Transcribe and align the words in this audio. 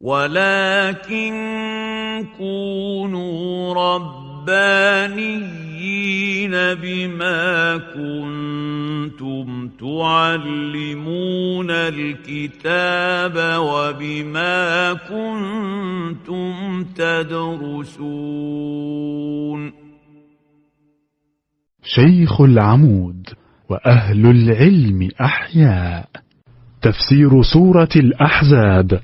ولكن 0.00 1.32
كونوا 2.38 3.74
ربانيين 3.74 6.50
بما 6.50 7.76
كنتم 7.76 9.68
تعلمون 9.68 11.70
الكتاب 11.70 13.60
وبما 13.60 14.94
كنتم 14.94 16.84
تدرسون 16.84 18.28
شيخ 21.82 22.40
العمود 22.40 23.28
وأهل 23.70 24.26
العلم 24.26 25.08
أحياء. 25.20 26.08
تفسير 26.82 27.42
سورة 27.42 27.88
الأحزاب. 27.96 29.00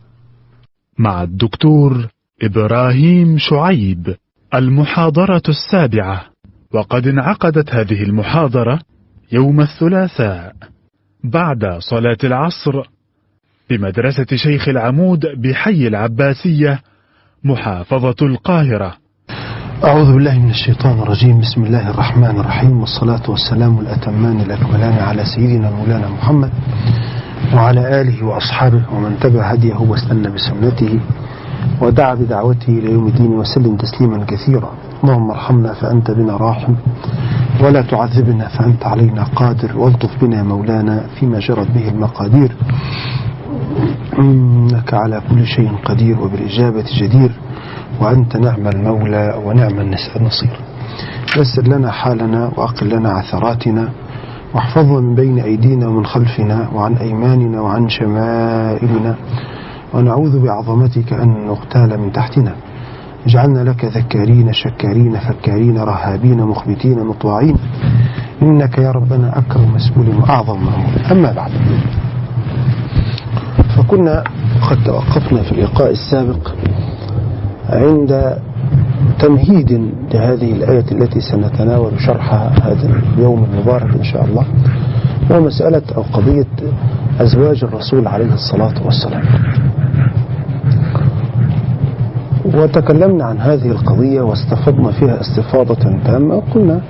مع 0.99 1.23
الدكتور 1.23 2.09
إبراهيم 2.43 3.39
شعيب 3.39 4.15
المحاضرة 4.55 5.43
السابعة. 5.49 6.25
وقد 6.75 7.07
انعقدت 7.07 7.75
هذه 7.75 8.03
المحاضرة 8.03 8.79
يوم 9.33 9.61
الثلاثاء 9.61 10.53
بعد 11.25 11.79
صلاة 11.79 12.19
العصر 12.25 12.83
بمدرسة 13.71 14.27
شيخ 14.37 14.69
العمود 14.69 15.27
بحي 15.27 15.87
العباسية 15.87 16.81
محافظة 17.45 18.17
القاهرة. 18.23 18.95
أعوذ 19.85 20.13
بالله 20.15 20.39
من 20.39 20.51
الشيطان 20.51 20.99
الرجيم. 20.99 21.41
بسم 21.41 21.65
الله 21.65 21.91
الرحمن 21.91 22.41
الرحيم. 22.41 22.81
والصلاة 22.81 23.31
والسلام 23.31 23.79
الأتمان 23.79 24.41
الأكملان 24.41 24.93
على 24.93 25.25
سيدنا 25.25 25.71
مولانا 25.71 26.09
محمد 26.09 26.53
وعلى 27.55 28.01
آله 28.01 28.27
وأصحابه 28.27 28.83
ومن 28.95 29.19
تبع 29.21 29.43
هديه 29.53 29.77
واستنى 29.77 30.29
بسنته 30.29 31.01
ودعا 31.81 32.15
بدعوته 32.15 32.69
إلى 32.69 32.93
يوم 32.93 33.07
الدين 33.07 33.33
وسلم 33.33 33.77
تسليما 33.77 34.25
كثيرا. 34.25 34.71
اللهم 35.05 35.31
ارحمنا 35.31 35.73
فأنت 35.73 36.11
بنا 36.11 36.37
راحم 36.37 36.75
ولا 37.61 37.83
تعذبنا 37.83 38.49
فأنت 38.49 38.87
علينا 38.87 39.25
قادر 39.25 39.79
والطف 39.79 40.25
بنا 40.25 40.43
مولانا 40.43 41.07
فيما 41.21 41.39
جرت 41.39 41.71
به 41.71 41.89
المقادير. 41.89 42.53
إنك 44.19 44.95
على 44.95 45.23
كل 45.31 45.47
شيء 45.47 45.71
قدير 45.85 46.21
وبالإجابة 46.21 46.85
جدير 47.01 47.33
وأنت 48.01 48.37
نعم 48.37 48.69
المولى 48.69 49.41
ونعم 49.45 49.81
النصير. 50.17 50.57
يسر 51.37 51.63
لنا 51.63 51.91
حالنا 51.91 52.51
وأقل 52.57 52.89
لنا 52.89 53.11
عثراتنا. 53.11 53.89
واحفظنا 54.55 55.01
من 55.01 55.15
بين 55.15 55.39
أيدينا 55.39 55.89
ومن 55.89 56.07
خلفنا 56.07 56.69
وعن 56.75 56.95
أيماننا 56.95 57.61
وعن 57.61 57.89
شمائلنا 57.89 59.15
ونعوذ 59.95 60.43
بعظمتك 60.43 61.13
أن 61.13 61.47
نغتال 61.47 62.01
من 62.01 62.13
تحتنا. 62.13 62.55
اجعلنا 63.27 63.71
لك 63.71 63.85
ذكارين 63.85 64.53
شكارين 64.53 65.17
فكارين 65.19 65.79
رهابين 65.79 66.43
مخبتين 66.43 67.05
مطواعين. 67.07 67.57
إنك 68.43 68.79
يا 68.79 68.91
ربنا 68.91 69.39
أكرم 69.39 69.75
مسؤول 69.75 70.09
وأعظم 70.09 70.65
مأمول 70.65 70.99
أما 71.11 71.33
بعد 71.33 71.51
فكنا 73.77 74.25
قد 74.71 74.85
توقفنا 74.85 75.43
في 75.43 75.53
اللقاء 75.53 75.91
السابق 75.91 76.55
عند 77.69 78.39
تمهيد 79.19 79.73
لهذه 80.15 80.53
الآية 80.53 80.85
التي 80.93 81.21
سنتناول 81.21 81.93
شرحها 82.01 82.53
هذا 82.63 82.89
اليوم 83.17 83.45
المبارك 83.53 83.95
إن 83.97 84.05
شاء 84.05 84.25
الله 84.25 84.45
ومسألة 85.31 85.83
أو 85.97 86.03
قضية 86.13 86.47
أزواج 87.21 87.65
الرسول 87.65 88.07
عليه 88.09 88.33
الصلاة 88.35 88.75
والسلام. 88.85 89.23
وتكلمنا 92.45 93.25
عن 93.25 93.39
هذه 93.39 93.71
القضية 93.71 94.21
واستفضنا 94.23 94.91
فيها 94.91 95.21
استفاضة 95.21 95.99
تامة 96.05 96.35
وقلنا 96.35 96.81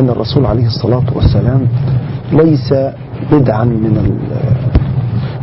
أن 0.00 0.08
الرسول 0.08 0.46
عليه 0.46 0.66
الصلاة 0.66 1.04
والسلام 1.14 1.66
ليس 2.32 2.74
بدعا 3.32 3.64
من 3.64 4.18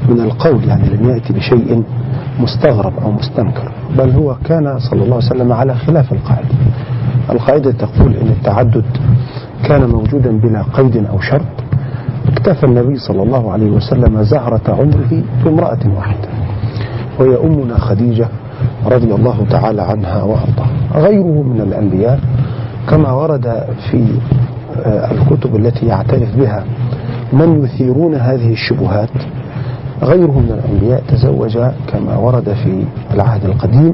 من 0.09 0.19
القول 0.19 0.63
يعني 0.63 0.89
لم 0.89 1.09
يأتي 1.09 1.33
بشيء 1.33 1.83
مستغرب 2.40 2.94
أو 3.00 3.12
مستنكر 3.12 3.72
بل 3.97 4.09
هو 4.09 4.35
كان 4.46 4.79
صلى 4.79 5.03
الله 5.03 5.16
عليه 5.16 5.25
وسلم 5.25 5.51
على 5.53 5.75
خلاف 5.75 6.13
القاعدة. 6.13 6.56
القاعدة 7.29 7.72
تقول 7.72 8.16
أن 8.16 8.28
التعدد 8.28 8.85
كان 9.63 9.90
موجودا 9.90 10.40
بلا 10.40 10.63
قيد 10.73 11.06
أو 11.06 11.19
شرط. 11.19 11.46
اكتفى 12.28 12.66
النبي 12.66 12.97
صلى 12.97 13.23
الله 13.23 13.51
عليه 13.51 13.72
وسلم 13.72 14.23
زهرة 14.23 14.62
عمره 14.68 15.23
بامرأة 15.44 15.79
واحدة 15.96 16.28
وهي 17.19 17.38
أمنا 17.44 17.78
خديجة 17.78 18.28
رضي 18.85 19.13
الله 19.13 19.46
تعالى 19.50 19.81
عنها 19.81 20.23
وأرضاها. 20.23 20.69
غيره 20.96 21.44
من 21.44 21.62
الأنبياء 21.62 22.19
كما 22.90 23.12
ورد 23.12 23.63
في 23.91 24.07
الكتب 24.85 25.56
التي 25.56 25.85
يعترف 25.85 26.38
بها 26.38 26.63
من 27.34 27.63
يثيرون 27.63 28.16
هذه 28.16 28.52
الشبهات 28.52 29.09
غيره 30.03 30.39
من 30.39 30.51
الأنبياء 30.51 31.03
تزوج 31.07 31.57
كما 31.88 32.17
ورد 32.17 32.53
في 32.53 32.85
العهد 33.13 33.45
القديم 33.45 33.94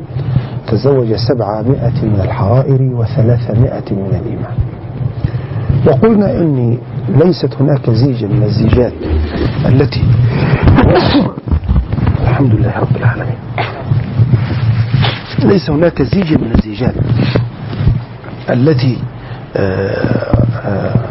تزوج 0.68 1.16
سبعمائة 1.16 2.06
من 2.06 2.22
الحرائر 2.24 2.82
وثلاثمائة 2.82 3.92
من 3.92 4.22
الإيمان. 4.22 4.56
وقلنا 5.88 6.32
أن 6.32 6.78
ليست 7.10 7.56
هناك 7.60 7.90
زيجة 7.90 8.26
من 8.26 8.44
الزيجات 8.44 8.94
التي 9.66 10.04
الحمد 12.24 12.54
لله 12.54 12.80
رب 12.80 12.96
العالمين. 12.96 13.38
ليس 15.44 15.70
هناك 15.70 16.02
زيجة 16.02 16.38
من 16.38 16.52
الزيجات 16.56 16.94
التي 18.50 18.98
آآ 19.56 20.42
آآ 20.66 21.11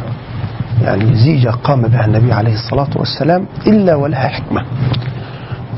يعني 0.84 1.14
زيجة 1.14 1.48
قام 1.48 1.82
بها 1.82 2.04
النبي 2.04 2.32
عليه 2.32 2.54
الصلاة 2.54 2.88
والسلام 2.96 3.46
إلا 3.66 3.94
ولها 3.94 4.28
حكمة. 4.28 4.64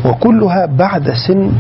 وكلها 0.04 0.66
بعد 0.66 1.10
سن 1.26 1.52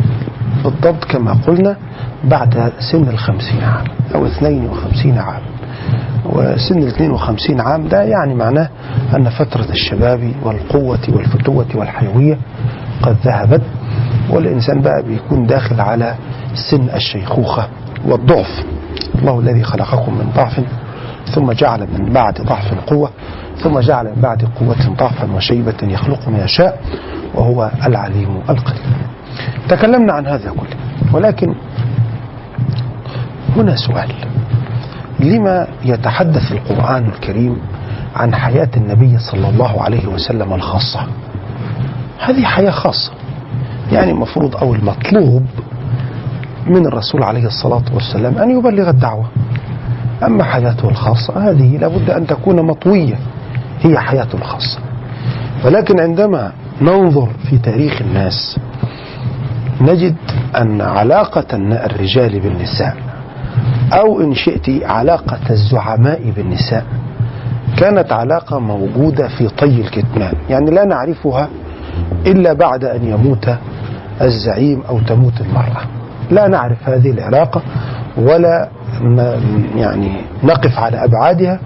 بالضبط 0.64 1.04
كما 1.04 1.32
قلنا 1.46 1.76
بعد 2.24 2.72
سن 2.92 3.08
الخمسين 3.08 3.60
عام 3.64 3.84
أو 4.14 4.26
اثنين 4.26 4.64
وخمسين 4.70 5.18
عام. 5.18 5.42
وسن 6.26 6.78
الاثنين 6.78 7.10
وخمسين 7.10 7.60
عام 7.60 7.88
ده 7.88 8.02
يعني 8.02 8.34
معناه 8.34 8.68
أن 9.16 9.28
فترة 9.30 9.66
الشباب 9.70 10.32
والقوة 10.42 10.98
والفتوة 11.08 11.66
والحيوية 11.74 12.38
قد 13.02 13.16
ذهبت 13.24 13.62
والإنسان 14.30 14.80
بقى 14.80 15.02
بيكون 15.02 15.46
داخل 15.46 15.80
على 15.80 16.14
سن 16.70 16.88
الشيخوخة 16.94 17.68
والضعف. 18.06 18.64
الله 19.18 19.40
الذي 19.40 19.62
خلقكم 19.62 20.14
من 20.14 20.32
ضعف 20.36 20.60
ثم 21.34 21.52
جعل 21.52 21.80
من 21.80 22.12
بعد 22.12 22.40
ضعف 22.40 22.74
قوة 22.86 23.10
ثم 23.62 23.78
جعل 23.80 24.04
من 24.04 24.22
بعد 24.22 24.44
قوة 24.60 24.94
ضعفا 24.98 25.32
وشيبة 25.32 25.76
يخلق 25.82 26.28
ما 26.28 26.44
يشاء 26.44 26.80
وهو 27.34 27.70
العليم 27.86 28.42
القدير. 28.50 28.82
تكلمنا 29.68 30.12
عن 30.12 30.26
هذا 30.26 30.50
كله 30.50 30.76
ولكن 31.12 31.54
هنا 33.56 33.76
سؤال. 33.76 34.12
لما 35.20 35.66
يتحدث 35.84 36.52
القرآن 36.52 37.06
الكريم 37.06 37.56
عن 38.16 38.34
حياة 38.34 38.68
النبي 38.76 39.18
صلى 39.18 39.48
الله 39.48 39.82
عليه 39.82 40.06
وسلم 40.06 40.52
الخاصة؟ 40.52 41.00
هذه 42.18 42.44
حياة 42.44 42.70
خاصة. 42.70 43.12
يعني 43.92 44.10
المفروض 44.10 44.56
أو 44.56 44.74
المطلوب 44.74 45.46
من 46.66 46.86
الرسول 46.86 47.22
عليه 47.22 47.46
الصلاة 47.46 47.84
والسلام 47.94 48.38
أن 48.38 48.58
يبلغ 48.58 48.90
الدعوة. 48.90 49.24
أما 50.26 50.44
حياته 50.44 50.88
الخاصة 50.88 51.50
هذه 51.50 51.76
لابد 51.78 52.10
أن 52.10 52.26
تكون 52.26 52.62
مطوية 52.62 53.18
هي 53.80 53.98
حياته 53.98 54.36
الخاصة. 54.36 54.78
ولكن 55.64 56.00
عندما 56.00 56.52
ننظر 56.80 57.28
في 57.50 57.58
تاريخ 57.58 58.02
الناس 58.02 58.58
نجد 59.80 60.14
أن 60.56 60.80
علاقة 60.80 61.56
الرجال 61.56 62.40
بالنساء 62.40 62.96
أو 63.92 64.20
إن 64.20 64.34
شئت 64.34 64.84
علاقة 64.84 65.38
الزعماء 65.50 66.30
بالنساء 66.36 66.84
كانت 67.76 68.12
علاقة 68.12 68.58
موجودة 68.58 69.28
في 69.28 69.48
طي 69.48 69.80
الكتمان. 69.80 70.34
يعني 70.50 70.70
لا 70.70 70.84
نعرفها 70.84 71.48
إلا 72.26 72.52
بعد 72.52 72.84
أن 72.84 73.04
يموت 73.04 73.48
الزعيم 74.20 74.82
أو 74.88 74.98
تموت 75.00 75.40
المرأة. 75.40 75.82
لا 76.30 76.48
نعرف 76.48 76.88
هذه 76.88 77.10
العلاقة 77.10 77.62
ولا 78.16 78.68
يعني 79.76 80.12
نقف 80.44 80.78
على 80.78 81.04
أبعادها 81.04 81.58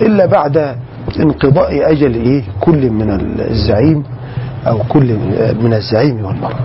إلا 0.00 0.26
بعد 0.26 0.76
انقضاء 1.20 1.92
أجل 1.92 2.14
إيه 2.14 2.42
كل 2.60 2.90
من 2.90 3.10
الزعيم 3.50 4.02
أو 4.66 4.78
كل 4.88 5.16
من 5.62 5.74
الزعيم 5.74 6.24
والمرأة 6.24 6.60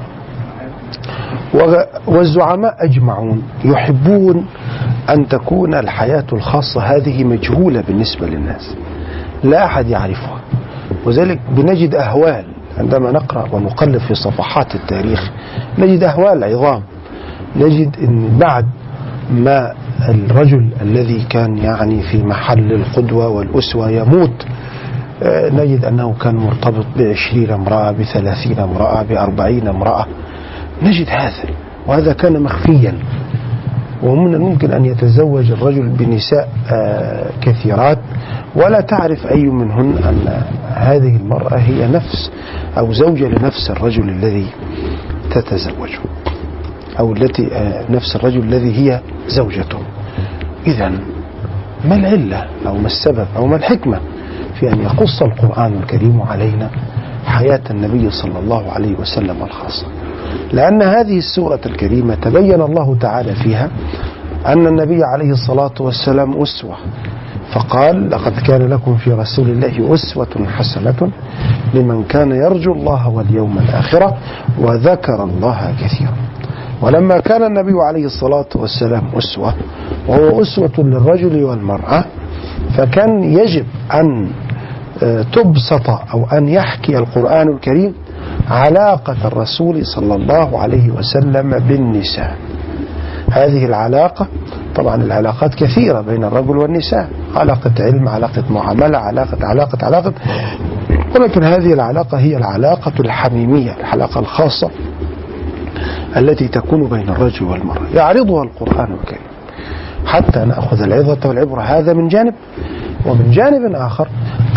والزعماء 2.08 2.76
أجمعون 2.80 3.44
يحبون 3.66 4.46
أن 5.10 5.28
تكون 5.28 5.74
الحياة 5.74 6.24
الخاصة 6.34 6.82
هذه 6.82 7.24
مجهولة 7.24 7.82
بالنسبة 7.88 8.28
للناس. 8.28 8.76
لا 9.44 9.66
أحد 9.66 9.88
يعرفها. 9.88 10.40
وذلك 11.06 11.40
بنجد 11.52 11.96
أهوال 11.96 12.46
عندما 12.78 13.12
نقرأ 13.12 13.48
ونقلب 13.52 13.98
في 13.98 14.16
صفحات 14.16 14.76
التاريخ 14.76 15.32
نجد 15.78 16.04
أهوال 16.04 16.44
عظام. 16.44 16.82
نجد 17.56 17.96
أن 18.04 18.38
بعد 18.40 18.66
ما 19.32 19.74
الرجل 20.10 20.70
الذي 20.82 21.26
كان 21.30 21.58
يعني 21.58 22.02
في 22.02 22.24
محل 22.24 22.74
القدوة 22.74 23.28
والأسوة 23.28 23.90
يموت 23.90 24.46
آه، 25.24 25.50
نجد 25.50 25.86
أنه 25.86 26.14
كان 26.14 26.36
مرتبط 26.36 26.86
بعشرين 26.98 27.52
امرأة 27.52 27.92
بثلاثين 27.92 28.60
امرأة 28.60 29.04
بأربعين 29.04 29.68
امرأة. 29.68 30.06
نجد 30.84 31.10
هذا 31.10 31.50
وهذا 31.88 32.14
كان 32.14 32.42
مخفيا. 32.44 32.94
ومن 34.04 34.34
الممكن 34.34 34.72
أن 34.72 34.86
يتزوج 34.86 35.52
الرجل 35.52 35.90
بنساء 35.90 36.50
آه، 36.72 37.30
كثيرات. 37.42 38.00
ولا 38.56 38.82
تعرف 38.82 39.28
أي 39.28 39.44
منهن 39.44 39.98
أن 39.98 40.44
هذه 40.68 41.16
المرأة 41.16 41.58
هي 41.58 41.88
نفس 41.88 42.32
أو 42.78 42.94
زوجة 42.94 43.28
لنفس 43.28 43.70
الرجل 43.70 44.10
الذي 44.10 44.46
تتزوجه. 45.32 46.00
أو 47.00 47.14
التي 47.14 47.48
آه، 47.54 47.92
نفس 47.92 48.16
الرجل 48.16 48.40
الذي 48.40 48.72
هي 48.78 49.02
زوجته. 49.28 49.80
إذا 50.68 50.90
ما 51.86 51.96
العلة 51.96 52.46
أو 52.68 52.78
ما 52.78 52.88
السبب 52.88 53.28
أو 53.36 53.48
ما 53.48 53.56
الحكمة 53.56 54.00
في 54.60 54.74
أن 54.74 54.82
يقص 54.82 55.22
القرآن 55.22 55.74
الكريم 55.74 56.22
علينا 56.22 56.70
حياة 57.26 57.62
النبي 57.70 58.10
صلى 58.10 58.40
الله 58.40 58.72
عليه 58.72 58.96
وسلم 59.00 59.44
الخاصة؟ 59.44 59.88
لأن 60.54 60.82
هذه 60.82 61.18
السورة 61.18 61.60
الكريمة 61.66 62.16
تبين 62.16 62.62
الله 62.62 62.96
تعالى 63.02 63.36
فيها 63.36 63.70
أن 64.46 64.68
النبي 64.68 65.04
عليه 65.04 65.32
الصلاة 65.32 65.74
والسلام 65.80 66.42
أسوة. 66.42 66.76
فقال 67.54 68.10
لقد 68.10 68.40
كان 68.48 68.70
لكم 68.70 68.96
في 68.98 69.12
رسول 69.12 69.50
الله 69.50 69.94
أسوة 69.94 70.48
حسنة 70.58 71.12
لمن 71.74 72.04
كان 72.04 72.32
يرجو 72.32 72.74
الله 72.74 73.10
واليوم 73.10 73.58
الآخرة 73.58 74.18
وذكر 74.60 75.24
الله 75.24 75.74
كثيرا. 75.82 76.29
ولما 76.82 77.20
كان 77.20 77.44
النبي 77.44 77.82
عليه 77.82 78.06
الصلاة 78.06 78.46
والسلام 78.56 79.04
أسوة 79.18 79.54
وهو 80.08 80.42
أسوة 80.42 80.72
للرجل 80.78 81.44
والمرأة 81.44 82.06
فكان 82.78 83.24
يجب 83.24 83.66
أن 83.94 84.30
آه، 85.04 85.22
تبسط 85.22 85.90
أو 85.90 86.26
أن 86.34 86.48
يحكي 86.48 86.98
القرآن 86.98 87.48
الكريم 87.48 87.94
علاقة 88.50 89.18
الرسول 89.26 89.86
صلى 89.86 90.16
الله 90.16 90.60
عليه 90.60 90.90
وسلم 90.92 91.60
بالنساء. 91.60 92.36
هذه 93.32 93.66
العلاقة 93.66 94.28
طبعا 94.76 94.96
العلاقات 94.96 95.56
كثيرة 95.56 96.02
بين 96.02 96.24
الرجل 96.24 96.58
والنساء 96.58 97.10
علاقة 97.36 97.72
علم 97.80 98.08
علاقة 98.08 98.44
معاملة 98.50 98.98
علاقة 98.98 99.38
علاقة 99.48 99.86
علاقة. 99.86 100.14
ولكن 101.16 101.44
هذه 101.44 101.74
العلاقة 101.74 102.18
هي 102.20 102.38
العلاقة 102.38 102.94
الحميمية 103.00 103.76
العلاقة 103.80 104.20
الخاصة. 104.20 104.70
التي 106.18 106.48
تكون 106.48 106.90
بين 106.90 107.10
الرجل 107.10 107.46
والمرأة. 107.46 107.88
يعرضها 107.94 108.44
القرآن 108.44 108.94
الكريم. 108.94 109.22
حتى 110.06 110.40
نأخذ 110.40 110.82
العظة 110.82 111.30
والعبرة. 111.30 111.62
هذا 111.62 111.94
من 111.94 112.08
جانب. 112.08 112.34
ومن 113.06 113.32
جانب 113.32 113.76
آخر 113.76 114.08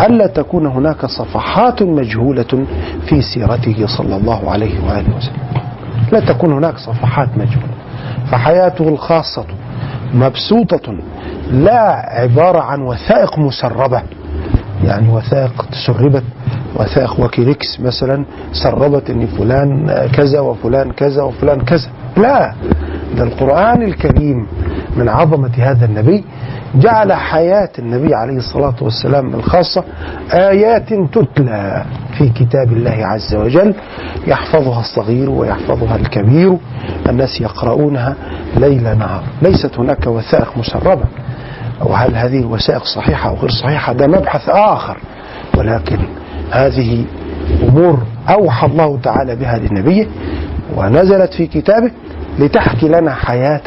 ألا 0.05 0.27
تكون 0.27 0.65
هناك 0.65 1.05
صفحات 1.05 1.83
مجهولة 1.83 2.65
في 3.05 3.21
سيرته 3.21 3.85
صلى 3.97 4.15
الله 4.15 4.51
عليه 4.51 4.85
وآله 4.85 5.17
وسلم. 5.17 5.63
لا 6.11 6.19
تكون 6.19 6.53
هناك 6.53 6.77
صفحات 6.77 7.29
مجهولة. 7.37 7.73
فحياته 8.31 8.89
الخاصة 8.89 9.45
مبسوطة 10.13 10.97
لا 11.51 12.05
عبارة 12.09 12.59
عن 12.59 12.81
وثائق 12.81 13.39
مسربة. 13.39 14.01
يعني 14.83 15.09
وثائق 15.09 15.65
تسربت 15.71 16.23
وثائق 16.75 17.19
وكيليكس 17.19 17.79
مثلا 17.79 18.25
سربت 18.51 19.09
إن 19.09 19.25
فلان 19.25 19.87
كذا 20.13 20.39
وفلان 20.39 20.91
كذا 20.91 21.23
وفلان 21.23 21.61
كذا. 21.61 21.89
لا 22.17 22.53
ده 23.17 23.23
القرآن 23.23 23.81
الكريم 23.81 24.47
من 24.97 25.09
عظمة 25.09 25.51
هذا 25.57 25.85
النبي 25.85 26.23
جعل 26.75 27.13
حياة 27.13 27.69
النبي 27.79 28.15
عليه 28.15 28.37
الصلاة 28.37 28.75
والسلام 28.81 29.35
الخاصة 29.35 29.83
آيات 30.33 30.93
تتلى 30.93 31.85
في 32.17 32.29
كتاب 32.29 32.73
الله 32.73 33.05
عز 33.05 33.35
وجل. 33.35 33.73
يحفظها 34.27 34.79
الصغير 34.79 35.29
ويحفظها 35.29 35.95
الكبير 35.95 36.57
الناس 37.09 37.41
يقرؤونها 37.41 38.15
ليل 38.57 38.97
نهار. 38.97 39.23
ليست 39.41 39.79
هناك 39.79 40.07
وثائق 40.07 40.57
مسربة. 40.57 41.05
وهل 41.81 42.15
هذه 42.15 42.39
الوثائق 42.39 42.83
صحيحة 42.83 43.29
أو 43.29 43.35
غير 43.35 43.49
صحيحة؟ 43.49 43.93
ده 43.93 44.07
مبحث 44.07 44.49
آخر. 44.49 44.97
ولكن 45.57 45.97
هذه 46.51 47.05
أمور 47.69 47.99
أوحى 48.29 48.67
الله 48.67 48.99
تعالى 49.03 49.35
بها 49.35 49.57
لنبيه 49.57 50.07
ونزلت 50.77 51.33
في 51.33 51.47
كتابه 51.47 51.91
لتحكي 52.39 52.87
لنا 52.87 53.13
حياة 53.13 53.61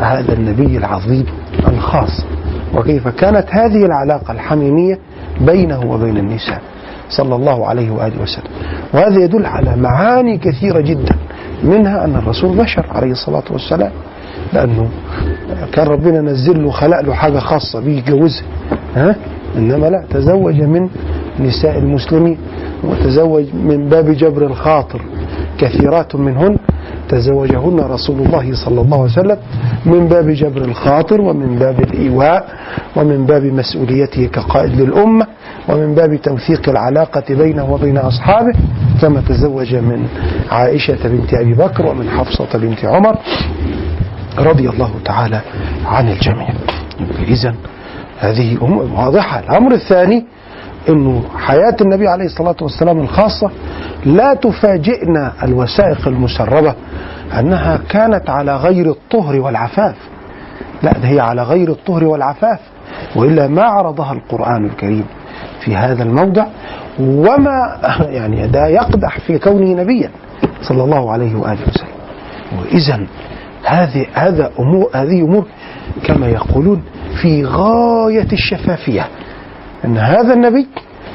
هذا 0.00 0.32
النبي 0.32 0.76
العظيم 0.76 1.26
الخاص. 1.68 2.24
وكيف 2.74 3.08
كانت 3.08 3.46
هذه 3.50 3.84
العلاقة 3.86 4.32
الحميمية 4.32 4.98
بينه 5.40 5.80
وبين 5.86 6.16
النساء 6.16 6.60
صلى 7.08 7.34
الله 7.34 7.66
عليه 7.66 7.90
وآله 7.90 8.22
وسلم. 8.22 8.44
وهذا 8.94 9.24
يدل 9.24 9.46
على 9.46 9.76
معاني 9.76 10.38
كثيرة 10.38 10.80
جدا 10.80 11.14
منها 11.62 12.04
أن 12.04 12.14
الرسول 12.16 12.56
بشر 12.56 12.86
عليه 12.90 13.10
الصلاة 13.10 13.42
والسلام 13.50 13.90
لأنه 14.52 14.88
كان 15.72 15.86
ربنا 15.86 16.20
نزل 16.20 16.62
له 16.62 16.70
خلق 16.70 17.00
له 17.00 17.14
حاجة 17.14 17.38
خاصة 17.38 17.80
بيه 17.80 17.98
يتجوزها. 17.98 18.44
ها؟ 18.96 19.16
إنما 19.56 19.86
لا 19.86 20.04
تزوج 20.10 20.60
من 20.60 20.88
نساء 21.40 21.78
المسلمين 21.78 22.38
وتزوج 22.84 23.44
من 23.54 23.88
باب 23.88 24.10
جبر 24.10 24.46
الخاطر. 24.46 25.00
كثيرات 25.58 26.16
منهن 26.16 26.56
تزوجهن 27.08 27.80
رسول 27.80 28.18
الله 28.26 28.54
صلى 28.64 28.80
الله 28.80 28.96
عليه 29.02 29.12
وسلم 29.12 29.36
من 29.86 30.08
باب 30.08 30.30
جبر 30.30 30.62
الخاطر 30.64 31.20
ومن 31.20 31.56
باب 31.58 31.80
الإيواء 31.80 32.48
ومن 32.96 33.26
باب 33.26 33.44
مسؤوليته 33.44 34.26
كقائد 34.26 34.80
للأمة 34.80 35.26
ومن 35.68 35.94
باب 35.94 36.16
توثيق 36.22 36.68
العلاقة 36.68 37.34
بينه 37.34 37.72
وبين 37.72 37.98
أصحابه 37.98 38.52
كما 39.02 39.20
تزوج 39.28 39.74
من 39.74 40.06
عائشة 40.50 40.98
بنت 41.08 41.34
أبي 41.34 41.54
بكر 41.54 41.86
ومن 41.86 42.08
حفصة 42.08 42.58
بنت 42.58 42.84
عمر. 42.84 43.16
رضي 44.38 44.68
الله 44.68 44.90
تعالى 45.04 45.40
عن 45.84 46.08
الجميع. 46.08 46.48
إذا 47.28 47.54
هذه 48.20 48.58
واضحة. 48.96 49.40
الأمر 49.40 49.72
الثاني 49.72 50.24
أنه 50.88 51.22
حياة 51.36 51.76
النبي 51.80 52.08
عليه 52.08 52.24
الصلاة 52.24 52.56
والسلام 52.62 53.00
الخاصة 53.00 53.50
لا 54.04 54.34
تفاجئنا 54.34 55.32
الوثائق 55.42 56.08
المسربة 56.08 56.74
أنها 57.38 57.80
كانت 57.88 58.30
على 58.30 58.56
غير 58.56 58.90
الطهر 58.90 59.40
والعفاف. 59.40 59.96
لا 60.82 60.92
ده 60.92 61.08
هي 61.08 61.20
على 61.20 61.42
غير 61.42 61.70
الطهر 61.70 62.04
والعفاف 62.04 62.58
وإلا 63.16 63.48
ما 63.48 63.62
عرضها 63.62 64.12
القرآن 64.12 64.64
الكريم 64.64 65.04
في 65.60 65.76
هذا 65.76 66.02
الموضع. 66.02 66.46
وما 67.00 67.78
يعني 68.18 68.46
ده 68.46 68.66
يقدح 68.66 69.20
في 69.20 69.38
كونه 69.38 69.82
نبيا 69.82 70.10
صلى 70.62 70.84
الله 70.84 71.12
عليه 71.12 71.36
وآله 71.36 71.68
وسلم. 71.68 71.88
وإذا 72.58 73.06
هذه 73.64 74.06
هذا 74.12 74.50
أمور 74.58 74.90
هذه 74.94 75.20
أمور 75.22 75.46
كما 76.04 76.28
يقولون 76.28 76.82
في 77.22 77.44
غاية 77.44 78.32
الشفافية 78.32 79.08
أن 79.84 79.96
هذا 79.98 80.34
النبي 80.34 80.66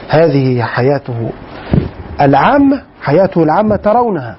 هذه 0.10 0.62
حياته 0.62 1.30
العامة 2.22 2.82
حياته 3.02 3.44
العامة 3.44 3.76
ترونها 3.76 4.36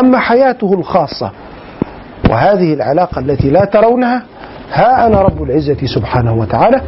أما 0.00 0.18
حياته 0.18 0.74
الخاصة 0.74 1.30
وهذه 2.30 2.74
العلاقة 2.74 3.18
التي 3.18 3.50
لا 3.50 3.64
ترونها 3.64 4.22
ها 4.72 5.06
أنا 5.06 5.20
رب 5.20 5.42
العزة 5.42 5.86
سبحانه 5.86 6.34
وتعالى 6.34 6.80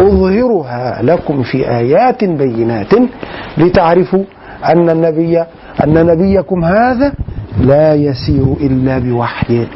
أظهرها 0.00 1.02
لكم 1.02 1.42
في 1.42 1.70
آيات 1.70 2.24
بينات 2.24 2.92
لتعرفوا 3.58 4.24
أن 4.64 4.90
النبي 4.90 5.38
أن 5.84 6.06
نبيكم 6.06 6.64
هذا 6.64 7.12
لا 7.60 7.94
يسير 7.94 8.54
إلا 8.60 8.98
بوحي؟ 8.98 9.66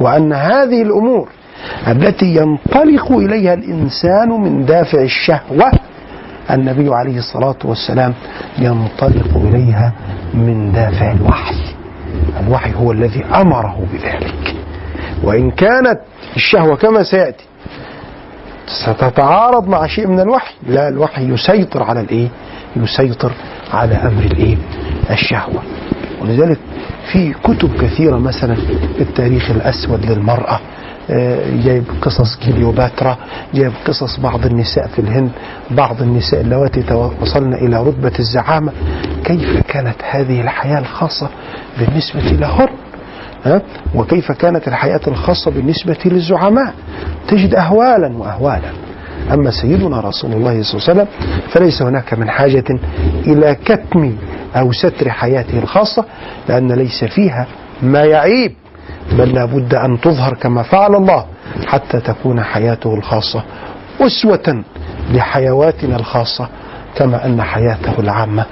وأن 0.00 0.32
هذه 0.32 0.82
الأمور 0.82 1.28
التي 1.88 2.36
ينطلق 2.36 3.12
إليها 3.12 3.54
الإنسان 3.54 4.28
من 4.28 4.64
دافع 4.64 5.02
الشهوة 5.02 5.72
النبي 6.50 6.94
عليه 6.94 7.18
الصلاة 7.18 7.58
والسلام 7.64 8.14
ينطلق 8.58 9.36
إليها 9.36 9.92
من 10.34 10.72
دافع 10.72 11.12
الوحي. 11.12 11.54
الوحي 12.46 12.74
هو 12.74 12.92
الذي 12.92 13.24
أمره 13.24 13.86
بذلك. 13.92 14.54
وإن 15.22 15.50
كانت 15.50 16.00
الشهوة 16.36 16.76
كما 16.76 17.02
سيأتي 17.02 17.44
ستتعارض 18.66 19.68
مع 19.68 19.86
شيء 19.86 20.06
من 20.06 20.20
الوحي. 20.20 20.54
لا 20.68 20.88
الوحي 20.88 21.32
يسيطر 21.32 21.82
على 21.82 22.00
الإيه؟ 22.00 22.28
يسيطر 22.76 23.32
على 23.72 23.94
أمر 23.94 24.22
الإيه؟ 24.22 24.56
الشهوة. 25.10 25.62
ولذلك 26.22 26.58
في 27.12 27.32
كتب 27.32 27.70
كثيرة 27.80 28.18
مثلا 28.18 28.56
التاريخ 29.00 29.50
الأسود 29.50 30.06
للمرأة 30.06 30.60
آه، 31.10 31.56
جايب 31.64 31.84
قصص 32.02 32.36
كليوباترا 32.36 33.16
جايب 33.54 33.72
قصص 33.86 34.20
بعض 34.20 34.46
النساء 34.46 34.86
في 34.86 34.98
الهند 34.98 35.30
بعض 35.70 36.02
النساء 36.02 36.40
اللواتي 36.40 36.94
وصلن 37.20 37.54
إلى 37.54 37.82
رتبة 37.82 38.12
الزعامة. 38.18 38.72
كيف 39.24 39.60
كانت 39.68 39.96
هذه 40.10 40.40
الحياة 40.40 40.78
الخاصة 40.78 41.28
بالنسبة 41.78 42.20
لهن؟ 42.20 42.68
ها؟ 43.44 43.62
وكيف 43.94 44.32
كانت 44.32 44.68
الحياة 44.68 45.00
الخاصة 45.08 45.50
بالنسبة 45.50 45.96
للزعماء؟ 46.04 46.74
تجد 47.28 47.54
أهوالا 47.54 48.16
وأهوالا. 48.16 48.85
أما 49.32 49.50
سيدنا 49.50 50.00
رسول 50.00 50.32
الله 50.32 50.62
صلى 50.62 50.80
الله 50.80 50.90
عليه 50.90 51.02
وسلم 51.02 51.06
فليس 51.48 51.82
هناك 51.82 52.14
من 52.14 52.30
حاجة 52.30 52.64
إلى 53.26 53.56
كتم 53.64 54.16
أو 54.56 54.72
ستر 54.72 55.10
حياته 55.10 55.58
الخاصة 55.58 56.04
لأن 56.48 56.72
ليس 56.72 57.04
فيها 57.04 57.46
ما 57.82 58.04
يعيب 58.04 58.52
بل 59.12 59.34
لابد 59.34 59.74
أن 59.74 60.00
تظهر 60.00 60.34
كما 60.34 60.62
فعل 60.62 60.94
الله 60.94 61.26
حتى 61.66 62.00
تكون 62.00 62.40
حياته 62.42 62.94
الخاصة 62.94 63.42
أسوة 64.00 64.64
لحيواتنا 65.12 65.96
الخاصة 65.96 66.48
كما 66.96 67.26
أن 67.26 67.42
حياته 67.42 68.00
العامة 68.00 68.44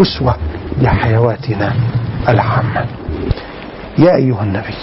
أسوة 0.00 0.36
لحيواتنا 0.82 1.72
العامة. 2.28 2.84
يا 3.98 4.14
أيها 4.16 4.42
النبي. 4.42 4.74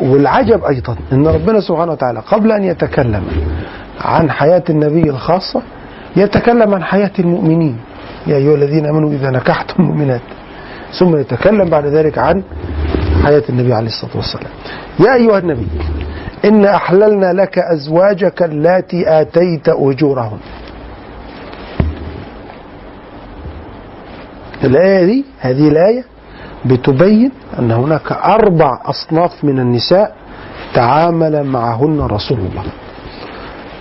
والعجب 0.00 0.64
أيضا 0.64 0.96
أن 1.12 1.26
ربنا 1.26 1.60
سبحانه 1.60 1.92
وتعالى 1.92 2.20
قبل 2.20 2.52
أن 2.52 2.64
يتكلم 2.64 3.22
عن 4.00 4.30
حياة 4.30 4.62
النبي 4.70 5.10
الخاصة 5.10 5.62
يتكلم 6.16 6.74
عن 6.74 6.82
حياة 6.82 7.10
المؤمنين. 7.18 7.76
يا 8.26 8.36
أيها 8.36 8.54
الذين 8.54 8.86
آمنوا 8.86 9.10
إذا 9.10 9.30
نكحتم 9.30 9.82
المؤمنات. 9.82 10.20
ثم 10.98 11.16
يتكلم 11.16 11.70
بعد 11.70 11.86
ذلك 11.86 12.18
عن 12.18 12.42
حياة 13.24 13.42
النبي 13.48 13.74
عليه 13.74 13.86
الصلاة 13.86 14.16
والسلام. 14.16 14.50
يا 15.06 15.14
أيها 15.14 15.38
النبي 15.38 15.66
إن 16.44 16.64
أحللنا 16.64 17.32
لك 17.32 17.58
أزواجك 17.58 18.42
اللاتي 18.42 19.20
آتيت 19.20 19.68
أجورهن. 19.68 20.38
الآية 24.64 25.04
دي 25.04 25.24
هذه 25.40 25.68
الآية 25.68 26.04
بتبين 26.64 27.30
أن 27.58 27.70
هناك 27.70 28.12
أربع 28.12 28.80
أصناف 28.84 29.44
من 29.44 29.58
النساء 29.58 30.14
تعامل 30.74 31.44
معهن 31.44 32.00
رسول 32.00 32.38
الله. 32.38 32.64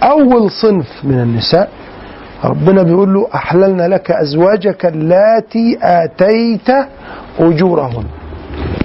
أول 0.04 0.52
صنف 0.52 0.88
من 1.04 1.20
النساء 1.20 1.70
ربنا 2.44 2.84
بيقول 2.84 3.14
له 3.14 3.28
أحللنا 3.36 3.88
لك 3.88 4.12
أزواجك 4.12 4.86
اللاتي 4.86 5.78
آتيت 5.82 6.70
أجورهن. 7.40 8.06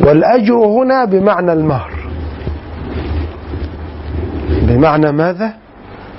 والأجر 0.00 0.54
هنا 0.54 1.04
بمعنى 1.04 1.52
المهر. 1.52 1.92
بمعنى 4.62 5.12
ماذا؟ 5.12 5.52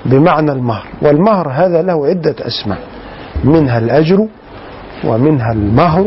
بمعنى 0.06 0.52
المهر. 0.52 0.86
والمهر 1.02 1.48
هذا 1.48 1.82
له 1.82 2.06
عدة 2.06 2.34
أسماء. 2.40 2.78
منها 3.44 3.78
الأجر 3.78 4.26
ومنها 5.04 5.52
المهر 5.52 6.04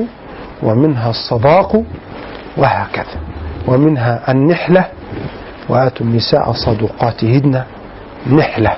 ومنها 0.63 1.10
الصداق 1.10 1.84
وهكذا. 2.58 3.20
ومنها 3.67 4.32
النحلة 4.32 4.86
وآتوا 5.70 6.05
النساء 6.05 6.51
صدقاتهن 6.51 7.63
نحلة. 8.32 8.75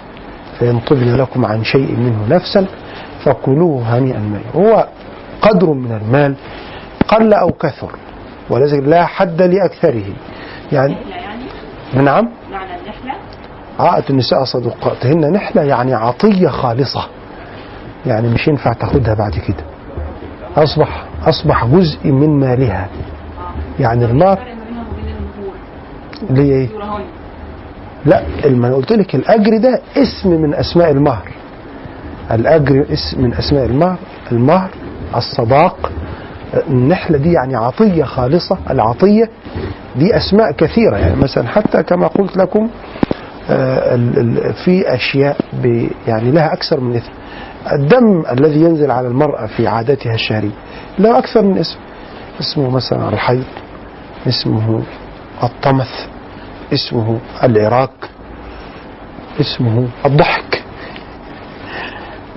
فإن 0.60 0.80
طبن 0.80 1.16
لكم 1.16 1.46
عن 1.46 1.64
شيء 1.64 1.92
منه 1.96 2.36
نفسا 2.36 2.66
فكلوه 3.24 3.98
هنيئا 3.98 4.20
مريئا 4.20 4.70
هو 4.70 4.88
قدر 5.42 5.70
من 5.74 5.92
المال 5.92 6.36
قل 7.08 7.34
أو 7.34 7.52
كثر 7.52 7.92
ولذلك 8.50 8.84
لا 8.84 9.06
حد 9.06 9.42
لأكثره. 9.42 10.06
يعني 10.72 10.96
نعم؟ 11.94 12.30
معنى 12.52 12.70
النحلة 12.82 13.14
النساء 14.10 14.44
صدقاتهن 14.44 15.32
نحلة 15.32 15.62
يعني 15.62 15.94
عطية 15.94 16.48
خالصة. 16.48 17.08
يعني 18.06 18.28
مش 18.28 18.48
ينفع 18.48 18.74
تاخدها 18.74 19.14
بعد 19.14 19.32
كده. 19.32 19.64
أصبح 20.58 21.06
أصبح 21.26 21.66
جزء 21.66 22.12
من 22.12 22.40
مالها. 22.40 22.88
يعني 23.80 24.06
هي 26.42 26.52
إيه؟ 26.52 26.68
أجورهن 26.70 27.04
لا 28.06 28.22
ما 28.50 28.68
أنا 28.68 28.76
قلت 28.76 28.92
لك 28.92 29.16
الأجر 29.16 29.58
ده 29.58 29.82
اسم 29.98 30.30
من 30.42 30.54
أسماء 30.54 30.92
المهر. 30.92 31.32
الأجر 32.32 32.86
اسم 32.94 33.22
من 33.22 33.34
أسماء 33.34 33.66
المهر. 33.66 33.98
المهر 34.32 34.70
الصداق. 35.16 35.92
النحلة 36.70 37.18
دي 37.18 37.32
يعني 37.34 37.56
عطية 37.56 38.04
خالصة. 38.04 38.58
العطية 38.70 39.30
دي 39.96 40.18
أسماء 40.18 40.52
كثيرة. 40.52 40.98
يعني 40.98 41.16
مثلا 41.16 41.48
حتى 41.48 41.84
كما 41.84 42.08
قلت 42.08 42.38
لكم 42.38 42.70
آه، 43.50 43.96
في 44.66 44.94
أشياء 44.96 45.38
ب- 45.64 45.88
يعني 46.08 46.32
لها 46.32 46.54
أكثر 46.54 46.80
من 46.80 46.96
اسم 46.96 47.12
الدم 47.72 48.24
الذي 48.32 48.62
ينزل 48.62 48.92
على 48.92 49.08
المرأة 49.08 49.46
في 49.48 49.68
عادتها 49.68 50.14
الشهرية 50.14 50.52
له 51.00 51.18
أكثر 51.18 51.42
من 51.42 51.58
اسم. 51.58 51.78
اسمه 52.40 52.70
مثلا 52.70 53.10
الحيض 53.10 53.44
اسمه 54.28 54.84
الطمث 55.44 56.08
اسمه 56.74 57.20
العراق 57.44 58.10
اسمه 59.40 59.88
الضحك. 60.06 60.64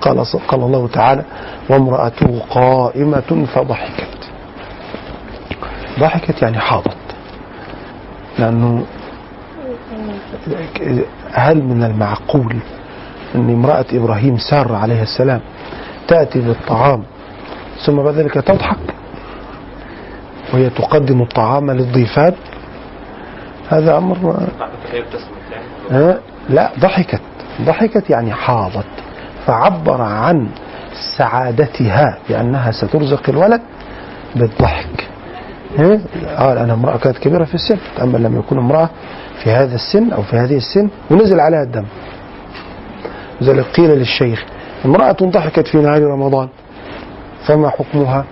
قال 0.01 0.25
قال 0.47 0.59
الله 0.61 0.87
تعالى 0.87 1.23
وامرأته 1.69 2.39
قائمة 2.49 3.45
فضحكت. 3.55 4.29
ضحكت 5.99 6.41
يعني 6.41 6.59
حاضت. 6.59 6.97
لأنه 8.39 8.85
هل 11.33 11.63
من 11.63 11.83
المعقول 11.83 12.55
أن 13.35 13.49
امرأة 13.49 13.85
إبراهيم 13.93 14.37
سارة 14.37 14.77
عليه 14.77 15.01
السلام 15.01 15.41
تأتي 16.07 16.39
بالطعام 16.39 17.03
ثم 17.85 17.95
بعد 17.95 18.13
ذلك 18.13 18.33
تضحك 18.33 18.77
وهي 20.53 20.69
تقدم 20.69 21.21
الطعام 21.21 21.71
للضيفان. 21.71 22.33
هذا 23.69 23.97
أمر؟ 23.97 24.47
لا 26.49 26.71
ضحكت. 26.79 27.21
ضحكت 27.61 28.09
يعني 28.09 28.33
حاضت. 28.33 28.85
فعبر 29.45 30.01
عن 30.01 30.47
سعادتها 31.17 32.17
بأنها 32.29 32.71
سترزق 32.71 33.29
الولد 33.29 33.61
بالضحك؟ 34.35 35.07
آه 35.79 36.63
أنا 36.63 36.73
امرأة 36.73 36.97
كانت 36.97 37.17
كبيرة 37.17 37.43
في 37.43 37.55
السن 37.55 37.77
أما 38.01 38.17
لما 38.17 38.39
يكون 38.39 38.57
امرأة 38.57 38.89
في 39.43 39.49
هذا 39.49 39.75
السن 39.75 40.13
أو 40.13 40.21
في 40.21 40.35
هذه 40.37 40.57
السن 40.57 40.89
ونزل 41.11 41.39
عليها 41.39 41.63
الدم. 41.63 41.85
لذلك 43.41 43.65
قيل 43.65 43.89
للشيخ. 43.89 44.45
امرأة 44.85 45.17
ضحكت 45.23 45.67
في 45.67 45.77
نهار 45.77 46.01
رمضان. 46.03 46.47
فما 47.47 47.69
حكمها؟ 47.69 48.25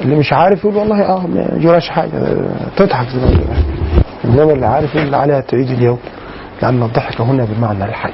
اللي 0.00 0.16
مش 0.16 0.32
عارف 0.32 0.58
يقول 0.64 0.76
والله 0.76 1.02
آه 1.02 1.26
ما 1.26 1.58
جراش 1.58 1.88
حاجة. 1.88 2.10
تضحك. 2.76 3.06
إنما 4.24 4.52
اللي 4.52 4.66
عارف 4.66 4.94
يقول 4.94 5.14
عليها 5.14 5.40
تعيد 5.40 5.70
اليوم 5.70 5.98
لأن 6.62 6.82
الضحك 6.82 7.20
هنا 7.20 7.44
بمعنى 7.44 7.84
الحي. 7.84 8.12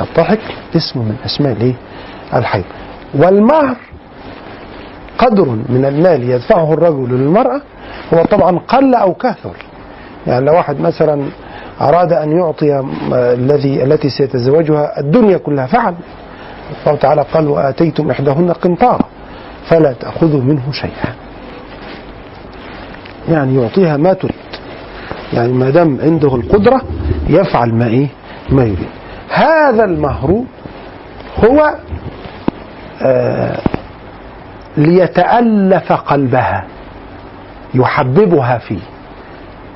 الضحك 0.00 0.40
اسم 0.76 1.00
من 1.00 1.16
أسماء 1.24 1.52
الإيه؟ 1.52 1.74
الحي. 2.34 2.62
والمهر 3.14 3.76
قدر 5.18 5.44
من 5.68 5.84
المال 5.84 6.30
يدفعه 6.30 6.72
الرجل 6.72 7.14
للمرأة 7.14 7.60
هو 8.14 8.24
طبعا 8.24 8.58
قل 8.58 8.94
أو 8.94 9.14
كثر. 9.14 9.56
يعني 10.26 10.44
لو 10.46 10.52
واحد 10.54 10.80
مثلا 10.80 11.28
أراد 11.80 12.12
أن 12.12 12.36
يعطي 12.38 12.80
م- 12.80 13.14
الذي 13.14 13.84
التي 13.84 14.08
سيتزوجها 14.08 15.00
الدنيا 15.00 15.36
كلها. 15.38 15.66
فعل. 15.66 15.94
الله 16.86 16.98
تعالى 16.98 17.22
قال 17.34 17.48
وآتيتم 17.48 18.10
إحداهن 18.10 18.52
قنطارا 18.52 19.04
فلا 19.68 19.92
تأخذوا 19.92 20.40
منه 20.42 20.72
شيئا. 20.72 21.14
يعني 23.28 23.62
يعطيها 23.62 23.96
ما 23.96 24.12
تريد. 24.12 24.34
يعني 25.32 25.52
ما 25.52 25.70
دام 25.70 25.98
عنده 26.02 26.34
القدرة 26.34 26.80
يفعل 27.28 27.74
ما 27.74 27.86
إيه؟ 27.86 28.08
ما 28.50 28.62
يريد. 28.64 28.88
هذا 29.30 29.84
المهر 29.84 30.42
هو 31.44 31.74
آه 33.02 33.58
ليتألف 34.76 35.92
قلبها 35.92 36.64
يحببها 37.74 38.58
فيه. 38.58 38.80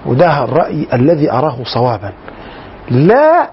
وده 0.07 0.45
الرأي 0.45 0.87
الذي 0.93 1.33
أراه 1.33 1.57
صوابا 1.65 2.13
لا 2.91 3.51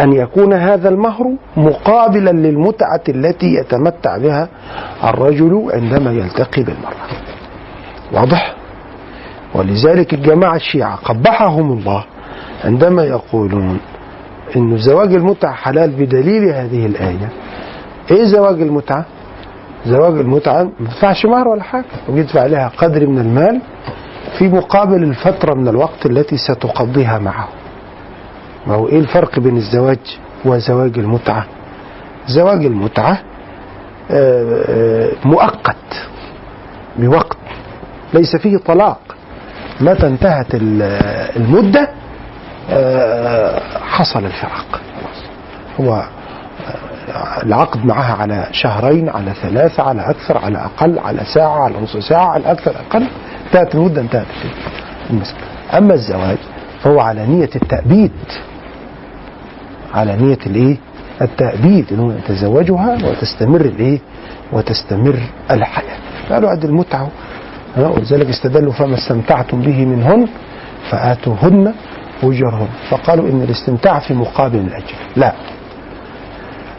أن 0.00 0.12
يكون 0.12 0.52
هذا 0.52 0.88
المهر 0.88 1.24
مقابلا 1.56 2.30
للمتعة 2.30 3.00
التي 3.08 3.46
يتمتع 3.54 4.16
بها 4.18 4.48
الرجل 5.04 5.68
عندما 5.74 6.12
يلتقي 6.12 6.62
بالمرأة 6.62 7.06
واضح؟ 8.12 8.54
ولذلك 9.54 10.14
الجماعة 10.14 10.56
الشيعة 10.56 10.96
قبحهم 10.96 11.72
الله 11.72 12.04
عندما 12.64 13.04
يقولون 13.04 13.80
أن 14.56 14.76
زواج 14.78 15.14
المتعة 15.14 15.52
حلال 15.54 15.90
بدليل 15.90 16.44
هذه 16.44 16.86
الآية 16.86 17.28
إيه 18.10 18.24
زواج 18.24 18.60
المتعة؟ 18.62 19.04
زواج 19.86 20.12
المتعة 20.20 20.62
ما 20.62 20.70
يدفعش 20.80 21.26
مهر 21.26 21.48
ولا 21.48 21.62
حاجة 21.62 21.84
ويدفع 22.08 22.46
لها 22.46 22.68
قدر 22.78 23.06
من 23.06 23.18
المال 23.18 23.60
في 24.38 24.48
مقابل 24.48 25.02
الفترة 25.02 25.54
من 25.54 25.68
الوقت 25.68 26.06
التي 26.06 26.36
ستقضيها 26.36 27.18
معه. 27.18 27.48
ما 28.66 28.74
هو 28.74 28.88
إيه 28.88 28.98
الفرق 28.98 29.38
بين 29.38 29.56
الزواج 29.56 30.18
وزواج 30.44 30.98
المتعة؟ 30.98 31.44
زواج 32.26 32.64
المتعة 32.64 33.18
آه، 34.10 34.64
آه، 34.68 35.10
مؤقت 35.24 36.06
بوقت 36.98 37.36
ليس 38.14 38.36
فيه 38.36 38.56
طلاق. 38.56 39.00
متى 39.80 40.06
انتهت 40.06 40.54
ال- 40.54 40.82
المدة؟ 41.36 41.88
آه، 42.70 43.60
حصل 43.80 44.24
الفراق. 44.24 44.80
هو 45.80 46.02
العقد 47.42 47.84
معها 47.86 48.14
على 48.14 48.46
شهرين 48.52 49.08
على 49.08 49.32
ثلاثة 49.42 49.82
على 49.82 50.10
أكثر 50.10 50.38
على 50.38 50.58
أقل 50.58 50.98
على 50.98 51.20
ساعة 51.34 51.64
على 51.64 51.74
نص 51.82 51.96
ساعة 51.96 52.26
على 52.28 52.52
أكثر 52.52 52.70
أقل. 52.90 53.06
انتهت 53.54 53.74
المدة 53.74 54.00
انتهت 54.00 54.26
المسألة. 55.10 55.38
أما 55.78 55.94
الزواج 55.94 56.38
فهو 56.82 57.00
على 57.00 57.26
نية 57.26 57.50
التأبيد. 57.56 58.12
على 59.94 60.16
نية 60.16 60.38
الإيه؟ 60.46 60.76
التأبيد 61.22 61.92
إنه 61.92 62.14
يتزوجها 62.14 62.98
وتستمر 63.04 63.60
الإيه؟ 63.60 63.98
وتستمر 64.52 65.18
الحياة. 65.50 65.96
قالوا 66.30 66.50
عد 66.50 66.64
المتعة. 66.64 67.08
ولذلك 67.76 68.28
استدلوا 68.28 68.72
فما 68.72 68.94
استمتعتم 68.94 69.60
به 69.60 69.84
منهن 69.84 70.28
فآتوهن 70.90 71.74
أجرهن 72.22 72.68
فقالوا 72.90 73.28
إن 73.28 73.42
الاستمتاع 73.42 73.98
في 73.98 74.14
مقابل 74.14 74.58
الأجر. 74.58 74.94
لا. 75.16 75.32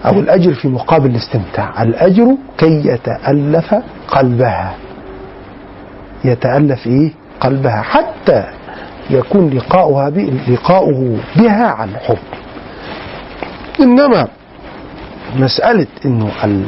أو 0.06 0.20
الأجر 0.20 0.54
في 0.54 0.68
مقابل 0.68 1.10
الاستمتاع. 1.10 1.84
الأجر 1.84 2.36
كي 2.58 2.88
يتألف 2.88 3.76
قلبها. 4.08 4.76
يتألف 6.26 6.88
إيه؟ 6.88 7.12
قلبها 7.40 7.82
حتى 7.82 8.44
يكون 9.10 9.50
لقاؤها 9.50 10.10
ب... 10.10 10.18
لقاؤه 10.48 11.18
بها 11.36 11.68
عن 11.68 11.90
حب. 11.96 12.18
إنما 13.80 14.28
مسألة 15.36 15.88
ال- 16.06 16.68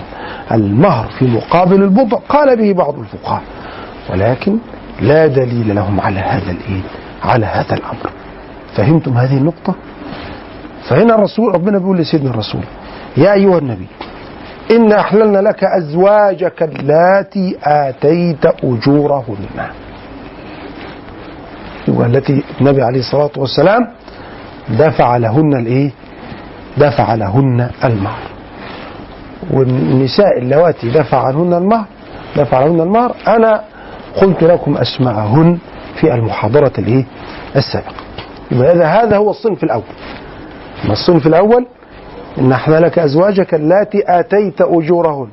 المهر 0.51 1.07
في 1.19 1.25
مقابل 1.27 1.83
البضع 1.83 2.17
قال 2.29 2.55
به 2.57 2.73
بعض 2.73 2.99
الفقهاء 2.99 3.41
ولكن 4.09 4.57
لا 5.01 5.27
دليل 5.27 5.75
لهم 5.75 6.01
على 6.01 6.19
هذا 6.19 6.51
الإيه؟ 6.51 6.81
على 7.23 7.45
هذا 7.45 7.73
الأمر. 7.75 8.09
فهمتم 8.75 9.17
هذه 9.17 9.37
النقطة؟ 9.37 9.75
فهنا 10.89 11.15
الرسول 11.15 11.53
ربنا 11.55 11.77
بيقول 11.77 11.97
لسيدنا 11.97 12.29
الرسول 12.29 12.61
يا 13.17 13.33
أيها 13.33 13.57
النبي 13.57 13.87
إن 14.71 14.91
أحللنا 14.91 15.37
لك 15.37 15.63
أزواجك 15.63 16.63
اللاتي 16.63 17.57
آتيت 17.63 18.45
أجورهن. 18.63 19.45
والتي 21.87 22.43
النبي 22.61 22.81
عليه 22.81 22.99
الصلاة 22.99 23.31
والسلام 23.37 23.87
دفع 24.69 25.17
لهن 25.17 25.53
الإيه؟ 25.53 25.91
دفع 26.77 27.13
لهن 27.15 27.69
المهر. 27.83 28.21
والنساء 29.51 30.37
اللواتي 30.37 30.89
دفع 30.89 31.27
عنهن 31.27 31.53
المهر 31.53 31.85
دفع 32.37 32.59
لهن 32.65 32.81
المهر. 32.81 33.15
أنا 33.27 33.61
قلت 34.21 34.43
لكم 34.43 34.77
أسماءهن 34.77 35.57
في 35.95 36.13
المحاضرة 36.13 36.71
الإيه؟ 36.77 37.05
السابقة. 37.55 37.93
يبقى 38.51 38.75
هذا 38.85 39.17
هو 39.17 39.29
الصنف 39.29 39.63
الأول. 39.63 39.83
الصنف 40.89 41.27
الأول 41.27 41.67
إن 42.37 42.51
إحنا 42.51 42.75
لك 42.75 42.99
أزواجك 42.99 43.53
اللاتي 43.53 44.03
آتيت 44.07 44.61
أجورهن. 44.61 45.27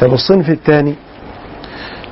طب 0.00 0.12
الصنف 0.12 0.50
الثاني. 0.50 0.94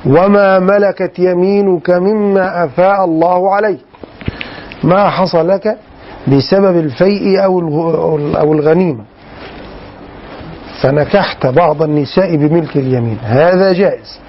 وما 0.05 0.59
ملكت 0.59 1.19
يمينك 1.19 1.89
مما 1.89 2.63
أفاء 2.65 3.05
الله 3.05 3.55
عليك. 3.55 3.79
ما 4.83 5.09
حصل 5.09 5.47
لك 5.47 5.77
بسبب 6.27 6.77
الفيء 6.77 7.43
أو 7.43 8.53
الغنيمة. 8.53 9.03
فنكحت 10.81 11.45
بعض 11.47 11.83
النساء 11.83 12.35
بملك 12.35 12.77
اليمين. 12.77 13.17
هذا 13.23 13.73
جائز. 13.73 14.19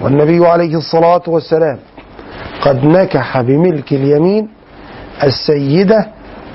والنبي 0.00 0.46
عليه 0.46 0.76
الصلاة 0.76 1.22
والسلام 1.26 1.78
قد 2.60 2.84
نكح 2.84 3.40
بملك 3.40 3.92
اليمين 3.92 4.48
السيدة 5.22 6.06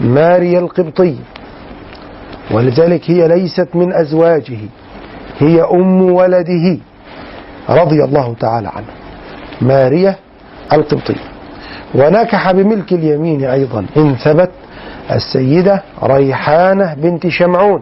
ماريا 0.02 0.60
القبطية. 0.60 1.37
ولذلك 2.52 3.12
هي 3.12 3.28
ليست 3.28 3.68
من 3.74 3.94
أزواجه 3.94 4.58
هي 5.40 5.62
أم 5.62 6.02
ولده 6.02 6.78
رضي 7.70 8.04
الله 8.04 8.36
تعالى 8.40 8.68
عنها 8.68 8.94
ماريا 9.62 10.16
القبطية. 10.74 11.28
ونكح 11.96 12.52
بملك 12.52 12.94
اليمين 12.94 13.44
أيضا 13.44 13.86
إن 13.98 14.16
ثبت 14.16 14.50
السيدة 15.12 15.84
ريحانة 16.04 16.94
بنت 16.94 17.28
شمعون. 17.28 17.82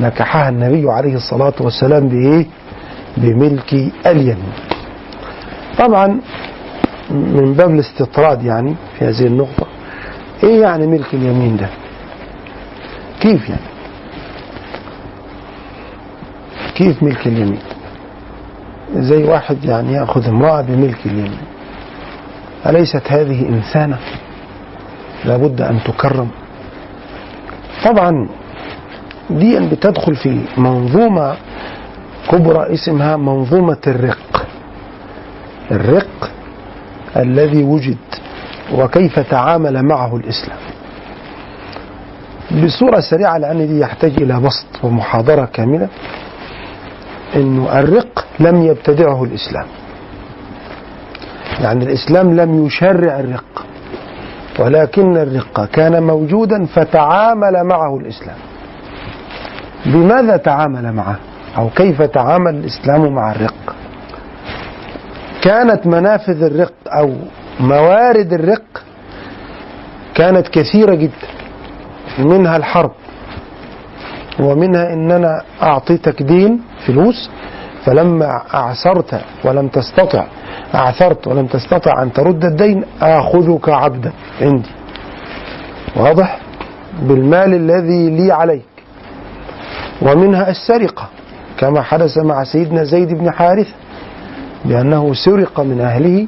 نكحها 0.00 0.48
النبي 0.48 0.90
عليه 0.90 1.14
الصلاة 1.14 1.54
والسلام 1.60 2.08
بإيه؟ 2.08 2.46
بملك 3.16 3.74
اليمين. 4.06 4.52
طبعا 5.78 6.20
من 7.10 7.54
باب 7.54 7.70
الاستطراد 7.70 8.42
يعني 8.44 8.74
في 8.98 9.04
هذه 9.04 9.26
النقطة 9.26 9.66
إيه 10.44 10.60
يعني 10.62 10.86
ملك 10.86 11.14
اليمين 11.14 11.56
ده؟ 11.56 11.68
كيف 13.20 13.48
يعني؟ 13.48 13.60
كيف 16.74 17.02
ملك 17.02 17.26
اليمين؟ 17.26 17.58
زي 18.96 19.24
واحد 19.24 19.64
يعني 19.64 19.92
يأخذ 19.92 20.28
امرأة 20.28 20.60
بملك 20.60 21.06
اليمين. 21.06 21.38
أليست 22.66 23.02
هذه 23.12 23.48
إنسانة؟ 23.48 23.98
لابد 25.24 25.60
أن 25.60 25.80
تكرم. 25.84 26.28
طبعا 27.84 28.28
دي 29.30 29.58
بتدخل 29.68 30.16
في 30.16 30.40
منظومة 30.56 31.36
كبرى 32.30 32.74
اسمها 32.74 33.16
منظومة 33.16 33.78
الرق. 33.86 34.46
الرق 35.70 36.30
الذي 37.16 37.62
وجد 37.64 37.96
وكيف 38.74 39.18
تعامل 39.18 39.82
معه 39.82 40.16
الإسلام. 40.16 40.58
بصورة 42.50 43.00
سريعة 43.00 43.38
لأن 43.38 43.66
دي 43.66 43.80
يحتاج 43.80 44.12
إلى 44.22 44.40
بسط 44.40 44.84
ومحاضرة 44.84 45.44
كاملة 45.52 45.88
أنه 47.36 47.78
الرق 47.78 48.26
لم 48.40 48.62
يبتدعه 48.62 49.24
الإسلام. 49.24 49.66
يعني 51.60 51.84
الإسلام 51.84 52.36
لم 52.36 52.66
يشرع 52.66 53.20
الرق 53.20 53.64
ولكن 54.58 55.16
الرق 55.16 55.64
كان 55.64 56.02
موجودا 56.02 56.64
فتعامل 56.66 57.64
معه 57.64 57.96
الإسلام. 57.96 58.36
بماذا 59.86 60.36
تعامل 60.36 60.92
معه؟ 60.92 61.16
أو 61.58 61.70
كيف 61.70 62.02
تعامل 62.02 62.54
الإسلام 62.54 63.14
مع 63.14 63.32
الرق؟ 63.32 63.74
كانت 65.42 65.86
منافذ 65.86 66.42
الرق 66.42 66.72
أو 66.86 67.14
موارد 67.60 68.32
الرق 68.32 68.82
كانت 70.14 70.48
كثيرة 70.48 70.94
جدا. 70.94 71.28
منها 72.18 72.56
الحرب 72.56 72.90
ومنها 74.40 74.92
ان 74.92 75.10
أنا 75.10 75.42
اعطيتك 75.62 76.22
دين 76.22 76.60
فلوس 76.86 77.30
فلما 77.84 78.42
اعسرت 78.54 79.20
ولم 79.44 79.68
تستطع 79.68 80.24
أعثرت 80.74 81.26
ولم 81.26 81.46
تستطع 81.46 82.02
أن 82.02 82.12
ترد 82.12 82.44
الدين 82.44 82.84
آخذك 83.02 83.68
عبدا 83.68 84.12
عندي. 84.40 84.68
واضح؟ 85.96 86.38
بالمال 87.02 87.54
الذي 87.54 88.10
لي 88.10 88.32
عليك. 88.32 88.64
ومنها 90.02 90.50
السرقة 90.50 91.08
كما 91.58 91.82
حدث 91.82 92.18
مع 92.18 92.44
سيدنا 92.44 92.84
زيد 92.84 93.08
بن 93.14 93.30
حارثة 93.30 93.74
بأنه 94.64 95.14
سرق 95.14 95.60
من 95.60 95.80
أهله 95.80 96.26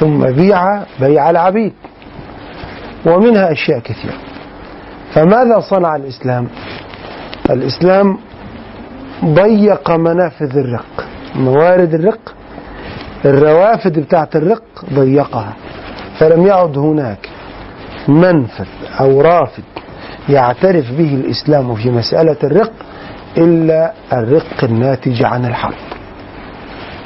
ثم 0.00 0.26
بيع 0.26 0.82
بيع 1.00 1.30
العبيد. 1.30 1.72
ومنها 3.06 3.52
أشياء 3.52 3.78
كثيرة. 3.78 4.14
فماذا 5.14 5.60
صنع 5.60 5.96
الإسلام؟ 5.96 6.46
الإسلام 7.50 8.18
ضيق 9.24 9.90
منافذ 9.90 10.56
الرق. 10.58 11.06
موارد 11.34 11.94
الرق 11.94 12.34
الروافد 13.24 13.98
بتاعت 13.98 14.36
الرق 14.36 14.62
ضيقها. 14.94 15.52
فلم 16.18 16.46
يعد 16.46 16.78
هناك 16.78 17.28
منفذ 18.08 18.66
أو 19.00 19.20
رافد 19.20 19.64
يعترف 20.28 20.90
به 20.90 21.14
الإسلام 21.14 21.74
في 21.74 21.90
مسألة 21.90 22.36
الرق 22.44 22.72
إلا 23.36 23.92
الرق 24.12 24.64
الناتج 24.64 25.24
عن 25.24 25.44
الحرب 25.44 25.74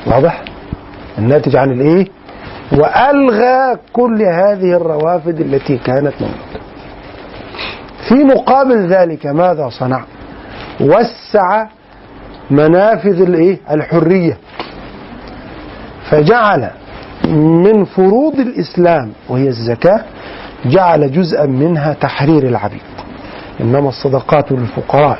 واضح؟ 0.06 0.44
الناتج 1.18 1.56
عن 1.56 1.70
الإيه؟ 1.70 2.06
وألغى 2.72 3.76
كل 3.92 4.22
هذه 4.22 4.76
الروافد 4.76 5.40
التي 5.40 5.78
كانت 5.78 6.12
موجودة. 6.20 6.62
في 8.08 8.14
مقابل 8.14 8.86
ذلك 8.86 9.26
ماذا 9.26 9.68
صنع؟ 9.68 10.04
وسع 10.80 11.66
منافذ 12.50 13.20
الايه؟ 13.22 13.58
الحرية. 13.70 14.36
فجعل 16.10 16.70
من 17.34 17.84
فروض 17.84 18.34
الإسلام 18.38 19.12
وهي 19.28 19.48
الزكاة 19.48 20.00
جعل 20.66 21.12
جزءا 21.12 21.46
منها 21.46 21.92
تحرير 21.92 22.42
العبيد. 22.48 22.80
إنما 23.60 23.88
الصدقات 23.88 24.52
للفقراء 24.52 25.18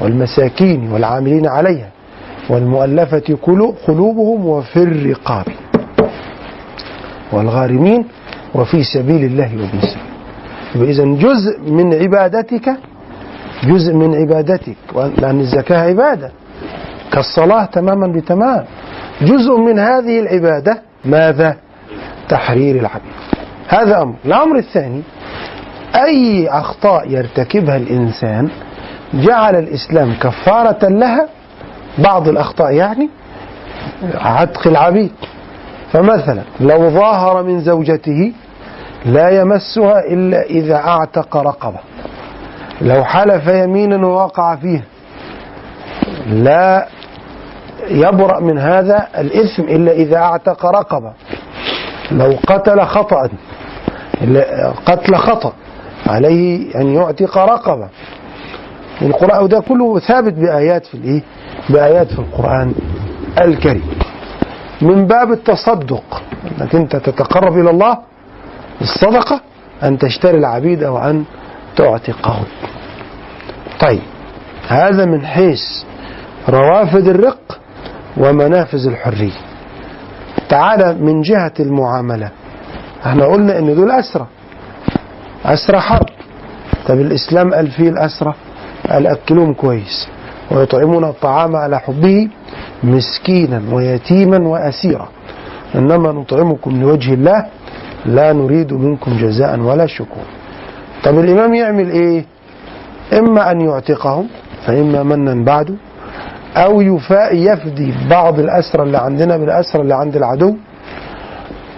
والمساكين 0.00 0.92
والعاملين 0.92 1.46
عليها 1.46 1.88
والمؤلفة 2.48 3.36
قلو- 3.42 3.74
قلوبهم 3.86 4.46
وفي 4.46 4.76
الرقاب 4.76 5.44
والغارمين 7.32 8.04
وفي 8.54 8.82
سبيل 8.82 9.24
الله 9.24 9.52
وابن 9.52 9.78
السبيل 9.78 10.11
إذا 10.76 11.04
جزء 11.04 11.60
من 11.60 11.94
عبادتك 11.94 12.76
جزء 13.64 13.94
من 13.94 14.14
عبادتك 14.14 14.76
لأن 14.94 15.40
الزكاة 15.40 15.88
عبادة. 15.88 16.30
كالصلاة 17.12 17.64
تماما 17.64 18.06
بتمام. 18.06 18.64
جزء 19.22 19.56
من 19.56 19.78
هذه 19.78 20.20
العبادة 20.20 20.82
ماذا؟ 21.04 21.56
تحرير 22.28 22.76
العبيد. 22.76 23.12
هذا 23.68 24.02
أمر. 24.02 24.14
الأمر 24.24 24.56
الثاني 24.58 25.02
أي 25.94 26.48
أخطاء 26.48 27.10
يرتكبها 27.10 27.76
الإنسان 27.76 28.48
جعل 29.14 29.56
الإسلام 29.56 30.14
كفارة 30.20 30.88
لها؟ 30.88 31.28
بعض 31.98 32.28
الأخطاء 32.28 32.72
يعني 32.72 33.10
عتق 34.14 34.66
العبيد. 34.66 35.12
فمثلا 35.92 36.42
لو 36.60 36.90
ظاهر 36.90 37.42
من 37.42 37.60
زوجته 37.60 38.32
لا 39.04 39.30
يمسها 39.40 40.04
إلا 40.06 40.42
إذا 40.42 40.76
أعتق 40.76 41.36
رقبة. 41.36 41.78
لو 42.80 43.04
حلف 43.04 43.46
يمينا 43.46 44.06
ووقع 44.06 44.56
فيها 44.56 44.82
لا 46.26 46.86
يبرأ 47.88 48.40
من 48.40 48.58
هذا 48.58 49.08
الإثم 49.18 49.62
إلا 49.62 49.92
إذا 49.92 50.16
أعتق 50.16 50.66
رقبة. 50.66 51.12
لو 52.10 52.36
قتل 52.46 52.80
خطأ 52.80 53.28
قتل 54.86 55.14
خطأ 55.14 55.52
عليه 56.06 56.74
أن 56.80 56.94
يعتق 56.94 57.38
رقبة. 57.38 57.88
القرآن 59.02 59.42
وده 59.42 59.60
كله 59.60 59.98
ثابت 59.98 60.32
بآيات 60.32 60.86
في 60.86 60.94
الإيه؟ 60.94 61.22
بآيات 61.70 62.12
في 62.12 62.18
القرآن 62.18 62.74
الكريم. 63.40 63.90
من 64.82 65.06
باب 65.06 65.32
التصدق 65.32 66.22
إنك 66.60 66.74
أنت 66.74 66.96
تتقرب 66.96 67.58
إلى 67.58 67.70
الله 67.70 67.98
بالصدقه 68.80 69.40
أن 69.82 69.98
تشتري 69.98 70.38
العبيد 70.38 70.82
أو 70.82 70.98
أن 70.98 71.24
تعتقهم. 71.76 72.44
طيب 73.80 74.02
هذا 74.68 75.04
من 75.04 75.26
حيث 75.26 75.60
روافد 76.48 77.08
الرق 77.08 77.58
ومنافذ 78.16 78.86
الحرية. 78.86 79.40
تعالى 80.48 80.94
من 80.94 81.20
جهة 81.20 81.52
المعاملة. 81.60 82.30
إحنا 83.06 83.24
قلنا 83.26 83.58
إن 83.58 83.74
دول 83.74 83.90
اسرى 83.90 84.26
اسرى 85.44 85.80
حرب. 85.80 86.08
طب 86.86 87.00
الإسلام 87.00 87.54
قال 87.54 87.70
فيه 87.70 87.88
الاسرى 87.88 88.34
قال 88.90 89.06
أكلوهم 89.06 89.54
كويس. 89.54 90.08
ويطعمون 90.50 91.04
الطعام 91.04 91.56
على 91.56 91.78
حبه 91.78 92.28
مسكينا 92.82 93.62
ويتيما 93.72 94.48
وأسيرا. 94.48 95.08
إنما 95.74 96.12
نطعمكم 96.12 96.80
لوجه 96.80 97.14
الله 97.14 97.46
لا 98.06 98.32
نريد 98.32 98.72
منكم 98.72 99.16
جزاء 99.16 99.60
ولا 99.60 99.86
شكور. 99.86 100.24
طب 101.04 101.18
الإمام 101.18 101.54
يعمل 101.54 101.90
إيه؟ 101.90 102.24
إما 103.18 103.50
أن 103.50 103.60
يعتقهم 103.60 104.28
فإما 104.66 105.02
منا 105.02 105.44
بعده 105.44 105.74
يفاء 106.82 107.36
يفدي 107.36 107.94
بعض 108.10 108.38
الأسرى 108.38 108.82
اللي 108.82 108.98
عندنا 108.98 109.36
بالأسرى 109.36 109.82
اللي 109.82 109.94
عند 109.94 110.16
العدو 110.16 110.56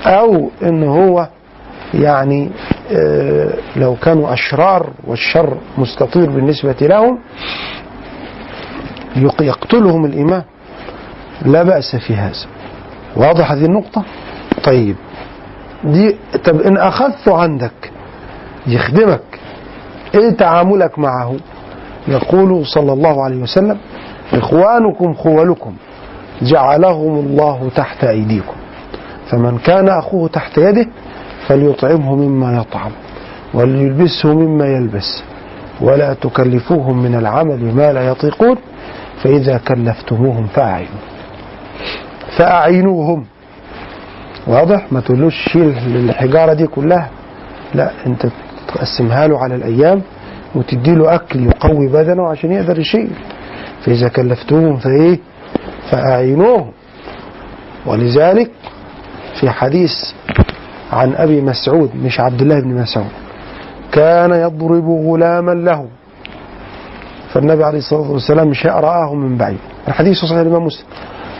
أو 0.06 0.50
إن 0.62 0.82
هو 0.82 1.28
يعني 1.94 2.50
آه، 2.92 3.48
لو 3.76 3.96
كانوا 4.02 4.32
أشرار 4.32 4.90
والشر 5.06 5.56
مستطير 5.78 6.30
بالنسبة 6.30 6.76
لهم 6.82 7.18
يق- 9.16 9.42
يقتلهم 9.42 10.04
الإمام 10.04 10.42
لا 11.46 11.62
بأس 11.62 11.96
في 11.96 12.14
هذا. 12.14 12.46
واضح 13.16 13.52
هذه 13.52 13.64
النقطة؟ 13.64 14.04
طيب. 14.64 14.96
دي 15.84 16.16
طب 16.44 16.60
إن 16.60 16.76
أخذته 16.76 17.36
عندك 17.36 17.90
يخدمك 18.66 19.20
إيه 20.14 20.30
تعاملك 20.30 20.98
معه؟ 20.98 21.34
يقول 22.08 22.66
صلى 22.66 22.92
الله 22.92 23.24
عليه 23.24 23.36
وسلم 23.42 23.78
إخوانكم 24.32 25.14
خولكم 25.14 25.74
جعلهم 26.42 27.18
الله 27.18 27.70
تحت 27.76 28.04
أيديكم. 28.04 28.54
فمن 29.30 29.58
كان 29.58 29.88
أخوه 29.88 30.28
تحت 30.28 30.58
يده 30.58 30.86
فليطعمه 31.46 32.14
مما 32.14 32.56
يطعم 32.60 32.90
وليلبسه 33.54 34.34
مما 34.34 34.66
يلبس 34.66 35.22
ولا 35.80 36.14
تكلفوهم 36.14 37.02
من 37.02 37.14
العمل 37.14 37.74
ما 37.74 37.92
لا 37.92 38.08
يطيقون 38.08 38.56
فإذا 39.22 39.58
كلفتموهم 39.58 40.46
فأعينوا. 40.46 41.00
فأعينوهم. 42.36 43.24
واضح؟ 44.46 44.92
ما 44.92 45.00
تقولوش 45.00 45.34
شيل 45.52 45.68
الحجارة 45.96 46.52
دي 46.52 46.66
كلها. 46.66 47.10
لا 47.74 47.90
انت 48.06 48.26
تقسمها 48.68 49.26
له 49.26 49.38
على 49.38 49.54
الأيام 49.54 50.02
وتدي 50.54 50.94
له 50.94 51.14
أكل 51.14 51.46
يقوي 51.46 51.88
بدنه 51.88 52.28
عشان 52.28 52.52
يقدر 52.52 52.78
يشيل. 52.78 53.10
فإذا 53.84 54.08
كلفتوهم 54.08 54.76
فإيه؟ 54.76 55.18
فأعينوهم 55.90 56.70
ولذلك 57.86 58.50
في 59.40 59.50
حديث 59.50 59.92
عن 60.92 61.14
أبي 61.14 61.40
مسعود 61.40 61.90
مش 61.96 62.20
عبد 62.20 62.42
الله 62.42 62.60
بن 62.60 62.74
مسعود 62.74 63.10
كان 63.92 64.30
يضرب 64.30 64.88
غلاما 64.88 65.52
له. 65.52 65.86
فالنبي 67.32 67.64
عليه 67.64 67.78
الصلاة 67.78 68.10
والسلام 68.10 68.52
شاء 68.52 68.80
رآه 68.80 69.14
من 69.14 69.36
بعيد. 69.36 69.58
الحديث 69.88 70.16
صحيح 70.18 70.38
الإمام 70.38 70.64
مسلم. 70.66 70.86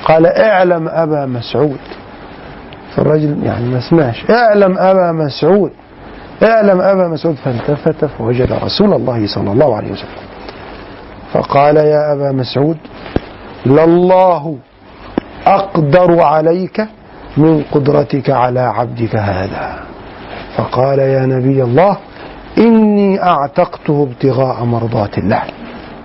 قال 0.04 0.26
اعلم 0.26 0.88
أبا 0.88 1.26
مسعود 1.26 1.78
فالرجل 2.96 3.42
يعني 3.42 3.68
ما 3.68 3.80
سمعش. 3.90 4.30
اعلم 4.30 4.78
أبا 4.78 5.12
مسعود. 5.12 5.70
اعلم 6.42 6.80
أبا 6.80 7.08
مسعود. 7.08 7.36
فالتفت 7.44 8.04
فوجد 8.04 8.52
رسول 8.52 8.94
الله 8.94 9.26
صلى 9.26 9.52
الله 9.52 9.76
عليه 9.76 9.92
وسلم. 9.92 10.24
فقال 11.32 11.76
يا 11.76 12.12
أبا 12.12 12.32
مسعود 12.32 12.76
لله 13.66 14.56
أقدر 15.46 16.20
عليك 16.20 16.86
من 17.36 17.62
قدرتك 17.72 18.30
على 18.30 18.60
عبدك 18.60 19.16
هذا. 19.16 19.78
فقال 20.56 20.98
يا 20.98 21.26
نبي 21.26 21.62
الله 21.62 21.96
إني 22.58 23.22
أعتقته 23.22 24.08
ابتغاء 24.10 24.64
مرضات 24.64 25.18
الله. 25.18 25.42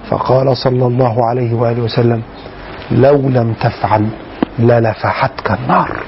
فقال 0.10 0.58
صلى 0.58 0.86
الله 0.88 1.26
عليه 1.26 1.54
وآله 1.54 1.82
وسلم 1.82 2.22
لو 2.92 3.16
لم 3.16 3.54
تفعل 3.54 4.08
للفحتك 4.60 5.52
النار. 5.52 6.00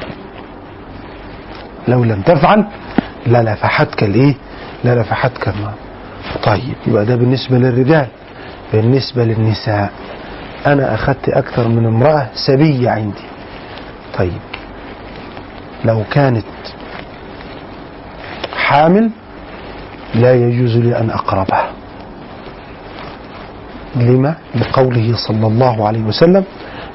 لو 1.88 2.04
لم 2.04 2.22
تفعل 2.22 2.65
للفحتك 3.28 4.04
الايه 4.04 4.36
للفحتك 4.86 5.48
النار 5.48 5.74
طيب 6.44 6.76
يبقى 6.88 7.06
ده 7.06 7.15
بالنسبة 7.15 7.58
للرجال 7.58 8.08
بالنسبة 8.74 9.24
للنساء. 9.24 9.91
أنا 10.67 10.94
أخذت 10.96 11.30
أكثر 11.30 11.67
من 11.67 11.86
امرأة 11.86 12.28
سبية 12.48 12.89
عندي. 12.89 13.24
طيب 14.17 14.39
لو 15.86 16.04
كانت 16.12 16.46
حامل 18.58 19.10
لا 20.15 20.34
يجوز 20.36 20.78
لي 20.78 21.00
أن 21.00 21.10
أقربها. 21.10 21.70
لما؟ 23.96 24.36
لقوله 24.56 25.15
صلى 25.15 25.48
الله 25.48 25.88
عليه 25.88 26.02
وسلم 26.02 26.44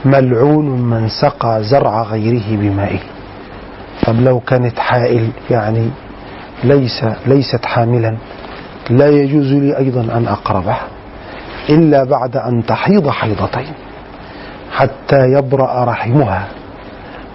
ملعون 0.05 0.67
من 0.81 1.09
سقى 1.09 1.65
زرع 1.65 2.03
غيره 2.03 2.57
بمائه. 2.57 2.99
طب 4.07 4.21
لو 4.21 4.41
كانت 4.41 4.79
حائل 4.79 5.31
يعني 5.51 5.91
ليس 6.65 7.05
ليست 7.27 7.65
حاملا 7.65 8.17
لا 8.91 9.09
يجوز 9.09 9.53
لي 9.53 9.79
أيضا 9.79 10.01
أن 10.01 10.27
أقربها 10.29 10.81
إلا 11.69 12.05
بعد 12.05 12.37
أن 12.37 12.67
تحيض 12.67 13.09
حيضتين 13.09 13.73
حتى 14.73 15.33
يبرأ 15.33 15.85
رحمها 15.85 16.47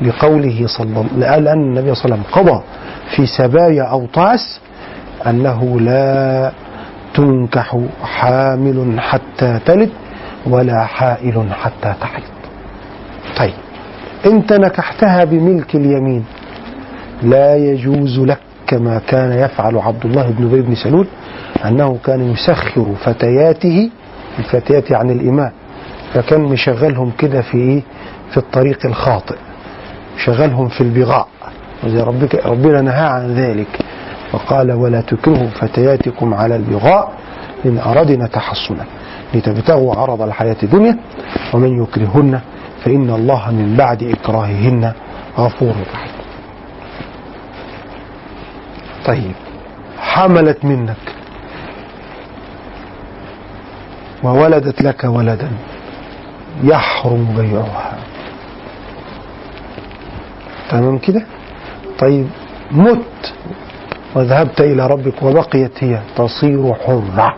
لقوله 0.02 0.64
صلى 0.68 0.86
الله 1.02 1.06
لأن 1.18 1.62
النبي 1.62 1.96
صلى 1.96 2.06
الله 2.06 2.18
عليه 2.18 2.26
وسلم 2.28 2.50
قضى 2.50 2.64
في 3.16 3.26
سبايا 3.26 3.84
أوطاس 3.84 4.60
أنه 5.28 5.80
لا 5.80 6.52
تنكح 7.14 7.78
حامل 8.04 9.00
حتى 9.00 9.60
تلد 9.66 9.90
ولا 10.48 10.86
حائل 10.86 11.48
حتى 11.54 11.94
تحيض. 12.02 12.24
طيب 13.38 13.54
انت 14.26 14.54
نكحتها 14.54 15.24
بملك 15.24 15.76
اليمين 15.76 16.26
لا 17.24 17.56
يجوز 17.56 18.20
لك 18.20 18.38
كما 18.68 19.00
كان 19.08 19.32
يفعل 19.32 19.78
عبد 19.78 20.06
الله 20.06 20.30
بن 20.30 20.46
ابي 20.46 20.62
بن 20.62 20.76
سلول 20.76 21.08
أنه 21.66 21.98
كان 22.06 22.32
يسخر 22.32 22.86
فتياته 23.04 23.90
الفتيات 24.40 24.92
عن 24.92 25.10
الامام 25.12 25.52
فكان 26.14 26.42
مشغلهم 26.42 27.12
كده 27.18 27.42
في 27.42 27.58
إيه؟ 27.58 27.82
في 28.32 28.38
الطريق 28.38 28.86
الخاطئ 28.86 29.36
شغلهم 30.26 30.68
في 30.68 30.82
البغاء. 30.82 31.28
ربك 31.84 32.46
ربنا 32.46 32.82
نهى 32.82 33.06
عن 33.06 33.34
ذلك 33.36 33.80
فقال 34.32 34.72
ولا 34.72 35.02
تكرهوا 35.02 35.48
فتياتكم 35.48 36.34
على 36.34 36.56
البغاء 36.56 37.12
إن 37.66 37.78
أردنا 37.78 38.28
تحصنا. 38.28 38.86
لتبتغوا 39.34 39.96
عرض 39.96 40.22
الحياة 40.22 40.56
الدنيا 40.64 40.98
ومن 41.54 41.84
يكرهن 41.84 42.40
فإن 42.86 43.10
الله 43.10 43.52
من 43.52 43.76
بعد 43.78 44.04
إكراههن 44.04 44.92
غفور 45.38 45.74
رحيم. 45.94 46.11
طيب. 49.06 49.32
حملت 50.00 50.66
منك. 50.66 51.16
وولدت 54.24 54.82
لك 54.82 55.04
ولدا. 55.04 55.50
يحرم 56.64 57.26
بيعها. 57.38 57.98
تمام 60.70 60.98
كده؟ 60.98 61.26
طيب 62.00 62.28
مت. 62.72 63.34
وذهبت 64.16 64.62
إلى 64.62 64.88
ربك 64.88 65.24
وبقيت 65.24 65.84
هي 65.84 66.00
تصير 66.16 66.74
حرة. 66.74 67.36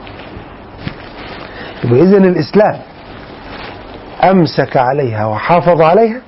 يبقى 1.83 1.99
إذن 2.01 2.25
الإسلام 2.25 2.79
أمسك 4.23 4.77
عليها 4.77 5.25
وحافظ 5.25 5.81
عليها 5.81 6.21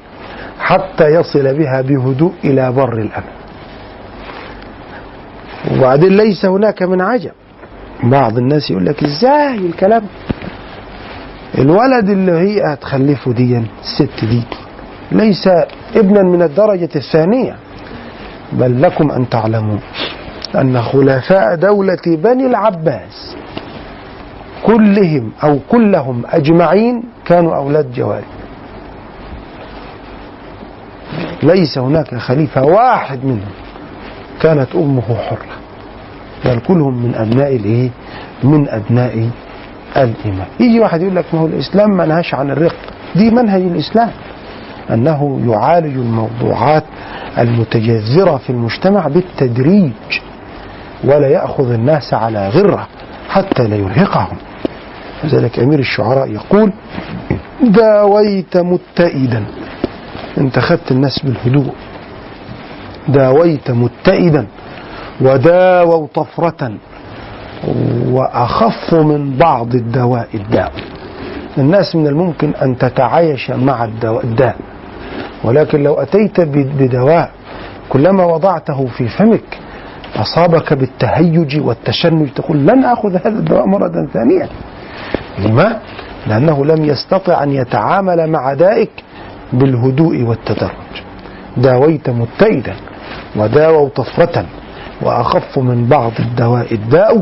حتى 0.59 1.05
يصل 1.09 1.53
بها 1.57 1.81
بهدوء 1.81 2.33
إلى 2.43 2.71
بر 2.71 2.93
الأمن. 2.93 3.34
وبعدين 5.71 6.17
ليس 6.17 6.45
هناك 6.45 6.83
من 6.83 7.01
عجب. 7.01 7.31
بعض 8.03 8.37
الناس 8.37 8.71
يقول 8.71 8.85
لك 8.85 9.03
إزاي 9.03 9.55
الكلام؟ 9.57 10.03
الولد 11.57 12.09
اللي 12.09 12.31
هي 12.31 12.61
هتخلفه 12.73 13.31
دي 13.33 13.63
الست 13.81 14.25
دي 14.25 14.43
ليس 15.11 15.47
ابنا 15.95 16.23
من 16.23 16.41
الدرجة 16.41 16.89
الثانية. 16.95 17.55
بل 18.53 18.81
لكم 18.81 19.11
أن 19.11 19.29
تعلموا 19.29 19.77
أن 20.55 20.81
خلفاء 20.81 21.55
دولة 21.55 21.97
بني 22.05 22.45
العباس 22.45 23.35
كلهم 24.63 25.31
أو 25.43 25.59
كلهم 25.69 26.23
أجمعين 26.25 27.03
كانوا 27.25 27.55
أولاد 27.55 27.91
جواري 27.93 28.25
ليس 31.43 31.77
هناك 31.77 32.15
خليفة 32.15 32.63
واحد 32.65 33.25
منهم. 33.25 33.51
كانت 34.45 34.75
أمه 34.75 35.01
حرة. 35.01 35.55
بل 36.45 36.59
كلهم 36.59 37.03
من 37.03 37.15
أبناء 37.15 37.55
الإيه؟ 37.55 37.89
من 38.43 38.69
أبناء 38.69 39.29
الإمام. 39.97 40.47
يجي 40.59 40.79
واحد 40.79 41.01
يقول 41.01 41.15
لك 41.15 41.25
ما 41.33 41.39
هو 41.39 41.45
الإسلام 41.45 41.97
ما 41.97 42.05
نهاش 42.05 42.33
عن 42.33 42.51
الرق. 42.51 42.75
دي 43.15 43.31
منهج 43.31 43.61
الإسلام. 43.61 44.11
أنه 44.89 45.41
يعالج 45.47 45.97
الموضوعات 45.97 46.83
المتجذرة 47.37 48.37
في 48.37 48.49
المجتمع 48.49 49.07
بالتدريج 49.07 49.91
ولا 51.03 51.27
يأخذ 51.27 51.71
الناس 51.71 52.13
على 52.13 52.49
غرة 52.49 52.87
حتى 53.29 53.67
لا 53.67 53.75
يرهقهم. 53.75 54.37
لذلك 55.23 55.59
أمير 55.59 55.79
الشعراء 55.79 56.31
يقول 56.31 56.71
داويت 57.63 58.57
متئدا. 58.57 59.43
انت 60.37 60.59
خدت 60.59 60.91
الناس 60.91 61.19
بالهدوء. 61.25 61.73
داويت 63.07 63.71
متئدا 63.71 64.47
وداووا 65.21 66.07
طفرة 66.13 66.71
وأخف 68.09 68.93
من 68.93 69.37
بعض 69.37 69.75
الدواء 69.75 70.27
الداء. 70.33 70.71
الناس 71.57 71.95
من 71.95 72.07
الممكن 72.07 72.53
أن 72.61 72.77
تتعايش 72.77 73.51
مع 73.51 73.83
الدواء 73.85 74.23
الداء. 74.23 74.55
ولكن 75.43 75.83
لو 75.83 75.93
أتيت 75.93 76.41
بدواء 76.51 77.31
كلما 77.89 78.25
وضعته 78.25 78.85
في 78.85 79.07
فمك 79.07 79.59
أصابك 80.15 80.73
بالتهيج 80.73 81.61
والتشنج 81.61 82.29
تقول 82.29 82.57
لن 82.57 82.85
أخذ 82.85 83.15
هذا 83.15 83.39
الدواء 83.39 83.65
مرة 83.65 84.07
ثانية. 84.13 84.49
لما؟ 85.39 85.79
لأنه 86.27 86.65
لم 86.65 86.85
يستطع 86.85 87.43
أن 87.43 87.51
يتعامل 87.51 88.29
مع 88.29 88.53
دائك 88.53 88.91
بالهدوء 89.53 90.21
والتدرج. 90.23 90.95
داويت 91.57 92.09
متئدا 92.09 92.75
وداووا 93.35 93.89
طفرة 93.89 94.45
وأخف 95.01 95.59
من 95.59 95.85
بعض 95.87 96.11
الدواء 96.19 96.73
الداء 96.73 97.21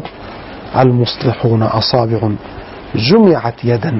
المصلحون 0.77 1.63
أصابع 1.63 2.29
جمعت 2.95 3.65
يدا 3.65 3.99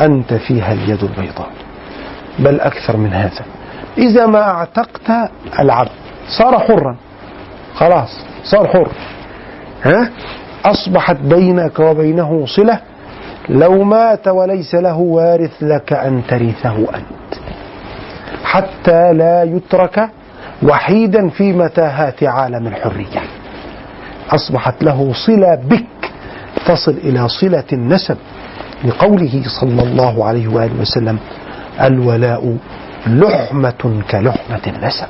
أنت 0.00 0.34
فيها 0.34 0.72
اليد 0.72 1.04
البيضاء. 1.04 1.50
بل 2.38 2.60
أكثر 2.60 2.96
من 2.96 3.12
هذا. 3.12 3.44
إذا 3.98 4.26
ما 4.26 4.40
اعتقت 4.40 5.30
العبد 5.58 5.90
صار 6.28 6.58
حرا. 6.58 6.96
خلاص 7.74 8.24
صار 8.44 8.68
حر. 8.68 8.88
ها؟ 9.82 10.10
أصبحت 10.64 11.16
بينك 11.16 11.78
وبينه 11.78 12.46
صلة. 12.46 12.80
لو 13.48 13.84
مات 13.84 14.28
وليس 14.28 14.74
له 14.74 14.96
وارث 14.96 15.62
لك 15.62 15.92
أن 15.92 16.22
ترثه 16.28 16.76
أنت. 16.76 17.40
حتى 18.44 19.12
لا 19.12 19.42
يترك 19.42 20.10
وحيدا 20.62 21.28
في 21.28 21.52
متاهات 21.52 22.22
عالم 22.24 22.66
الحرية. 22.66 23.22
أصبحت 24.30 24.82
له 24.84 25.12
صلة 25.26 25.54
بك 25.54 25.86
تصل 26.66 26.92
إلى 26.92 27.28
صلة 27.28 27.64
النسب 27.72 28.16
لقوله 28.84 29.42
صلى 29.60 29.82
الله 29.82 30.24
عليه 30.24 30.48
وآله 30.48 30.80
وسلم 30.80 31.18
الولاء 31.80 32.56
لحمة 33.06 34.02
كلحمة 34.10 34.60
النسب. 34.66 35.06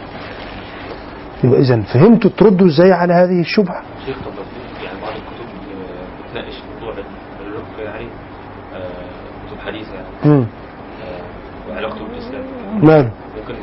يبقى 1.44 1.60
إذا 1.60 1.80
فهمتوا 1.80 2.30
تردوا 2.38 2.66
إزاي 2.66 2.92
على 2.92 3.14
هذه 3.14 3.40
الشبهة؟ 3.40 3.82
شيخ 4.06 4.16
طب 4.16 4.32
يعني 4.84 5.00
بعض 5.02 5.10
الكتب 5.10 5.46
بتناقش 6.30 6.54
موضوع 6.74 6.94
الرق 7.40 7.84
يعني 7.94 8.06
آه، 8.74 8.80
كتب 9.48 9.60
حديثة. 9.66 9.92
يعني. 9.94 10.32
آه، 10.32 10.44
وعلاقته 11.70 12.04
بالإسلام. 12.08 12.42
ماله؟ 12.82 13.10
ممكن 13.36 13.54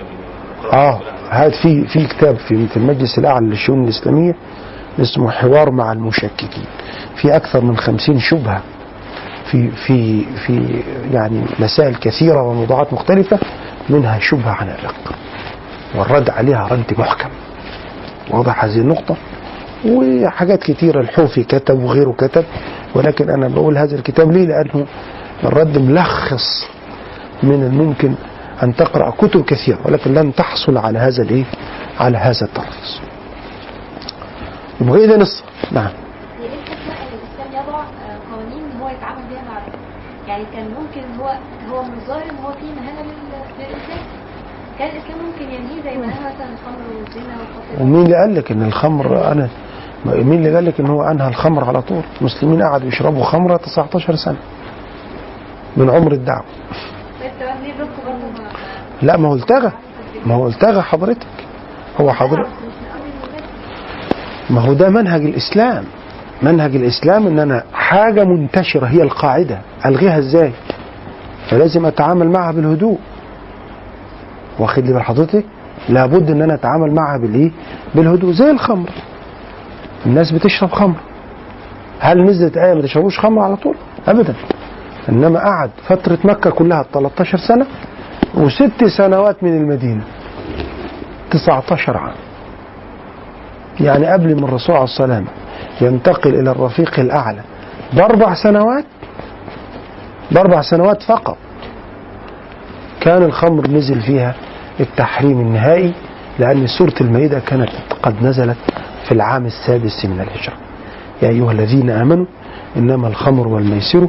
آه. 0.74 1.00
هذا 1.34 1.50
في 1.62 1.88
في 1.88 2.08
كتاب 2.08 2.36
في 2.38 2.78
المجلس 2.78 3.18
الأعلى 3.20 3.48
للشؤون 3.48 3.84
الإسلامية 3.84 4.36
اسمه 5.02 5.32
حوار 5.32 5.72
مع 5.72 5.92
المشككين. 5.92 6.66
في 7.16 7.36
أكثر 7.36 7.62
من 7.62 7.78
خمسين 7.78 8.20
شبهة 8.20 8.62
في 9.52 9.70
في 9.72 10.26
في 10.46 10.84
يعني 11.12 11.44
مسائل 11.60 11.96
كثيرة 11.96 12.44
وموضوعات 12.44 12.94
مختلفة 12.94 13.40
منها 13.90 14.20
شبهة 14.20 14.52
عن 14.52 14.70
الرق 14.70 15.16
والرد 15.96 16.30
عليها 16.30 16.68
رد 16.68 16.94
محكم. 16.98 17.30
واضح 18.32 18.64
هذه 18.66 18.78
النقطة؟ 18.78 19.16
وحاجات 19.86 20.64
كثيره 20.64 21.02
الحوفي 21.02 21.44
كتب 21.44 21.84
وغيره 21.84 22.12
كتب 22.12 22.46
ولكن 22.96 23.30
أنا 23.30 23.48
بقول 23.48 23.78
هذا 23.78 23.96
الكتاب 23.96 24.32
ليه؟ 24.32 24.46
لأنه 24.46 24.86
الرد 25.44 25.78
ملخص 25.78 26.68
من 27.44 27.64
الممكن 27.64 28.14
أن 28.64 28.76
تقرأ 28.76 29.10
كتب 29.10 29.44
كثيرة 29.46 29.80
ولكن 29.86 30.14
لن 30.14 30.36
تحصل 30.36 30.78
على 30.78 31.00
هذا 31.00 31.24
الإيه؟ 31.24 31.46
على 32.00 32.18
هذا 32.18 32.42
التلخيص. 32.46 33.02
يبقى 34.82 35.06
إذا 35.06 35.18
نص 35.18 35.44
نعم 35.72 35.92
هي 36.40 36.44
إيه 36.46 36.50
الفكرة 36.60 36.94
إن 36.94 37.08
الاسلام 37.14 37.64
يضع 37.68 37.80
آه، 37.80 38.18
قوانين 38.36 38.64
هو 38.82 38.90
يتعامل 38.90 39.22
بيها 39.30 39.42
مع 39.50 39.60
يعني 40.28 40.44
كان 40.56 40.66
ممكن 40.66 41.02
هو 41.22 41.28
هو 41.72 41.84
من 41.84 41.94
الظاهر 41.94 42.24
ان 42.24 42.36
هو 42.46 42.52
في 42.52 42.66
مهانه 42.82 43.02
لل- 43.02 43.60
للإنسان 43.60 44.04
كان 44.80 44.90
الاسلام 44.90 45.18
ممكن 45.26 45.46
ينهيه 45.54 45.82
زي 45.84 45.98
ما 45.98 46.08
مثلا 46.08 46.54
الخمر 46.54 46.98
والزنا 47.00 47.34
والخطيئه 47.40 47.82
ومين 47.82 48.06
اللي 48.06 48.16
قال 48.16 48.36
لك 48.36 48.52
إن 48.52 48.64
الخمر 48.64 49.32
أنا 49.32 49.50
مين 50.06 50.34
اللي 50.46 50.56
قال 50.56 50.66
لك 50.66 50.80
إن 50.80 50.88
هو 50.88 51.04
أنهى 51.04 51.28
الخمر 51.28 51.64
على 51.68 51.82
طول؟ 51.82 52.02
المسلمين 52.22 52.64
قعدوا 52.64 52.88
يشربوا 52.88 53.24
خمرة 53.24 53.58
19 53.58 54.16
سنة 54.16 54.38
من 55.78 55.90
عمر 55.90 56.12
الدعوة. 56.12 56.46
فانت 57.20 57.34
بقى 57.44 57.56
ليه 57.64 57.74
الرق 57.74 57.90
برضه 58.06 58.44
ما 58.44 58.50
لا 59.04 59.18
ما 59.18 59.30
هو 59.30 59.36
التغى. 59.36 59.72
ما 60.26 60.36
هو 60.36 60.48
التغى 60.48 60.82
حضرتك. 60.82 61.28
هو 62.02 62.12
حضرتك 62.14 62.50
ما 64.50 64.62
هو 64.62 64.74
ده 64.74 64.90
منهج 64.90 65.22
الإسلام. 65.26 65.84
منهج 66.42 66.76
الإسلام 66.76 67.28
إن 67.28 67.40
أنا 67.40 67.64
حاجة 67.74 68.24
منتشرة 68.24 68.86
هي 68.86 69.02
القاعدة. 69.02 69.60
ألغيها 69.86 70.18
إزاي؟ 70.20 70.52
فلازم 71.50 71.86
أتعامل 71.86 72.30
معها 72.30 72.52
بالهدوء. 72.52 72.98
واخد 74.60 74.86
لي 74.86 74.94
بال 74.94 75.02
حضرتك؟ 75.02 75.46
لابد 75.90 76.32
إن 76.32 76.42
أنا 76.42 76.54
أتعامل 76.54 76.94
معها 76.94 77.18
بالإيه 77.18 77.52
بالهدوء. 77.96 78.32
زي 78.32 78.52
الخمر. 78.52 78.90
الناس 80.06 80.32
بتشرب 80.32 80.72
خمر. 80.72 80.96
هل 82.00 82.24
نزلت 82.24 82.58
آية 82.58 82.74
ما 82.74 82.82
تشربوش 82.82 83.20
خمر 83.20 83.42
على 83.42 83.56
طول؟ 83.56 83.76
أبدا. 84.08 84.34
إنما 85.10 85.40
قعد 85.40 85.70
فترة 85.88 86.18
مكة 86.24 86.50
كلها 86.50 86.86
13 86.94 87.38
سنة 87.38 87.66
وست 88.34 88.86
سنوات 88.98 89.44
من 89.44 89.58
المدينة. 89.58 90.04
19 91.32 91.98
عام. 91.98 92.16
يعني 93.80 94.06
قبل 94.06 94.42
ما 94.42 94.48
الرسول 94.48 94.76
عليه 94.76 94.82
والسلام 94.82 95.26
ينتقل 95.82 96.36
إلى 96.36 96.52
الرفيق 96.52 97.00
الأعلى. 97.00 97.42
بأربع 97.94 98.34
سنوات؟ 98.34 98.86
بأربع 100.32 100.62
سنوات 100.62 101.04
فقط. 101.04 101.38
كان 103.02 103.24
الخمر 103.24 103.68
نزل 103.68 104.02
فيها 104.02 104.36
التحريم 104.80 105.40
النهائي 105.40 105.94
لأن 106.40 106.68
سورة 106.68 106.94
المائدة 107.02 107.40
كانت 107.40 107.70
قد 108.04 108.24
نزلت 108.24 108.58
في 109.06 109.12
العام 109.12 109.46
السادس 109.46 110.06
من 110.06 110.20
الهجرة. 110.20 110.54
يا 111.22 111.30
أيها 111.30 111.52
الذين 111.52 111.90
آمنوا 111.90 112.26
إنما 112.78 113.08
الخمر 113.08 113.48
والميسر 113.48 114.08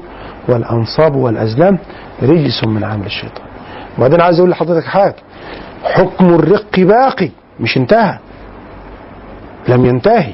والأنصاب 0.48 1.16
والأزلام 1.16 1.78
رجس 2.22 2.64
من 2.64 2.84
عمل 2.84 3.06
الشيطان. 3.06 3.43
وبعدين 3.98 4.20
عايز 4.20 4.38
أقول 4.38 4.50
لحضرتك 4.50 4.86
حاجة. 4.86 5.16
حكم 5.84 6.34
الرق 6.34 6.80
باقي 6.80 7.30
مش 7.60 7.76
انتهى. 7.76 8.18
لم 9.68 9.84
ينتهي. 9.84 10.32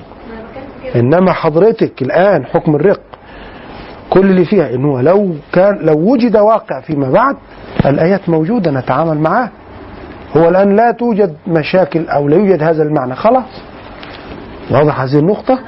إنما 0.97 1.33
حضرتك 1.33 2.03
الآن 2.03 2.47
حكم 2.47 2.75
الرق. 2.75 3.01
كل 4.11 4.31
اللي 4.31 4.45
فيها 4.45 4.75
انه 4.75 5.01
لو 5.01 5.35
كان 5.53 5.79
لو 5.83 5.95
وجد 5.95 6.37
واقع 6.37 6.81
فيما 6.81 7.11
بعد 7.11 7.37
الآيات 7.87 8.29
موجودة 8.29 8.71
نتعامل 8.71 9.19
معاه. 9.19 9.51
هو 10.37 10.49
الآن 10.49 10.77
لا 10.77 10.91
توجد 10.91 11.37
مشاكل 11.47 12.09
أو 12.09 12.29
لا 12.29 12.37
يوجد 12.37 12.63
هذا 12.63 12.83
المعنى. 12.83 13.15
خلاص. 13.15 13.63
واضح 14.71 15.01
هذه 15.01 15.19
النقطة؟ 15.19 15.59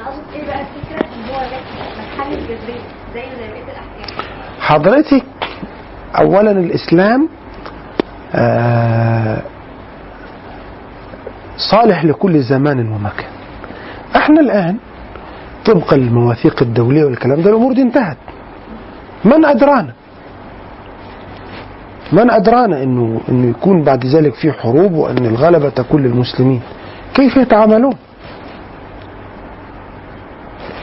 الأحكام. 3.69 4.27
حضرتك 4.61 5.25
اولا 6.19 6.51
الإسلام 6.51 7.29
صالح 11.57 12.05
لكل 12.05 12.41
زمان 12.43 12.93
ومكان. 12.93 13.31
إحنا 14.17 14.41
الآن 14.41 14.77
طبقا 15.65 15.97
للمواثيق 15.97 16.63
الدولية 16.63 17.05
والكلام 17.05 17.43
ده 17.43 17.51
الأمور 17.51 17.73
دي 17.73 17.83
انتهت. 17.83 18.17
من 19.25 19.45
أدرانا؟ 19.45 19.93
من 22.13 22.31
أدرانا 22.31 22.83
إنه 22.83 23.21
انه 23.29 23.51
يكون 23.51 23.83
بعد 23.83 24.07
ذلك 24.07 24.35
في 24.35 24.53
حروب 24.53 24.93
وإن 24.93 25.27
الغلبة 25.27 25.69
تكون 25.69 26.03
للمسلمين؟ 26.03 26.61
كيف 27.15 27.37
يتعاملون؟ 27.37 27.95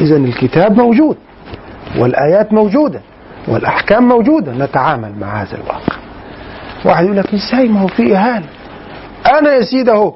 اذا 0.02 0.18
الكتاب 0.18 0.78
موجود 0.78 1.18
والآيات 1.98 2.54
موجودة 2.54 3.02
والأحكام 3.48 4.08
موجودة. 4.08 4.52
نتعامل 4.66 5.12
مع 5.20 5.42
هذا 5.42 5.56
الواقع. 5.56 5.96
واحد 6.86 7.06
يقول 7.06 7.18
لك 7.18 7.34
إزاي 7.34 7.68
ما 7.68 7.82
هو 7.82 7.88
في 7.88 8.16
اهانه 8.18 8.46
أنا 9.40 9.54
يا 9.54 9.62
سيدي 9.62 9.92
اهو 9.92 10.14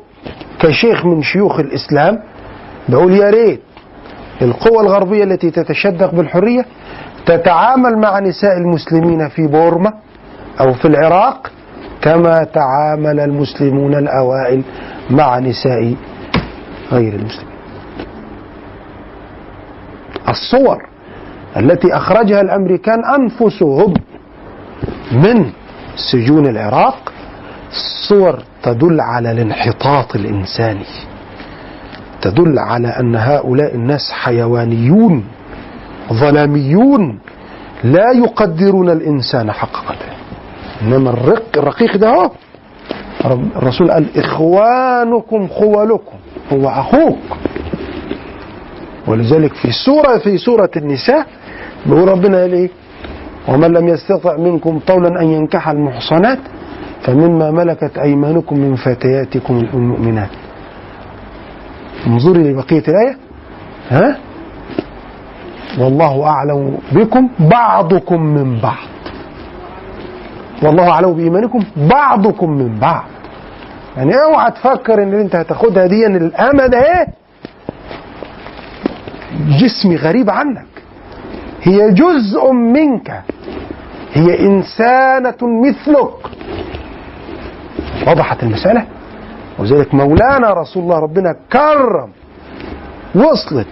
كشيخ 0.59 1.05
من 1.05 1.21
شيوخ 1.21 1.59
الإسلام 1.59 2.19
بقول 2.89 3.13
يا 3.13 3.29
ريت 3.29 3.61
القوى 4.41 4.81
الغربية 4.83 5.23
التي 5.23 5.51
تتشدق 5.51 6.11
بالحرية 6.15 6.65
تتعامل 7.25 7.97
مع 7.97 8.19
نساء 8.19 8.57
المسلمين 8.57 9.29
في 9.29 9.47
بورما 9.47 9.93
أو 10.61 10.73
في 10.73 10.85
العراق 10.85 11.51
كما 12.01 12.43
تعامل 12.43 13.19
المسلمون 13.19 13.95
الأوائل 13.95 14.61
مع 15.09 15.39
نساء 15.39 15.95
غير 16.91 17.13
المسلمين. 17.13 17.53
الصور 20.29 20.77
التي 21.57 21.93
أخرجها 21.97 22.41
الأمريكان 22.41 22.99
أنفسهم 23.05 23.93
من 25.11 25.45
سجون 25.95 26.47
العراق 26.47 27.11
صور 28.09 28.39
تدل 28.63 29.01
على 29.01 29.31
الانحطاط 29.31 30.15
الإنساني. 30.15 30.85
تدل 32.21 32.59
على 32.59 32.87
أن 32.87 33.15
هؤلاء 33.15 33.75
الناس 33.75 34.11
حيوانيون 34.11 35.23
ظلاميون 36.13 37.19
لا 37.83 38.11
يقدرون 38.11 38.89
الإنسان 38.89 39.51
حق 39.51 39.85
قدره. 39.85 40.15
إنما 40.81 41.09
الرق 41.09 41.57
الرقيق 41.57 41.97
ده 41.97 42.31
الرسول 43.55 43.91
قال 43.91 44.05
إخوانكم 44.17 45.47
خولكم 45.47 46.17
هو 46.53 46.69
أخوك. 46.69 47.17
ولذلك 49.07 49.53
في 49.53 49.71
سورة 49.71 50.17
في 50.17 50.37
سورة 50.37 50.69
النساء 50.77 51.25
بيقول 51.85 52.07
ربنا 52.07 52.43
إيه؟ 52.43 52.69
ومن 53.47 53.71
لم 53.71 53.87
يستطع 53.87 54.37
منكم 54.37 54.79
طولا 54.87 55.21
أن 55.21 55.27
ينكح 55.27 55.69
المحصنات 55.69 56.39
فمما 57.01 57.51
ملكت 57.51 57.97
أيمانكم 57.97 58.59
من 58.59 58.75
فتياتكم 58.75 59.67
المؤمنات. 59.73 60.29
انظري 62.07 62.43
لبقية 62.43 62.83
الآية. 62.87 63.17
ها؟ 63.89 64.17
والله 65.79 66.23
أعلم 66.27 66.77
بكم 66.91 67.29
بعضكم 67.39 68.21
من 68.21 68.59
بعض. 68.59 68.87
والله 70.63 70.89
أعلم 70.89 71.13
بإيمانكم 71.13 71.59
بعضكم 71.77 72.49
من 72.49 72.79
بعض. 72.79 73.03
يعني 73.97 74.13
أوعى 74.23 74.51
تفكر 74.51 75.03
إن 75.03 75.13
أنت 75.13 75.35
هتاخدها 75.35 75.85
دي 75.87 76.05
إن 76.05 76.15
الامل 76.15 76.75
اهي 76.75 77.07
جسم 79.59 79.95
غريب 79.95 80.29
عنك. 80.29 80.65
هي 81.63 81.91
جزء 81.91 82.51
منك. 82.51 83.23
هي 84.13 84.39
إنسانة 84.39 85.37
مثلك. 85.41 86.13
وضحت 88.07 88.43
المسألة. 88.43 88.85
وذلك 89.59 89.93
مولانا 89.93 90.53
رسول 90.53 90.83
الله 90.83 90.99
ربنا 90.99 91.35
كرم. 91.53 92.09
وصلت. 93.15 93.67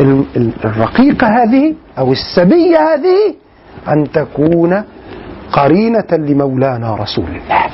ال- 0.00 0.24
ال- 0.36 0.52
الرقيقة 0.64 1.26
هذه 1.26 1.74
أو 1.98 2.12
السبية 2.12 2.78
هذه 2.94 3.34
أن 3.88 4.12
تكون 4.12 4.84
قرينة 5.52 6.06
لمولانا 6.12 6.94
رسول 6.94 7.24
الله. 7.24 7.66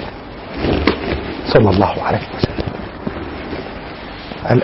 صلى 1.46 1.70
الله 1.70 2.02
عليه 2.02 2.18
وسلم. 2.38 2.70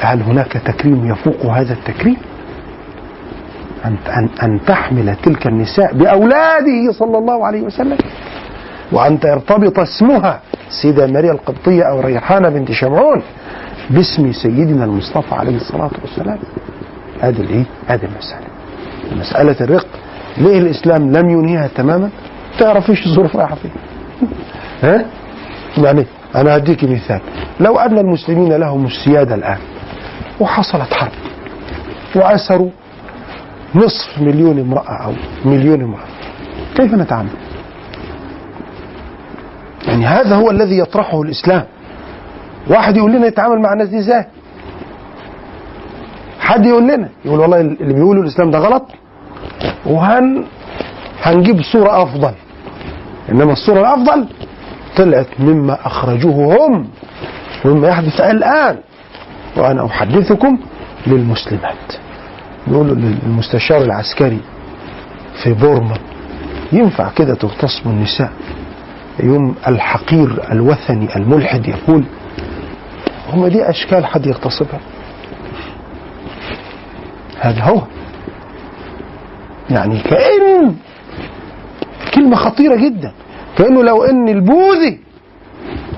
هل 0.00 0.22
هناك 0.22 0.52
تكريم 0.52 1.11
يفوق 1.11 1.46
هذا 1.46 1.72
التكريم؟ 1.72 2.16
أن, 3.87 3.96
أن, 4.16 4.29
أن 4.42 4.61
تحمل 4.66 5.16
تلك 5.22 5.46
النساء 5.46 5.92
بأولاده 5.94 6.92
صلى 6.92 7.18
الله 7.18 7.46
عليه 7.46 7.62
وسلم 7.62 7.99
وأن 8.92 9.18
يرتبط 9.25 9.79
اسمها 9.79 10.40
سيدة 10.83 11.07
ماريا 11.07 11.33
القبطية 11.33 11.83
أو 11.83 12.01
ريحانة 12.01 12.49
بنت 12.49 12.72
شمعون 12.72 13.22
باسم 13.90 14.33
سيدنا 14.33 14.85
المصطفى 14.85 15.35
عليه 15.35 15.57
الصلاة 15.57 15.90
والسلام 16.03 16.38
هذه 17.20 17.40
الايه؟ 17.40 17.64
هذه 17.87 18.05
المسألة. 18.05 18.46
مسألة 19.16 19.57
الرق 19.61 19.87
ليه 20.38 20.59
الإسلام 20.59 21.12
لم 21.12 21.31
ينهيها 21.31 21.68
تماما؟ 21.77 22.11
تعرف 22.59 22.90
إيش 22.90 23.07
الظروف 23.07 23.37
رايحة 23.37 23.55
فين؟ 23.55 23.70
ها؟ 24.83 25.05
يعني 25.79 26.07
أنا 26.37 26.57
هديك 26.57 26.85
مثال، 26.85 27.20
لو 27.61 27.79
أن 27.79 27.99
المسلمين 27.99 28.53
لهم 28.53 28.87
السيادة 28.87 29.35
الآن 29.35 29.59
وحصلت 30.40 30.94
حرب 30.94 31.12
وأسروا 32.14 32.70
نصف 33.74 34.18
مليون 34.18 34.59
امرأة 34.59 34.92
أو 35.05 35.12
مليون 35.44 35.83
امرأة 35.83 36.07
كيف 36.74 36.94
نتعامل؟ 36.94 37.29
يعني 39.87 40.07
هذا 40.07 40.37
هو 40.37 40.50
الذي 40.50 40.79
يطرحه 40.79 41.22
الإسلام 41.22 41.64
واحد 42.68 42.96
يقول 42.96 43.12
لنا 43.12 43.26
يتعامل 43.26 43.61
مع 43.62 43.72
الناس 43.72 43.88
دي 43.88 43.98
إزاي؟ 43.98 44.24
حد 46.40 46.66
يقول 46.66 46.83
لنا 46.83 47.09
يقول 47.24 47.40
والله 47.40 47.61
اللي 47.61 47.94
بيقولوا 47.94 48.22
الإسلام 48.22 48.50
ده 48.50 48.59
غلط 48.59 48.87
وهن 49.87 50.44
هنجيب 51.22 51.62
صورة 51.62 52.02
أفضل 52.02 52.33
إنما 53.33 53.52
الصورة 53.52 53.81
الأفضل 53.81 54.26
طلعت 54.96 55.26
مما 55.38 55.79
اخرجوه 55.87 56.66
هم 56.66 56.88
ومما 57.64 57.88
يحدث 57.88 58.20
الآن 58.20 58.76
وأنا 59.57 59.87
أحدثكم 59.87 60.59
للمسلمات 61.07 61.92
بيقولوا 62.66 62.94
للمستشار 62.94 63.83
العسكري 63.83 64.40
في 65.42 65.52
بورما 65.52 65.96
ينفع 66.72 67.11
كده 67.11 67.35
تغتصب 67.35 67.87
النساء. 67.87 68.31
يوم 69.22 69.55
الحقير 69.68 70.52
الوثني 70.52 71.16
الملحد 71.16 71.68
يقول 71.68 72.05
هم 73.32 73.47
دي 73.47 73.70
أشكال 73.70 74.07
حد 74.07 74.26
يغتصبها. 74.26 74.80
هذا 77.40 77.62
هو. 77.62 77.82
يعني 79.70 79.99
كأن 79.99 80.74
كلمة 82.14 82.36
خطيرة 82.36 82.76
جدا. 82.76 83.12
كأنه 83.59 83.82
لو 83.82 84.05
أن 84.05 84.28
البوذي 84.28 85.01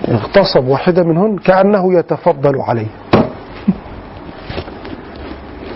اغتصب 0.08 0.64
واحدة 0.64 1.04
منهن 1.04 1.38
كأنه 1.38 1.98
يتفضل 1.98 2.60
عليه 2.60 2.86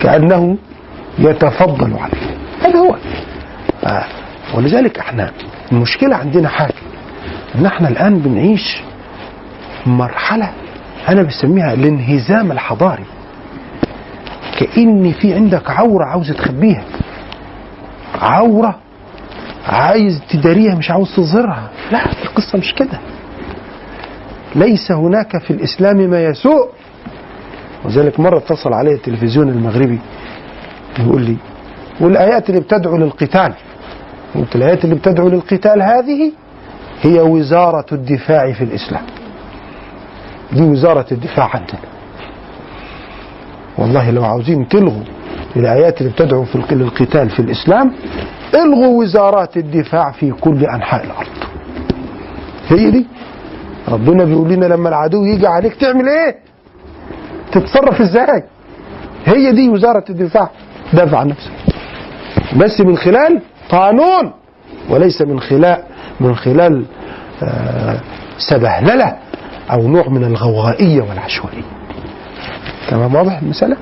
كأنه 0.01 0.57
يتفضل 1.19 1.93
عليه. 1.97 2.37
هذا 2.61 2.79
هو. 2.79 2.95
ولذلك 4.53 4.99
إحنا 4.99 5.31
المشكلة 5.71 6.15
عندنا 6.15 6.49
حاجة. 6.49 6.73
ان 7.55 7.65
إحنا 7.65 7.87
الآن 7.87 8.19
بنعيش 8.19 8.81
مرحلة 9.85 10.49
أنا 11.09 11.23
بسميها 11.23 11.73
الانهزام 11.73 12.51
الحضاري. 12.51 13.05
كأن 14.59 15.11
في 15.11 15.33
عندك 15.33 15.69
عورة 15.69 16.05
عاوز 16.05 16.31
تخبيها. 16.31 16.83
عورة 18.21 18.79
عايز 19.67 20.21
تداريها 20.29 20.75
مش 20.75 20.91
عاوز 20.91 21.15
تظهرها. 21.15 21.69
لا 21.91 22.05
القصة 22.23 22.57
مش 22.57 22.73
كده. 22.73 22.99
ليس 24.55 24.91
هناك 24.91 25.37
في 25.41 25.51
الإسلام 25.51 25.97
ما 25.97 26.25
يسوء. 26.25 26.69
وذلك 27.85 28.19
مرة 28.19 28.37
اتصل 28.37 28.73
علي 28.73 28.93
التلفزيون 28.93 29.49
المغربي. 29.49 29.99
يقول 30.99 31.21
لي 31.21 31.37
والآيات 32.01 32.49
اللي 32.49 32.61
بتدعو 32.61 32.97
للقتال. 32.97 33.53
قلت 34.35 34.55
الآيات 34.55 34.83
اللي 34.85 34.95
بتدعو 34.95 35.29
للقتال 35.29 35.81
هذه 35.81 36.31
هي 37.01 37.19
وزارة 37.19 37.85
الدفاع 37.91 38.51
في 38.51 38.63
الإسلام. 38.63 39.03
دي 40.53 40.61
وزارة 40.61 41.05
الدفاع 41.11 41.49
عندنا. 41.53 41.79
والله 43.77 44.11
لو 44.11 44.23
عاوزين 44.25 44.67
تلغوا 44.67 45.03
الآيات 45.55 46.01
اللي 46.01 46.11
بتدعو 46.11 46.43
في 46.43 46.57
للقتال 46.71 47.29
في 47.29 47.39
الإسلام 47.39 47.91
الغوا 48.55 49.01
وزارات 49.01 49.57
الدفاع 49.57 50.11
في 50.11 50.31
كل 50.31 50.65
أنحاء 50.65 51.03
الأرض. 51.05 51.27
هي 52.67 52.91
دي. 52.91 53.07
ربنا 53.87 54.23
بيقول 54.23 54.49
لنا 54.49 54.65
لما 54.65 54.89
العدو 54.89 55.25
يجي 55.25 55.47
عليك 55.47 55.75
تعمل 55.75 56.09
إيه؟ 56.09 56.35
تتصرف 57.51 58.01
إزاي؟ 58.01 58.43
هي 59.25 59.51
دي 59.51 59.69
وزارة 59.69 60.03
الدفاع. 60.09 60.49
دافع 60.93 61.17
عن 61.17 61.27
نفسك 61.27 61.51
بس 62.57 62.81
من 62.81 62.97
خلال 62.97 63.41
قانون 63.69 64.31
وليس 64.89 65.21
من 65.21 65.39
خلال 65.39 65.77
من 66.19 66.35
خلال 66.35 66.85
آه، 67.43 67.99
سبهللة 68.37 69.17
أو 69.71 69.87
نوع 69.87 70.09
من 70.09 70.23
الغوغائية 70.23 71.01
والعشوائية. 71.01 71.63
تمام 72.89 73.15
واضح 73.15 73.39
المسألة؟ 73.41 73.77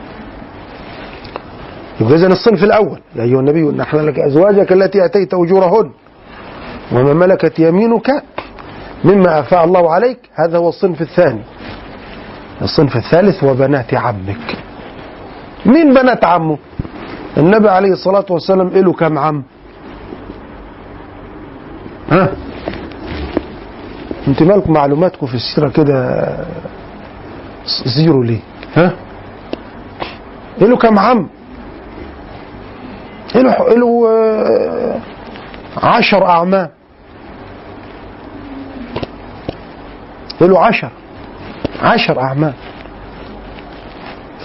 يبقى 2.01 2.16
إذن 2.16 2.32
الصنف 2.32 2.64
الأول. 2.64 2.99
يا 3.16 3.24
أيها 3.24 3.39
النبي 3.39 3.82
أحلى 3.82 4.01
لك 4.01 4.20
أزواجك 4.20 4.72
التي 4.72 5.05
أتيت 5.05 5.34
أجورهن. 5.34 5.91
وما 6.91 7.14
ملكت 7.14 7.59
يمينك 7.59 8.24
مما 9.03 9.39
أفاء 9.39 9.64
الله 9.66 9.93
عليك. 9.93 10.20
هذا 10.36 10.57
هو 10.57 10.70
الصنف 10.70 11.01
الثاني. 11.01 11.41
الصنف 12.62 12.95
الثالث 12.97 13.43
وبنات 13.43 13.93
عمك. 13.93 14.57
مين 15.66 15.93
بنات 15.93 16.26
عمه؟ 16.26 16.57
النبي 17.38 17.70
عليه 17.70 17.92
الصلاة 17.92 18.26
والسلام 18.30 18.68
له 18.68 18.94
كم 18.94 19.18
عم؟ 19.18 19.44
ها؟ 22.12 22.30
انت 24.28 24.44
مالكم 24.44 24.74
معلوماتكم 24.74 25.28
في 25.28 25.36
السيرة 25.36 25.70
كده 25.70 26.28
زيرو 27.86 28.24
ليه؟ 28.24 28.40
ها؟ 28.76 28.92
له 30.62 30.78
كم 30.78 31.00
عم؟ 31.00 31.28
له 33.36 33.70
له 33.76 34.08
آه، 34.10 35.00
عشر 35.84 36.26
أعمام. 36.26 36.70
له 40.42 40.60
عشر 40.66 40.90
عشر 41.84 42.20
أعمام. 42.22 42.54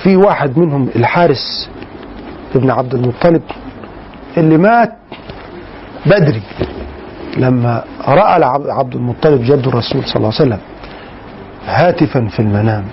في 0.02 0.16
واحد 0.16 0.58
منهم 0.58 0.88
الحارس 0.96 1.70
ابن 2.56 2.70
عبد 2.70 2.94
المطلب 2.94 3.42
اللي 4.36 4.58
مات 4.58 4.92
بدري 6.06 6.42
لما 7.36 7.84
رأى 8.08 8.44
عبد 8.72 8.94
المطلب 8.94 9.42
جد 9.42 9.66
الرسول 9.66 10.04
صلى 10.04 10.16
الله 10.16 10.32
عليه 10.40 10.42
وسلم 10.42 10.58
هاتفا 11.66 12.26
في 12.28 12.40
المنام 12.40 12.84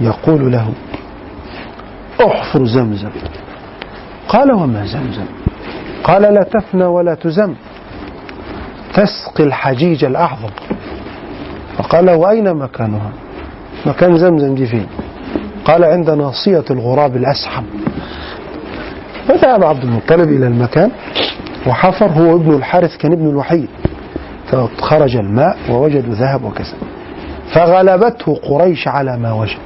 يقول 0.00 0.52
له 0.52 0.72
أحفر 2.26 2.64
زمزم. 2.66 3.10
قال 4.28 4.52
وما 4.52 4.86
زمزم؟ 4.86 5.24
قال 6.04 6.22
لا 6.22 6.42
تفنى 6.42 6.84
ولا 6.84 7.14
تزم 7.14 7.54
تسقي 8.94 9.44
الحجيج 9.44 10.04
الأعظم. 10.04 10.50
فقال 11.78 12.10
وأين 12.10 12.54
مكانها؟ 12.54 13.10
مكان 13.86 14.18
زمزم 14.18 14.54
دي 14.54 14.66
فين؟ 14.66 14.86
قال 15.64 15.84
عند 15.84 16.10
ناصية 16.10 16.64
الغراب 16.70 17.16
الأسحم. 17.16 17.64
فذهب 19.30 19.64
عبد 19.64 19.84
المطلب 19.84 20.28
إلى 20.28 20.46
المكان 20.46 20.90
وحفر 21.66 22.06
هو 22.06 22.36
ابن 22.36 22.54
الحارث 22.54 22.96
كان 22.96 23.12
ابن 23.12 23.28
الوحيد 23.28 23.68
فخرج 24.46 25.16
الماء 25.16 25.56
ووجدوا 25.70 26.14
ذهب 26.14 26.44
وكذا 26.44 26.74
فغلبته 27.54 28.34
قريش 28.34 28.88
على 28.88 29.18
ما 29.18 29.32
وجد. 29.32 29.58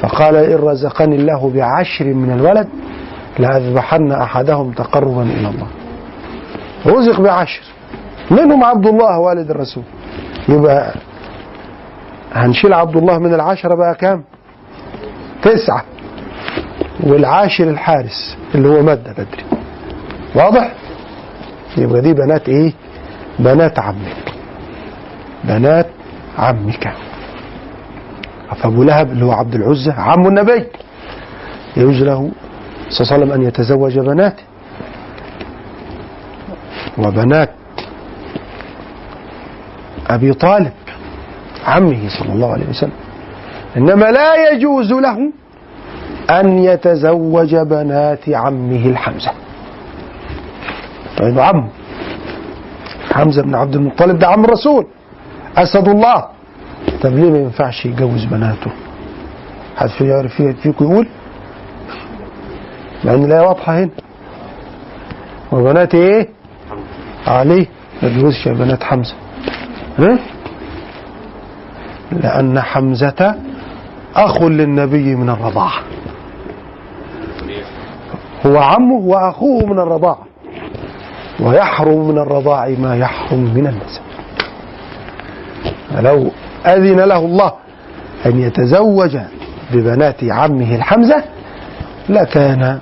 فقال 0.00 0.36
إن 0.36 0.56
رزقني 0.58 1.16
الله 1.16 1.50
بعشر 1.54 2.04
من 2.04 2.30
الولد 2.32 2.68
لأذبحن 3.38 4.12
أحدهم 4.12 4.72
تقربا 4.72 5.22
إلى 5.22 5.48
الله. 5.48 5.66
رزق 6.86 7.20
بعشر. 7.20 7.62
منهم 8.30 8.64
عبد 8.64 8.86
الله 8.86 9.18
والد 9.18 9.50
الرسول. 9.50 9.84
يبقى 10.48 10.94
هنشيل 12.32 12.74
عبد 12.74 12.96
الله 12.96 13.18
من 13.18 13.34
العشرة 13.34 13.74
بقى 13.74 13.94
كام؟ 13.94 14.24
تسعة. 15.42 15.84
والعاشر 17.00 17.64
الحارس 17.70 18.36
اللي 18.54 18.68
هو 18.68 18.82
مادة 18.82 19.12
بدري. 19.12 19.44
واضح؟ 20.34 20.72
يبقى 21.76 22.00
دي 22.00 22.12
بنات 22.12 22.48
إيه؟ 22.48 22.72
بنات 23.38 23.78
عمك. 23.78 24.34
بنات 25.44 25.86
عمك. 26.38 26.92
فابو 28.56 28.82
لهب 28.82 29.12
اللي 29.12 29.24
هو 29.24 29.32
عبد 29.32 29.54
العزة 29.54 29.92
عم 29.92 30.26
النبي. 30.26 30.66
يجوز 31.76 32.02
له 32.02 32.30
صلى 32.90 33.00
الله 33.00 33.12
عليه 33.12 33.24
وسلم 33.24 33.32
أن 33.32 33.42
يتزوج 33.42 33.98
بناته 33.98 34.42
وبنات 36.98 37.50
أبي 40.06 40.32
طالب 40.32 40.72
عمه 41.66 42.08
صلى 42.18 42.32
الله 42.32 42.52
عليه 42.52 42.68
وسلم. 42.68 42.92
إنما 43.76 44.04
لا 44.04 44.50
يجوز 44.52 44.92
له 44.92 45.32
أن 46.30 46.58
يتزوج 46.58 47.56
بنات 47.56 48.28
عمه 48.28 48.86
الحمزة. 48.86 49.30
طيب 51.18 51.38
عم. 51.38 51.68
حمزة 53.12 53.42
بن 53.42 53.54
عبد 53.54 53.74
المطلب 53.74 54.18
ده 54.18 54.28
عم 54.28 54.44
الرسول 54.44 54.86
أسد 55.56 55.88
الله. 55.88 56.24
طب 57.02 57.14
ليه 57.14 57.30
ما 57.30 57.38
ينفعش 57.38 57.86
يجوز 57.86 58.24
بناته؟ 58.24 58.70
حد 59.76 59.88
في 59.88 60.04
يعرف 60.08 60.34
في- 60.34 60.52
فيكم 60.52 60.84
يقول؟ 60.84 61.06
مع 63.04 63.14
ان 63.14 63.24
الآية 63.24 63.40
واضحة 63.48 63.78
هنا. 63.78 63.90
وبنات 65.52 65.94
إيه؟ 65.94 66.28
عليه 67.26 67.66
ما 68.02 68.08
يجوزش 68.08 68.46
يا 68.46 68.52
بنات 68.52 68.82
حمزة. 68.84 69.14
ها؟ 69.98 70.18
لأن 72.12 72.60
حمزة 72.60 73.34
أخ 74.16 74.42
للنبي 74.42 75.14
من 75.16 75.28
الرضاعة. 75.30 75.72
هو 78.46 78.58
عمه 78.58 78.94
وأخوه 78.94 79.66
من 79.66 79.78
الرضاعة 79.78 80.26
ويحرم 81.40 82.08
من 82.08 82.18
الرضاع 82.18 82.68
ما 82.68 82.96
يحرم 82.96 83.54
من 83.54 83.66
النسب. 83.66 84.02
فلو 85.94 86.30
أذن 86.66 87.00
له 87.00 87.18
الله 87.18 87.52
أن 88.26 88.38
يتزوج 88.38 89.18
ببنات 89.72 90.24
عمه 90.24 90.74
الحمزة 90.74 91.24
لكان 92.08 92.78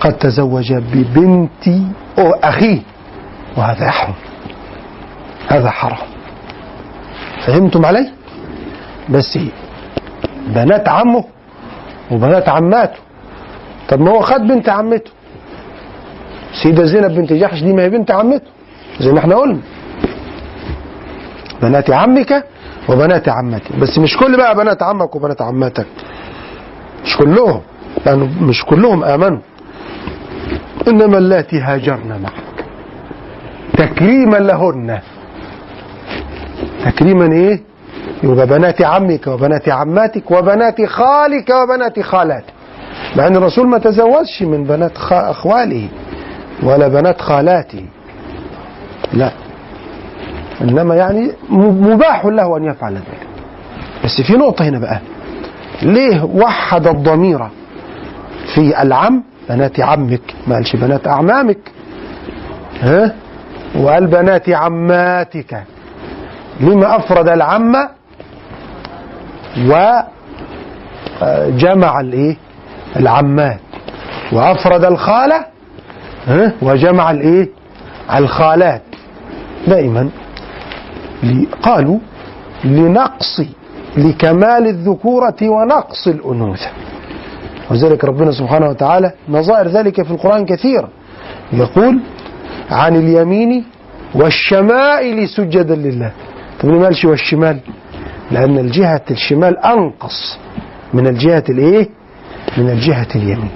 قد 0.00 0.12
تزوج 0.12 0.72
ببنت 0.72 1.68
أخيه 2.18 2.82
وهذا 3.56 3.86
يحرم 3.86 4.14
هذا 5.48 5.70
حرام. 5.70 6.08
فهمتم 7.46 7.86
علي؟ 7.86 8.10
بس 9.08 9.38
بنات 10.48 10.88
عمه 10.88 11.24
وبنات 12.10 12.48
عماته 12.48 12.98
طب 13.88 14.00
ما 14.00 14.10
هو 14.10 14.20
خد 14.20 14.40
بنت 14.40 14.68
عمته. 14.68 15.10
سيدة 16.62 16.84
زينب 16.84 17.10
بنت 17.14 17.32
جحش 17.32 17.62
دي 17.62 17.72
ما 17.72 17.82
هي 17.82 17.90
بنت 17.90 18.10
عمته. 18.10 18.46
زي 19.00 19.12
ما 19.12 19.18
إحنا 19.18 19.34
قلنا. 19.36 19.60
بنات 21.62 21.90
عمك 21.90 22.44
وبنات 22.88 23.28
عمتي. 23.28 23.76
بس 23.80 23.98
مش 23.98 24.16
كل 24.16 24.36
بقى 24.36 24.54
بنات 24.56 24.82
عمك 24.82 25.16
وبنات 25.16 25.42
عماتك. 25.42 25.86
مش 27.04 27.16
كلهم. 27.16 27.60
لأنه 28.06 28.42
مش 28.42 28.64
كلهم 28.64 29.04
آمنوا. 29.04 29.38
إنما 30.88 31.18
اللاتي 31.18 31.60
هاجرن 31.60 32.20
معك. 32.22 32.64
تكريما 33.76 34.36
لهن. 34.36 34.98
تكريما 36.84 37.32
إيه؟ 37.32 37.60
يبقى 38.22 38.46
بنات 38.46 38.82
عمك 38.82 39.26
وبنات 39.26 39.68
عماتك 39.68 40.30
وبنات 40.30 40.84
خالك 40.84 41.50
وبنات 41.50 42.00
خالاتك. 42.00 42.57
مع 43.16 43.26
أن 43.26 43.36
الرسول 43.36 43.68
ما 43.68 43.78
تزوجش 43.78 44.42
من 44.42 44.64
بنات 44.64 44.92
أخواله 45.10 45.88
ولا 46.62 46.88
بنات 46.88 47.20
خالاته. 47.20 47.84
لا. 49.12 49.32
إنما 50.60 50.94
يعني 50.94 51.30
مباح 51.50 52.24
له 52.26 52.56
أن 52.56 52.64
يفعل 52.64 52.94
ذلك. 52.94 53.26
بس 54.04 54.20
في 54.20 54.32
نقطة 54.32 54.64
هنا 54.68 54.78
بقى. 54.78 55.00
ليه 55.82 56.24
وحد 56.24 56.86
الضمير 56.86 57.48
في 58.54 58.82
العم 58.82 59.22
بنات 59.50 59.80
عمك؟ 59.80 60.34
ما 60.46 60.54
قالش 60.54 60.76
بنات 60.76 61.06
أعمامك. 61.06 61.58
ها؟ 62.80 63.14
وقال 63.76 64.06
بنات 64.06 64.48
عماتك. 64.50 65.62
لما 66.60 66.96
أفرد 66.96 67.28
العم 67.28 67.72
وجمع 71.22 72.00
الإيه؟ 72.00 72.36
العمات. 72.96 73.60
وأفرد 74.32 74.84
الخالة؟ 74.84 75.44
وجمع 76.62 77.10
الإيه؟ 77.10 77.48
الخالات. 78.14 78.82
دائما 79.66 80.08
قالوا 81.62 81.98
لنقص 82.64 83.40
لكمال 83.96 84.66
الذكورة 84.66 85.36
ونقص 85.42 86.06
الأنوثة. 86.06 86.70
وذلك 87.70 88.04
ربنا 88.04 88.30
سبحانه 88.30 88.68
وتعالى 88.68 89.12
نظائر 89.28 89.68
ذلك 89.68 90.02
في 90.02 90.10
القرآن 90.10 90.46
كثيرة. 90.46 90.88
يقول 91.52 92.00
عن 92.70 92.96
اليمين 92.96 93.64
والشمائل 94.14 95.28
سجدا 95.28 95.74
لله. 95.74 96.12
طب 96.60 96.68
ليه 96.68 96.78
ما 96.78 96.84
قالش 96.84 97.04
والشمال؟ 97.04 97.60
لأن 98.30 98.58
الجهة 98.58 99.02
الشمال 99.10 99.58
أنقص 99.58 100.38
من 100.94 101.06
الجهة 101.06 101.44
الإيه؟ 101.48 101.88
من 102.56 102.70
الجهة 102.70 103.06
اليمين. 103.14 103.50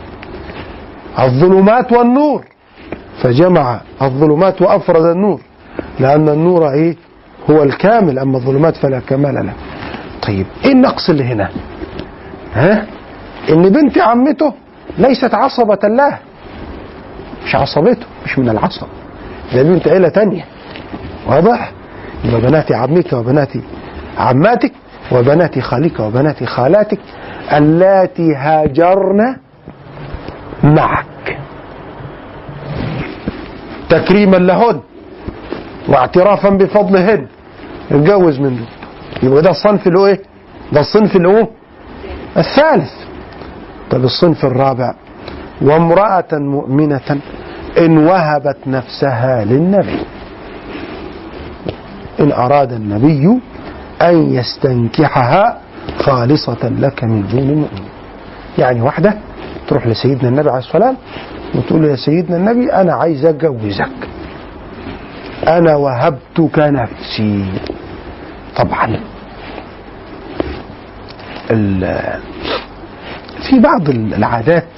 الظلمات 1.18 1.92
والنور. 1.92 2.44
فجمع 3.22 3.80
الظلمات 4.02 4.62
وأفرد 4.62 5.04
النور. 5.04 5.40
لأن 6.00 6.28
النور 6.28 6.70
إيه؟ 6.70 6.96
هو 7.50 7.62
الكامل. 7.62 8.18
أما 8.18 8.36
الظلمات 8.36 8.76
فلا 8.76 9.00
كمال 9.00 9.34
له. 9.46 9.52
طيب 10.26 10.46
إيه 10.64 10.72
النقص 10.72 11.10
اللي 11.10 11.24
هنا؟ 11.24 11.48
ها؟ 12.54 12.86
إن 13.50 13.68
بنت 13.68 13.98
عمته 13.98 14.52
ليست 14.98 15.34
عصبة 15.34 15.78
له. 15.88 16.18
مش 17.46 17.54
عصبته 17.54 18.06
مش 18.24 18.38
من 18.38 18.48
العصب. 18.48 18.86
ده 19.54 19.62
بنت 19.62 19.88
عيلة 19.88 20.08
تانية. 20.08 20.44
واضح؟ 21.26 21.72
يبقى 22.24 22.40
بنات 22.40 22.72
عمك 22.72 23.12
وبنات 23.12 23.48
عماتك 24.18 24.72
وبنات 25.12 25.58
خالك 25.58 26.00
وبنات 26.00 26.44
خالاتك 26.44 26.98
اللاتي 27.52 28.34
هاجرن 28.34 29.36
معك. 30.64 31.38
تكريما 33.88 34.36
لهن 34.36 34.80
واعترافا 35.88 36.48
بفضلهن 36.50 37.26
اتجوز 37.90 38.40
من 38.40 38.56
دول 38.56 38.66
يبقى 39.22 39.42
ده 39.42 39.50
الصنف 39.50 39.86
اللي 39.86 39.98
هو 39.98 40.06
إيه؟ 40.06 40.20
ده 40.72 40.80
الصنف 40.80 41.16
اللي 41.16 41.28
هو 41.28 41.48
الثالث. 42.36 42.92
طب 43.90 44.04
الصنف 44.04 44.44
الرابع. 44.44 44.94
وامرأة 45.62 46.28
مؤمنة 46.32 47.20
إن 47.78 47.98
وهبت 47.98 48.56
نفسها 48.66 49.44
للنبي. 49.44 49.98
إن 52.20 52.32
أراد 52.32 52.72
النبي 52.72 53.40
أن 54.02 54.34
يستنكحها 54.34 55.58
خالصة 55.98 56.68
لك 56.78 57.04
من 57.04 57.26
دون 57.28 57.40
المؤمنين 57.40 57.88
يعني 58.58 58.80
واحدة 58.80 59.14
تروح 59.68 59.86
لسيدنا 59.86 60.28
النبي 60.28 60.50
عليه 60.50 60.58
الصلاة 60.58 60.86
والسلام 60.88 60.96
وتقول 61.54 61.82
له 61.82 61.88
يا 61.88 61.96
سيدنا 61.96 62.36
النبي 62.36 62.72
أنا 62.72 62.92
عايز 62.94 63.24
أتجوزك. 63.24 63.88
أنا 65.48 65.76
وهبتك 65.76 66.58
نفسي. 66.58 67.44
طبعا. 68.56 69.00
في 73.48 73.58
بعض 73.60 73.88
العادات 73.90 74.68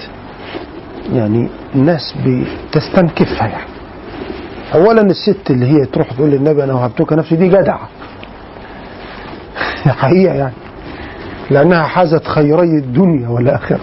يعني 1.12 1.48
الناس 1.74 2.14
بتستنكفها 2.26 3.48
يعني. 3.48 3.70
اولا 4.74 5.00
الست 5.02 5.50
اللي 5.50 5.66
هي 5.66 5.84
تروح 5.84 6.12
تقول 6.12 6.30
للنبي 6.30 6.64
أنا 6.64 6.74
وهبتك 6.74 7.12
نفسي 7.12 7.36
دي 7.36 7.48
جدعة. 7.48 7.88
حقيقة 10.02 10.34
يعني. 10.34 10.54
لأنها 11.50 11.82
حازت 11.82 12.26
خيري 12.26 12.78
الدنيا 12.78 13.28
والآخرة. 13.28 13.80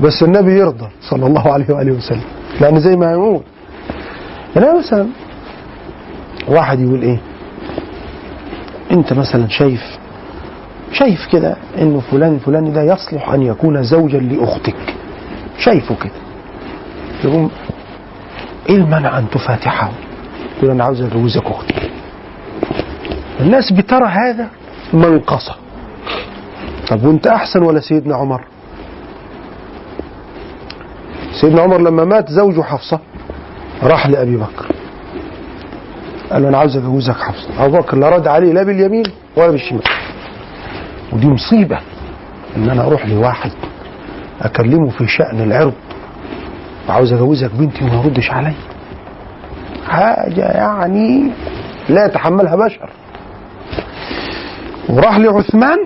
بس 0.00 0.22
النبي 0.22 0.52
يرضى 0.58 0.88
صلى 1.02 1.26
الله 1.26 1.52
عليه 1.52 1.74
وآله 1.74 1.92
وسلم 1.92 2.22
لأن 2.60 2.80
زي 2.80 2.96
ما 2.96 3.12
يقول 3.12 3.40
يعني 4.56 4.78
مثلا 4.78 5.06
واحد 6.48 6.80
يقول 6.80 7.02
إيه 7.02 7.18
أنت 8.92 9.12
مثلا 9.12 9.48
شايف 9.48 9.98
شايف 10.92 11.26
كده 11.32 11.56
إنه 11.78 12.00
فلان 12.00 12.34
الفلاني 12.34 12.70
ده 12.70 12.82
يصلح 12.82 13.30
أن 13.30 13.42
يكون 13.42 13.82
زوجا 13.82 14.18
لأختك. 14.18 14.74
شايفه 15.58 15.94
كده. 15.94 16.12
يقوم 17.24 17.50
إيه 18.68 18.76
المنع 18.76 19.18
أن 19.18 19.30
تفاتحه؟ 19.30 19.90
تقول 20.58 20.70
أنا 20.70 20.84
عاوز 20.84 21.02
أجوزك 21.02 21.46
أختي. 21.46 21.74
الناس 23.40 23.72
بترى 23.72 24.06
هذا 24.08 24.48
منقصة 24.92 25.54
طب 26.90 27.04
وانت 27.04 27.26
أحسن 27.26 27.62
ولا 27.62 27.80
سيدنا 27.80 28.16
عمر؟ 28.16 28.44
سيدنا 31.40 31.62
عمر 31.62 31.80
لما 31.80 32.04
مات 32.04 32.30
زوجه 32.30 32.62
حفصة 32.62 33.00
راح 33.82 34.06
لأبي 34.06 34.36
بكر. 34.36 34.66
قال 36.32 36.42
له 36.42 36.48
أنا 36.48 36.58
عاوز 36.58 36.76
أجوزك 36.76 37.16
حفصة. 37.16 37.64
أبو 37.64 37.78
بكر 37.78 37.96
لا 37.96 38.08
رد 38.08 38.26
عليه 38.26 38.52
لا 38.52 38.62
باليمين 38.62 39.04
ولا 39.36 39.50
بالشمال. 39.50 39.82
ودي 41.12 41.26
مصيبة 41.26 41.78
إن 42.56 42.70
أنا 42.70 42.86
أروح 42.86 43.06
لواحد 43.06 43.52
أكلمه 44.42 44.88
في 44.90 45.06
شأن 45.06 45.40
العرض 45.40 45.74
وعاوز 46.88 47.12
أجوزك 47.12 47.54
بنتي 47.54 47.84
وما 47.84 48.02
يردش 48.04 48.30
عليا 48.30 48.54
حاجة 49.88 50.44
يعني 50.44 51.30
لا 51.88 52.06
يتحملها 52.06 52.56
بشر. 52.56 52.90
وراح 54.88 55.18
لعثمان 55.18 55.78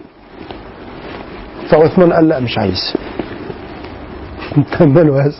فعثمان 1.69 2.13
قال 2.13 2.29
لا 2.29 2.41
مش 2.41 2.59
عايز. 2.59 2.95
تنبلوا 4.79 5.21
هذا؟ 5.23 5.35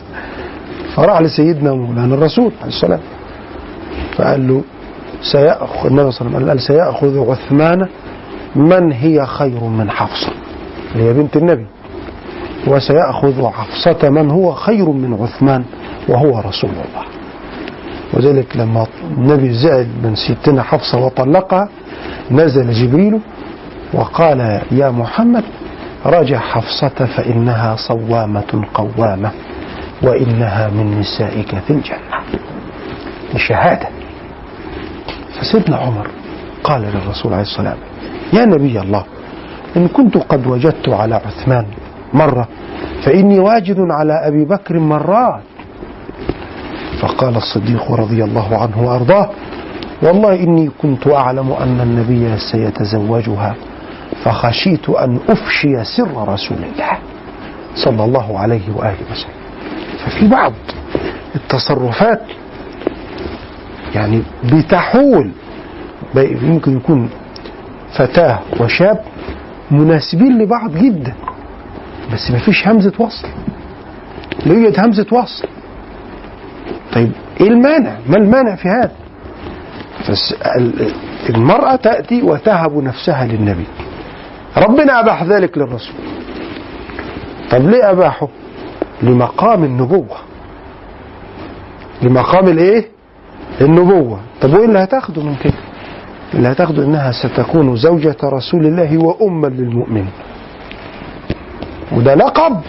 فراح 0.95 1.21
لسيدنا 1.21 1.73
مولانا 1.73 2.15
الرسول 2.15 2.51
عليه 2.61 2.73
السلام. 2.73 2.99
فقال 4.17 4.47
له 4.47 4.61
سيأخذ 5.21 5.87
النبي 5.87 6.11
صلى 6.11 6.27
الله 6.27 6.37
عليه 6.37 6.45
وسلم 6.45 6.49
قال 6.49 6.61
سيأخذ 6.61 7.29
عثمان 7.29 7.87
من 8.55 8.91
هي 8.91 9.25
خير 9.25 9.63
من 9.63 9.89
حفصة. 9.89 10.31
اللي 10.95 11.03
هي 11.03 11.13
بنت 11.13 11.37
النبي. 11.37 11.65
وسيأخذ 12.67 13.47
حفصة 13.47 14.09
من 14.09 14.31
هو 14.31 14.53
خير 14.53 14.89
من 14.89 15.13
عثمان 15.13 15.63
وهو 16.09 16.39
رسول 16.39 16.69
الله. 16.69 17.05
وذلك 18.13 18.57
لما 18.57 18.87
النبي 19.17 19.53
زعل 19.53 19.87
من 20.03 20.15
ستنا 20.15 20.63
حفصة 20.63 20.97
وطلقها 20.97 21.69
نزل 22.31 22.71
جبريل 22.71 23.19
وقال 23.93 24.61
يا 24.71 24.89
محمد 24.89 25.43
راجع 26.05 26.39
حفصة 26.39 27.05
فإنها 27.05 27.75
صوامة 27.75 28.65
قوامة 28.73 29.31
وإنها 30.01 30.69
من 30.69 30.99
نسائك 30.99 31.55
في 31.59 31.69
الجنة. 31.73 32.17
شهادة 33.37 33.87
فسيدنا 35.39 35.77
عمر 35.77 36.07
قال 36.63 36.81
للرسول 36.81 37.33
عليه 37.33 37.41
الصلاة 37.43 37.69
والسلام 37.69 37.77
يا 38.33 38.45
نبي 38.45 38.79
الله 38.79 39.03
إن 39.77 39.87
كنت 39.87 40.17
قد 40.17 40.47
وجدت 40.47 40.89
على 40.89 41.15
عثمان 41.15 41.65
مرة 42.13 42.47
فإني 43.03 43.39
واجد 43.39 43.79
على 43.79 44.13
أبي 44.27 44.45
بكر 44.45 44.79
مرات. 44.79 45.41
فقال 47.01 47.35
الصديق 47.35 47.91
رضي 47.91 48.23
الله 48.23 48.57
عنه 48.57 48.87
وأرضاه 48.87 49.29
والله 50.03 50.33
إني 50.35 50.69
كنت 50.81 51.07
أعلم 51.07 51.51
أن 51.51 51.79
النبي 51.81 52.37
سيتزوجها 52.37 53.55
فخشيت 54.25 54.89
أن 54.89 55.19
أفشي 55.29 55.83
سر 55.83 56.27
رسول 56.27 56.57
الله 56.57 56.97
صلى 57.75 58.03
الله 58.05 58.39
عليه 58.39 58.71
وآله 58.75 58.97
وسلم. 59.11 59.33
ففي 60.05 60.27
بعض 60.27 60.53
التصرفات 61.35 62.21
يعني 63.95 64.21
بتحول 64.43 65.31
يمكن 66.15 66.77
يكون 66.77 67.09
فتاة 67.93 68.39
وشاب 68.59 68.99
مناسبين 69.71 70.37
لبعض 70.37 70.77
جدا 70.77 71.13
بس 72.13 72.31
ما 72.31 72.37
فيش 72.37 72.67
همزة 72.67 72.93
وصل. 72.99 73.27
يوجد 74.45 74.79
همزة 74.79 75.05
وصل؟ 75.11 75.47
طيب 76.93 77.11
إيه 77.41 77.47
المانع؟ 77.47 77.95
ما 78.09 78.17
المانع 78.17 78.55
في 78.55 78.67
هذا؟ 78.69 78.91
المرأة 81.29 81.75
تأتي 81.75 82.21
وتهب 82.21 82.83
نفسها 82.83 83.25
للنبي. 83.25 83.65
ربنا 84.57 84.99
أباح 84.99 85.23
ذلك 85.23 85.57
للرسول. 85.57 85.95
طب 87.51 87.69
ليه 87.69 87.91
أباحه؟ 87.91 88.27
لمقام 89.03 89.63
النبوة. 89.63 90.17
لمقام 92.01 92.47
الإيه؟ 92.47 92.85
النبوة. 93.61 94.19
طب 94.41 94.53
وإيه 94.53 94.65
اللي 94.65 94.79
هتاخده 94.79 95.21
من 95.23 95.35
كده؟ 95.35 95.53
اللي 96.33 96.47
هتاخده 96.47 96.83
إنها 96.83 97.11
ستكون 97.11 97.75
زوجة 97.75 98.15
رسول 98.23 98.65
الله 98.65 98.97
وأما 98.97 99.47
للمؤمنين. 99.47 100.09
وده 101.91 102.15
لقب 102.15 102.61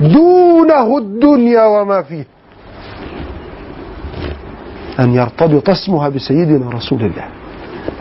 دونه 0.00 0.98
الدنيا 0.98 1.64
وما 1.64 2.02
فيه. 2.02 2.26
أن 5.00 5.14
يرتبط 5.14 5.70
اسمها 5.70 6.08
بسيدنا 6.08 6.70
رسول 6.70 7.00
الله. 7.00 7.24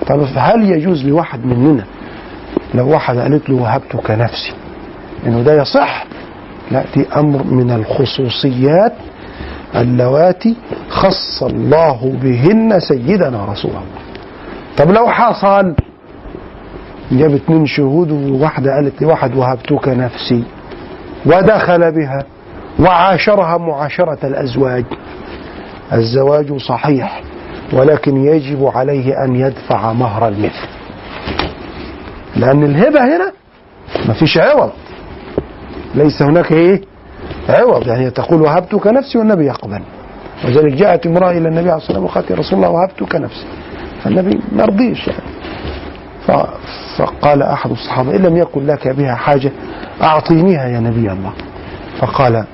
طب 0.08 0.28
هل 0.36 0.72
يجوز 0.72 1.06
لواحد 1.06 1.46
مننا 1.46 1.86
لو 2.74 2.90
واحد 2.90 3.18
قالت 3.18 3.50
له 3.50 3.56
وهبتك 3.56 4.12
نفسي 4.12 4.54
إنه 5.26 5.42
ده 5.42 5.62
يصح. 5.62 6.06
لا 6.72 6.84
دي 6.96 7.06
أمر 7.16 7.44
من 7.44 7.72
الخصوصيات 7.72 8.94
اللواتي 9.76 10.56
خص 10.90 11.44
الله 11.44 12.14
بهن 12.24 12.80
سيدنا 12.80 13.46
رسول 13.46 13.72
الله. 13.72 13.84
طب 14.78 14.92
لو 14.92 15.08
حصل؟ 15.08 15.74
جاب 17.12 17.34
اتنين 17.36 17.66
شهود 17.66 18.12
وواحدة 18.12 18.76
قالت 18.76 19.02
لواحد 19.02 19.36
وهبتك 19.36 19.88
نفسي 19.88 20.44
ودخل 21.26 21.92
بها 21.92 22.24
وعاشرها 22.80 23.58
معاشرة 23.58 24.18
الأزواج. 24.24 24.86
الزواج 25.94 26.58
صحيح 26.58 27.22
ولكن 27.74 28.18
يجب 28.26 28.66
عليه 28.76 29.24
أن 29.26 29.36
يدفع 29.36 29.94
مهر 29.94 30.28
المثل. 30.28 30.68
لأن 32.36 32.64
الهبة 32.64 33.00
هنا 33.00 33.32
ما 34.08 34.14
فيش 34.14 34.38
عوض. 34.38 34.72
ليس 35.96 36.22
هناك 36.22 36.52
إيه؟ 36.52 36.82
عوض. 37.50 37.88
يعني 37.88 38.10
تقول 38.10 38.42
وهبتك 38.42 38.88
نفسي 38.88 39.18
والنبي 39.18 39.46
يقبل. 39.46 39.82
وذلك 40.46 40.74
جاءت 40.74 41.08
امرأة 41.08 41.32
إلى 41.32 41.48
النبي 41.48 41.70
عليه 41.72 41.76
الصلاة 41.76 42.00
والسلام 42.00 42.04
وقالت 42.04 42.32
يا 42.32 42.36
رسول 42.36 42.54
الله 42.60 42.70
وهبتك 42.70 43.16
نفسي. 43.16 43.46
فالنبي 44.04 44.40
ما 44.52 44.66
رضيش 44.66 45.08
يعني. 45.08 45.24
فقال 46.98 47.44
أحد 47.44 47.72
الصحابة 47.72 48.16
إن 48.16 48.22
لم 48.22 48.38
يكن 48.38 48.66
لك 48.66 48.88
بها 48.88 49.16
حاجة 49.16 49.52
أعطينيها 50.02 50.68
يا 50.68 50.80
نبي 50.80 51.12
الله. 51.12 51.34
فقال 52.00 52.46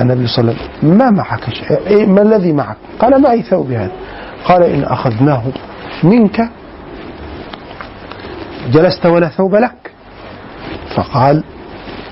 النبي 0.00 0.26
صلى 0.26 0.42
الله 0.42 0.54
عليه 0.54 0.78
وسلم 0.78 0.98
ما 0.98 1.10
معك 1.10 1.50
شيء. 1.50 1.78
إيه 1.86 2.06
ما 2.06 2.22
الذي 2.22 2.52
معك؟ 2.52 2.76
قال 2.98 3.22
معي 3.22 3.42
ثوب 3.42 3.70
هذا. 3.70 3.92
قال 4.44 4.62
إن 4.62 4.84
أخذناه 4.84 5.42
منك 6.02 6.48
جلست 8.72 9.06
ولا 9.06 9.28
ثوب 9.28 9.54
لك؟ 9.54 9.90
فقال 10.96 11.44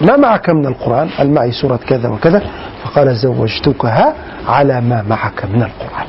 ما 0.00 0.16
معك 0.16 0.50
من 0.50 0.66
القرآن؟ 0.66 1.08
قال 1.08 1.30
معي 1.30 1.52
سورة 1.52 1.76
كذا 1.76 2.08
وكذا. 2.08 2.42
فقال 2.84 3.16
زوجتكها 3.16 4.14
على 4.48 4.80
ما 4.80 5.02
معك 5.08 5.44
من 5.44 5.62
القرآن. 5.62 6.06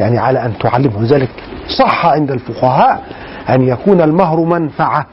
يعني 0.00 0.18
على 0.18 0.44
أن 0.44 0.58
تعلمه. 0.58 1.02
ذلك 1.02 1.30
صح 1.78 2.06
عند 2.06 2.30
الفقهاء 2.30 3.02
أن 3.48 3.62
يكون 3.68 4.00
المهر 4.00 4.40
منفعة. 4.40 5.06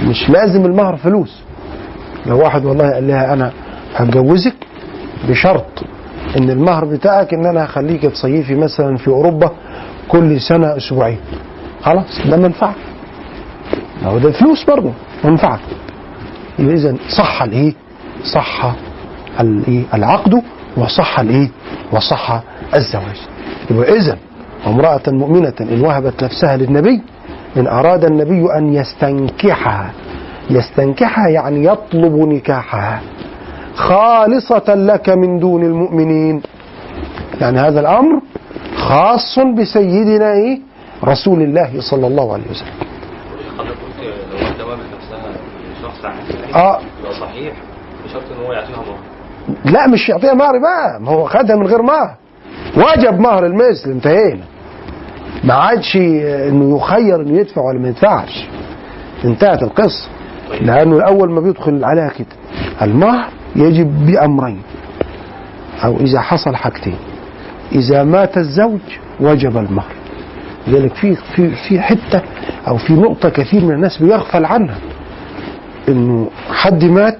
مش 0.00 0.30
لازم 0.30 0.64
المهر 0.64 0.96
فلوس. 0.96 1.42
لو 2.26 2.38
واحد 2.38 2.64
والله 2.64 2.90
قال 2.90 3.08
لها 3.08 3.32
أنا 3.32 3.52
هتجوزك 3.96 4.54
بشرط 5.28 5.84
إن 6.36 6.50
المهر 6.50 6.84
بتاعك 6.84 7.34
إن 7.34 7.46
أنا 7.46 7.64
هخليك 7.64 8.02
تصيفي 8.02 8.54
مثلا 8.54 8.96
في 8.96 9.08
أوروبا 9.08 9.50
كل 10.08 10.40
سنة 10.40 10.76
أسبوعين. 10.76 11.18
خلاص 11.82 12.20
ده 12.30 12.36
منفعه 12.36 12.74
هو 14.04 14.18
ده 14.18 14.30
فلوس 14.32 14.64
برضه 14.64 14.92
منفعه 15.24 15.58
يبقى 16.58 16.74
اذا 16.74 16.94
صح 17.08 17.42
الإيه؟ 17.42 17.72
صح 18.24 18.72
الإيه؟ 19.40 19.82
العقد 19.94 20.42
وصح 20.76 21.20
الإيه؟ 21.20 21.48
وصح 21.92 22.40
الزواج. 22.74 23.20
يبقى 23.70 23.96
اذا 23.96 24.18
امرأة 24.66 25.00
مؤمنة 25.08 25.52
إن 25.60 25.80
وهبت 25.80 26.24
نفسها 26.24 26.56
للنبي 26.56 27.02
إن 27.56 27.66
أراد 27.66 28.04
النبي 28.04 28.46
أن 28.58 28.74
يستنكحها. 28.74 29.90
يستنكحها 30.50 31.28
يعني 31.28 31.64
يطلب 31.64 32.14
نكاحها. 32.16 33.00
خالصة 33.74 34.74
لك 34.74 35.08
من 35.08 35.38
دون 35.38 35.62
المؤمنين. 35.64 36.42
يعني 37.40 37.58
هذا 37.60 37.80
الأمر 37.80 38.20
خاص 38.76 39.38
بسيدنا 39.38 40.32
إيه؟ 40.32 40.60
رسول 41.04 41.42
الله 41.42 41.80
صلى 41.80 42.06
الله 42.06 42.32
عليه 42.32 42.44
وسلم. 42.50 42.74
لو 44.58 44.66
نفسها 45.84 46.12
آه. 46.54 46.80
صحيح 47.20 47.52
بشرط 48.04 48.22
ان 48.32 48.46
هو 48.46 48.52
يعطيها 48.52 48.76
مهر. 48.76 48.98
لا 49.72 49.86
مش 49.86 50.08
يعطيها 50.08 50.34
مهر 50.34 50.58
بقى 50.58 51.00
ما 51.00 51.10
هو 51.10 51.24
خدها 51.24 51.56
من 51.56 51.66
غير 51.66 51.82
مهر. 51.82 52.14
وجب 52.76 53.20
مهر 53.20 53.46
المثل 53.46 53.90
انتهينا. 53.90 54.44
ما 55.44 55.54
عادش 55.54 55.96
إنه 55.96 56.76
يخير 56.76 57.20
إنه 57.20 57.38
يدفع 57.38 57.62
ولا 57.62 57.78
ما 57.78 57.88
يدفعش. 57.88 58.48
انتهت 59.24 59.62
القصة. 59.62 60.08
لأنه 60.60 60.96
الأول 60.96 61.30
ما 61.30 61.40
بيدخل 61.40 61.84
عليها 61.84 62.08
كده. 62.08 62.26
المهر 62.82 63.28
يجب 63.56 64.06
بأمرين. 64.06 64.62
أو 65.84 65.96
إذا 65.96 66.20
حصل 66.20 66.56
حاجتين. 66.56 66.98
إذا 67.72 68.04
مات 68.04 68.36
الزوج 68.38 68.80
وجب 69.20 69.56
المهر. 69.56 69.92
لذلك 70.68 70.94
في 70.94 71.14
في 71.14 71.50
في 71.68 71.80
حتة 71.80 72.20
أو 72.68 72.76
في 72.76 72.92
نقطة 72.92 73.28
كثير 73.28 73.64
من 73.64 73.74
الناس 73.74 73.98
بيغفل 74.02 74.44
عنها 74.44 74.78
إنه 75.88 76.30
حد 76.52 76.84
مات 76.84 77.18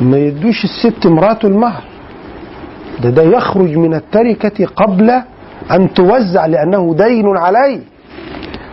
ما 0.00 0.18
يدوش 0.18 0.64
الست 0.64 1.06
مراته 1.06 1.46
المهر. 1.48 1.82
ده 3.02 3.10
ده 3.10 3.22
يخرج 3.22 3.76
من 3.76 3.94
التركة 3.94 4.66
قبل 4.66 5.10
أن 5.70 5.94
توزع 5.94 6.46
لأنه 6.46 6.94
دين 6.98 7.36
عليه. 7.36 7.80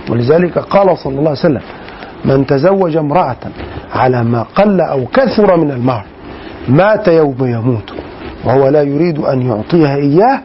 ولذلك 0.09 0.57
قال 0.59 0.97
صلى 0.97 1.11
الله 1.19 1.29
عليه 1.29 1.39
وسلم 1.39 1.61
من 2.25 2.45
تزوج 2.45 2.97
امرأة 2.97 3.35
على 3.93 4.23
ما 4.23 4.41
قل 4.55 4.81
أو 4.81 5.05
كثر 5.05 5.57
من 5.57 5.71
المهر 5.71 6.05
مات 6.69 7.07
يوم 7.07 7.35
يموت 7.41 7.93
وهو 8.45 8.67
لا 8.67 8.81
يريد 8.81 9.19
أن 9.19 9.41
يعطيها 9.41 9.95
إياه 9.95 10.41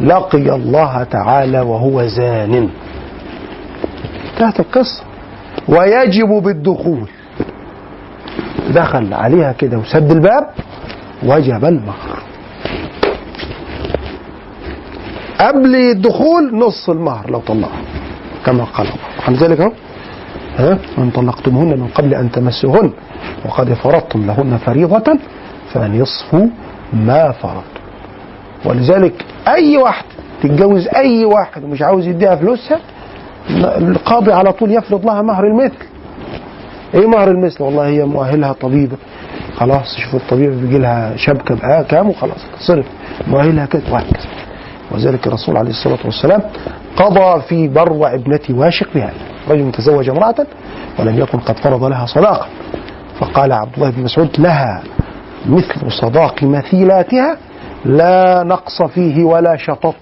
لقي 0.00 0.54
الله 0.54 1.02
تعالى 1.04 1.60
وهو 1.60 2.06
زان. 2.06 2.68
انتهت 4.32 4.60
القصة. 4.60 5.02
ويجب 5.68 6.28
بالدخول. 6.28 7.08
دخل 8.74 9.14
عليها 9.14 9.52
كده 9.52 9.78
وسد 9.78 10.10
الباب 10.10 10.46
وجب 11.22 11.64
المهر. 11.64 12.18
قبل 15.40 15.74
الدخول 15.74 16.58
نص 16.58 16.90
المهر 16.90 17.30
لو 17.30 17.40
طلقها 17.40 17.82
كما 18.46 18.64
قال 18.64 18.86
الله. 18.86 18.98
عن 19.28 19.34
ذلك 19.34 19.60
أهو. 19.60 19.72
ها؟ 20.58 20.78
وان 20.98 21.10
طلقتموهن 21.10 21.78
من 21.78 21.88
قبل 21.94 22.14
أن 22.14 22.30
تمسوهن 22.30 22.90
وقد 23.44 23.72
فرضتم 23.72 24.26
لهن 24.26 24.56
فريضة 24.56 25.18
فنصف 25.72 26.34
ما 26.92 27.32
فرضتم. 27.32 27.73
ولذلك 28.64 29.24
أي 29.48 29.76
واحد 29.76 30.04
تتجوز 30.42 30.88
أي 30.96 31.24
واحد 31.24 31.64
ومش 31.64 31.82
عاوز 31.82 32.06
يديها 32.06 32.36
فلوسها 32.36 32.78
القاضي 33.78 34.32
على 34.32 34.52
طول 34.52 34.72
يفرض 34.72 35.06
لها 35.06 35.22
مهر 35.22 35.46
المثل. 35.46 35.84
إيه 36.94 37.06
مهر 37.06 37.30
المثل؟ 37.30 37.62
والله 37.62 37.86
هي 37.86 38.04
مؤهلها 38.04 38.52
طبيبة. 38.52 38.96
خلاص 39.56 39.96
شوف 39.96 40.14
الطبيب 40.14 40.60
بيجي 40.60 40.78
لها 40.78 41.16
شبكة 41.16 41.54
بقى 41.54 41.84
كام 41.84 42.08
وخلاص 42.08 42.46
تصرف 42.60 42.86
مؤهلها 43.28 43.66
كده 43.66 43.82
وهكذا. 43.92 44.26
وذلك 44.90 45.26
الرسول 45.26 45.56
عليه 45.56 45.70
الصلاة 45.70 45.98
والسلام 46.04 46.40
قضى 46.96 47.42
في 47.48 47.68
بروع 47.68 48.14
ابنة 48.14 48.40
واشق 48.50 48.86
بهذا 48.94 49.12
رجل 49.50 49.72
تزوج 49.72 50.08
امرأة 50.08 50.46
ولم 50.98 51.18
يكن 51.18 51.38
قد 51.38 51.58
فرض 51.58 51.84
لها 51.84 52.06
صداقة. 52.06 52.46
فقال 53.20 53.52
عبد 53.52 53.74
الله 53.76 53.90
بن 53.90 54.02
مسعود 54.02 54.28
لها 54.38 54.82
مثل 55.46 55.92
صداق 56.00 56.42
مثيلاتها 56.42 57.36
لا 57.84 58.42
نقص 58.42 58.82
فيه 58.82 59.24
ولا 59.24 59.56
شطط. 59.56 59.94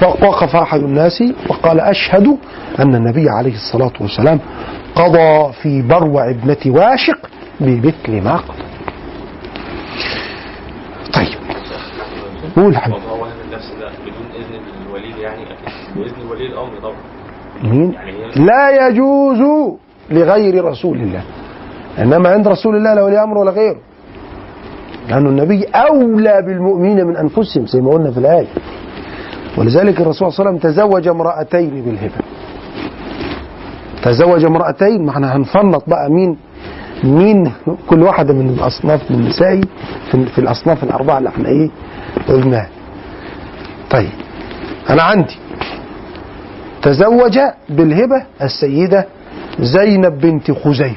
فوقف 0.00 0.56
أحد 0.56 0.80
الناس 0.80 1.22
وقال 1.48 1.80
أشهد 1.80 2.36
أن 2.78 2.94
النبي 2.94 3.30
عليه 3.30 3.54
الصلاة 3.54 3.92
والسلام 4.00 4.40
قضى 4.94 5.52
في 5.52 5.82
بروع 5.82 6.30
ابنة 6.30 6.56
واشق 6.66 7.30
بمثل 7.60 8.20
ما 8.24 8.36
قضى 8.36 8.62
طيب. 11.12 11.38
قول 12.56 12.76
حبيبي. 12.76 13.00
الولي 14.86 15.20
يعني؟ 15.20 15.44
باذن 15.96 16.30
ولي 16.30 16.46
الامر 16.46 16.78
طبعا. 16.82 16.96
مين؟ 17.62 17.92
يعني 17.92 18.12
لا 18.36 18.86
يجوز 18.88 19.38
لغير 20.10 20.64
رسول 20.64 20.96
الله. 21.00 21.22
إنما 21.98 22.28
عند 22.28 22.48
رسول 22.48 22.76
الله 22.76 22.94
لا 22.94 23.02
ولي 23.02 23.22
أمر 23.22 23.38
ولا 23.38 23.50
غيره. 23.50 23.76
لأن 25.10 25.26
النبي 25.26 25.64
أولى 25.64 26.42
بالمؤمنين 26.46 27.06
من 27.06 27.16
أنفسهم 27.16 27.66
زي 27.66 27.80
ما 27.80 27.90
قلنا 27.90 28.10
في 28.10 28.18
الآية. 28.18 28.46
ولذلك 29.58 30.00
الرسول 30.00 30.32
صلى 30.32 30.38
الله 30.38 30.50
عليه 30.50 30.58
وسلم 30.58 30.72
تزوج 30.72 31.08
امرأتين 31.08 31.70
بالهبة. 31.82 32.20
تزوج 34.02 34.44
امرأتين 34.44 35.04
ما 35.04 35.10
إحنا 35.10 35.36
هنفنط 35.36 35.84
بقى 35.88 36.10
مين 36.10 36.36
مين 37.04 37.52
كل 37.86 38.02
واحدة 38.02 38.34
من 38.34 38.48
الأصناف 38.50 39.10
من 39.10 39.28
نسائي 39.28 39.60
في, 40.10 40.26
في 40.26 40.38
الأصناف 40.38 40.84
الأربعة 40.84 41.18
اللي 41.18 41.28
إحنا 41.28 41.48
إيه 41.48 41.70
قلناها. 42.28 42.68
طيب 43.90 44.10
أنا 44.90 45.02
عندي. 45.02 45.36
تزوج 46.82 47.38
بالهبة 47.68 48.22
السيدة 48.42 49.06
زينب 49.60 50.20
بنت 50.20 50.50
خزيمة 50.50 50.96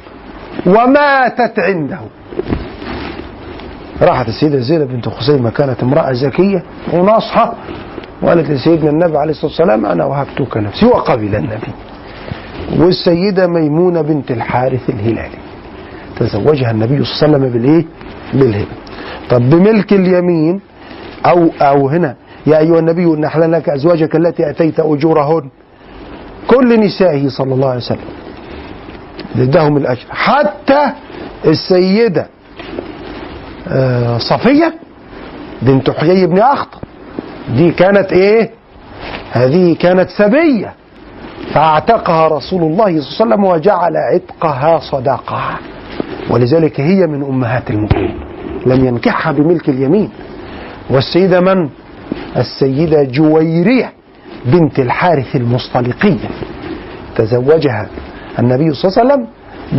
وماتت 0.67 1.59
عنده. 1.59 1.99
راحت 4.03 4.27
السيدة 4.27 4.59
زينب 4.59 4.87
بنت 4.87 5.09
خزيمة 5.09 5.49
كانت 5.49 5.83
امرأة 5.83 6.11
ذكية 6.11 6.63
وناصحة. 6.93 7.53
وقالت 8.21 8.49
لسيدنا 8.49 8.89
النبي 8.89 9.17
عليه 9.17 9.31
الصلاة 9.31 9.51
والسلام 9.51 9.85
أنا 9.85 10.05
وهبتك 10.05 10.57
نفسي 10.57 10.85
وقبل 10.85 11.35
النبي. 11.35 11.71
والسيدة 12.77 13.47
ميمونة 13.47 14.01
بنت 14.01 14.31
الحارث 14.31 14.89
الهلالي. 14.89 15.37
تزوجها 16.19 16.71
النبي 16.71 17.03
صلى 17.03 17.25
الله 17.25 17.37
عليه 17.37 17.47
وسلم 17.47 17.49
بالإيه؟ 17.49 17.85
بالهبة 18.33 18.75
طب 19.29 19.49
بملك 19.49 19.93
اليمين 19.93 20.59
أو 21.25 21.49
أو 21.61 21.89
هنا 21.89 22.15
يا 22.47 22.59
أيها 22.59 22.79
النبي 22.79 23.03
إن 23.03 23.51
لك 23.51 23.69
أزواجك 23.69 24.15
التي 24.15 24.49
أتيت 24.49 24.79
أجورهن. 24.79 25.49
كل 26.47 26.79
نسائه 26.79 27.27
صلى 27.29 27.53
الله 27.53 27.67
عليه 27.67 27.77
وسلم. 27.77 27.99
ادهم 29.37 29.77
الأجر. 29.77 30.05
حتى 30.11 30.91
السيدة 31.45 32.27
صفية 34.17 34.73
بنت 35.61 35.89
حيي 35.89 36.27
بن 36.27 36.39
أخطب. 36.39 36.79
دي 37.55 37.71
كانت 37.71 38.11
إيه؟ 38.11 38.51
هذه 39.31 39.75
كانت 39.75 40.09
سبية. 40.09 40.73
فاعتقها 41.53 42.27
رسول 42.27 42.63
الله 42.63 42.85
صلى 42.85 42.89
الله 42.89 42.99
عليه 42.99 43.15
وسلم 43.15 43.43
وجعل 43.43 43.93
عتقها 43.97 44.79
صداقة. 44.79 45.41
ولذلك 46.29 46.79
هي 46.79 47.07
من 47.07 47.23
أمهات 47.23 47.69
المؤمنين. 47.69 48.19
لم 48.65 48.85
ينكحها 48.85 49.31
بملك 49.31 49.69
اليمين. 49.69 50.09
والسيدة 50.89 51.39
من؟ 51.41 51.69
السيدة 52.37 53.03
جويرية 53.03 53.93
بنت 54.45 54.79
الحارث 54.79 55.35
المصطلقية 55.35 56.29
تزوجها 57.15 57.87
النبي 58.39 58.73
صلى 58.73 58.91
الله 58.91 59.13
عليه 59.13 59.13
وسلم 59.13 59.27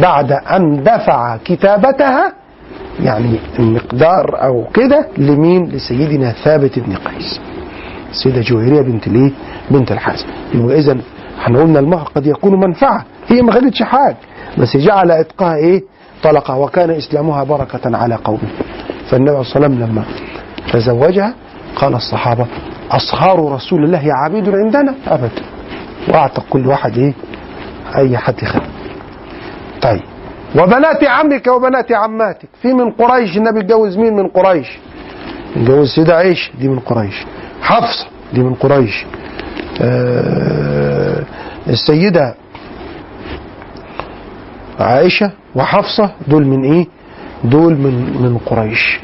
بعد 0.02 0.32
أن 0.32 0.82
دفع 0.82 1.36
كتابتها 1.44 2.32
يعني 3.00 3.38
المقدار 3.58 4.42
أو 4.44 4.64
كده 4.74 5.08
لمين؟ 5.18 5.68
لسيدنا 5.68 6.32
ثابت 6.44 6.78
بن 6.78 6.96
قيس. 6.96 7.40
السيدة 8.10 8.40
جويرية 8.40 8.80
بنت 8.80 9.06
الايه؟ 9.06 9.30
بنت 9.70 9.92
الحارث. 9.92 10.24
يبقى 10.54 10.78
إذا 10.78 10.98
إحنا 11.38 11.58
قلنا 11.60 11.78
المهر 11.78 12.08
قد 12.14 12.26
يكون 12.26 12.60
منفعة. 12.60 13.04
هي 13.28 13.42
ما 13.42 13.52
خدتش 13.52 13.82
حاجة. 13.82 14.16
بس 14.58 14.76
جعل 14.76 15.10
عتقها 15.10 15.56
إيه؟ 15.56 15.82
طلقة 16.22 16.56
وكان 16.58 16.90
إسلامها 16.90 17.44
بركة 17.44 17.96
على 17.96 18.14
قومه. 18.14 18.48
فالنبي 19.10 19.44
صلى 19.44 19.66
الله 19.66 19.66
عليه 19.66 19.76
وسلم 19.76 19.78
لما 19.84 20.04
تزوجها 20.72 21.34
قال 21.76 21.94
الصحابة 21.94 22.46
أصهار 22.90 23.52
رسول 23.52 23.84
الله 23.84 24.02
عبيد 24.06 24.48
عندنا. 24.48 24.94
أبدا. 25.08 25.42
وأعتق 26.08 26.44
كل 26.50 26.66
واحد 26.66 26.98
إيه؟ 26.98 27.12
أي 27.96 28.18
حد 28.18 28.44
خير 28.44 28.62
طيب. 29.82 30.00
وبنات 30.54 31.04
عمك 31.04 31.46
وبنات 31.46 31.92
عماتك. 31.92 32.48
في 32.62 32.72
من 32.72 32.90
قريش 32.90 33.36
النبي 33.36 33.60
اتجوز 33.60 33.98
مين 33.98 34.14
من 34.16 34.28
قريش؟ 34.28 34.78
اتجوز 35.56 35.88
سيدة 35.94 36.16
عيش 36.16 36.50
دي 36.60 36.68
من 36.68 36.78
قريش. 36.78 37.24
حفصة 37.62 38.06
دي 38.32 38.40
من 38.40 38.54
قريش. 38.54 39.06
آه 39.82 41.22
السيدة 41.68 42.34
عائشة 44.80 45.30
وحفصة 45.54 46.10
دول 46.28 46.46
من 46.46 46.64
إيه؟ 46.72 46.86
دول 47.44 47.72
من 47.74 48.22
من 48.22 48.38
قريش. 48.46 49.00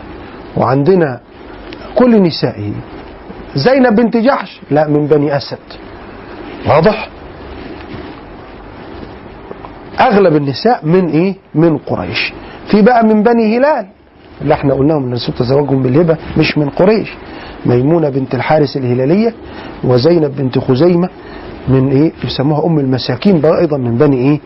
وعندنا 0.57 1.20
كل 1.94 2.22
نسائه 2.22 2.72
زينب 3.55 3.96
بنت 3.96 4.16
جحش 4.16 4.61
لا 4.70 4.88
من 4.88 5.07
بني 5.07 5.36
أسد. 5.36 5.59
واضح؟ 6.66 7.09
أغلب 10.01 10.36
النساء 10.36 10.86
من 10.86 11.09
إيه؟ 11.09 11.34
من 11.55 11.78
قريش. 11.78 12.32
في 12.70 12.82
بقى 12.82 13.05
من 13.05 13.22
بني 13.22 13.59
هلال. 13.59 13.86
اللي 14.42 14.55
إحنا 14.55 14.74
قلناهم 14.74 15.03
إن 15.03 15.09
الرسول 15.09 15.34
تزوجهم 15.34 15.82
بالهبة 15.82 16.16
مش 16.36 16.59
من 16.59 16.68
قريش. 16.68 17.12
ميمونة 17.66 18.09
بنت 18.09 18.34
الحارث 18.34 18.76
الهلالية 18.76 19.34
وزينب 19.84 20.36
بنت 20.36 20.59
خزيمة 20.59 21.09
من 21.68 21.90
إيه؟ 21.90 22.12
يسموها 22.24 22.66
أم 22.66 22.78
المساكين 22.78 23.40
بقى 23.40 23.61
أيضا 23.61 23.76
من 23.76 23.98
بني 23.98 24.16
إيه؟ 24.16 24.40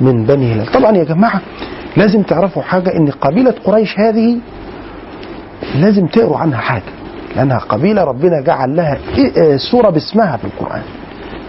من 0.00 0.24
بني 0.24 0.52
هلال. 0.52 0.66
طبعا 0.72 0.96
يا 0.96 1.04
جماعة 1.04 1.40
لازم 1.96 2.22
تعرفوا 2.22 2.62
حاجة 2.62 2.96
إن 2.96 3.10
قبيلة 3.10 3.54
قريش 3.64 3.98
هذه 3.98 4.36
لازم 5.74 6.06
تقروا 6.06 6.36
عنها 6.38 6.58
حاجة. 6.58 6.82
لأنها 7.36 7.58
قبيلة 7.58 8.04
ربنا 8.04 8.40
جعل 8.40 8.76
لها 8.76 8.98
إيه- 9.16 9.38
آه، 9.38 9.56
سورة 9.56 9.90
باسمها 9.90 10.36
في 10.36 10.44
القرآن. 10.44 10.82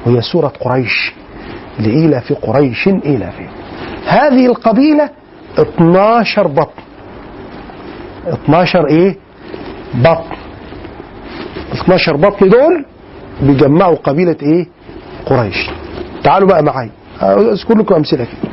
وهي 0.05 0.21
سورة 0.21 0.47
قريش. 0.61 1.13
لإيلاف 1.79 2.33
قريش 2.33 2.87
إيلافهم 2.87 3.47
هذه 4.07 4.45
القبيلة 4.45 5.09
12 5.59 6.47
بطن. 6.47 6.81
12 8.27 8.87
إيه؟ 8.87 9.15
بطن. 9.93 10.35
12 11.73 12.15
بطن 12.17 12.49
دول 12.49 12.85
بيجمعوا 13.41 13.95
قبيلة 13.95 14.35
إيه؟ 14.43 14.67
قريش. 15.25 15.69
تعالوا 16.23 16.47
بقى 16.47 16.63
معايا. 16.63 16.89
أذكر 17.21 17.77
لكم 17.77 17.95
أمثلة 17.95 18.23
كده 18.23 18.51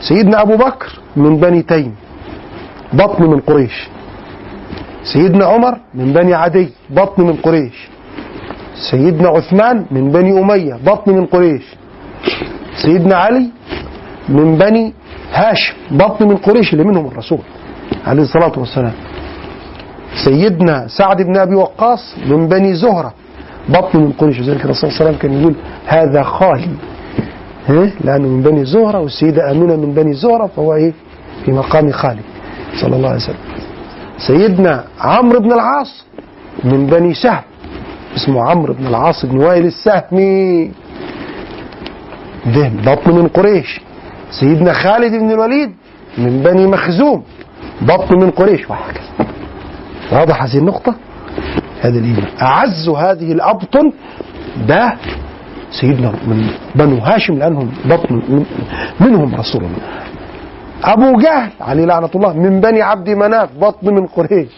سيدنا 0.00 0.42
أبو 0.42 0.56
بكر 0.56 0.98
من 1.16 1.36
بني 1.36 1.62
تيم 1.62 1.94
بطن 2.92 3.24
من 3.24 3.40
قريش. 3.40 3.88
سيدنا 5.04 5.44
عمر 5.46 5.78
من 5.94 6.12
بني 6.12 6.34
عدي 6.34 6.68
بطن 6.90 7.22
من 7.26 7.32
قريش. 7.36 7.88
سيدنا 8.90 9.28
عثمان 9.28 9.86
من 9.90 10.10
بني 10.10 10.40
أمية 10.40 10.74
بطن 10.86 11.12
من 11.12 11.26
قريش. 11.26 11.62
سيدنا 12.82 13.16
علي 13.16 13.46
من 14.28 14.58
بني 14.58 14.92
هاشم 15.32 15.74
بطن 15.90 16.28
من 16.28 16.36
قريش 16.36 16.72
اللي 16.72 16.84
منهم 16.84 17.06
الرسول 17.06 17.38
عليه 18.06 18.22
الصلاة 18.22 18.52
والسلام. 18.56 18.92
سيدنا 20.24 20.86
سعد 20.98 21.22
بن 21.22 21.36
أبي 21.36 21.54
وقاص 21.54 22.14
من 22.26 22.48
بني 22.48 22.74
زهرة 22.74 23.12
بطن 23.68 23.98
من 24.00 24.12
قريش. 24.12 24.40
وذلك 24.40 24.64
الرسول 24.64 24.90
صلى 24.90 25.00
الله 25.00 25.00
عليه 25.00 25.08
وسلم 25.08 25.22
كان 25.22 25.40
يقول 25.40 25.54
هذا 25.86 26.22
خالي؟ 26.22 26.74
لأنه 28.04 28.28
من 28.28 28.42
بني 28.42 28.64
زهرة 28.64 28.98
والسيدة 29.00 29.50
آمنة 29.50 29.76
من 29.76 29.94
بني 29.94 30.12
زهرة 30.14 30.46
فهو 30.56 30.74
إيه؟ 30.74 30.92
في 31.44 31.52
مقام 31.52 31.90
خالي 31.90 32.20
صلى 32.80 32.96
الله 32.96 33.08
عليه 33.08 33.18
وسلم. 33.18 33.44
سيدنا 34.18 34.84
عمرو 35.00 35.40
بن 35.40 35.52
العاص 35.52 36.04
من 36.64 36.86
بني 36.86 37.14
سهم 37.14 37.42
اسمه 38.16 38.50
عمرو 38.50 38.74
بن 38.74 38.86
العاص 38.86 39.26
بن 39.26 39.38
وائل 39.38 39.66
السهمي. 39.66 40.70
ده 42.46 42.92
بطن 42.92 43.14
من 43.14 43.28
قريش. 43.28 43.80
سيدنا 44.30 44.72
خالد 44.72 45.12
بن 45.12 45.30
الوليد 45.30 45.70
من 46.18 46.42
بني 46.42 46.66
مخزوم 46.66 47.22
بطن 47.82 48.18
من 48.18 48.30
قريش. 48.30 48.70
وهكذا. 48.70 49.02
واضح 50.12 50.42
هذه 50.42 50.58
النقطة؟ 50.58 50.94
هذا 51.80 51.98
الإيمان. 51.98 52.26
أعز 52.42 52.88
هذه 52.88 53.32
الأبطن 53.32 53.92
ده 54.68 54.94
سيدنا 55.80 56.12
من 56.26 56.46
بنو 56.74 56.96
هاشم 56.98 57.34
لأنهم 57.38 57.70
بطن 57.84 58.14
من 58.14 58.44
منهم 59.00 59.34
رسول 59.34 59.64
الله. 59.64 59.78
أبو 60.84 61.18
جهل 61.18 61.50
عليه 61.60 61.84
لعنة 61.84 62.10
الله 62.14 62.32
من 62.32 62.60
بني 62.60 62.82
عبد 62.82 63.10
مناف 63.10 63.48
بطن 63.60 63.94
من 63.94 64.06
قريش. 64.06 64.48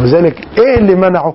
وذلك 0.00 0.48
إيه 0.58 0.78
اللي 0.78 0.94
منعه؟ 0.94 1.34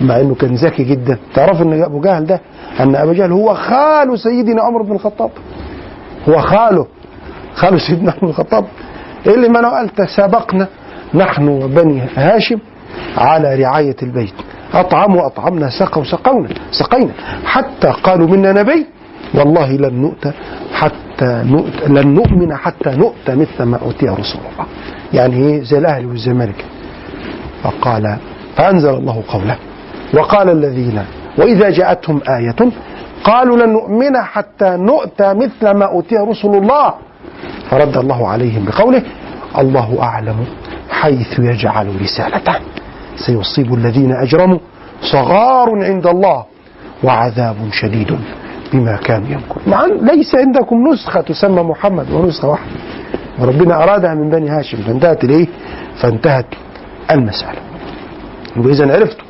مع 0.00 0.20
إنه 0.20 0.34
كان 0.34 0.54
ذكي 0.54 0.84
جدا. 0.84 1.18
تعرف 1.34 1.62
إن 1.62 1.82
أبو 1.82 2.00
جهل 2.00 2.26
ده 2.26 2.40
أن 2.80 2.96
أبو 2.96 3.12
جهل 3.12 3.32
هو 3.32 3.54
خال 3.54 4.18
سيدنا 4.18 4.62
عمر 4.62 4.82
بن 4.82 4.92
الخطاب. 4.92 5.30
هو 6.28 6.40
خاله 6.40 6.86
خاله 7.54 7.78
سيدنا 7.78 8.10
عمر 8.10 8.20
بن 8.22 8.28
الخطاب. 8.28 8.64
إيه 9.26 9.34
اللي 9.34 9.48
منعه؟ 9.48 9.70
قال 9.70 9.88
تسابقنا 9.88 10.68
نحن 11.14 11.48
وبني 11.48 12.02
هاشم 12.16 12.58
على 13.16 13.54
رعاية 13.54 13.96
البيت. 14.02 14.34
أطعموا 14.74 15.26
أطعمنا 15.26 15.70
سقوا 15.70 16.04
سقونا 16.04 16.48
سقينا. 16.72 17.12
حتى 17.44 17.88
قالوا 17.88 18.26
منا 18.26 18.52
نبي 18.52 18.86
والله 19.34 19.72
لن 19.72 19.94
نؤتى 19.94 20.32
حتى 20.74 21.42
نؤتى 21.44 21.86
لن 21.88 22.14
نؤمن 22.14 22.56
حتى 22.56 22.90
نؤتى 22.90 23.34
مثل 23.34 23.62
ما 23.62 23.78
أوتي 23.82 24.06
رسول 24.06 24.40
الله. 24.52 24.66
يعني 25.12 25.36
إيه؟ 25.36 25.62
زي 25.62 25.78
الأهلي 25.78 26.06
والزمالك. 26.06 26.64
فقال 27.62 28.16
فأنزل 28.56 28.94
الله 28.94 29.22
قوله. 29.28 29.56
وقال 30.14 30.48
الذين 30.50 31.04
وإذا 31.38 31.70
جاءتهم 31.70 32.20
آية 32.28 32.56
قالوا 33.24 33.56
لن 33.56 33.72
نؤمن 33.72 34.16
حتى 34.16 34.76
نؤتى 34.76 35.34
مثل 35.34 35.70
ما 35.70 35.84
أوتي 35.84 36.16
رسل 36.16 36.48
الله. 36.48 36.94
فرد 37.70 37.96
الله 37.96 38.28
عليهم 38.28 38.64
بقوله 38.64 39.02
الله 39.58 39.98
أعلم 40.02 40.36
حيث 40.90 41.38
يجعل 41.38 42.00
رسالته. 42.02 42.54
سيصيب 43.16 43.74
الذين 43.74 44.12
أجرموا 44.12 44.58
صغار 45.02 45.84
عند 45.84 46.06
الله 46.06 46.44
وعذاب 47.04 47.56
شديد 47.72 48.18
بما 48.72 48.96
كانوا 48.96 49.28
يمكرون. 49.28 49.62
مع 49.66 49.84
ليس 49.84 50.34
عندكم 50.34 50.88
نسخة 50.88 51.20
تسمى 51.20 51.62
محمد 51.62 52.10
ونسخة 52.10 52.48
واحدة. 52.48 52.72
وربنا 53.38 53.82
أرادها 53.82 54.14
من 54.14 54.30
بني 54.30 54.50
هاشم. 54.50 54.78
فانتهت 54.78 55.24
إليه 55.24 55.46
فانتهت 56.00 56.46
المسألة. 57.10 57.58
وإذا 58.56 58.92
عرفتوا. 58.94 59.29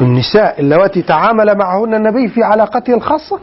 النساء 0.00 0.60
اللواتي 0.60 1.02
تعامل 1.02 1.58
معهن 1.58 1.94
النبي 1.94 2.28
في 2.28 2.42
علاقته 2.42 2.94
الخاصة. 2.94 3.38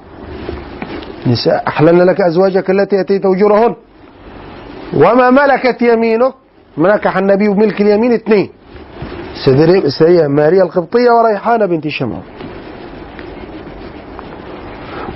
نساء 1.28 1.64
أحللنا 1.68 2.04
لك 2.04 2.22
أزواجك 2.22 2.70
التي 2.70 3.02
أتيت 3.02 3.26
أجورهن. 3.26 3.76
وما 4.94 5.30
ملكت 5.30 5.82
يمينك؟ 5.82 6.34
منكح 6.78 7.18
النبي 7.18 7.48
بملك 7.48 7.82
اليمين 7.82 8.14
اثنين. 8.14 8.50
سيدة 10.00 10.28
ماريا 10.28 10.64
القبطية 10.64 11.12
وريحانة 11.12 11.66
بنت 11.66 11.88
شمعون. 11.88 12.24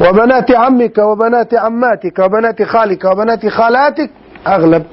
وبنات 0.02 0.52
عمك 0.52 0.98
وبنات 0.98 1.54
عماتك 1.54 2.20
وبنات 2.20 2.64
خالك 2.64 3.06
وبنات 3.06 3.48
خالاتك 3.48 4.10
أغلب 4.48 4.84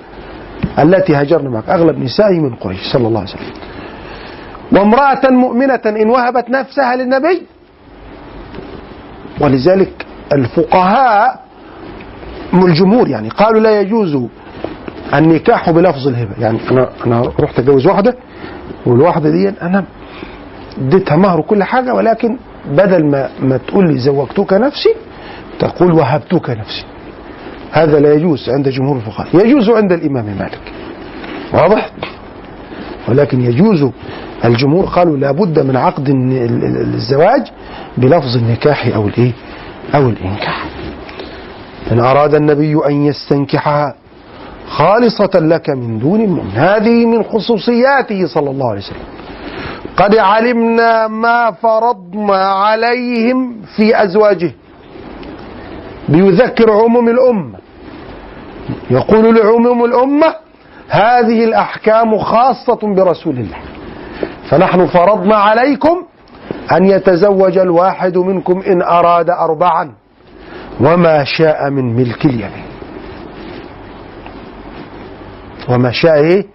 التي 0.79 1.15
هاجرن 1.15 1.49
معك 1.49 1.69
أغلب 1.69 1.99
نسائه 1.99 2.41
من 2.41 2.55
قريش 2.55 2.93
صلى 2.93 3.09
الله 3.09 3.21
عليه 3.21 3.31
وسلم. 3.31 3.70
وامرأة 4.73 5.31
مؤمنة 5.31 5.81
إن 5.87 6.09
وهبت 6.11 6.51
نفسها 6.51 6.97
للنبي. 6.97 7.43
ولذلك 9.41 10.07
الفقهاء 10.33 11.45
الجمهور 12.55 13.09
يعني 13.09 13.29
قالوا 13.29 13.61
لا 13.61 13.81
يجوز 13.81 14.19
النكاح 15.15 15.71
بلفظ 15.71 16.09
الهبة. 16.09 16.35
يعني 16.39 16.59
أنا 16.71 16.89
أنا 17.07 17.33
رحت 17.41 17.59
أتجوز 17.59 17.87
واحدة 17.87 18.17
والواحدة 18.87 19.31
دي 19.31 19.49
أنا 19.49 19.85
اديتها 20.79 21.17
مهر 21.17 21.41
وكل 21.41 21.63
حاجة 21.65 21.95
ولكن 21.95 22.37
بدل 22.71 23.07
ما 23.07 23.31
ما 23.41 23.57
تقول 23.57 23.93
لي 23.93 23.99
زوجتك 23.99 24.53
نفسي 24.53 24.95
تقول 25.59 25.93
وهبتك 25.93 26.51
نفسي. 26.51 26.85
هذا 27.73 28.01
لا 28.01 28.15
يجوز 28.15 28.51
عند 28.51 28.69
جمهور 28.69 28.97
الفقهاء. 28.97 29.29
يجوز 29.47 29.71
عند 29.71 29.93
الإمام 29.93 30.25
مالك. 30.25 30.61
واضح؟ 31.53 31.91
ولكن 33.09 33.41
يجوز 33.41 33.91
الجمهور 34.45 34.85
قالوا 34.85 35.17
لابد 35.17 35.59
من 35.59 35.77
عقد 35.77 36.09
الزواج 36.95 37.43
بلفظ 37.97 38.37
النكاح 38.37 38.87
أو 38.95 39.09
الإيه؟ 39.09 39.33
أو 39.95 40.09
الإنكاح. 40.09 40.65
إن 41.93 42.01
أراد 42.01 42.35
النبي 42.35 42.87
أن 42.87 43.07
يستنكحها 43.07 43.95
خالصة 44.69 45.31
لك 45.35 45.71
من 45.71 45.99
دون 45.99 46.21
المؤمن 46.21 46.51
هذه 46.55 47.07
من 47.07 47.23
خصوصياته 47.23 48.27
صلى 48.27 48.51
الله 48.51 48.71
عليه 48.71 48.81
وسلم. 48.81 49.05
قد 49.97 50.17
علمنا 50.17 51.09
ما 51.09 51.51
فرضنا 51.51 52.45
عليهم 52.53 53.57
في 53.77 54.03
أزواجه. 54.03 54.53
بيذكر 56.09 56.71
عموم 56.71 57.09
الأمة. 57.09 57.59
يقول 58.91 59.37
لعموم 59.37 59.85
الأمة 59.85 60.35
هذه 60.89 61.45
الأحكام 61.45 62.19
خاصة 62.19 62.95
برسول 62.95 63.39
الله. 63.39 63.57
فنحن 64.51 64.87
فرضنا 64.87 65.37
عليكم 65.37 66.03
أن 66.73 66.85
يتزوج 66.85 67.59
الواحد 67.59 68.19
منكم 68.19 68.61
إن 68.67 68.83
أراد 68.83 69.31
أربعا 69.31 69.93
وما 70.81 71.25
شاء 71.25 71.71
من 71.71 71.97
ملك 71.97 72.25
اليمين 72.25 72.65
وما 75.69 75.91
شاء 75.91 76.15
إيه؟ 76.15 76.47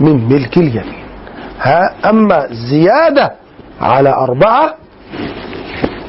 من 0.00 0.28
ملك 0.28 0.56
اليمين 0.56 1.02
ها 1.60 2.10
أما 2.10 2.46
زيادة 2.70 3.32
على 3.80 4.08
أربعة 4.10 4.74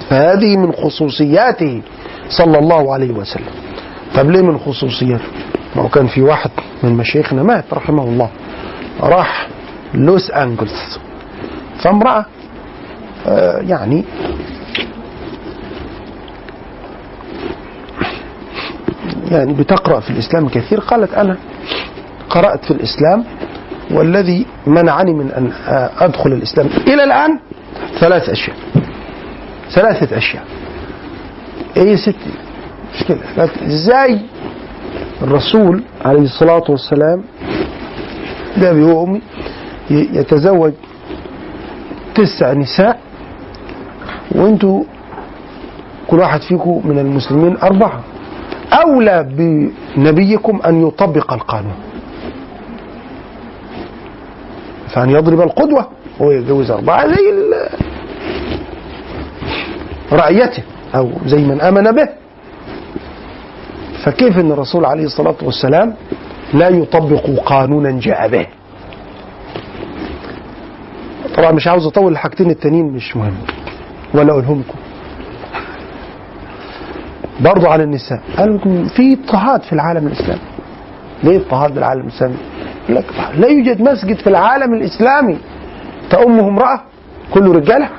فهذه 0.09 0.57
من 0.57 0.71
خصوصياته 0.71 1.81
صلى 2.29 2.59
الله 2.59 2.93
عليه 2.93 3.11
وسلم. 3.11 3.49
طب 4.15 4.31
ليه 4.31 4.41
من 4.41 4.57
خصوصياته؟ 4.57 5.23
ما 5.75 5.87
كان 5.87 6.07
في 6.07 6.21
واحد 6.21 6.51
من 6.83 6.93
مشايخنا 6.97 7.43
مات 7.43 7.65
رحمه 7.73 8.03
الله 8.03 8.29
راح 9.01 9.47
لوس 9.93 10.31
أنجلس 10.31 10.99
فامرأة 11.83 12.25
آه، 13.27 13.57
يعني 13.61 14.03
يعني 19.31 19.53
بتقرأ 19.53 19.99
في 19.99 20.09
الإسلام 20.09 20.47
كثير. 20.49 20.79
قالت 20.79 21.13
أنا 21.13 21.37
قرأت 22.29 22.65
في 22.65 22.71
الإسلام 22.71 23.23
والذي 23.91 24.45
منعني 24.67 25.13
من 25.13 25.31
أن 25.31 25.51
أدخل 25.99 26.31
الإسلام 26.33 26.67
إلى 26.87 27.03
الآن 27.03 27.39
ثلاث 27.99 28.29
أشياء. 28.29 28.55
ثلاثة 29.71 30.17
أشياء. 30.17 30.43
إيه 31.77 31.95
ستي 31.95 32.31
مشكلة 32.95 33.17
لا- 33.37 33.65
إزاي 33.67 34.19
الرسول 35.21 35.83
عليه 36.05 36.21
الصلاة 36.21 36.63
والسلام 36.69 37.23
ده 38.57 38.71
ي- 39.91 40.09
يتزوج 40.13 40.71
تسع 42.15 42.53
نساء 42.53 42.99
وانتوا 44.31 44.83
كل 46.07 46.19
واحد 46.19 46.41
فيكم 46.41 46.81
من 46.85 46.99
المسلمين 46.99 47.57
أربعة. 47.57 48.03
أولى 48.73 49.27
بنبيكم 49.95 50.59
أن 50.65 50.87
يطبق 50.87 51.33
القانون. 51.33 51.75
فأن 54.89 55.09
يضرب 55.09 55.41
القدوة 55.41 55.87
هو 56.21 56.31
يتجوز 56.31 56.71
أربعة 56.71 57.07
زي 57.07 57.33
رعيته 60.11 60.63
أو 60.95 61.11
زي 61.25 61.37
من 61.37 61.61
آمن 61.61 61.91
به. 61.91 62.07
فكيف 64.03 64.39
أن 64.39 64.51
الرسول 64.51 64.85
عليه 64.85 65.05
الصلاة 65.05 65.35
والسلام 65.41 65.93
لا 66.53 66.69
يطبق 66.69 67.29
قانونا 67.45 67.99
جاء 67.99 68.27
به؟ 68.27 68.45
طبعا 71.39 71.51
مش 71.51 71.67
عاوز 71.67 71.85
أطول 71.85 72.11
الحاجتين 72.11 72.49
التانيين 72.49 72.85
مش 72.85 73.17
مهم. 73.17 73.33
ولا 74.13 74.31
أقولهم 74.31 74.59
لكم 74.59 74.77
برضو 77.39 77.67
على 77.67 77.83
النساء. 77.83 78.21
قالوا 78.37 78.57
في 78.87 79.13
اضطهاد 79.13 79.61
في 79.63 79.73
العالم 79.73 80.07
الإسلامي. 80.07 80.41
ليه 81.23 81.37
اضطهاد 81.37 81.77
العالم 81.77 82.01
الإسلامي؟ 82.01 82.35
يقول 82.89 82.95
لك 83.03 83.05
لا 83.35 83.47
يوجد 83.47 83.81
مسجد 83.81 84.17
في 84.17 84.27
العالم 84.27 84.73
الإسلامي 84.73 85.37
تأمه 86.09 86.47
امرأة 86.47 86.81
كله 87.33 87.53
رجالة 87.53 87.89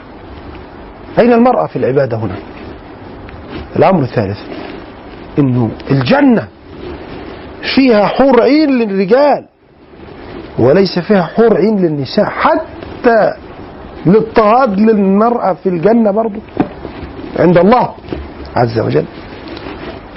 أين 1.19 1.33
المرأة 1.33 1.67
في 1.67 1.77
العبادة 1.77 2.17
هنا؟ 2.17 2.37
الأمر 3.77 4.03
الثالث 4.03 4.39
إنه 5.39 5.71
الجنة 5.91 6.49
فيها 7.75 8.07
حور 8.07 8.43
عين 8.43 8.71
للرجال 8.71 9.45
وليس 10.59 10.99
فيها 10.99 11.23
حور 11.23 11.57
عين 11.57 11.79
للنساء. 11.79 12.25
حتى 12.25 12.80
الاضطهاد 14.07 14.79
للمرأة 14.81 15.53
في 15.53 15.69
الجنة 15.69 16.11
برضو. 16.11 16.39
عند 17.39 17.59
الله 17.59 17.91
عز 18.57 18.79
وجل. 18.79 19.05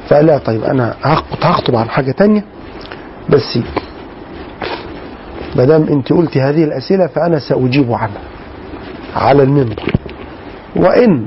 فلا 0.10 0.38
طيب 0.38 0.64
أنا 0.64 0.96
هخ- 1.04 1.46
هخطب 1.46 1.76
عن 1.76 1.90
حاجة 1.90 2.12
تانية. 2.12 2.44
بس 3.30 3.60
ما 5.56 5.66
دام 5.66 5.84
أنت 5.84 6.14
قلتي 6.14 6.42
هذه 6.42 6.64
الأسئلة 6.64 7.08
فأنا 7.08 7.40
سأجيب 7.40 7.92
عنها. 7.92 8.22
على 9.16 9.44
المنبر. 9.44 9.84
وإن 10.76 11.26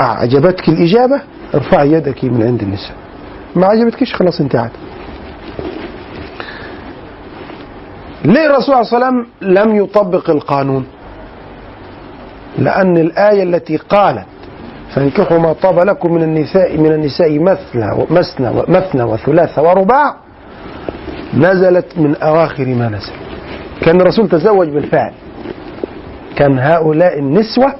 أعجبتك 0.00 0.68
الإجابة 0.68 1.20
ارفعي 1.54 1.92
يدك 1.92 2.24
من 2.24 2.42
عند 2.42 2.62
النساء. 2.62 2.94
ما 3.56 3.66
عجبتكش 3.66 4.14
خلاص 4.14 4.40
انت 4.40 4.56
عاد 4.56 4.70
ليه 8.26 8.46
الرسول 8.46 8.74
عليه 8.74 8.86
وسلم 8.86 9.26
لم 9.40 9.76
يطبق 9.76 10.30
القانون؟ 10.30 10.86
لأن 12.58 12.96
الآية 12.96 13.42
التي 13.42 13.76
قالت 13.76 14.26
فانكحوا 14.94 15.38
ما 15.38 15.52
طاب 15.52 15.78
لكم 15.78 16.12
من 16.14 16.22
النساء 16.22 16.78
من 16.78 16.92
النساء 16.92 17.38
مثنى 17.38 17.92
ومثنى 17.92 18.48
ومثنى 18.48 19.02
وثلاث 19.02 19.58
ورباع 19.58 20.16
نزلت 21.34 21.98
من 21.98 22.16
أواخر 22.16 22.66
ما 22.66 22.88
نزل. 22.88 23.12
كان 23.80 24.00
الرسول 24.00 24.28
تزوج 24.28 24.68
بالفعل. 24.68 25.12
كان 26.36 26.58
هؤلاء 26.58 27.18
النسوة 27.18 27.74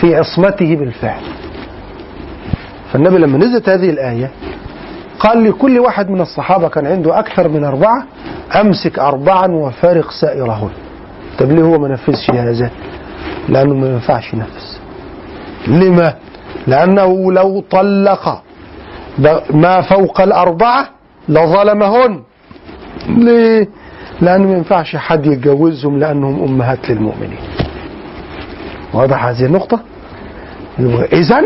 في 0.00 0.16
عصمته 0.16 0.76
بالفعل. 0.76 1.22
فالنبي 2.92 3.18
لما 3.18 3.38
نزلت 3.38 3.68
هذه 3.68 3.90
الآية 3.90 4.30
قال 5.24 5.44
لكل 5.44 5.78
واحد 5.78 6.10
من 6.10 6.20
الصحابة 6.20 6.68
كان 6.68 6.86
عنده 6.86 7.18
أكثر 7.18 7.48
من 7.48 7.64
أربعة 7.64 8.06
أمسك 8.60 8.98
أربعا 8.98 9.46
وفارق 9.46 10.10
سائرهن. 10.10 10.70
طب 11.38 11.52
ليه 11.52 11.62
هو 11.62 11.78
ما 11.78 11.88
نفذش 11.88 12.30
هذا 12.30 12.70
لأنه 13.48 13.74
ما 13.74 13.86
ينفعش 13.86 14.34
ينفذ. 14.34 14.78
لما؟ 15.66 16.14
لأنه 16.66 17.32
لو 17.32 17.64
طلق 17.70 18.42
ما 19.50 19.80
فوق 19.80 20.20
الأربعة 20.20 20.88
لظلمهن. 21.28 22.22
ليه؟ 23.08 23.68
لأنه 24.20 24.48
ما 24.48 24.56
ينفعش 24.56 24.96
حد 24.96 25.26
يتجوزهم 25.26 25.98
لأنهم 25.98 26.44
أمهات 26.44 26.90
للمؤمنين. 26.90 27.38
واضح 28.94 29.24
هذه 29.24 29.44
النقطة؟ 29.44 29.80
إذا 31.12 31.42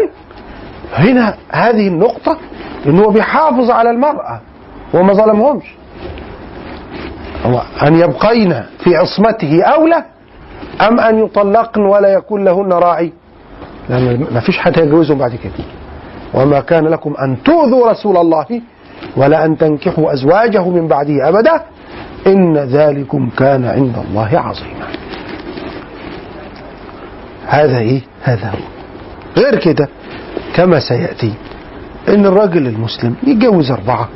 هنا 0.94 1.34
هذه 1.50 1.88
النقطة 1.88 2.38
إنه 2.86 3.10
بيحافظ 3.10 3.70
على 3.70 3.90
المرأة 3.90 4.40
وما 4.94 5.12
ظلمهمش. 5.12 5.64
هو 7.44 7.62
أن 7.82 7.94
يبقين 7.94 8.62
في 8.84 8.96
عصمته 8.96 9.62
أولى 9.62 10.04
أم 10.88 11.00
أن 11.00 11.18
يطلقن 11.24 11.80
ولا 11.80 12.08
يكون 12.08 12.44
لهن 12.44 12.72
راعي؟ 12.72 13.12
لأن 13.88 14.26
ما 14.30 14.40
فيش 14.40 14.58
حد 14.58 14.76
يجوزهم 14.78 15.18
بعد 15.18 15.34
كده. 15.34 15.64
وما 16.34 16.60
كان 16.60 16.84
لكم 16.86 17.14
أن 17.22 17.42
تؤذوا 17.42 17.90
رسول 17.90 18.16
الله 18.16 18.46
ولا 19.16 19.44
أن 19.44 19.58
تنكحوا 19.58 20.12
أزواجه 20.12 20.68
من 20.68 20.88
بعده 20.88 21.28
أبدا 21.28 21.62
إن 22.26 22.56
ذلكم 22.56 23.30
كان 23.38 23.64
عند 23.64 23.96
الله 24.08 24.38
عظيما. 24.38 24.86
هذا 27.46 27.78
إيه 27.78 28.00
هذا 28.22 28.46
هو. 28.48 28.58
غير 29.42 29.56
كده 29.56 29.88
كما 30.58 30.80
سيأتي 30.80 31.32
إن 32.08 32.26
الراجل 32.26 32.66
المسلم 32.66 33.14
يتجوز 33.26 33.70
أربعة 33.70 34.08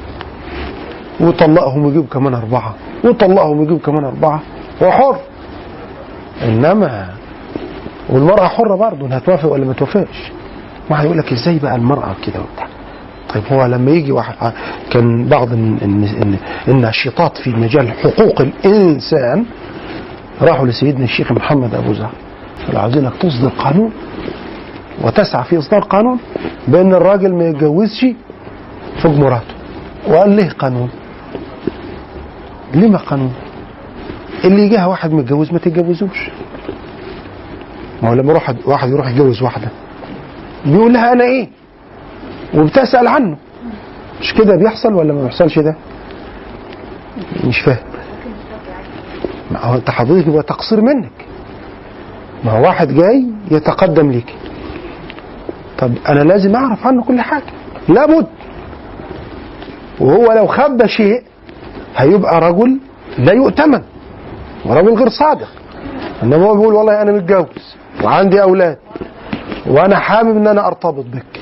ويطلقهم 1.20 1.84
ويجيب 1.84 2.06
كمان 2.08 2.34
أربعة 2.34 2.74
ويطلقهم 3.04 3.58
ويجيب 3.60 3.78
كمان 3.78 4.04
أربعة 4.04 4.40
هو 4.82 4.90
حر. 4.90 5.16
إنما 6.44 7.08
والمرأة 8.08 8.48
حرة 8.48 8.74
برضه 8.76 9.06
إنها 9.06 9.18
توافق 9.18 9.52
ولا 9.52 9.64
ما 9.64 9.72
توافقش؟ 9.72 10.32
واحد 10.90 11.04
يقول 11.04 11.18
لك 11.18 11.32
إزاي 11.32 11.58
بقى 11.58 11.76
المرأة 11.76 12.14
كده 12.26 12.40
وبتاع؟ 12.40 12.66
طيب 13.34 13.42
هو 13.52 13.66
لما 13.66 13.90
يجي 13.90 14.12
واحد 14.12 14.52
كان 14.90 15.26
بعض 15.28 15.52
الن- 15.52 15.78
الن- 16.22 16.38
الناشطات 16.68 17.36
في 17.38 17.50
مجال 17.50 17.88
حقوق 17.92 18.40
الإنسان 18.40 19.44
راحوا 20.42 20.66
لسيدنا 20.66 21.04
الشيخ 21.04 21.32
محمد 21.32 21.74
أبو 21.74 21.92
زهر 21.92 22.12
قالوا 22.66 22.80
عاوزينك 22.80 23.12
تصدر 23.20 23.48
قانون. 23.48 23.90
وتسعى 25.00 25.44
في 25.44 25.58
إصدار 25.58 25.80
قانون 25.80 26.18
بأن 26.68 26.94
الراجل 26.94 27.34
ما 27.34 27.48
يتجوزش 27.48 28.06
فوق 29.02 29.12
مراته. 29.12 29.54
وقال 30.08 30.30
ليه 30.30 30.48
قانون. 30.50 30.90
ليه 32.74 32.88
ما 32.88 32.98
قانون؟ 32.98 33.32
اللي 34.44 34.62
يجيها 34.62 34.86
واحد 34.86 35.12
متجوز 35.12 35.52
ما 35.52 35.58
تتجوزوش. 35.58 36.30
ما 38.02 38.08
هو 38.10 38.14
لما 38.14 38.30
يروح 38.30 38.52
واحد 38.66 38.88
يروح 38.88 39.08
يتجوز 39.08 39.42
واحدة. 39.42 39.68
بيقول 40.66 40.92
لها 40.92 41.12
أنا 41.12 41.24
إيه؟ 41.24 41.48
وبتسأل 42.54 43.06
عنه. 43.08 43.36
مش 44.20 44.34
كده 44.34 44.56
بيحصل 44.56 44.92
ولا 44.94 45.12
ما 45.12 45.22
بيحصلش 45.22 45.58
ده؟ 45.58 45.74
مش 47.44 47.60
فاهم. 47.60 47.84
ما 49.50 49.64
هو 49.64 49.74
أنت 49.74 49.90
حضرتك 49.90 50.26
يبقى 50.26 50.42
تقصير 50.42 50.80
منك. 50.80 51.10
ما 52.44 52.52
هو 52.52 52.62
واحد 52.62 52.88
جاي 52.88 53.26
يتقدم 53.50 54.10
ليك. 54.10 54.34
طب 55.82 55.92
أنا 56.08 56.20
لازم 56.20 56.54
أعرف 56.56 56.86
عنه 56.86 57.02
كل 57.02 57.20
حاجة. 57.20 57.44
لابد. 57.88 58.26
وهو 60.00 60.32
لو 60.32 60.46
خبى 60.46 60.88
شيء 60.88 61.22
هيبقى 61.96 62.40
رجل 62.40 62.78
لا 63.18 63.32
يؤتمن 63.32 63.82
ورجل 64.64 64.94
غير 64.94 65.08
صادق. 65.08 65.48
إنما 66.22 66.36
هو 66.46 66.54
بيقول 66.54 66.74
والله 66.74 67.02
أنا 67.02 67.12
متجوز 67.12 67.76
وعندي 68.04 68.42
أولاد 68.42 68.78
وأنا 69.66 69.98
حابب 69.98 70.36
إن 70.36 70.46
أنا 70.46 70.66
أرتبط 70.66 71.04
بك. 71.04 71.40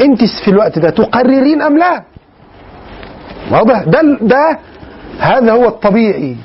أنت 0.00 0.24
في 0.44 0.48
الوقت 0.50 0.78
ده 0.78 0.90
تقررين 0.90 1.62
أم 1.62 1.78
لا؟ 1.78 2.02
واضح. 3.52 3.82
ده 3.82 4.00
ده 4.20 4.58
هذا 5.18 5.52
هو 5.52 5.68
الطبيعي. 5.68 6.36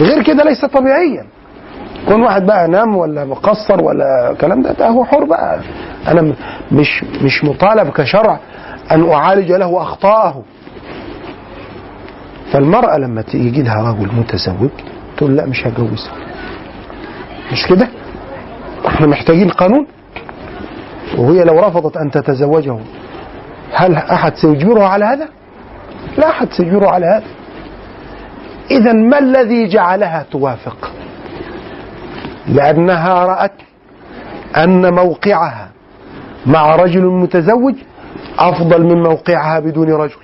غير 0.00 0.22
كده 0.22 0.44
ليس 0.44 0.64
طبيعيا. 0.64 1.26
كون 2.08 2.22
واحد 2.22 2.46
بقى 2.46 2.68
نام 2.68 2.96
ولا 2.96 3.24
مقصر 3.24 3.84
ولا 3.84 4.30
الكلام 4.30 4.62
ده 4.62 4.72
ده 4.72 4.88
هو 4.88 5.04
حر 5.04 5.24
بقى. 5.24 5.60
أنا 6.08 6.34
مش 6.72 7.04
مش 7.22 7.44
مطالب 7.44 7.90
كشرع 7.90 8.38
أن 8.92 9.10
أعالج 9.10 9.52
له 9.52 9.82
أخطاءه. 9.82 10.42
فالمرأة 12.52 12.98
لما 12.98 13.22
تيجي 13.22 13.62
لها 13.62 13.90
رجل 13.90 14.08
متزوج 14.14 14.70
تقول 15.16 15.36
لا 15.36 15.46
مش 15.46 15.66
هجوزها 15.66 16.12
مش 17.52 17.66
كده؟ 17.66 17.88
إحنا 18.86 19.06
محتاجين 19.06 19.48
قانون. 19.50 19.86
وهي 21.18 21.44
لو 21.44 21.60
رفضت 21.60 21.96
أن 21.96 22.10
تتزوجه 22.10 22.78
هل 23.72 23.94
أحد 23.96 24.34
سيجبرها 24.34 24.88
على 24.88 25.04
هذا؟ 25.04 25.28
لا 26.18 26.28
أحد 26.30 26.48
سيجبرها 26.52 26.90
على 26.90 27.06
هذا. 27.06 27.24
اذا 28.70 28.92
ما 28.92 29.18
الذي 29.18 29.68
جعلها 29.68 30.26
توافق؟ 30.30 30.90
لأنها 32.48 33.24
رأت 33.24 33.52
أن 34.56 34.94
موقعها 34.94 35.68
مع 36.46 36.76
رجل 36.76 37.06
متزوج 37.06 37.74
أفضل 38.38 38.82
من 38.84 39.02
موقعها 39.02 39.60
بدون 39.60 39.92
رجل. 39.92 40.16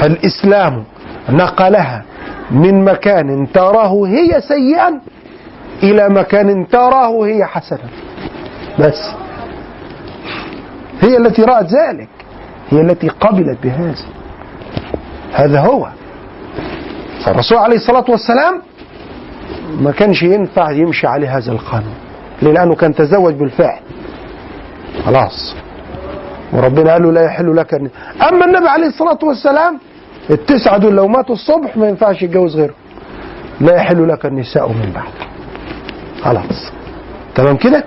فالإسلام 0.00 0.84
نقلها 1.30 2.04
من 2.50 2.84
مكان 2.84 3.52
تراه 3.52 4.06
هي 4.06 4.40
سيئا 4.40 5.00
إلى 5.82 6.08
مكان 6.08 6.68
تراه 6.68 7.26
هي 7.26 7.44
حسنا. 7.44 7.88
بس 8.78 9.10
هي 11.00 11.16
التي 11.16 11.42
رأت 11.42 11.66
ذلك 11.66 12.08
هي 12.70 12.80
التي 12.80 13.08
قبلت 13.08 13.58
بهذا. 13.62 13.94
هذا 15.32 15.60
هو. 15.60 15.88
فالرسول 17.24 17.58
عليه 17.58 17.76
الصلاة 17.76 18.04
والسلام 18.08 18.62
ما 19.80 19.90
كانش 19.90 20.22
ينفع 20.22 20.70
يمشي 20.70 21.06
عليه 21.06 21.36
هذا 21.36 21.52
القانون. 21.52 21.94
ليه؟ 22.42 22.52
لأنه 22.52 22.74
كان 22.74 22.94
تزوج 22.94 23.34
بالفعل. 23.34 23.80
خلاص. 25.04 25.54
وربنا 26.52 26.92
قال 26.92 27.02
له 27.02 27.12
لا 27.12 27.22
يحل 27.24 27.56
لك 27.56 27.74
أما 28.32 28.44
النبي 28.44 28.68
عليه 28.68 28.86
الصلاة 28.86 29.18
والسلام 29.22 29.78
التسعة 30.30 30.78
دول 30.78 30.94
لو 30.94 31.08
ماتوا 31.08 31.34
الصبح 31.34 31.76
ما 31.76 31.88
ينفعش 31.88 32.22
يتجوز 32.22 32.56
غيره. 32.56 32.74
لا 33.60 33.74
يحل 33.74 34.08
لك 34.08 34.26
النساء 34.26 34.68
من 34.68 34.92
بعد. 34.94 35.12
خلاص. 36.22 36.72
تمام 37.34 37.56
كده؟ 37.56 37.84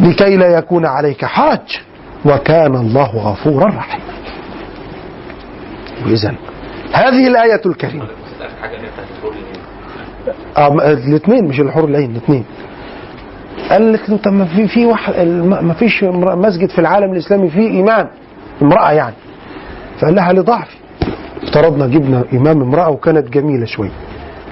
لكي 0.00 0.36
لا 0.36 0.46
يكون 0.46 0.86
عليك 0.86 1.24
حرج. 1.24 1.78
وكان 2.24 2.74
الله 2.76 3.16
غفورا 3.16 3.66
رحيما 3.66 4.04
إذا 6.06 6.34
هذه 6.92 7.26
الآية 7.26 7.60
الكريمة. 7.66 8.08
الاثنين 11.08 11.44
مش 11.44 11.60
الحور 11.60 11.84
العين 11.84 12.10
الاثنين. 12.10 12.44
قالت 13.70 14.08
له 14.10 14.16
طب 14.16 14.32
ما 14.32 14.44
في 14.44 14.68
في 14.68 14.86
واحد 14.86 15.14
ما 15.62 15.72
فيش 15.74 16.04
مسجد 16.04 16.68
في 16.70 16.78
العالم 16.78 17.12
الإسلامي 17.12 17.50
فيه 17.50 17.80
امام 17.80 18.08
امرأة 18.62 18.92
يعني. 18.92 19.14
فقال 20.00 20.14
لها 20.14 20.32
لضعفي. 20.32 20.76
افترضنا 21.42 21.86
جبنا 21.86 22.24
إمام 22.32 22.62
امرأة 22.62 22.90
وكانت 22.90 23.28
جميلة 23.28 23.64
شوية 23.66 23.90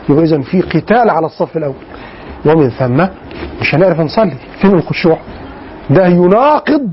يبقى 0.09 0.25
اذا 0.25 0.41
في 0.41 0.61
قتال 0.61 1.11
على 1.11 1.27
الصف 1.27 1.57
الأول. 1.57 1.75
ومن 2.47 2.71
ثم 2.71 3.07
مش 3.61 3.75
هنعرف 3.75 4.01
نصلي. 4.01 4.35
فين 4.61 4.75
الخشوع؟ 4.75 5.19
ده 5.91 6.07
يناقض 6.07 6.91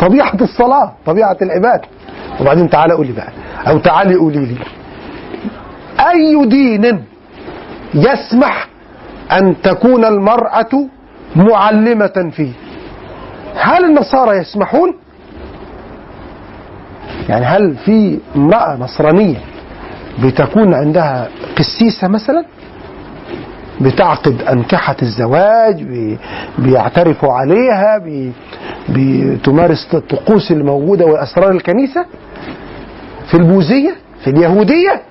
طبيعة 0.00 0.36
الصلاة 0.40 0.92
طبيعة 1.06 1.36
العباده 1.42 1.82
وبعدين 2.40 2.70
تعالى 2.70 2.94
قولي 2.94 3.12
بقى 3.12 3.28
أو 3.68 3.78
تعالي 3.78 4.14
قولي 4.14 4.38
لي. 4.46 4.56
أي 6.00 6.46
دين 6.46 7.04
يسمح 7.94 8.68
أن 9.32 9.54
تكون 9.62 10.04
المرأة 10.04 10.86
معلمة 11.36 12.30
فيه. 12.36 12.52
هل 13.56 13.84
النصارى 13.84 14.36
يسمحون؟ 14.36 14.94
يعني 17.28 17.44
هل 17.46 17.76
في 17.76 18.18
امرأة 18.36 18.76
نصرانية 18.76 19.36
بتكون 20.24 20.74
عندها 20.74 21.28
قسيسة 21.58 22.08
مثلا؟ 22.08 22.44
بتعقد 23.80 24.42
أنكحة 24.42 24.96
الزواج 25.02 25.82
بي- 25.82 26.18
بيعترفوا 26.58 27.32
عليها 27.32 28.02
بتمارس 28.88 29.88
الطقوس 29.94 30.50
الموجودة 30.52 31.04
وأسرار 31.04 31.50
الكنيسة؟ 31.50 32.04
في 33.26 33.34
البوذية؟ 33.36 33.96
في 34.24 34.30
اليهودية؟ 34.30 35.02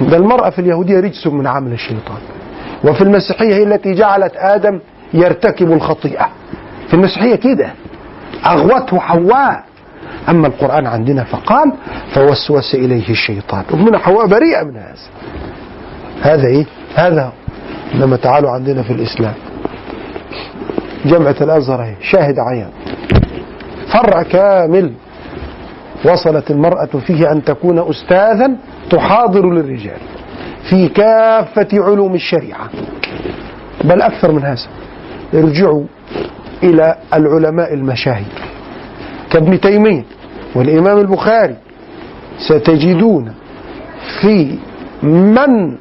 ده 0.00 0.16
المرأة 0.16 0.50
في 0.50 0.58
اليهودية 0.58 1.00
رجس 1.00 1.26
من 1.26 1.46
عمل 1.46 1.72
الشيطان. 1.72 2.18
وفي 2.84 3.00
المسيحية 3.02 3.54
هي 3.54 3.62
التي 3.62 3.94
جعلت 3.94 4.32
آدم 4.36 4.80
يرتكب 5.14 5.72
الخطيئة. 5.72 6.28
في 6.88 6.94
المسيحية 6.94 7.34
كده. 7.34 7.70
أغوته 8.46 8.98
حواء. 8.98 9.64
أما 10.28 10.46
القرآن 10.46 10.86
عندنا 10.86 11.24
فقال 11.24 11.72
فوسوس 12.14 12.74
إليه 12.74 13.08
الشيطان. 13.08 13.64
ومن 13.72 13.96
حواء 13.96 14.26
بريئة 14.26 14.62
من 14.62 14.76
هذا. 14.76 14.94
هذا 16.22 16.46
إيه؟ 16.48 16.66
هذا. 16.94 17.32
إنما 17.94 18.16
تعالوا 18.16 18.50
عندنا 18.50 18.82
في 18.82 18.92
الإسلام. 18.92 19.34
جامعة 21.04 21.36
الأزهر 21.40 21.82
هي 21.82 21.94
شاهد 22.00 22.38
عيان. 22.38 22.70
فرع 23.92 24.22
كامل. 24.22 24.92
وصلت 26.04 26.50
المرأة 26.50 26.88
فيه 27.06 27.32
أن 27.32 27.44
تكون 27.44 27.88
أستاذا 27.90 28.50
تحاضر 28.90 29.50
للرجال 29.50 29.98
في 30.70 30.88
كافة 30.88 31.68
علوم 31.72 32.14
الشريعة. 32.14 32.68
بل 33.84 34.02
أكثر 34.02 34.32
من 34.32 34.42
هذا 34.42 34.58
ارجعوا 35.34 35.84
إلى 36.62 36.96
العلماء 37.14 37.74
المشاهير 37.74 38.26
كابن 39.30 39.60
تيمية 39.60 40.04
والإمام 40.54 40.98
البخاري 40.98 41.56
ستجدون 42.38 43.34
في 44.20 44.58
من 45.02 45.76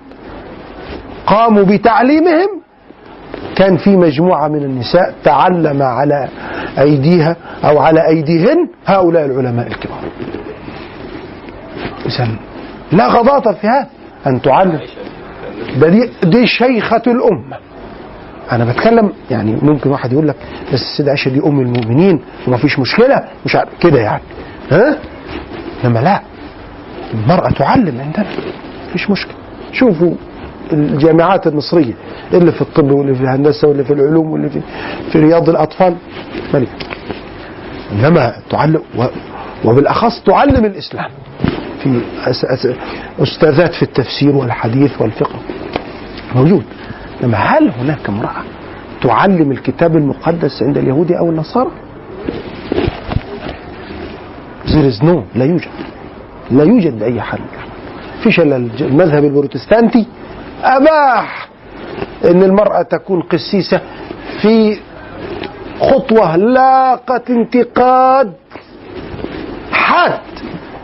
قاموا 1.25 1.63
بتعليمهم 1.63 2.49
كان 3.55 3.77
في 3.77 3.97
مجموعة 3.97 4.47
من 4.47 4.63
النساء 4.63 5.13
تعلم 5.23 5.81
على 5.81 6.27
أيديها 6.79 7.35
أو 7.63 7.79
على 7.79 8.07
أيديهن 8.07 8.67
هؤلاء 8.85 9.25
العلماء 9.25 9.67
الكبار. 9.67 10.03
إذن 12.05 12.35
لا 12.91 13.07
غضاضة 13.07 13.51
في 13.53 13.67
هذا. 13.67 13.87
أن 14.27 14.41
تعلم. 14.41 14.79
ده 15.77 15.89
دي 15.89 16.09
دي 16.23 16.47
شيخة 16.47 17.01
الأمة. 17.07 17.57
أنا 18.51 18.65
بتكلم 18.65 19.13
يعني 19.31 19.57
ممكن 19.61 19.89
واحد 19.89 20.13
يقول 20.13 20.27
لك 20.27 20.35
بس 20.73 20.81
السيدة 20.81 21.09
عائشة 21.09 21.29
دي 21.29 21.39
أم 21.45 21.59
المؤمنين 21.59 22.21
وما 22.47 22.57
فيش 22.57 22.79
مشكلة. 22.79 23.23
مش 23.45 23.55
عارف 23.55 23.69
كده 23.81 23.99
يعني. 23.99 24.21
ها؟ 24.71 24.97
إنما 25.85 25.99
لا. 25.99 26.21
المرأة 27.13 27.49
تعلم 27.49 28.01
عندنا. 28.01 28.25
مفيش 28.89 29.09
مشكلة. 29.09 29.35
شوفوا 29.71 30.13
الجامعات 30.73 31.47
المصرية. 31.47 31.93
اللي 32.33 32.51
في 32.51 32.61
الطب 32.61 32.91
واللي 32.91 33.15
في 33.15 33.21
الهندسة 33.21 33.67
واللي 33.67 33.83
في 33.83 33.93
العلوم 33.93 34.31
واللي 34.31 34.49
في 34.49 34.61
في 35.11 35.19
رياض 35.19 35.49
الأطفال. 35.49 35.95
ملك. 36.53 36.69
إنما 37.91 38.33
تعلم 38.49 38.81
وبالأخص 39.65 40.21
تعلم 40.23 40.65
الإسلام. 40.65 41.09
في 41.83 42.01
أس 42.25 42.45
أس 42.45 42.67
أستاذات 43.19 43.73
في 43.73 43.83
التفسير 43.83 44.35
والحديث 44.35 45.01
والفقه 45.01 45.39
موجود. 46.35 46.63
إنما 47.23 47.37
هل 47.37 47.69
هناك 47.69 48.09
امرأة 48.09 48.43
تعلم 49.01 49.51
الكتاب 49.51 49.95
المقدس 49.95 50.63
عند 50.63 50.77
اليهود 50.77 51.11
أو 51.11 51.29
النصارى؟ 51.29 51.71
There 54.65 54.85
is 54.93 55.01
no. 55.03 55.23
لا 55.35 55.45
يوجد. 55.45 55.67
لا 56.51 56.63
يوجد 56.63 56.99
فيش 58.23 58.39
إلا 58.39 58.55
الج- 58.55 58.83
المذهب 58.83 59.23
البروتستانتي 59.23 60.05
أباح 60.63 61.47
أن 62.25 62.43
المرأة 62.43 62.81
تكون 62.81 63.21
قسيسة 63.21 63.81
في 64.41 64.77
خطوة 65.81 66.35
لاقت 66.35 67.29
انتقاد 67.29 68.33
حاد 69.89 70.19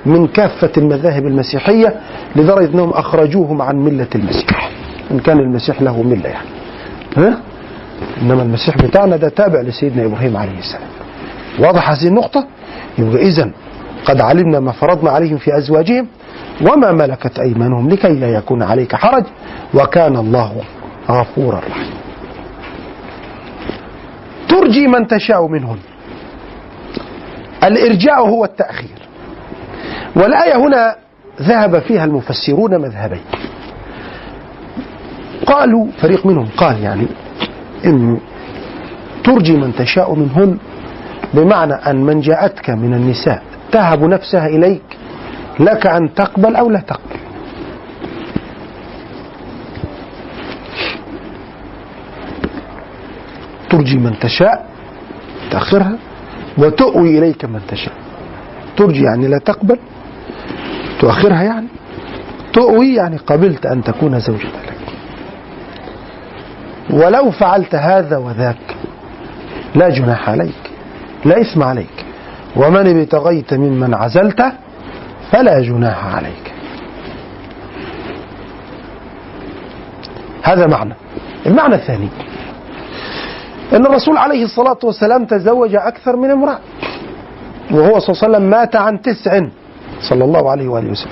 من 0.06 0.28
كافة 0.28 0.72
المذاهب 0.78 1.28
المسيحية 1.28 1.96
لدرجة 2.36 2.66
أنهم 2.74 2.90
أخرجوهم 2.90 3.62
عن 3.62 3.76
ملة 3.76 4.08
المسيح. 4.16 4.70
إن 5.12 5.20
كان 5.20 5.40
المسيح 5.40 5.82
له 5.82 6.02
ملة 6.04 6.30
يعني. 6.30 6.48
ها؟ 7.18 7.38
إنما 8.22 8.42
المسيح 8.44 8.78
بتاعنا 8.78 9.16
ده 9.16 9.30
تابع 9.30 9.62
لسيدنا 9.62 10.06
إبراهيم 10.06 10.38
عليه 10.38 10.60
السلام. 10.60 10.88
واضح 11.60 11.90
هذه 11.90 12.08
النقطة؟ 12.08 12.48
يبقى 12.98 13.22
إذا 13.22 13.52
قد 14.06 14.22
علمنا 14.22 14.60
ما 14.60 14.72
فرضنا 14.72 15.12
عليهم 15.12 15.38
في 15.38 15.58
أزواجهم 15.58 16.08
وما 16.62 16.92
ملكت 16.92 17.40
أيمانهم 17.40 17.90
لكي 17.90 18.14
لا 18.14 18.30
يكون 18.30 18.64
عليك 18.64 18.96
حرج 18.96 19.24
وكان 19.74 20.16
الله 20.16 20.52
غفورا 21.10 21.58
رحيما. 21.70 21.96
ترجي 24.50 24.88
من 24.88 25.08
تشاء 25.08 25.48
منهن 25.48 25.78
الإرجاء 27.66 28.28
هو 28.30 28.46
التأخير. 28.46 28.98
والآية 30.16 30.56
هنا 30.56 30.96
ذهب 31.42 31.80
فيها 31.80 32.06
المفسرون 32.06 32.82
مذهبين. 32.82 33.24
قالوا 35.46 35.88
فريق 36.02 36.26
منهم 36.26 36.48
قال 36.58 36.84
يعني 36.84 37.08
إن 37.86 38.18
ترجي 39.24 39.54
من 39.58 39.76
تشاء 39.76 40.16
منهن 40.16 40.58
بمعنى 41.34 41.74
أن 41.74 41.96
من 41.96 42.22
جاءتك 42.22 42.70
من 42.70 42.94
النساء 42.94 43.44
تهب 43.72 44.04
نفسها 44.04 44.48
إليك 44.48 44.84
لك 45.60 45.88
أن 45.88 46.14
تقبل 46.14 46.56
أو 46.56 46.70
لا 46.70 46.80
تقبل. 46.80 47.20
ترجي 53.70 53.98
من 53.98 54.20
تشاء 54.20 54.66
تأخرها. 55.52 55.98
وتؤوي 56.58 57.18
إليك 57.18 57.46
من 57.46 57.62
تشاء. 57.68 57.94
ترجي 58.78 59.04
يعني 59.04 59.28
لا 59.28 59.38
تقبل 59.38 59.80
تؤخرها 61.00 61.44
يعني. 61.44 61.68
تؤوي 62.54 62.96
يعني 62.96 63.18
قبلت 63.18 63.66
أن 63.66 63.84
تكون 63.84 64.20
زوجة 64.20 64.48
لك. 64.48 64.76
ولو 66.90 67.32
فعلت 67.32 67.76
هذا 67.76 68.18
وذاك 68.18 68.76
لا 69.76 69.90
جناح 69.90 70.30
عليك 70.30 70.72
لا 71.26 71.42
إثم 71.42 71.64
عليك. 71.64 72.06
ومن 72.56 73.00
ابتغيت 73.00 73.54
ممن 73.54 73.94
عزلت 73.94 74.46
فلا 75.32 75.62
جناح 75.62 76.16
عليك. 76.16 76.54
هذا 80.44 80.68
معنى. 80.68 80.94
المعنى 81.46 81.76
الثاني 81.76 82.10
أن 83.74 83.86
الرسول 83.86 84.18
عليه 84.18 84.44
الصلاة 84.44 84.78
والسلام 84.84 85.26
تزوج 85.26 85.76
أكثر 85.76 86.16
من 86.16 86.32
امرأة. 86.32 86.60
وهو 87.72 88.00
صلى 88.00 88.10
الله 88.10 88.24
عليه 88.24 88.28
وسلم 88.38 88.50
مات 88.50 88.76
عن 88.76 89.02
تسع 89.02 89.42
صلى 90.02 90.24
الله 90.24 90.52
عليه 90.52 90.68
وآله 90.68 90.92
وسلم. 90.92 91.12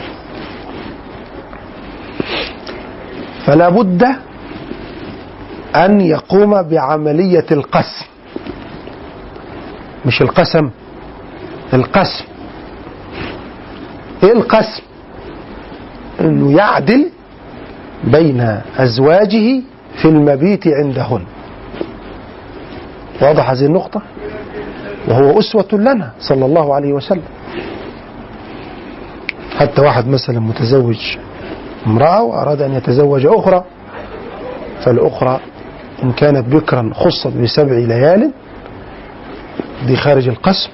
فلا 3.45 3.69
بد 3.69 4.03
أن 5.75 6.01
يقوم 6.01 6.61
بعملية 6.61 7.45
القسم. 7.51 8.05
مش 10.05 10.21
القسم 10.21 10.69
القسم. 11.73 12.25
إيه 14.23 14.31
القسم؟ 14.31 14.83
أنه 16.21 16.57
يعدل 16.57 17.09
بين 18.03 18.61
أزواجه 18.77 19.61
في 20.01 20.05
المبيت 20.05 20.67
عندهن. 20.67 21.23
واضح 23.23 23.49
هذه 23.49 23.65
النقطة؟ 23.65 24.01
وهو 25.07 25.39
أسوة 25.39 25.67
لنا 25.73 26.11
صلى 26.19 26.45
الله 26.45 26.75
عليه 26.75 26.93
وسلم. 26.93 27.23
حتى 29.57 29.81
واحد 29.81 30.07
مثلا 30.07 30.39
متزوج 30.39 31.17
امرأة 31.87 32.23
وأراد 32.23 32.61
أن 32.61 32.73
يتزوج 32.73 33.25
أخرى 33.25 33.63
فالأخرى 34.85 35.39
إن 36.03 36.11
كانت 36.11 36.47
بكرا 36.55 36.91
خصت 36.93 37.27
بسبع 37.27 37.71
ليال 37.73 38.31
دي 39.87 39.95
خارج 39.95 40.27
القسم 40.27 40.69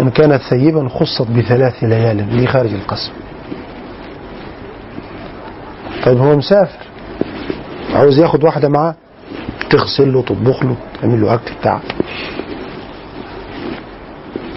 إن 0.00 0.10
كانت 0.10 0.42
ثيبا 0.42 0.88
خصت 0.88 1.30
بثلاث 1.30 1.84
ليال 1.84 2.30
دي 2.30 2.46
خارج 2.46 2.74
القسم. 2.74 3.12
طيب 6.04 6.18
هو 6.18 6.36
مسافر 6.36 6.78
عاوز 7.94 8.18
ياخد 8.18 8.44
واحدة 8.44 8.68
معاه؟ 8.68 8.94
تغسل 9.72 10.12
له 10.12 10.22
تطبخ 10.22 10.64
له 10.64 10.76
تعمل 11.00 11.20
له 11.20 11.34
أكل 11.34 11.54
بتاع. 11.60 11.80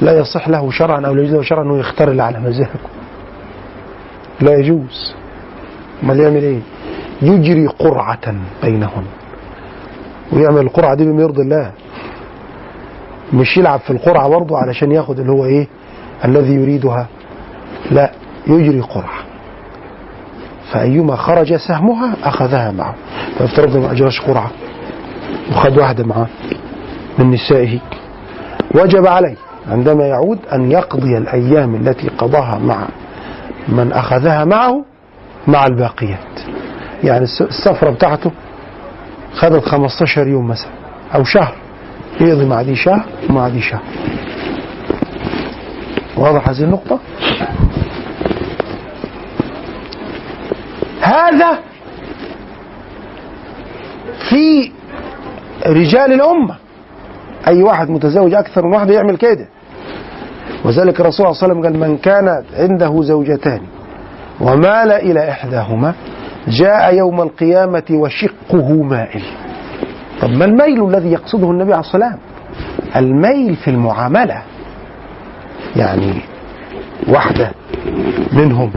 لا 0.02 0.20
يصح 0.20 0.50
له 0.50 0.72
شرعا 0.72 1.08
أو 1.08 1.14
لا 1.14 1.22
يجوز 1.22 1.36
له 1.36 1.42
شرعا 1.42 1.64
أنه 1.64 1.78
يختار 1.80 2.12
اللي 2.12 2.24
على 2.24 2.40
مزاجه. 2.40 2.70
لا 4.42 4.56
يجوز. 4.58 5.16
أمال 6.04 6.20
يعمل 6.20 6.44
إيه؟ 6.44 6.60
يجري 7.22 7.68
قرعة 7.68 8.34
بينهن 8.64 9.06
ويعمل 10.34 10.62
القرعة 10.62 10.96
دي 10.96 11.06
بما 11.06 11.22
يرضي 11.22 11.42
الله. 11.42 11.72
مش 13.34 13.58
يلعب 13.58 13.80
في 13.80 13.90
القرعة 13.92 14.30
برضه 14.30 14.58
علشان 14.58 14.92
ياخد 14.92 15.20
اللي 15.20 15.32
هو 15.32 15.46
إيه؟ 15.46 15.68
الذي 16.26 16.54
يريدها. 16.54 17.08
لا 17.92 18.12
يجري 18.48 18.82
قرعة. 18.82 19.20
فأيما 20.72 21.16
خرج 21.16 21.56
سهمها 21.56 22.16
أخذها 22.24 22.72
معه. 22.72 22.96
فافترض 23.40 23.78
ما 23.78 23.92
أجراش 23.92 24.22
قرعة. 24.22 24.52
وخد 25.52 25.78
واحدة 25.78 26.04
معاه 26.04 26.28
من 27.20 27.32
نسائه. 27.32 27.80
وجب 28.76 29.08
عليه 29.08 29.36
عندما 29.68 30.04
يعود 30.08 30.40
أن 30.54 30.72
يقضي 30.72 31.18
الأيام 31.18 31.76
التي 31.76 32.08
قضاها 32.10 32.58
مع 32.60 32.88
من 33.68 33.92
أخذها 33.92 34.46
معه 34.46 34.86
مع 35.48 35.66
الباقيات. 35.66 36.40
يعني 37.04 37.24
الس- 37.24 37.42
السفرة 37.42 37.90
بتاعته 37.90 38.32
خدت 39.36 39.66
15 39.66 40.28
يوم 40.28 40.48
مثلا 40.48 40.72
أو 41.16 41.24
شهر. 41.24 41.54
يقضي 42.22 42.46
مع 42.46 42.62
دي 42.62 42.76
شهر 42.76 43.06
ومع 43.30 43.48
دي 43.48 43.62
شهر. 43.62 43.82
واضح 46.18 46.50
هذه 46.50 46.64
النقطة؟ 46.64 47.00
هذا 51.02 51.60
في 54.30 54.72
رجال 55.68 56.14
الأمة. 56.14 56.56
أي 57.48 57.64
واحد 57.64 57.90
متزوج 57.90 58.34
أكثر 58.34 58.66
من 58.68 58.74
واحدة 58.74 58.94
يعمل 58.94 59.18
كده 59.18 59.48
وذلك 60.66 61.02
الرسول 61.02 61.14
صلى 61.14 61.28
الله 61.28 61.44
عليه 61.44 61.54
وسلم 61.54 61.64
قال 61.64 61.90
من 61.90 61.98
كانت 61.98 62.44
عنده 62.58 63.02
زوجتان 63.02 63.62
ومال 64.42 64.92
إلى 64.92 65.30
إحداهما 65.30 65.94
جاء 66.48 66.96
يوم 66.96 67.22
القيامة 67.22 67.84
وشقه 67.92 68.84
مائل. 68.84 69.24
طب 70.22 70.30
ما 70.30 70.46
الميل 70.46 70.86
الذي 70.88 71.12
يقصده 71.12 71.52
النبي 71.52 71.74
عليه 71.74 71.80
الصلاة 71.80 72.06
والسلام؟ 72.06 72.20
الميل 72.96 73.56
في 73.56 73.68
المعاملة. 73.72 74.42
يعني 75.76 76.14
واحدة 77.08 77.52
منهم 78.34 78.72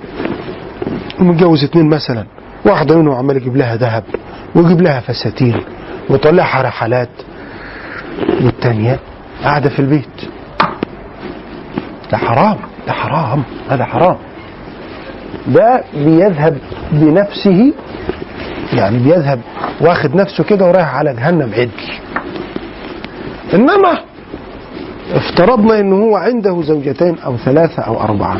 متجوز 1.18 1.64
اتنين 1.64 1.88
مثلا 1.88 2.24
واحدة 2.66 2.98
منهم 2.98 3.14
عمال 3.14 3.36
يجيب 3.36 3.56
لها 3.56 3.76
ذهب 3.76 4.04
ويجيب 4.54 4.80
لها 4.80 5.00
فساتين. 5.00 5.60
ويطلعها 6.10 6.62
رحلات 6.62 7.08
والتانية 8.40 8.98
قاعدة 9.44 9.68
في 9.68 9.78
البيت. 9.78 10.28
ده 12.12 12.18
حرام 12.18 12.56
ده 12.86 12.92
حرام 12.92 13.42
هذا 13.70 13.84
حرام. 13.84 14.16
ده 15.46 15.84
بيذهب 15.94 16.58
بنفسه 16.92 17.72
يعني 18.72 18.98
بيذهب 18.98 19.40
واخد 19.80 20.14
نفسه 20.14 20.44
كده 20.44 20.66
ورايح 20.66 20.94
على 20.94 21.14
جهنم 21.14 21.50
عدل. 21.54 21.70
إنما 23.54 23.98
افترضنا 25.12 25.80
إنه 25.80 25.96
هو 25.96 26.16
عنده 26.16 26.62
زوجتين 26.62 27.18
أو 27.18 27.36
ثلاثة 27.36 27.82
أو 27.82 28.00
أربعة. 28.00 28.38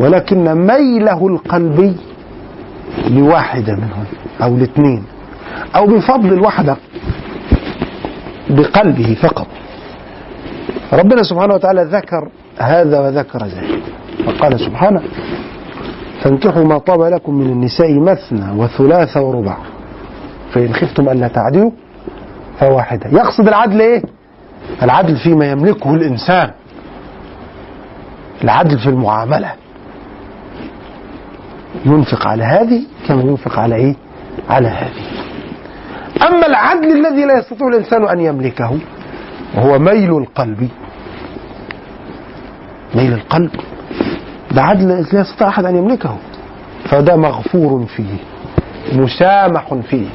ولكن 0.00 0.54
ميله 0.54 1.26
القلبي 1.26 1.96
لواحدة 3.10 3.72
منهم 3.72 4.04
أو 4.42 4.56
لاثنين 4.56 5.04
أو 5.76 5.86
بفضل 5.86 6.32
الواحده 6.32 6.76
بقلبه 8.50 9.14
فقط. 9.22 9.46
ربنا 10.92 11.22
سبحانه 11.22 11.54
وتعالى 11.54 11.82
ذكر 11.82 12.28
هذا 12.58 13.00
وذكر 13.00 13.44
ذلك 13.44 13.82
فقال 14.26 14.60
سبحانه 14.60 15.02
فانكحوا 16.22 16.64
ما 16.64 16.78
طاب 16.78 17.02
لكم 17.02 17.34
من 17.34 17.46
النساء 17.46 18.00
مثنى 18.00 18.52
وثلاث 18.60 19.16
ورباع 19.16 19.58
فإن 20.52 20.74
خفتم 20.74 21.08
ألا 21.08 21.28
تعدلوا 21.28 21.70
فواحدة. 22.60 23.10
يقصد 23.10 23.48
العدل 23.48 23.80
إيه؟ 23.80 24.02
العدل 24.82 25.16
فيما 25.16 25.50
يملكه 25.50 25.94
الإنسان. 25.94 26.50
العدل 28.44 28.78
في 28.78 28.86
المعاملة. 28.86 29.52
ينفق 31.86 32.26
على 32.26 32.44
هذه 32.44 32.82
كما 33.08 33.22
ينفق 33.22 33.58
على 33.58 33.74
إيه؟ 33.74 33.96
على 34.50 34.68
هذه. 34.68 35.25
أما 36.22 36.46
العدل 36.46 37.06
الذي 37.06 37.24
لا 37.24 37.38
يستطيع 37.38 37.68
الإنسان 37.68 38.08
أن 38.08 38.20
يملكه 38.20 38.78
وهو 39.54 39.78
ميل 39.78 40.10
القلب. 40.18 40.68
ميل 42.94 43.12
القلب. 43.12 43.50
ده 44.50 44.62
عدل 44.62 44.88
لا 44.88 45.20
يستطيع 45.20 45.48
أحد 45.48 45.64
أن 45.64 45.76
يملكه. 45.76 46.16
فده 46.84 47.16
مغفور 47.16 47.86
فيه 47.96 48.16
مسامح 48.92 49.74
فيه. 49.74 50.06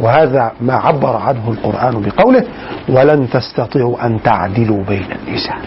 وهذا 0.00 0.52
ما 0.60 0.74
عبر 0.74 1.16
عنه 1.16 1.48
القرآن 1.50 2.02
بقوله 2.02 2.44
ولن 2.88 3.30
تستطيعوا 3.30 4.06
أن 4.06 4.22
تعدلوا 4.22 4.84
بين 4.84 5.06
النساء. 5.28 5.58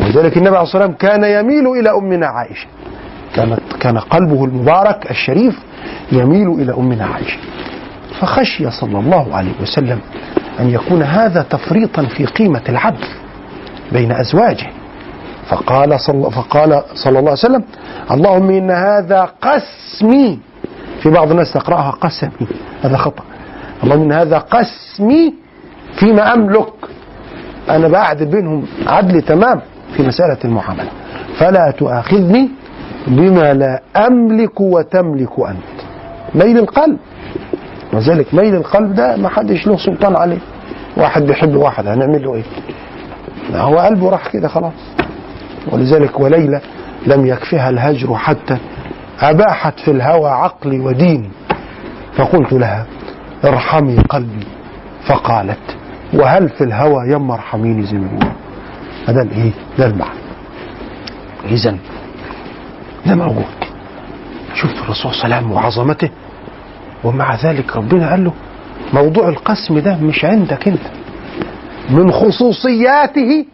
ولذلك 0.00 0.36
النبي 0.36 0.56
عليه 0.56 0.62
الصلاة 0.62 0.86
والسلام 0.86 0.92
كان 0.92 1.24
يميل 1.24 1.66
إلى 1.66 1.90
أمنا 1.90 2.26
عائشة. 2.26 2.66
كانت 3.34 3.60
كان 3.80 3.98
قلبه 3.98 4.44
المبارك 4.44 5.10
الشريف 5.10 5.58
يميل 6.12 6.48
إلى 6.48 6.74
أمنا 6.74 7.04
عائشة. 7.06 7.38
فخشي 8.20 8.70
صلى 8.70 8.98
الله 8.98 9.34
عليه 9.34 9.52
وسلم 9.62 10.00
أن 10.60 10.70
يكون 10.70 11.02
هذا 11.02 11.42
تفريطا 11.42 12.02
في 12.02 12.24
قيمة 12.24 12.62
العدل 12.68 13.06
بين 13.92 14.12
أزواجه. 14.12 14.66
فقال 15.48 16.00
صلى 16.00 16.30
فقال 16.30 16.82
صلى 16.94 17.18
الله 17.18 17.30
عليه 17.30 17.40
وسلم 17.40 17.64
اللهم 18.10 18.50
إن 18.50 18.70
هذا 18.70 19.30
قسمي. 19.42 20.38
في 21.02 21.10
بعض 21.10 21.30
الناس 21.30 21.52
تقرأها 21.52 21.90
قسمي. 21.90 22.46
هذا 22.82 22.96
خطأ. 22.96 23.24
اللهم 23.84 24.02
إن 24.02 24.12
هذا 24.12 24.38
قسمي 24.38 25.34
فيما 25.96 26.34
أملك. 26.34 26.72
أنا 27.70 27.88
بعدل 27.88 28.26
بينهم 28.26 28.66
عدل 28.86 29.22
تمام 29.22 29.60
في 29.96 30.02
مسألة 30.02 30.38
المعاملة. 30.44 30.88
فلا 31.38 31.70
تؤاخذني 31.70 32.50
بما 33.06 33.54
لا 33.54 33.82
أملك 33.96 34.60
وتملك 34.60 35.38
أنت. 35.38 35.78
ميل 36.34 36.58
القلب. 36.58 36.98
وذلك 37.92 38.34
ميل 38.34 38.54
القلب 38.54 38.94
ده 38.94 39.16
ما 39.16 39.28
حدش 39.28 39.66
له 39.66 39.76
سلطان 39.76 40.16
عليه. 40.16 40.38
واحد 40.96 41.22
بيحب 41.22 41.54
واحد 41.56 41.86
هنعمل 41.86 42.22
له 42.24 42.34
إيه؟ 42.34 42.42
هو 43.54 43.78
قلبه 43.78 44.10
راح 44.10 44.28
كده 44.28 44.48
خلاص. 44.48 44.72
ولذلك 45.72 46.20
وليلى 46.20 46.60
لم 47.06 47.26
يكفها 47.26 47.70
الهجر 47.70 48.14
حتى 48.14 48.56
أباحت 49.20 49.80
في 49.80 49.90
الهوى 49.90 50.30
عقلي 50.30 50.80
وديني 50.80 51.30
فقلت 52.16 52.52
لها 52.52 52.86
ارحمي 53.44 53.96
قلبي. 53.98 54.46
فقالت 55.06 55.76
وهل 56.14 56.48
في 56.48 56.64
الهوى 56.64 57.12
يما 57.12 57.34
ارحميني 57.34 57.82
زي 57.86 57.92
ما 57.96 58.08
بيقولوا 58.08 58.32
هذا 59.08 59.22
الايه 59.22 59.50
ده 59.78 59.86
المعنى. 59.86 60.20
اذا 61.44 61.76
ده 63.06 63.14
موجود 63.14 63.44
شفت 64.54 64.76
الرسول 64.78 65.12
صلى 65.14 65.24
الله 65.24 65.36
عليه 65.36 65.46
وسلم 65.46 65.52
وعظمته؟ 65.52 66.08
ومع 67.04 67.34
ذلك 67.34 67.76
ربنا 67.76 68.10
قال 68.10 68.24
له 68.24 68.32
موضوع 68.92 69.28
القسم 69.28 69.78
ده 69.78 69.96
مش 69.96 70.24
عندك 70.24 70.68
انت. 70.68 70.86
من 71.90 72.12
خصوصياته 72.12 73.44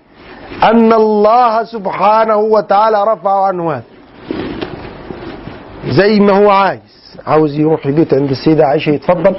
أن 0.63 0.93
الله 0.93 1.65
سبحانه 1.65 2.37
وتعالى 2.37 3.05
رفع 3.05 3.47
عنه 3.47 3.73
هذا 3.73 3.83
زي 5.89 6.21
ما 6.21 6.33
هو 6.33 6.51
عايز. 6.51 6.81
عاوز 7.27 7.59
يروح 7.59 7.87
يبيت 7.87 8.15
عند 8.15 8.31
السيدة 8.31 8.67
عائشة 8.67 8.91
يتفضل 8.91 9.37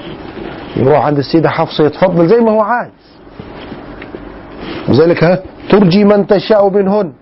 يروح 0.78 1.06
عند 1.06 1.18
السيدة 1.18 1.50
حفصة 1.50 1.86
يتفضل 1.86 2.28
زي 2.28 2.40
ما 2.40 2.52
هو 2.52 2.62
عايز. 2.62 2.92
وذلك 4.90 5.24
ها 5.24 5.44
ترجي 5.70 6.04
من 6.04 6.28
تشاء 6.28 6.70
منهن. 6.70 7.14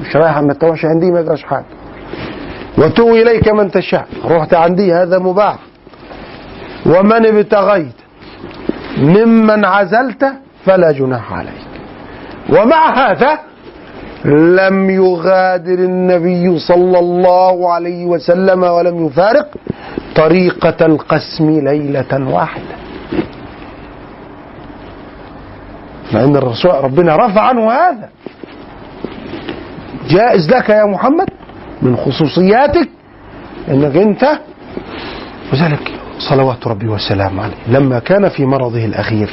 مش 0.00 0.16
رايح 0.16 0.38
ما 0.38 0.52
تروحش 0.52 0.84
عندي 0.84 1.10
ما 1.10 1.20
يجراش 1.20 1.42
حاجة. 1.44 1.64
وتوي 2.78 3.22
إليك 3.22 3.48
من 3.48 3.70
تشاء. 3.70 4.06
رحت 4.24 4.54
عندي 4.54 4.92
هذا 4.94 5.18
مباح. 5.18 5.58
ومن 6.86 7.26
ابتغيت 7.26 7.94
ممن 8.98 9.64
عزلت 9.64 10.32
فلا 10.66 10.92
جناح 10.92 11.32
عليك. 11.32 11.64
ومع 12.48 13.10
هذا 13.10 13.38
لم 14.24 14.90
يغادر 14.90 15.78
النبي 15.78 16.58
صلى 16.58 16.98
الله 16.98 17.72
عليه 17.72 18.04
وسلم 18.06 18.62
ولم 18.62 19.06
يفارق 19.06 19.54
طريقة 20.16 20.86
القسم 20.86 21.60
ليلة 21.60 22.28
واحدة. 22.28 22.74
ان 26.14 26.36
الرسول 26.36 26.84
ربنا 26.84 27.16
رفع 27.16 27.40
عنه 27.40 27.72
هذا. 27.72 28.08
جائز 30.08 30.50
لك 30.50 30.68
يا 30.68 30.84
محمد 30.84 31.28
من 31.82 31.96
خصوصياتك 31.96 32.88
إنك 33.68 33.96
أنت 33.96 34.38
وذلك. 35.52 36.03
صلوات 36.18 36.66
ربي 36.66 36.88
وسلامه 36.88 37.42
عليه. 37.42 37.54
لما 37.66 37.98
كان 37.98 38.28
في 38.28 38.46
مرضه 38.46 38.84
الأخير 38.84 39.30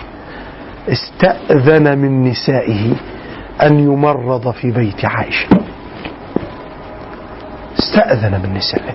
استأذن 0.89 1.97
من 1.97 2.23
نسائه 2.23 2.93
أن 3.63 3.79
يمرض 3.79 4.51
في 4.51 4.71
بيت 4.71 5.05
عائشة. 5.05 5.47
استأذن 7.79 8.41
من 8.43 8.53
نسائه. 8.53 8.93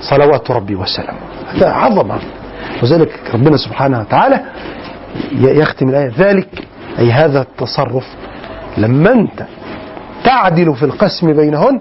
صلوات 0.00 0.50
ربي 0.50 0.74
وسلامه. 0.74 1.18
هذا 1.54 1.70
عظمة 1.70 2.18
وذلك 2.82 3.20
ربنا 3.34 3.56
سبحانه 3.56 4.00
وتعالى 4.00 4.40
يختم 5.32 5.88
الآية. 5.88 6.12
ذلك 6.18 6.48
أي 6.98 7.12
هذا 7.12 7.40
التصرف 7.40 8.06
لما 8.78 9.12
أنت 9.12 9.46
تعدل 10.24 10.74
في 10.74 10.82
القسم 10.82 11.32
بينهن 11.32 11.80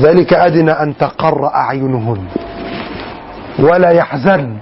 ذلك 0.00 0.32
أدنى 0.32 0.70
أن 0.70 0.96
تقر 0.96 1.46
أعينهن. 1.46 2.24
ولا 3.58 3.90
يحزن. 3.90 4.56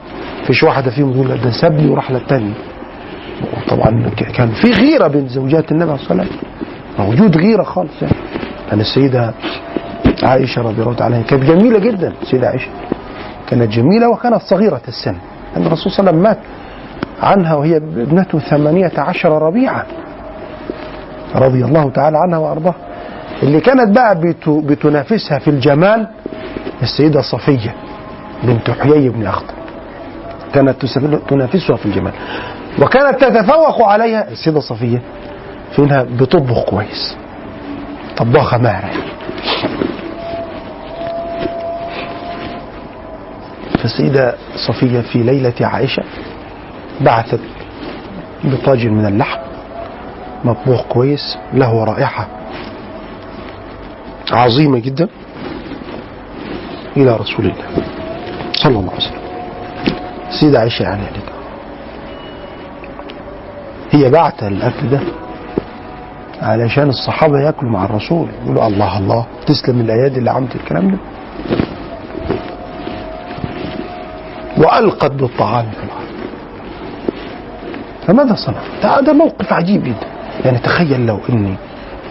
فيش 0.50 0.62
واحدة 0.62 0.90
فيهم 0.90 1.12
تقول 1.12 1.40
ده 1.40 1.50
سابني 1.50 1.90
وراح 1.90 2.10
للتاني. 2.10 2.52
طبعا 3.68 4.10
كان 4.34 4.48
في 4.48 4.72
غيرة 4.72 5.06
بين 5.06 5.28
زوجات 5.28 5.72
النبي 5.72 5.90
عليه 5.90 6.02
وسلم. 6.02 6.28
موجود 6.98 7.36
غيرة 7.36 7.62
خالص 7.62 8.02
يعني. 8.02 8.14
أنا 8.72 8.80
السيدة 8.80 9.34
عائشة 10.22 10.62
رضي 10.62 10.82
الله 10.82 10.96
عنها 11.00 11.22
كانت 11.22 11.44
جميلة 11.44 11.78
جدا 11.78 12.12
السيدة 12.22 12.46
عائشة. 12.48 12.68
كانت 13.48 13.72
جميلة 13.72 14.08
وكانت 14.08 14.42
صغيرة 14.42 14.80
السن. 14.88 15.16
أن 15.56 15.66
الرسول 15.66 15.92
صلى 15.92 16.10
الله 16.10 16.20
عليه 16.20 16.20
وسلم 16.20 16.22
مات 16.22 16.38
عنها 17.22 17.54
وهي 17.54 17.76
ابنته 17.76 18.38
ثمانية 18.38 18.92
عشر 18.98 19.42
ربيعة 19.42 19.86
رضي 21.34 21.64
الله 21.64 21.90
تعالى 21.90 22.18
عنها 22.18 22.38
وأرضاها 22.38 22.74
اللي 23.42 23.60
كانت 23.60 23.96
بقى 23.96 24.20
بتنافسها 24.48 25.38
في 25.38 25.50
الجمال 25.50 26.08
السيدة 26.82 27.20
صفية 27.20 27.74
بنت 28.42 28.70
حيي 28.70 29.08
بن 29.08 29.26
أخطب. 29.26 29.59
كانت 30.54 30.86
تنافسها 31.28 31.76
في 31.76 31.86
الجمال. 31.86 32.12
وكانت 32.82 33.24
تتفوق 33.24 33.82
عليها 33.82 34.30
السيدة 34.30 34.60
صفية 34.60 35.02
في 35.72 35.78
إنها 35.82 36.02
بتطبخ 36.02 36.64
كويس. 36.64 37.16
طباخة 38.16 38.58
ماهرة 38.58 38.90
فالسيدة 43.78 44.34
صفية 44.56 45.00
في 45.00 45.18
ليلة 45.22 45.54
عائشة 45.60 46.02
بعثت 47.00 47.40
بطاجن 48.44 48.92
من 48.94 49.06
اللحم 49.06 49.40
مطبوخ 50.44 50.82
كويس 50.82 51.38
له 51.54 51.84
رائحة 51.84 52.28
عظيمة 54.32 54.78
جدا 54.78 55.08
إلى 56.96 57.16
رسول 57.16 57.44
الله 57.44 57.84
صلى 58.52 58.78
الله 58.78 58.92
عليه 58.92 59.06
وسلم. 59.06 59.19
السيدة 60.30 60.58
عائشة 60.60 60.82
يعني 60.82 61.02
قالت 61.02 61.24
هي 63.90 64.10
بعت 64.10 64.42
الاكل 64.42 64.88
ده 64.90 65.00
علشان 66.42 66.88
الصحابة 66.88 67.40
يأكلوا 67.40 67.70
مع 67.72 67.84
الرسول 67.84 68.28
يقولوا 68.44 68.66
الله 68.66 68.98
الله 68.98 69.26
تسلم 69.46 69.80
الأيادي 69.80 70.18
اللي 70.18 70.30
عملت 70.30 70.56
الكلام 70.56 70.90
ده. 70.90 70.98
وألقت 74.58 75.10
بالطعام 75.12 75.66
في 75.70 75.84
الأرض 75.84 76.10
فماذا 78.06 78.34
صنع؟ 78.34 78.60
ده, 78.82 79.00
ده 79.00 79.12
موقف 79.12 79.52
عجيب 79.52 79.84
جدا. 79.84 80.06
يعني 80.44 80.58
تخيل 80.58 81.06
لو 81.06 81.20
اني 81.30 81.54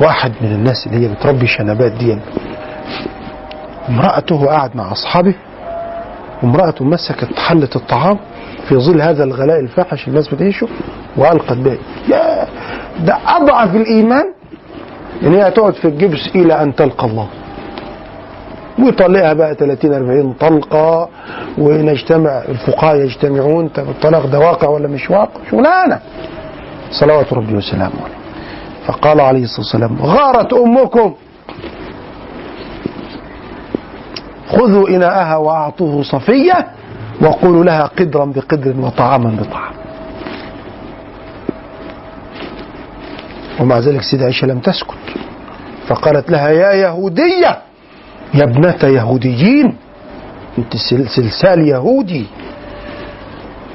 واحد 0.01 0.31
من 0.41 0.51
الناس 0.51 0.87
اللي 0.87 1.05
هي 1.07 1.13
بتربي 1.13 1.47
شنبات 1.47 1.91
دي 1.91 2.17
امرأته 3.89 4.45
قاعد 4.45 4.75
مع 4.75 4.91
أصحابه 4.91 5.33
وامرأته 6.43 6.85
مسكت 6.85 7.39
حلة 7.39 7.69
الطعام 7.75 8.17
في 8.67 8.75
ظل 8.75 9.01
هذا 9.01 9.23
الغلاء 9.23 9.59
الفاحش 9.59 10.07
الناس 10.07 10.27
بتعيشه 10.27 10.67
وألقت 11.17 11.57
به 11.57 11.77
يا! 12.09 12.45
ده 13.05 13.17
أضعف 13.27 13.75
الإيمان 13.75 14.25
إن 15.23 15.33
هي 15.35 15.51
تقعد 15.51 15.73
في 15.73 15.85
الجبس 15.87 16.29
إلى 16.35 16.61
أن 16.63 16.75
تلقى 16.75 17.05
الله. 17.07 17.27
ويطلقها 18.79 19.33
بقى 19.33 19.55
30 19.55 19.93
40 19.93 20.33
طلقة 20.33 21.09
ونجتمع 21.57 22.41
الفقهاء 22.49 22.95
يجتمعون 22.95 23.67
طب 23.67 23.89
الطلاق 23.89 24.25
ده 24.25 24.39
واقع 24.39 24.67
ولا 24.69 24.87
مش 24.87 25.09
واقع؟ 25.09 25.39
شغلانة 25.51 25.99
صلوات 26.91 27.33
ربي 27.33 27.55
وسلامه 27.55 27.83
عليه. 28.03 28.19
فقال 28.87 29.21
عليه 29.21 29.43
الصلاة 29.43 29.59
والسلام 29.59 29.97
غارت 30.01 30.53
أمكم. 30.53 31.13
خذوا 34.49 34.89
إناءها 34.89 35.35
وأعطوه 35.37 36.03
صفية 36.03 36.67
وقولوا 37.21 37.63
لها 37.63 37.85
قدرا 37.85 38.25
بقدر 38.25 38.79
وطعاما 38.79 39.29
بطعام. 39.39 39.73
ومع 43.59 43.79
ذلك 43.79 44.01
سيدة 44.01 44.23
عائشة 44.23 44.47
لم 44.47 44.59
تسكت. 44.59 44.97
فقالت 45.87 46.29
لها 46.31 46.49
يا 46.49 46.71
يهودية 46.73 47.57
يا 48.33 48.43
ابنة 48.43 48.77
يهوديين 48.83 49.75
أنت 50.57 50.75
سل- 50.77 51.07
سلسال 51.09 51.67
يهودي. 51.67 52.25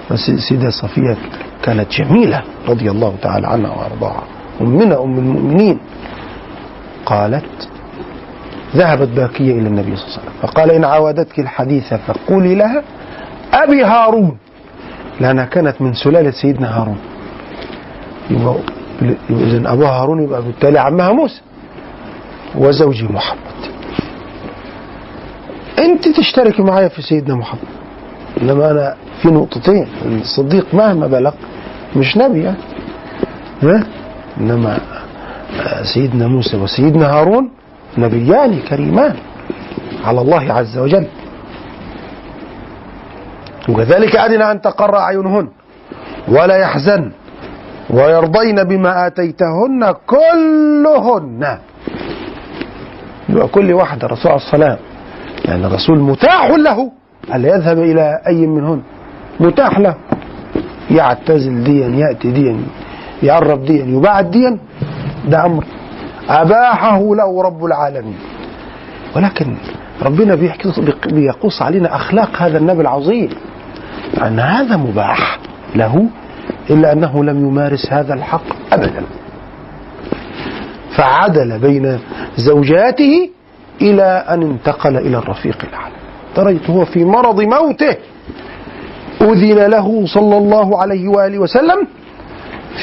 فسيدة 0.09 0.71
صفية 0.71 1.17
كانت 1.63 1.91
جميلة 1.91 2.43
رضي 2.69 2.91
الله 2.91 3.15
تعالى 3.23 3.47
عنها 3.47 3.71
وأرضاها. 3.71 4.23
أمنا 4.61 5.03
أم 5.03 5.19
المؤمنين. 5.19 5.79
قالت 7.07 7.69
ذهبت 8.77 9.09
باكية 9.09 9.53
إلى 9.53 9.69
النبي 9.69 9.97
صلى 9.97 10.07
الله 10.07 10.19
عليه 10.19 10.29
وسلم. 10.31 10.33
فقال 10.43 10.71
إن 10.71 10.85
عاودتك 10.85 11.39
الحديث 11.39 11.95
فقولي 11.95 12.55
لها 12.55 12.83
أبي 13.53 13.85
هارون. 13.85 14.37
لأنها 15.21 15.45
كانت 15.45 15.83
من 15.83 15.93
سلالة 15.95 16.31
سيدنا 16.31 16.81
هارون. 16.81 16.99
يبقى 18.31 18.55
إذن 19.31 19.67
أبوها 19.67 19.91
هارون 19.91 20.23
يبقى 20.23 20.43
بالتالي 20.43 20.79
عمها 20.81 21.13
موسى 21.13 21.41
وزوجي 22.55 23.05
محمد. 23.05 23.39
أنت 25.79 26.09
تشتركي 26.09 26.63
معايا 26.63 26.89
في 26.89 27.03
سيدنا 27.03 27.35
محمد. 27.35 27.69
إنما 28.43 28.71
أنا 28.71 28.95
في 29.23 29.29
نقطتين. 29.29 29.87
الصديق 30.07 30.75
مهما 30.75 31.07
بلغ 31.07 31.33
مش 31.97 32.17
نبي 32.17 32.43
يعني. 32.43 32.57
ها؟ 33.63 33.85
إنما 34.41 34.79
سيدنا 35.83 36.27
موسى 36.27 36.57
وسيدنا 36.57 37.07
هارون 37.07 37.51
نبيان 37.99 38.61
كريمان 38.61 39.15
على 40.05 40.21
الله 40.21 40.53
عز 40.53 40.79
وجل. 40.79 41.07
وكذلك 43.69 44.17
أدنى 44.17 44.51
أن 44.51 44.61
تقر 44.61 44.97
أعينهن 44.99 45.49
ولا 46.29 46.57
يحزن 46.57 47.11
ويرضين 47.91 48.65
بما 48.65 49.07
آتيتهن 49.07 49.95
كلهن. 50.07 51.59
يبقى 53.29 53.49
كل 53.49 53.73
واحدة 53.73 54.07
الرسول 54.07 54.33
عليه 54.33 54.43
الصلاة 54.43 54.79
يعني 55.45 55.67
الرسول 55.67 55.99
متاح 55.99 56.51
له 56.51 56.91
ألا 57.35 57.49
يذهب 57.57 57.79
إلى 57.79 58.21
أي 58.27 58.47
منهن. 58.47 58.83
متاح 59.41 59.79
له. 59.79 59.95
يعتزل 60.91 61.65
ديا 61.65 61.89
يأتي 61.89 62.31
ديا 62.31 62.57
يعرف 63.23 63.59
ديا 63.61 63.85
يبعد 63.85 64.31
ديا 64.31 64.59
ده 65.29 65.47
أمر. 65.47 65.65
أباحه 66.29 67.15
له 67.15 67.43
رب 67.43 67.65
العالمين. 67.65 68.19
ولكن 69.17 69.57
ربنا 70.03 70.35
بيحكي 70.35 70.73
بيقص 71.07 71.63
علينا 71.63 71.97
أخلاق 71.97 72.37
هذا 72.37 72.59
النبي 72.59 72.81
العظيم. 72.81 73.31
أن 74.23 74.41
هذا 74.41 74.77
مباح 74.77 75.39
له 75.75 76.07
إلا 76.71 76.93
أنه 76.93 77.25
لم 77.25 77.49
يمارس 77.49 77.93
هذا 77.93 78.15
الحق 78.15 78.73
أبدا. 78.73 79.03
فعدل 80.97 81.59
بين 81.59 81.99
زوجاته 82.37 83.31
إلى 83.83 84.25
أن 84.29 84.43
انتقل 84.43 84.97
إلى 84.97 85.19
الرفيق 85.19 85.59
الأعلى. 85.69 85.95
تريت 86.35 86.71
هو 86.71 86.85
في 86.85 87.05
مرض 87.05 87.41
موته 87.41 87.97
أذن 89.21 89.67
له 89.67 90.07
صلى 90.07 90.37
الله 90.37 90.83
عليه 90.83 91.09
وآله 91.09 91.39
وسلم 91.39 91.87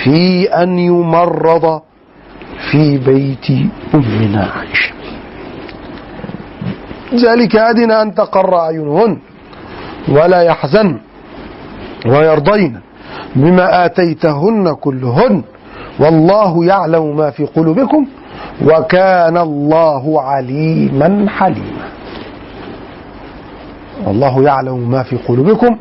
في 0.04 0.46
أن 0.46 0.80
يمرض 0.80 1.82
في 2.70 2.98
بيت 2.98 3.48
أمنا 3.96 4.44
عائشة. 4.56 4.94
ذلك 7.14 7.56
أدنى 7.56 8.02
أن 8.02 8.16
تقر 8.16 8.56
أعينهن 8.60 9.18
ولا 10.08 10.42
يحزن 10.42 11.00
ويرضين 12.06 12.80
بما 13.36 13.86
آتيتهن 13.86 14.74
كلهن 14.74 15.44
والله 16.00 16.66
يعلم 16.66 17.18
ما 17.18 17.30
في 17.30 17.46
قلوبكم 17.46 18.08
وكان 18.66 19.38
الله 19.38 20.22
عليما 20.22 21.26
حليما. 21.30 21.88
والله 24.06 24.44
يعلم 24.44 24.92
ما 24.92 25.04
في 25.04 25.18
قلوبكم 25.18 25.78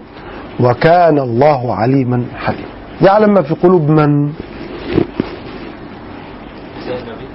وكان 0.60 1.18
الله 1.18 1.74
عليما 1.74 2.24
حليما. 2.38 2.70
يعلم 3.02 3.34
ما 3.34 3.42
في 3.42 3.54
قلوب 3.54 3.90
من 3.90 4.32
زي 6.86 6.94
النبي 6.98 7.26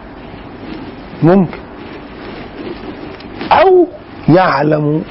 ممكن. 1.24 1.58
أو 3.52 3.88
يعلم 4.30 5.04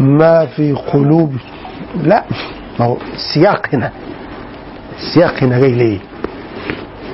ما 0.00 0.46
في 0.46 0.72
قلوب 0.72 1.36
لا 2.04 2.24
ما 2.80 2.86
هو 2.86 2.96
السياق 3.14 3.66
هنا. 3.74 3.92
السياق 4.98 5.42
هنا 5.42 5.60
جاي 5.60 5.70
ليه؟ 5.70 5.98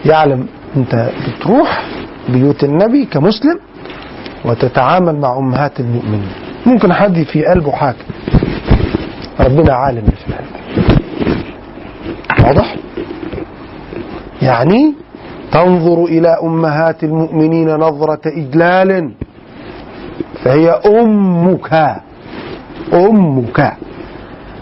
يعلم 0.06 0.46
أنت 0.76 1.10
بتروح 1.28 1.84
بيوت 2.28 2.64
النبي 2.64 3.04
كمسلم 3.04 3.60
وتتعامل 4.44 5.16
مع 5.16 5.38
أمهات 5.38 5.80
المؤمنين. 5.80 6.32
ممكن 6.66 6.92
حد 6.92 7.22
في 7.22 7.44
قلبه 7.44 7.72
حاجة. 7.72 7.96
ربنا 9.40 9.74
عالم 9.74 10.04
في 10.04 10.30
واضح؟ 12.44 12.76
يعني 14.42 14.94
تنظر 15.52 16.04
إلى 16.04 16.28
أمهات 16.28 17.04
المؤمنين 17.04 17.74
نظرة 17.74 18.20
إجلال 18.26 19.12
فهي 20.44 20.70
أمك 20.70 22.00
أمك. 22.92 23.72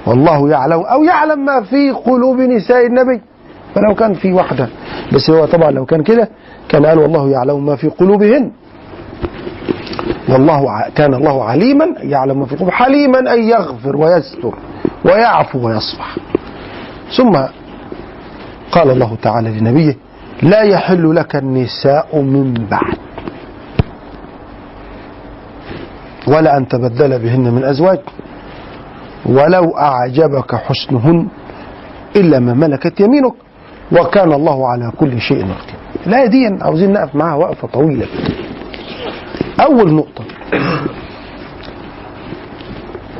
والله 0.06 0.50
يعلم 0.50 0.80
أو 0.80 1.04
يعلم 1.04 1.44
ما 1.44 1.62
في 1.62 1.90
قلوب 1.90 2.40
نساء 2.40 2.86
النبي 2.86 3.20
فلو 3.74 3.94
كان 3.94 4.14
في 4.14 4.32
واحدة 4.32 4.68
بس 5.12 5.30
هو 5.30 5.44
طبعا 5.44 5.70
لو 5.70 5.84
كان 5.84 6.02
كده 6.02 6.28
كان 6.68 6.86
قال 6.86 6.98
والله 6.98 7.30
يعلم 7.30 7.66
ما 7.66 7.76
في 7.76 7.88
قلوبهن. 7.88 8.50
والله 10.28 10.84
كان 10.94 11.14
الله 11.14 11.44
عليما 11.44 11.86
يعلم 12.02 12.38
ما 12.40 12.46
في 12.46 12.56
قلوب 12.56 12.70
حليما 12.70 13.18
أن 13.34 13.42
يغفر 13.42 13.96
ويستر 13.96 14.54
ويعفو 15.04 15.66
ويصفح. 15.66 16.16
ثم 17.16 17.32
قال 18.72 18.90
الله 18.90 19.16
تعالى 19.22 19.60
لنبيه 19.60 19.96
لا 20.42 20.62
يحل 20.62 21.14
لك 21.16 21.36
النساء 21.36 22.20
من 22.22 22.54
بعد 22.54 22.96
ولا 26.28 26.56
أن 26.56 26.68
تبدل 26.68 27.18
بهن 27.18 27.54
من 27.54 27.64
أزواج 27.64 27.98
ولو 29.26 29.76
أعجبك 29.78 30.54
حسنهن 30.54 31.28
إلا 32.16 32.38
ما 32.38 32.54
ملكت 32.54 33.00
يمينك 33.00 33.32
وكان 33.92 34.32
الله 34.32 34.68
على 34.68 34.92
كل 35.00 35.20
شيء 35.20 35.36
رقيبا 35.38 35.78
الآية 36.06 36.26
دي 36.26 36.46
عاوزين 36.62 36.92
نقف 36.92 37.14
معاها 37.14 37.34
وقفة 37.34 37.68
طويلة. 37.68 38.06
أول 39.60 39.94
نقطة. 39.94 40.24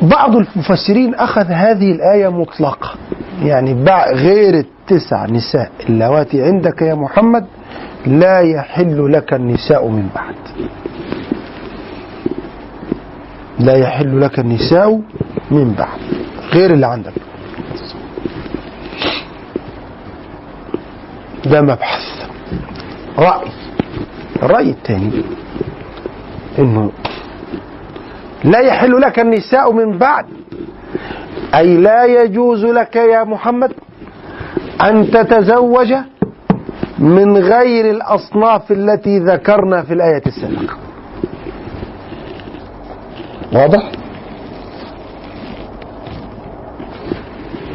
بعض 0.03 0.37
المفسرين 0.37 1.15
أخذ 1.15 1.47
هذه 1.51 1.93
الآية 1.93 2.29
مطلقة. 2.29 2.91
يعني 3.43 3.85
غير 4.15 4.65
التسع 4.91 5.27
نساء. 5.27 5.71
اللواتي 5.89 6.43
عندك 6.43 6.83
يا 6.83 6.95
محمد 6.95 7.47
لا 8.07 8.41
يحل 8.41 9.13
لك 9.13 9.35
النساء 9.35 9.89
من 9.89 10.09
بعد. 10.15 10.35
لا 13.59 13.77
يحل 13.77 14.21
لك 14.21 14.39
النساء 14.39 15.01
من 15.51 15.73
بعد. 15.79 15.99
غير 16.55 16.75
اللي 16.75 16.87
عندك. 16.87 17.13
ده 21.45 21.63
مبحث. 21.63 22.29
رأي. 23.19 23.49
الرأي 24.43 24.71
الثاني 24.71 25.23
إنه 26.59 26.91
لا 28.45 28.59
يحل 28.61 29.01
لك 29.01 29.19
النساء 29.19 29.73
من 29.73 29.99
بعد. 29.99 30.27
أي 31.55 31.77
لا 31.77 32.05
يجوز 32.05 32.65
لك 32.65 32.97
يا 32.97 33.25
محمد 33.25 33.73
أن 34.83 35.11
تتزوج 35.11 35.95
من 36.99 37.37
غير 37.37 37.91
الأصناف 37.91 38.73
التي 38.73 39.19
ذكرنا 39.19 39.83
في 39.83 39.93
الآية 39.95 40.23
السابقة. 40.27 40.77
واضح؟ 43.53 43.91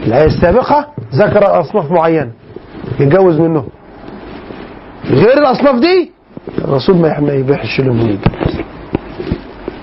الآية 0.08 0.26
السابقة 0.26 0.88
ذكر 1.16 1.60
أصناف 1.62 1.92
معينة 1.92 2.32
يتجوز 3.00 3.40
منهم. 3.40 3.68
غير 5.06 5.38
الأصناف 5.38 5.76
دي 5.80 6.12
الرسول 6.58 6.96
ما 6.98 7.20
ما 7.20 7.34
يبيحش 7.34 7.82
لهم. 7.82 8.18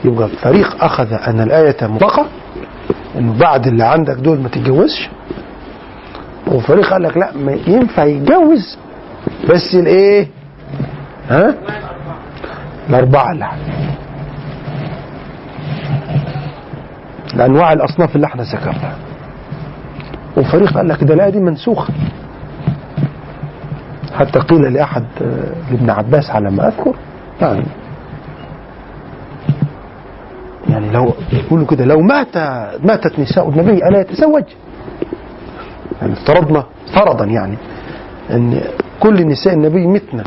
يبقى 0.04 0.24
الفريق 0.26 0.84
أخذ 0.84 1.12
أن 1.12 1.40
الآية 1.40 1.76
مطلقة 1.82 2.26
إنه 3.18 3.38
بعد 3.38 3.66
اللي 3.66 3.84
عندك 3.84 4.14
دول 4.14 4.38
ما 4.40 4.48
تتجوزش. 4.48 5.08
وفريق 6.50 6.90
قال 6.92 7.02
لك 7.02 7.16
لا 7.16 7.32
ما 7.36 7.52
ينفع 7.66 8.04
يتجوز. 8.04 8.78
بس 9.50 9.74
الايه؟ 9.74 10.28
ها؟ 11.28 11.54
الأربعة 12.88 13.22
عندك. 13.28 13.48
لأنواع 17.34 17.72
الأصناف 17.72 18.16
اللي 18.16 18.26
إحنا 18.26 18.42
ذكرناها. 18.42 18.96
وفريق 20.36 20.72
قال 20.74 20.88
لك 20.88 21.04
ده 21.04 21.14
الايه 21.14 21.30
دي 21.30 21.38
منسوخة. 21.40 21.92
حتى 24.18 24.38
قيل 24.38 24.72
لأحد 24.72 25.04
آه، 25.22 25.70
لابن 25.70 25.90
عباس 25.90 26.30
على 26.30 26.50
ما 26.50 26.68
أذكر. 26.68 26.94
يعني 27.40 27.62
يعني 30.68 30.90
لو 30.90 31.14
يقولوا 31.32 31.66
كده 31.66 31.84
لو 31.84 32.00
مات 32.00 32.36
ماتت 32.84 33.18
نساء 33.18 33.48
النبي 33.48 33.88
ألا 33.88 34.00
يتزوج؟ 34.00 34.44
يعني 36.00 36.12
افترضنا 36.12 36.64
فرضا 36.94 37.24
يعني 37.24 37.56
إن 38.30 38.60
كل 39.00 39.26
نساء 39.26 39.54
النبي 39.54 39.86
متنا 39.86 40.24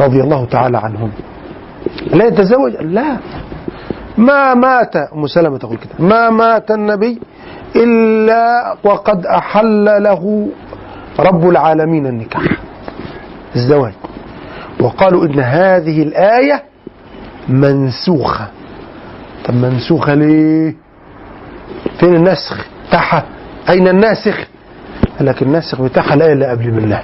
رضي 0.00 0.20
الله 0.20 0.44
تعالى 0.44 0.78
عنهم. 0.78 1.10
لا 2.14 2.24
يتزوج؟ 2.24 2.72
لا. 2.80 3.16
ما 4.18 4.54
مات 4.54 4.96
أم 4.96 5.26
سلمة 5.26 5.58
تقول 5.58 5.76
كده. 5.76 6.06
ما 6.06 6.30
مات 6.30 6.70
النبي 6.70 7.20
إلا 7.76 8.76
وقد 8.84 9.26
أحل 9.26 9.84
له 10.02 10.48
رب 11.18 11.48
العالمين 11.48 12.06
النكاح 12.06 12.42
الزواج. 13.56 13.92
وقالوا 14.80 15.24
إن 15.24 15.40
هذه 15.40 16.02
الآية 16.02 16.62
منسوخة. 17.48 18.46
طب 19.44 19.54
منسوخة 19.54 20.14
ليه؟ 20.14 20.76
فين 22.00 22.14
النسخ؟ 22.16 22.66
بتاعها 22.88 23.24
أين 23.68 23.88
الناسخ؟ 23.88 24.46
قال 25.18 25.26
لك 25.26 25.42
الناسخ 25.42 25.82
بتاعها 25.82 26.14
الايه 26.14 26.32
اللي 26.32 26.46
قبل 26.46 26.70
منها 26.72 27.02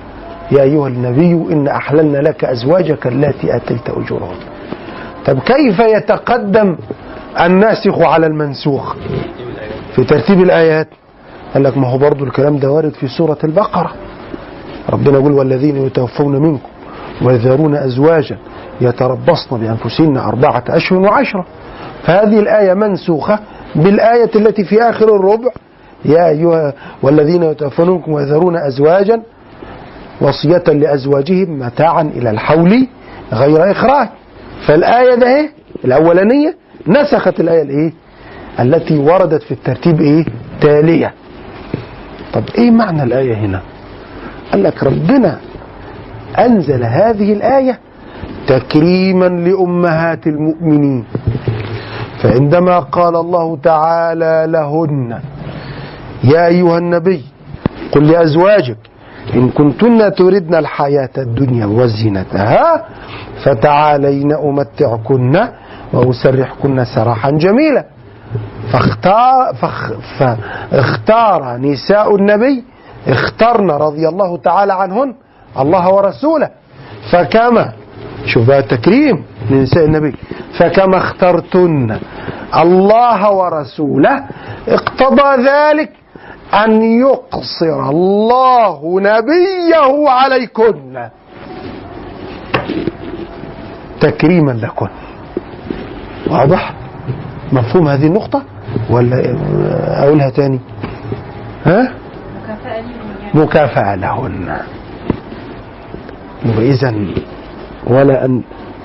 يا 0.53 0.63
أيها 0.63 0.89
النبي 0.89 1.33
إن 1.55 1.69
أحللنا 1.69 2.19
لك 2.19 2.45
أزواجك 2.45 3.07
اللاتي 3.07 3.57
آتيت 3.57 3.89
اجورهن 3.91 4.37
طب 5.27 5.39
كيف 5.39 5.79
يتقدم 5.81 6.77
الناسخ 7.41 7.99
على 7.99 8.27
المنسوخ؟ 8.27 8.97
في 9.97 10.05
ترتيب 10.05 10.41
الآيات 10.43 10.89
قال 11.55 11.63
لك 11.63 11.79
ما 11.79 11.89
هو 11.89 11.99
برضو 11.99 12.25
الكلام 12.25 12.59
ده 12.59 12.71
وارد 12.71 12.91
في 12.93 13.09
سورة 13.09 13.39
البقرة. 13.45 13.93
ربنا 14.91 15.19
يقول 15.19 15.33
والذين 15.33 15.77
يتوفون 15.87 16.37
منكم 16.43 16.69
ويذرون 17.23 17.75
أزواجا 17.75 18.37
يتربصن 18.81 19.59
بأنفسهن 19.61 20.17
أربعة 20.17 20.65
أشهر 20.69 20.99
وعشرة. 20.99 21.45
فهذه 22.03 22.39
الآية 22.39 22.75
منسوخة 22.75 23.39
بالآية 23.75 24.31
التي 24.37 24.65
في 24.65 24.83
آخر 24.83 25.17
الربع. 25.17 25.51
يا 26.05 26.29
أيها 26.29 26.73
والذين 27.03 27.43
يتوفون 27.43 27.91
منكم 27.91 28.13
ويذرون 28.13 28.57
أزواجا 28.57 29.23
وصية 30.21 30.65
لأزواجهم 30.73 31.59
متاعا 31.59 32.03
إلى 32.03 32.31
الحول 32.31 32.87
غير 33.33 33.71
إخراج 33.71 34.09
فالآية 34.67 35.15
ده 35.15 35.27
إيه؟ 35.37 35.51
الأولانية 35.85 36.57
نسخت 36.87 37.41
الآية 37.41 37.63
الإيه؟ 37.63 37.93
التي 38.61 38.99
وردت 38.99 39.43
في 39.43 39.53
الترتيب 39.53 40.01
إيه؟ 40.01 40.25
تالية 40.61 41.15
طب 42.33 42.43
إيه 42.59 42.71
معنى 42.71 43.03
الآية 43.03 43.35
هنا؟ 43.35 43.61
قال 44.53 44.63
لك 44.63 44.85
ربنا 44.85 45.39
أنزل 46.39 46.85
هذه 46.85 47.33
الآية 47.33 47.79
تكريما 48.47 49.25
لأمهات 49.29 50.27
المؤمنين 50.27 51.05
فعندما 52.23 52.79
قال 52.79 53.17
الله 53.17 53.57
تعالى 53.65 54.45
لهن 54.49 55.21
يا 56.25 56.47
أيها 56.47 56.79
النبي 56.79 57.25
قل 57.93 58.07
لأزواجك 58.09 58.77
إن 59.35 59.49
كنتن 59.51 60.15
تردن 60.15 60.55
الحياة 60.55 61.11
الدنيا 61.19 61.67
وزينتها 61.67 62.85
فتعالين 63.45 64.33
أمتعكن 64.33 65.49
وأسرحكن 65.93 66.85
سراحا 66.85 67.31
جميلا. 67.31 67.85
فاختار, 68.73 69.55
فاخ 69.55 69.93
فاختار 70.19 71.57
نساء 71.57 72.17
النبي 72.17 72.65
اخترن 73.09 73.71
رضي 73.71 74.09
الله 74.09 74.37
تعالى 74.37 74.73
عنهن 74.73 75.15
الله 75.59 75.89
ورسوله. 75.95 76.51
فكما 77.13 77.73
شوف 78.27 78.47
بقى 78.47 78.59
التكريم 78.59 79.25
لنساء 79.51 79.85
النبي. 79.85 80.15
فكما 80.59 80.97
اخترتن 80.97 81.99
الله 82.57 83.31
ورسوله 83.33 84.25
اقتضى 84.69 85.43
ذلك 85.49 85.91
أن 86.55 86.83
يقصر 86.83 87.91
الله 87.91 89.01
نبيه 89.01 90.09
عليكن. 90.11 91.09
تكريما 94.01 94.53
لكن. 94.53 94.89
واضح؟ 96.31 96.75
مفهوم 97.53 97.89
هذه 97.89 98.07
النقطة؟ 98.07 98.43
ولا 98.91 99.37
أقولها 100.03 100.31
تاني؟ 100.31 100.61
ها؟ 101.65 101.93
مكافأة 103.35 103.95
لهن. 103.95 104.57
إذا 106.59 106.95
ولا 107.87 108.25
أن 108.25 108.43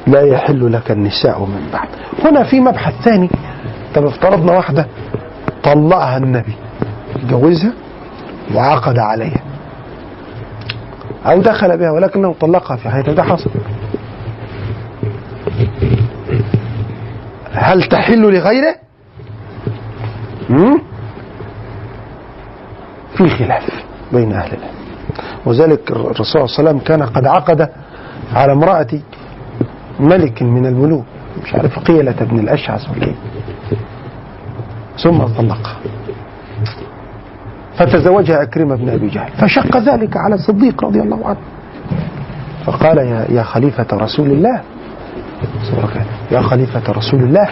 لا 0.07 0.21
يحل 0.21 0.73
لك 0.73 0.91
النساء 0.91 1.39
من 1.39 1.69
بعد. 1.73 1.87
هنا 2.25 2.43
في 2.43 2.59
مبحث 2.59 2.93
ثاني. 3.03 3.29
طب 3.95 4.05
افترضنا 4.05 4.51
واحدة 4.53 4.87
طلقها 5.63 6.17
النبي. 6.17 6.53
اتجوزها 7.17 7.73
وعقد 8.55 8.99
عليها. 8.99 9.41
أو 11.25 11.41
دخل 11.41 11.77
بها 11.77 11.91
ولكنه 11.91 12.35
طلقها 12.41 12.77
في 12.77 12.89
حياته 12.89 13.13
ده 13.13 13.23
حصل. 13.23 13.49
هل 17.53 17.83
تحل 17.83 18.21
لغيره؟ 18.21 18.75
في 23.17 23.29
خلاف 23.29 23.63
بين 24.13 24.33
أهل 24.33 24.47
العلم. 24.53 24.77
وذلك 25.45 25.91
الرسول 25.91 26.25
صلى 26.25 26.41
الله 26.43 26.55
عليه 26.59 26.69
وسلم 26.69 26.79
كان 26.79 27.03
قد 27.03 27.25
عقد 27.25 27.69
على 28.33 28.51
امرأة 28.51 28.87
ملك 29.99 30.43
من 30.43 30.65
الملوك 30.65 31.05
مش 31.43 31.53
عارف 31.53 31.79
قيلة 31.79 32.15
بن 32.21 32.39
الأشعث 32.39 32.89
ولا 32.89 33.05
إيه. 33.07 33.15
ثم 35.03 35.17
طلقها. 35.23 35.77
فتزوجها 37.77 38.41
أكرمة 38.41 38.75
بن 38.75 38.89
أبي 38.89 39.07
جهل 39.07 39.31
فشق 39.31 39.77
ذلك 39.77 40.17
على 40.17 40.35
الصديق 40.35 40.83
رضي 40.83 40.99
الله 40.99 41.27
عنه 41.27 41.37
فقال 42.65 42.97
يا, 42.97 43.25
يا 43.29 43.43
خليفة 43.43 43.87
رسول 43.93 44.27
الله. 44.31 44.61
يا 46.31 46.41
خليفة 46.41 46.91
رسول 46.91 47.19
الله 47.23 47.47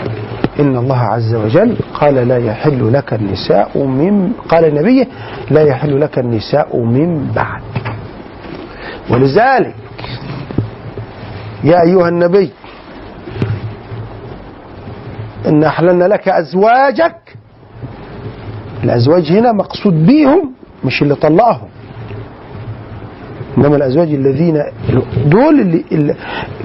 إن 0.59 0.77
الله 0.77 0.97
عز 0.99 1.35
وجل 1.35 1.77
قال 1.93 2.15
لا 2.15 2.37
يحل 2.37 2.93
لك 2.93 3.13
النساء 3.13 3.77
من 3.77 4.31
قال 4.49 4.65
النبي 4.65 5.07
لا 5.51 5.61
يحل 5.61 6.01
لك 6.01 6.19
النساء 6.19 6.77
من 6.77 7.31
بعد 7.35 7.61
ولذلك 9.09 9.75
يا 11.63 11.81
أيها 11.81 12.09
النبي 12.09 12.51
إن 15.47 15.63
أحللنا 15.63 16.05
لك 16.05 16.27
أزواجك 16.29 17.15
الأزواج 18.83 19.31
هنا 19.31 19.51
مقصود 19.51 20.05
بيهم 20.05 20.51
مش 20.83 21.01
اللي 21.01 21.15
طلقهم. 21.15 21.67
إنما 23.57 23.75
الأزواج 23.75 24.07
الذين 24.13 24.63
دول 25.25 25.59
اللي, 25.91 26.15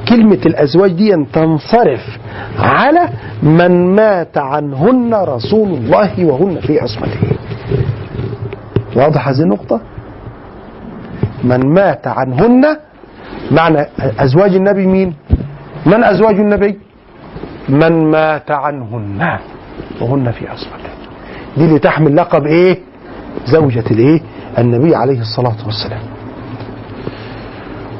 كلمة 0.08 0.38
الأزواج 0.46 0.92
دي 0.92 1.24
تنصرف 1.32 2.18
على 2.58 3.08
من 3.42 3.94
مات 3.94 4.38
عنهن 4.38 5.14
رسول 5.14 5.68
الله 5.68 6.24
وهن 6.24 6.60
في 6.60 6.80
عصمته. 6.80 7.20
واضح 8.96 9.28
هذه 9.28 9.40
النقطة؟ 9.40 9.80
من 11.44 11.74
مات 11.74 12.06
عنهن 12.06 12.76
معنى 13.50 13.86
أزواج 14.18 14.54
النبي 14.54 14.86
مين؟ 14.86 15.14
من 15.86 16.04
أزواج 16.04 16.34
النبي؟ 16.34 16.78
من 17.68 18.10
مات 18.10 18.50
عنهن 18.50 19.38
وهن 20.00 20.30
في 20.30 20.48
عصمته. 20.48 20.99
دي 21.56 21.64
اللي 21.64 21.78
تحمل 21.78 22.16
لقب 22.16 22.47
إيه؟ 22.47 22.78
زوجة 23.47 23.85
الإيه؟ 23.90 24.20
النبي 24.59 24.97
عليه 24.97 25.20
الصلاة 25.20 25.56
والسلام. 25.66 26.02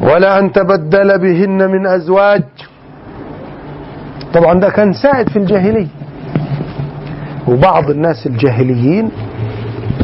ولا 0.02 0.39
أن 0.39 0.52
تبدل 0.52 1.18
بهن 1.18 1.70
من 1.70 1.86
أزواج. 1.86 2.43
طبعا 4.35 4.60
ده 4.60 4.70
كان 4.70 4.93
سائد 4.93 5.28
في 5.28 5.39
الجاهلية. 5.39 5.86
وبعض 7.48 7.90
الناس 7.90 8.27
الجاهليين 8.27 9.10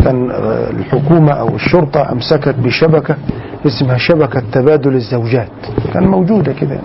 كان 0.05 0.31
آه، 0.31 0.71
الحكومة 0.71 1.33
أو 1.33 1.55
الشرطة 1.55 2.13
أمسكت 2.13 2.55
بشبكة 2.59 3.17
اسمها 3.67 3.97
شبكة 3.97 4.43
تبادل 4.53 4.95
الزوجات. 4.95 5.49
كان 5.95 6.07
موجودة 6.07 6.53
كده. 6.53 6.79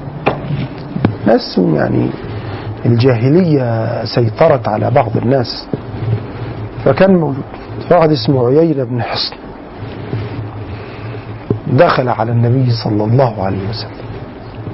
ناس 1.27 1.61
يعني 1.75 2.09
الجاهلية 2.85 4.05
سيطرت 4.05 4.67
على 4.67 4.91
بعض 4.91 5.17
الناس. 5.17 5.67
فكان 6.85 7.15
موجود. 7.15 7.43
فواحد 7.89 8.11
اسمه 8.11 8.47
عيينة 8.47 8.83
بن 8.83 9.01
حصن. 9.01 9.35
دخل 11.67 12.09
على 12.09 12.31
النبي 12.31 12.71
صلى 12.83 13.03
الله 13.03 13.43
عليه 13.43 13.69
وسلم 13.69 14.01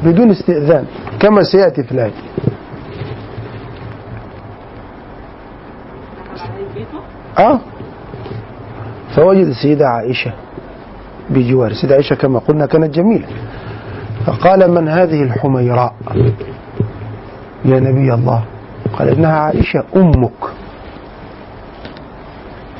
بدون 0.03 0.31
استئذان 0.31 0.85
كما 1.19 1.43
سيأتي 1.43 1.83
في 1.83 1.91
الآية. 1.91 2.11
آه. 7.39 7.59
فوجد 9.15 9.47
السيدة 9.47 9.87
عائشة 9.87 10.33
بجوار. 11.29 11.71
السيدة 11.71 11.95
عائشة 11.95 12.15
كما 12.15 12.39
قلنا 12.39 12.65
كانت 12.65 12.95
جميلة. 12.95 13.27
فقال 14.25 14.71
من 14.71 14.87
هذه 14.87 15.23
الحميراء؟ 15.23 15.93
يا 17.65 17.79
نبي 17.79 18.13
الله. 18.13 18.43
قال 18.99 19.07
إنها 19.09 19.37
عائشة 19.37 19.83
أمك. 19.95 20.66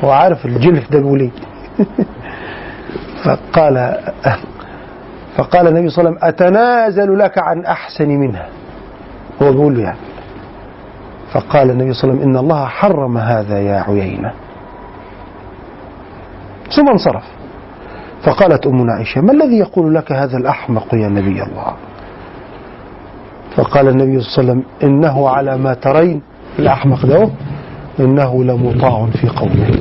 هو 0.04 0.12
عارف 0.12 0.46
الجلف 0.46 0.92
ده 0.92 1.00
الوليد 1.00 1.32
فقال 3.24 3.98
فقال 5.38 5.68
النبي 5.68 5.90
صلى 5.90 6.08
الله 6.10 6.20
عليه 6.24 6.36
وسلم 6.36 6.48
أتنازل 6.48 7.20
لك 7.20 7.38
عن 7.38 7.66
أحسن 7.66 8.10
منها. 8.10 8.48
هو 9.42 9.52
بيقول 9.52 9.76
له 9.76 9.82
يعني. 9.84 9.98
فقال 11.32 11.70
النبي 11.70 11.94
صلى 11.94 12.04
الله 12.04 12.22
عليه 12.22 12.24
وسلم 12.24 12.36
إن 12.36 12.44
الله 12.44 12.66
حرم 12.66 13.18
هذا 13.18 13.60
يا 13.62 13.84
عيينة. 13.88 14.32
ثم 16.76 16.90
انصرف. 16.90 17.24
فقالت 18.24 18.68
أمنا 18.68 18.94
عائشة 18.94 19.22
ما 19.22 19.32
الذي 19.32 19.58
يقول 19.58 19.96
لك 19.96 20.12
هذا 20.12 20.38
الأحمق 20.38 20.94
يا 20.94 21.08
نبي 21.08 21.44
الله؟ 21.44 21.74
فقال 23.56 23.88
النبي 23.88 24.20
صلى 24.22 24.42
الله 24.42 24.52
عليه 24.52 24.62
وسلم 24.62 24.64
إنه 24.84 25.30
على 25.30 25.58
ما 25.58 25.74
ترين 25.74 26.22
الأحمق 26.60 27.06
ده 27.06 27.30
إنه 28.00 28.44
لمطاع 28.44 29.06
في 29.06 29.28
قومه. 29.28 29.72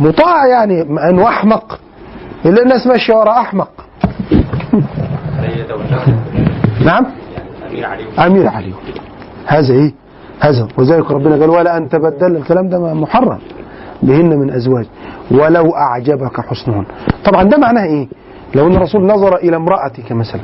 مطاع 0.00 0.46
يعني 0.46 0.82
أنه 0.82 1.28
أحمق. 1.28 1.78
إلا 2.44 2.62
الناس 2.62 2.86
ماشية 2.86 3.14
وراء 3.14 3.40
أحمق. 3.40 3.70
نعم؟ 6.86 7.06
أمير 7.70 7.86
علي. 7.86 8.04
أمير 8.26 8.48
عليهم 8.48 8.76
هذا 9.46 9.74
إيه؟ 9.74 9.92
هذا. 10.40 10.68
وذلك 10.78 11.10
ربنا 11.10 11.36
قال 11.36 11.50
ولا 11.50 11.76
أن 11.76 11.88
تبدل. 11.88 12.36
الكلام 12.36 12.68
ده 12.68 12.94
محرم. 12.94 13.38
بهن 14.02 14.38
من 14.38 14.50
أزواج. 14.50 14.86
ولو 15.30 15.74
أعجبك 15.76 16.40
حسنهن. 16.40 16.84
طبعا 17.24 17.42
ده 17.42 17.58
معناه 17.58 17.84
إيه؟ 17.84 18.08
لو 18.54 18.66
أن 18.66 18.76
الرسول 18.76 19.06
نظر 19.06 19.36
إلى 19.36 19.56
امرأتك 19.56 20.12
مثلا. 20.12 20.40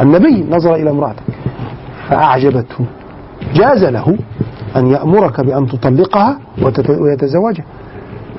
النبي 0.00 0.46
نظر 0.50 0.74
إلى 0.74 0.90
امرأتك. 0.90 1.22
فأعجبته. 2.08 2.84
جاز 3.54 3.84
له 3.84 4.18
أن 4.76 4.86
يأمرك 4.86 5.40
بأن 5.40 5.66
تطلقها 5.66 6.38
ويتزوجها. 6.88 7.64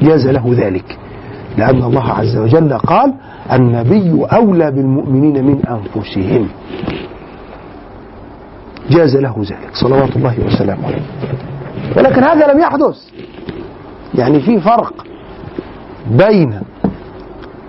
جاز 0.02 0.28
له 0.28 0.56
ذلك. 0.58 0.98
لأن 1.58 1.84
الله 1.84 2.14
عز 2.14 2.38
وجل 2.38 2.78
قال 2.78 3.14
النبي 3.54 4.26
أولى 4.34 4.72
بالمؤمنين 4.72 5.46
من 5.46 5.66
أنفسهم. 5.66 6.48
جاز 8.90 9.18
له 9.18 9.36
ذلك. 9.40 9.70
صلوات 9.74 10.16
الله 10.16 10.36
وسلامه 10.46 10.86
عليه. 10.86 11.02
ولكن 11.98 12.24
هذا 12.24 12.54
لم 12.54 12.60
يحدث. 12.60 12.98
يعني 14.16 14.40
في 14.40 14.60
فرق 14.62 14.94
بين 16.12 16.62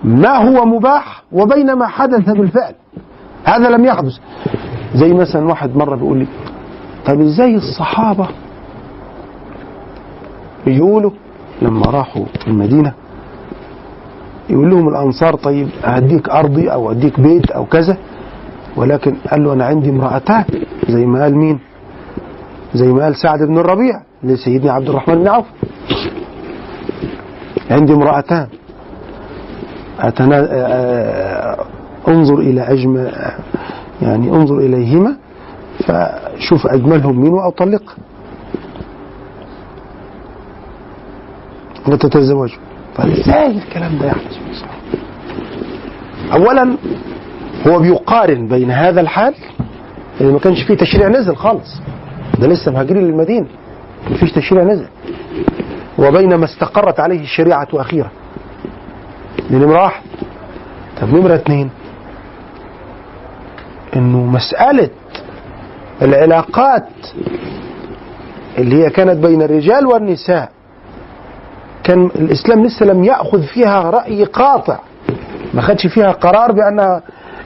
ما 0.04 0.36
هو 0.36 0.64
مباح 0.64 1.22
وبين 1.32 1.72
ما 1.72 1.86
حدث 1.86 2.30
بالفعل. 2.30 2.74
هذا 3.44 3.70
لم 3.70 3.84
يحدث. 3.84 4.12
زي 4.94 5.12
مثلا 5.12 5.46
واحد 5.48 5.76
مرة 5.76 5.96
بيقول 5.96 6.18
لي 6.18 6.26
طب 7.06 7.20
إزاي 7.20 7.54
الصحابة 7.54 8.28
يقولوا 10.66 11.10
لما 11.62 11.82
راحوا 11.90 12.24
المدينة 12.46 12.92
يقول 14.50 14.70
لهم 14.70 14.88
الأنصار 14.88 15.34
طيب 15.36 15.68
هديك 15.84 16.28
أرضي 16.28 16.72
أو 16.72 16.90
أديك 16.90 17.20
بيت 17.20 17.50
أو 17.50 17.64
كذا 17.64 17.96
ولكن 18.76 19.14
قال 19.30 19.44
له 19.44 19.52
أنا 19.52 19.64
عندي 19.64 19.90
امرأتان 19.90 20.44
زي 20.88 21.06
ما 21.06 21.22
قال 21.22 21.36
مين؟ 21.36 21.58
زي 22.74 22.86
ما 22.92 23.04
قال 23.04 23.16
سعد 23.16 23.42
بن 23.42 23.58
الربيع 23.58 24.00
لسيدنا 24.22 24.72
عبد 24.72 24.88
الرحمن 24.88 25.14
بن 25.14 25.28
عوف. 25.28 25.46
عندي 27.70 27.92
امرأتان. 27.92 28.46
أتنا... 30.00 30.48
آه، 30.50 31.64
انظر 32.08 32.38
إلى 32.38 32.60
أجمل 32.60 33.12
يعني 34.02 34.28
انظر 34.30 34.58
إليهما. 34.58 35.16
فشوف 35.78 36.66
أجملهم 36.66 37.20
مين 37.20 37.32
وأطلقها 37.32 37.96
وتتزوج 41.88 42.52
فازاي 42.96 43.46
الكلام 43.58 43.98
ده 43.98 44.06
يحدث 44.06 44.38
اولا 46.32 46.76
هو 47.66 47.78
بيقارن 47.78 48.46
بين 48.48 48.70
هذا 48.70 49.00
الحال 49.00 49.34
اللي 50.20 50.32
ما 50.32 50.38
كانش 50.38 50.62
فيه 50.62 50.74
تشريع 50.74 51.08
نزل 51.08 51.36
خالص. 51.36 51.80
ده 52.38 52.46
لسه 52.46 52.72
مهاجرين 52.72 53.02
للمدينة. 53.06 53.46
ما 54.10 54.16
فيش 54.16 54.32
تشريع 54.32 54.62
نزل. 54.64 54.86
وبين 55.98 56.34
ما 56.34 56.44
استقرت 56.44 57.00
عليه 57.00 57.20
الشريعة 57.20 57.68
أخيرا. 57.74 58.10
دي 59.50 59.56
نمره 59.56 59.82
واحد 59.82 60.02
طب 61.00 61.14
نمرة 61.14 61.34
اثنين 61.34 61.70
إنه 63.96 64.18
مسألة 64.18 64.90
العلاقات 66.02 66.88
اللي 68.58 68.84
هي 68.84 68.90
كانت 68.90 69.26
بين 69.26 69.42
الرجال 69.42 69.86
والنساء 69.86 70.48
كان 71.84 72.06
الإسلام 72.06 72.64
لسه 72.64 72.86
لم 72.86 73.04
يأخذ 73.04 73.42
فيها 73.42 73.90
رأي 73.90 74.24
قاطع 74.24 74.78
ما 75.54 75.62
خدش 75.62 75.86
فيها 75.86 76.12
قرار 76.12 76.52
بأن 76.52 77.00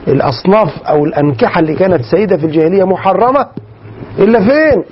الأصناف 0.07 0.83
أو 0.83 1.05
الأنكحة 1.05 1.59
اللي 1.59 1.75
كانت 1.75 2.03
سيدة 2.05 2.37
في 2.37 2.45
الجاهلية 2.45 2.83
محرمة. 2.83 3.47
إلا 4.19 4.39
فين؟ 4.39 4.83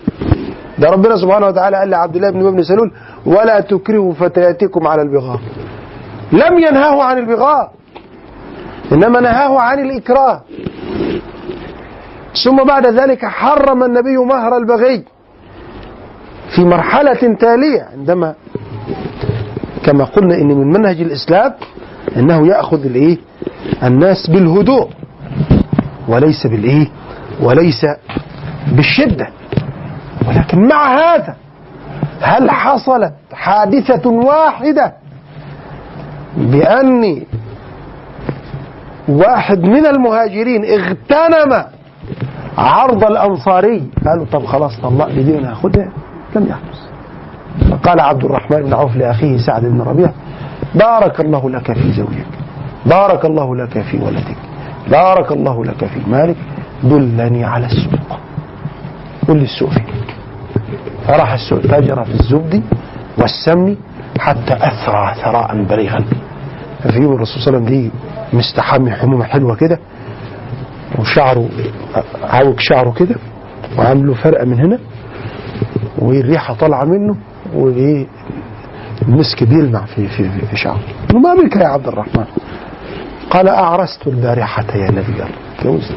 ده 0.80 0.90
ربنا 0.90 1.16
سبحانه 1.16 1.48
وتعالى 1.48 1.78
قال 1.78 1.90
لعبد 1.90 2.16
الله 2.16 2.30
بن 2.30 2.48
ابن 2.48 2.64
سلول 2.64 2.92
ولا 3.26 3.60
تكرهوا 3.60 4.14
فتياتكم 4.14 4.88
على 4.88 5.02
البغاء. 5.02 5.40
لم 6.32 6.60
ينهاه 6.60 7.04
عن 7.04 7.18
البغاء 7.18 7.72
إنما 8.92 9.20
نهاه 9.20 9.60
عن 9.60 9.80
الإكراه. 9.80 10.42
ثم 12.44 12.64
بعد 12.68 12.88
ذلك 12.88 13.26
حرم 13.26 13.84
النبي 13.84 14.18
مهر 14.18 14.58
البغي 14.58 15.04
في 16.56 16.66
مرحلة 16.66 17.36
تالية 17.40 17.82
عندما 17.94 18.36
كما 19.84 20.04
قلنا 20.04 20.36
إن 20.36 20.48
من 20.48 20.68
منهج 20.68 21.02
الإسلام 21.02 21.54
أنه 22.18 22.48
يأخذ 22.48 22.86
الإيه؟ 22.86 23.18
الناس 23.84 24.30
بالهدوء 24.30 24.90
وليس 26.08 26.48
بالإيه؟ 26.48 26.88
وليس 27.42 27.86
بالشدة. 28.72 29.28
ولكن 30.28 30.68
مع 30.68 30.98
هذا 30.98 31.36
هل 32.22 32.52
حصلت 32.52 33.14
حادثة 33.34 34.10
واحدة 34.10 34.94
بأن 36.38 37.22
واحد 39.10 39.60
من 39.64 39.86
المهاجرين 39.86 40.66
اغتنم 40.66 41.64
عرض 42.58 43.04
الأنصاري. 43.04 43.84
قالوا 44.06 44.26
طب 44.32 44.46
خلاص 44.46 44.80
طلق 44.82 45.08
لي 45.08 45.24
دي 45.24 45.40
أنا 45.40 45.52
هاخدها 45.52 45.90
لم 46.36 46.48
يحدث. 46.48 46.80
فقال 47.72 48.00
عبد 48.00 48.24
الرحمن 48.24 48.62
بن 48.64 48.74
عوف 48.74 48.96
لأخيه 48.96 49.38
سعد 49.38 49.66
بن 49.66 49.82
ربيع 49.82 50.12
بارك 50.76 51.20
الله 51.20 51.50
لك 51.50 51.74
في 51.74 51.92
زوجك 51.92 52.28
بارك 52.86 53.26
الله 53.26 53.56
لك 53.56 53.82
في 53.82 53.98
ولدك 53.98 54.38
بارك 54.92 55.32
الله 55.32 55.66
لك 55.66 55.86
في 55.86 56.00
مالك 56.08 56.36
دلني 56.84 57.46
على 57.46 57.66
السوق. 57.66 58.20
قل 59.28 59.38
لي 59.38 59.44
السوق 59.44 59.70
فين؟ 59.70 59.86
فراح 61.08 61.34
السوق 61.34 61.62
تاجر 61.62 62.04
في 62.04 62.12
الزبد 62.12 62.64
والسمن 63.18 63.76
حتى 64.20 64.54
أثرى 64.54 65.14
ثراء 65.24 65.64
بليغا. 65.64 66.04
ففي 66.84 67.00
يوم 67.00 67.16
الرسول 67.16 67.42
صلى 67.42 67.58
الله 67.58 67.68
عليه 67.68 67.78
وسلم 67.78 67.92
ليه 68.34 68.40
مستحمي 68.40 68.92
حمومة 68.92 69.24
حلوة 69.26 69.56
كده. 69.56 69.80
وشعره 71.00 71.50
عوج 72.24 72.60
شعره 72.60 72.92
كده 72.92 73.16
وعامله 73.78 74.14
فرقة 74.14 74.46
من 74.46 74.60
هنا 74.60 74.80
والريحة 76.00 76.54
طالعة 76.54 76.84
منه 76.84 77.16
وإيه 77.54 78.08
المسك 79.02 79.44
بيلمع 79.44 79.86
في 79.86 80.08
في 80.08 80.30
في, 80.50 80.56
شعره. 80.58 80.80
ما 81.14 81.34
بك 81.36 81.56
يا 81.56 81.68
عبد 81.68 81.88
الرحمن؟ 81.88 82.26
قال 83.30 83.48
أعرست 83.48 84.08
البارحة 84.08 84.66
يا 84.76 84.92
نبي 84.92 85.00
الله. 85.14 85.28
اتجوزت 85.60 85.96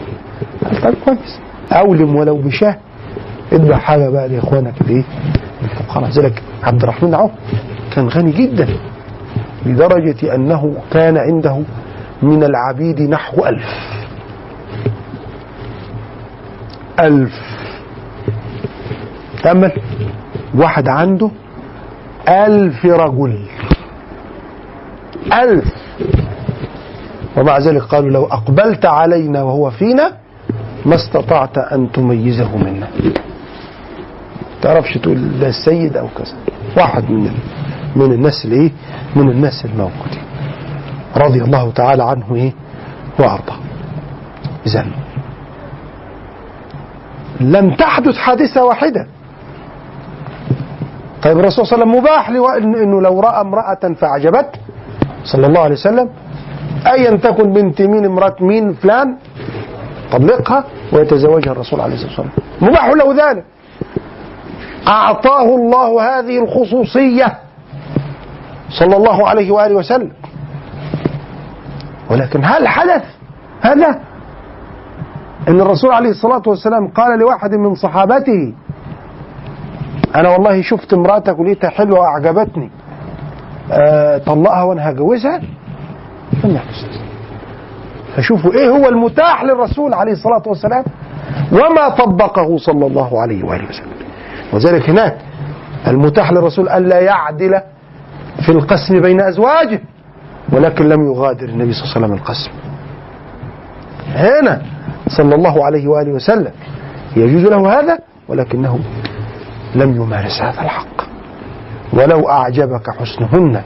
قال 0.65 0.81
طيب 0.83 0.95
كويس. 1.05 1.39
أولم 1.73 2.17
ولو 2.17 2.37
بشاه. 2.37 2.77
ادفع 3.53 3.77
حاجة 3.77 4.09
بقى 4.09 4.29
لإخوانك 4.29 4.81
الايه 4.81 5.05
الفقراء. 5.63 6.11
ذلك 6.11 6.43
عبد 6.63 6.83
الرحمن 6.83 7.15
عوف 7.15 7.31
كان 7.95 8.09
غني 8.09 8.33
جدا 8.33 8.69
لدرجة 9.67 10.35
أنه 10.35 10.75
كان 10.93 11.17
عنده 11.17 11.63
من 12.23 12.45
العبيد 12.45 13.01
نحو 13.01 13.47
ألف. 13.47 13.65
ألف. 17.01 17.33
تأمل 19.43 19.73
واحد 20.55 20.89
عنده 20.89 21.31
ألف 22.29 22.85
رجل. 22.87 23.39
ألف. 25.33 25.65
ومع 27.37 27.59
ذلك 27.59 27.83
قالوا 27.83 28.11
لو 28.11 28.25
أقبلت 28.25 28.87
علينا 28.87 29.43
وهو 29.43 29.71
فينا 29.71 30.13
ما 30.87 30.95
استطعت 30.95 31.59
أن 31.59 31.93
تميزه 31.93 32.57
منا. 32.57 32.89
تعرفش 34.63 34.99
تقول 34.99 35.39
ده 35.41 35.49
السيد 35.49 35.97
أو 35.97 36.09
كذا. 36.19 36.35
واحد 36.77 37.11
من 37.11 37.31
من 37.97 38.13
الناس 38.13 38.45
الايه 38.45 38.71
من 39.17 39.31
الناس 39.31 39.65
الموجودين 39.65 40.23
رضي 41.17 41.43
الله 41.43 41.71
تعالى 41.71 42.05
عنه 42.05 42.35
إيه؟ 42.35 42.53
وأرضاه. 43.19 43.57
اذا 44.67 44.87
لم 47.41 47.75
تحدث 47.75 48.17
حادثة 48.17 48.65
واحدة. 48.65 49.07
طيب 51.23 51.39
الرسول 51.39 51.67
صلى 51.67 51.83
الله 51.85 51.87
عليه 51.87 51.99
وسلم 51.99 52.03
مباح 52.03 52.29
إنه 52.83 53.01
لو 53.01 53.21
رأى 53.21 53.41
امرأة 53.41 53.95
فاعجبته 54.01 54.61
صلى 55.25 55.47
الله 55.47 55.61
عليه 55.61 55.75
وسلم. 55.75 56.09
ايا 56.87 57.17
تكن 57.17 57.53
بنت 57.53 57.83
مين 57.83 58.05
امرأة 58.05 58.37
مين 58.41 58.73
فلان. 58.73 59.17
طلقها 60.13 60.65
ويتزوجها 60.93 61.53
الرسول 61.53 61.81
عليه 61.81 61.95
الصلاة 61.95 62.11
والسلام. 62.11 62.31
مباح 62.61 62.89
له 62.89 63.31
ذلك. 63.31 63.45
أعطاه 64.89 65.45
الله 65.45 66.19
هذه 66.19 66.45
الخصوصية. 66.45 67.39
صلى 68.71 68.97
الله 68.97 69.29
عليه 69.29 69.51
وآله 69.51 69.75
وسلم. 69.75 70.11
ولكن 72.11 72.45
هل 72.45 72.69
حدث 72.69 73.05
هذا؟ 73.61 74.01
إن 75.49 75.61
الرسول 75.61 75.93
عليه 75.93 76.11
الصلاة 76.11 76.43
والسلام 76.47 76.89
قال 76.89 77.19
لواحد 77.19 77.55
من 77.55 77.75
صحابته 77.75 78.53
أنا 80.15 80.29
والله 80.29 80.63
شفت 80.63 80.93
امرأتك 80.93 81.39
ولقيتها 81.39 81.71
حلوة 81.71 81.99
وأعجبتني. 82.01 82.71
أه 83.73 84.19
طلقها 84.19 84.63
وأنا 84.63 84.91
هجوزها 84.91 85.41
فشوفوا 88.17 88.53
إيه 88.53 88.69
هو 88.69 88.89
المتاح 88.89 89.45
للرسول 89.45 89.95
عليه 89.95 90.13
الصلاة 90.13 90.43
والسلام؟ 90.47 90.85
وما 91.53 91.89
طبقه 91.89 92.57
صلى 92.57 92.87
الله 92.87 93.21
عليه 93.21 93.45
وآله 93.45 93.69
وسلم. 93.69 93.93
وذلك 94.53 94.91
هناك 94.91 95.19
المتاح 95.87 96.33
للرسول 96.33 96.69
ألا 96.69 97.01
يعدل 97.01 97.61
في 98.47 98.53
القسم 98.53 99.01
بين 99.01 99.21
أزواجه 99.21 99.81
ولكن 100.53 100.89
لم 100.89 101.05
يغادر 101.13 101.49
النبي 101.49 101.73
صلى 101.73 101.83
الله 101.85 101.95
عليه 101.97 102.07
وسلم 102.07 102.13
القسم. 102.13 102.51
هنا 104.15 104.63
صلى 105.17 105.35
الله 105.35 105.65
عليه 105.65 105.89
وآله 105.89 106.13
وسلم. 106.13 106.53
يجوز 107.17 107.43
له 107.43 107.81
هذا 107.81 107.99
ولكنه 108.29 108.79
لم 109.75 109.97
يمارس 109.97 110.43
هذا 110.43 110.61
الحق. 110.63 111.03
ولو 111.93 112.29
أعجبك 112.29 112.91
حسنهن 112.91 113.63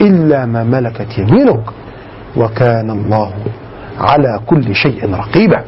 إلا 0.00 0.46
ما 0.46 0.64
ملكت 0.64 1.18
يمينك 1.18 1.64
وكان 2.36 2.90
الله 2.90 3.32
على 3.98 4.40
كل 4.46 4.74
شيء 4.74 5.14
رقيبا. 5.14 5.64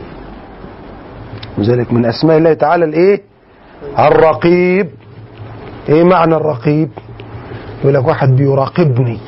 وذلك 1.59 1.93
من 1.93 2.07
أسماء 2.07 2.39
الله 2.39 2.55
تعالى 2.55 2.85
الإيه؟ 2.85 3.23
الرقيب. 3.99 4.89
إيه 5.89 6.05
معنى 6.05 6.35
الرقيب؟ 6.35 6.91
يقول 7.81 7.95
لك 7.95 8.09
واحد 8.09 8.37
بيراقبني. 8.37 9.19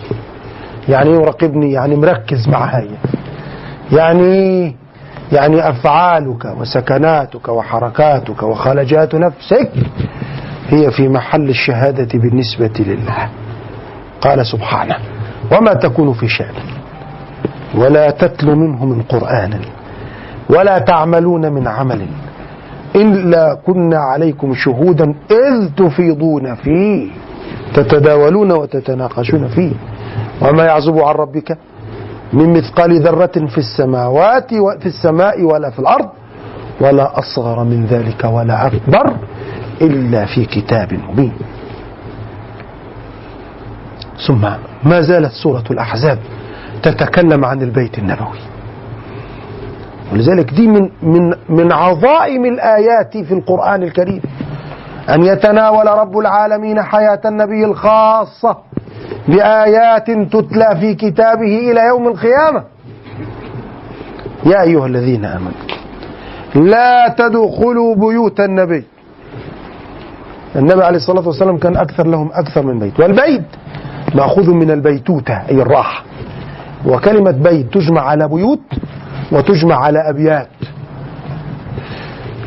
يعني 0.89 1.11
إيه 1.11 1.17
يراقبني؟ 1.17 1.73
يعني 1.73 1.97
مركز 1.97 2.49
معايا. 2.49 2.99
يعني 3.93 4.77
يعني 5.33 5.69
أفعالك 5.69 6.45
وسكناتك 6.45 7.49
وحركاتك 7.49 8.43
وخلجات 8.43 9.15
نفسك 9.15 9.71
هي 10.69 10.91
في 10.91 11.09
محل 11.09 11.49
الشهادة 11.49 12.19
بالنسبة 12.19 12.71
لله. 12.79 13.29
قال 14.21 14.47
سبحانه 14.47 14.97
وما 15.53 15.73
تكون 15.75 16.13
في 16.13 16.29
شأن 16.29 16.55
ولا 17.75 18.11
تتلو 18.11 18.55
منه 18.57 18.85
من 18.85 19.03
قرآن 19.03 19.61
ولا 20.51 20.79
تعملون 20.79 21.53
من 21.53 21.69
عمل 21.69 22.07
إلا 22.97 23.55
كنا 23.67 23.99
عليكم 23.99 24.55
شهودا 24.55 25.15
إذ 25.31 25.69
تفيضون 25.77 26.55
فيه 26.55 27.11
تتداولون 27.75 28.53
وتتناقشون 28.53 29.49
فيه. 29.49 29.73
وما 30.43 30.65
يعزب 30.65 30.99
عن 30.99 31.15
ربك 31.15 31.59
من 32.33 32.53
مثقال 32.53 33.03
ذرة 33.03 33.47
في 33.49 33.59
السماوات 33.59 34.53
وفي 34.53 34.87
السماء 34.87 35.43
ولا 35.43 35.71
في 35.71 35.79
الأرض 35.79 36.09
ولا 36.81 37.19
أصغر 37.19 37.65
من 37.65 37.87
ذلك 37.87 38.25
ولا 38.25 38.67
أكبر 38.67 39.17
إلا 39.81 40.27
في 40.27 40.45
كتاب 40.45 40.93
مبين. 40.93 41.33
ثم 44.27 44.49
ما 44.85 45.01
زالت 45.01 45.33
سورة 45.33 45.65
الأحزاب 45.71 46.19
تتكلم 46.83 47.45
عن 47.45 47.63
البيت 47.63 47.99
النبوي. 47.99 48.39
ولذلك 50.13 50.51
دي 50.55 50.67
من 50.67 50.91
من 51.03 51.35
من 51.49 51.73
عظائم 51.73 52.45
الآيات 52.45 53.17
في 53.17 53.35
القرآن 53.35 53.83
الكريم. 53.83 54.23
أن 55.09 55.23
يتناول 55.23 55.87
رب 55.87 56.19
العالمين 56.19 56.83
حياة 56.83 57.21
النبي 57.25 57.65
الخاصة. 57.65 58.57
بآيات 59.29 60.11
تتلى 60.11 60.77
في 60.81 60.95
كتابه 60.95 61.71
إلى 61.71 61.81
يوم 61.81 62.09
القيامة. 62.09 62.65
يا 64.47 64.63
أيها 64.63 64.87
الذين 64.87 65.25
آمنوا 65.25 65.69
لا 66.55 67.15
تدخلوا 67.19 67.95
بيوت 67.95 68.41
النبي. 68.41 68.85
النبي 70.57 70.85
عليه 70.85 70.97
الصلاة 70.97 71.27
والسلام 71.27 71.59
كان 71.59 71.77
أكثر 71.77 72.07
لهم 72.07 72.31
أكثر 72.33 72.63
من 72.63 72.79
بيت. 72.79 73.01
والبيت 73.01 73.45
مأخوذ 74.15 74.51
من 74.51 74.71
البيتوتة 74.71 75.35
أي 75.51 75.63
الراحة. 75.63 76.05
وكلمة 76.87 77.31
بيت 77.31 77.75
تجمع 77.75 78.01
على 78.01 78.29
بيوت 78.29 78.61
وتجمع 79.33 79.77
على 79.77 80.11
أبيات. 80.11 80.49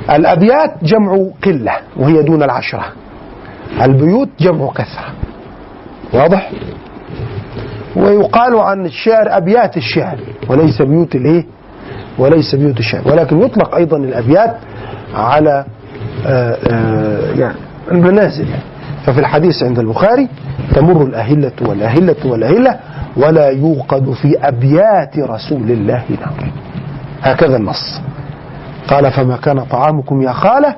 الأبيات 0.09 0.83
جمع 0.83 1.27
قلة 1.45 1.73
وهي 1.97 2.23
دون 2.23 2.43
العشرة. 2.43 2.85
البيوت 3.81 4.29
جمع 4.39 4.71
كثرة. 4.71 5.13
واضح؟ 6.13 6.51
ويقال 7.95 8.55
عن 8.59 8.85
الشعر 8.85 9.37
أبيات 9.37 9.77
الشعر 9.77 10.17
وليس 10.49 10.81
بيوت 10.81 11.15
الإيه؟ 11.15 11.45
وليس 12.17 12.55
بيوت 12.55 12.79
الشعر. 12.79 13.01
ولكن 13.07 13.41
يطلق 13.41 13.75
أيضا 13.75 13.97
الأبيات 13.97 14.55
على 15.15 15.65
آآ 16.25 16.57
آآ 16.71 17.35
يعني 17.35 17.55
المنازل. 17.91 18.45
ففي 19.05 19.19
الحديث 19.19 19.63
عند 19.63 19.79
البخاري 19.79 20.27
تمر 20.75 21.03
الأهلة 21.03 21.51
والأهلة 21.61 22.15
والأهلة 22.25 22.79
ولا 23.17 23.49
يوقد 23.49 24.11
في 24.11 24.37
أبيات 24.47 25.19
رسول 25.19 25.71
الله 25.71 26.03
نار 26.09 26.51
هكذا 27.21 27.57
النص. 27.57 28.01
قال 28.87 29.11
فما 29.11 29.37
كان 29.37 29.63
طعامكم 29.63 30.21
يا 30.21 30.31
خالة؟ 30.31 30.75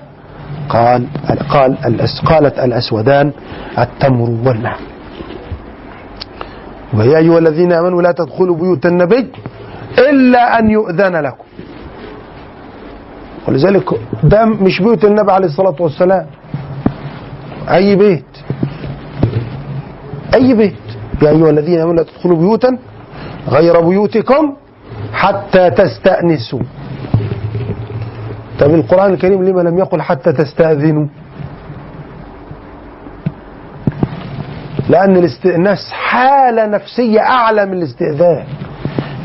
قال 0.70 1.06
قال 1.50 1.78
قالت 2.26 2.60
الأسودان 2.60 3.32
التمر 3.80 4.30
والماء 4.30 4.78
ويا 6.98 7.18
أيها 7.18 7.38
الذين 7.40 7.72
آمنوا 7.72 8.02
لا 8.02 8.12
تدخلوا 8.12 8.56
بيوت 8.56 8.86
النبي 8.86 9.32
إلا 9.98 10.60
أن 10.60 10.70
يؤذن 10.70 11.16
لكم. 11.16 11.44
ولذلك 13.48 13.90
ده 14.24 14.46
مش 14.46 14.80
بيوت 14.82 15.06
النبي 15.06 15.32
عليه 15.32 15.48
الصلاة 15.48 15.76
والسلام. 15.80 16.26
أي 17.70 17.96
بيت. 17.96 18.32
أي 20.36 20.54
بيت. 20.54 20.76
يا 21.22 21.30
أيها 21.30 21.50
الذين 21.50 21.80
آمنوا 21.80 21.94
لا 21.94 22.04
تدخلوا 22.04 22.38
بيوتا 22.38 22.78
غير 23.50 23.82
بيوتكم 23.82 24.54
حتى 25.14 25.70
تستأنسوا. 25.70 26.60
طب 28.60 28.74
القرآن 28.74 29.14
الكريم 29.14 29.44
لما 29.44 29.62
لم 29.62 29.78
يقل 29.78 30.02
حتى 30.02 30.34
تستأذنوا؟ 30.34 31.08
لأن 34.90 35.18
الاستئناس 35.18 35.92
حالة 35.92 36.66
نفسية 36.66 37.20
أعلى 37.20 37.66
من 37.66 37.74
الاستئذان. 37.74 38.44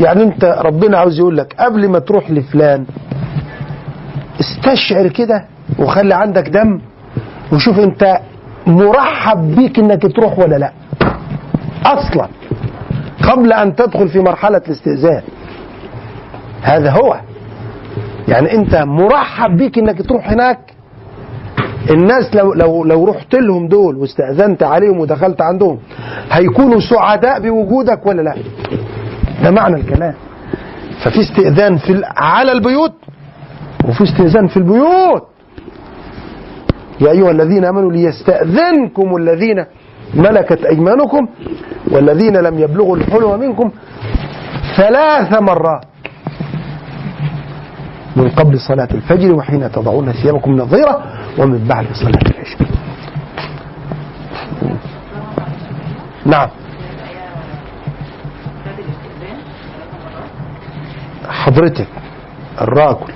يعني 0.01 0.23
أنت 0.23 0.45
ربنا 0.45 0.99
عاوز 0.99 1.19
يقول 1.19 1.37
لك 1.37 1.55
قبل 1.59 1.89
ما 1.89 1.99
تروح 1.99 2.31
لفلان 2.31 2.87
استشعر 4.41 5.09
كده 5.09 5.45
وخلي 5.79 6.15
عندك 6.15 6.49
دم 6.49 6.81
وشوف 7.53 7.79
أنت 7.79 8.19
مرحب 8.67 9.55
بيك 9.55 9.79
إنك 9.79 10.03
تروح 10.17 10.39
ولا 10.39 10.57
لأ. 10.57 10.73
أصلا 11.87 12.29
قبل 13.31 13.53
أن 13.53 13.75
تدخل 13.77 14.09
في 14.09 14.19
مرحلة 14.19 14.63
الاستئذان. 14.67 15.23
هذا 16.63 16.91
هو. 16.91 17.21
يعني 18.29 18.53
أنت 18.55 18.75
مرحب 18.75 19.57
بيك 19.57 19.79
إنك 19.79 20.03
تروح 20.03 20.31
هناك 20.31 20.59
الناس 21.91 22.35
لو 22.35 22.53
لو 22.55 22.85
لو 22.85 23.05
رحت 23.05 23.35
لهم 23.35 23.69
دول 23.69 23.97
واستأذنت 23.97 24.63
عليهم 24.63 24.99
ودخلت 25.01 25.41
عندهم 25.43 25.79
هيكونوا 26.31 26.81
سعداء 26.81 27.41
بوجودك 27.41 28.07
ولا 28.07 28.23
لا؟ 28.23 28.35
ده 29.45 29.51
معنى 29.51 29.77
الكلام. 29.77 30.15
ففي 31.05 31.21
استئذان 31.21 31.77
في 31.77 32.03
على 32.17 32.53
البيوت 32.53 32.93
وفي 33.89 34.05
استئذان 34.05 34.47
في 34.47 34.57
البيوت. 34.57 35.23
يا 37.01 37.11
أيها 37.11 37.31
الذين 37.31 37.65
آمنوا 37.65 37.93
ليستأذنكم 37.93 39.17
الذين 39.17 39.65
ملكت 40.15 40.65
أيمانكم 40.65 41.29
والذين 41.93 42.37
لم 42.37 42.59
يبلغوا 42.59 42.97
الحلم 42.97 43.41
منكم 43.41 43.71
ثلاث 44.77 45.43
مرات 45.43 45.85
من 48.17 48.29
قبل 48.29 48.61
صلاة 48.61 48.89
الفجر 48.95 49.35
وحين 49.35 49.73
تضعون 49.73 50.13
ثيابكم 50.13 50.53
من 50.53 50.61
الظهيرة 50.61 51.03
ومن 51.39 51.69
بعد 51.69 51.87
صلاة 51.93 52.21
العشاء. 52.31 52.69
نعم. 56.27 56.49
حضرتك 61.29 61.87
الراجل 62.61 63.13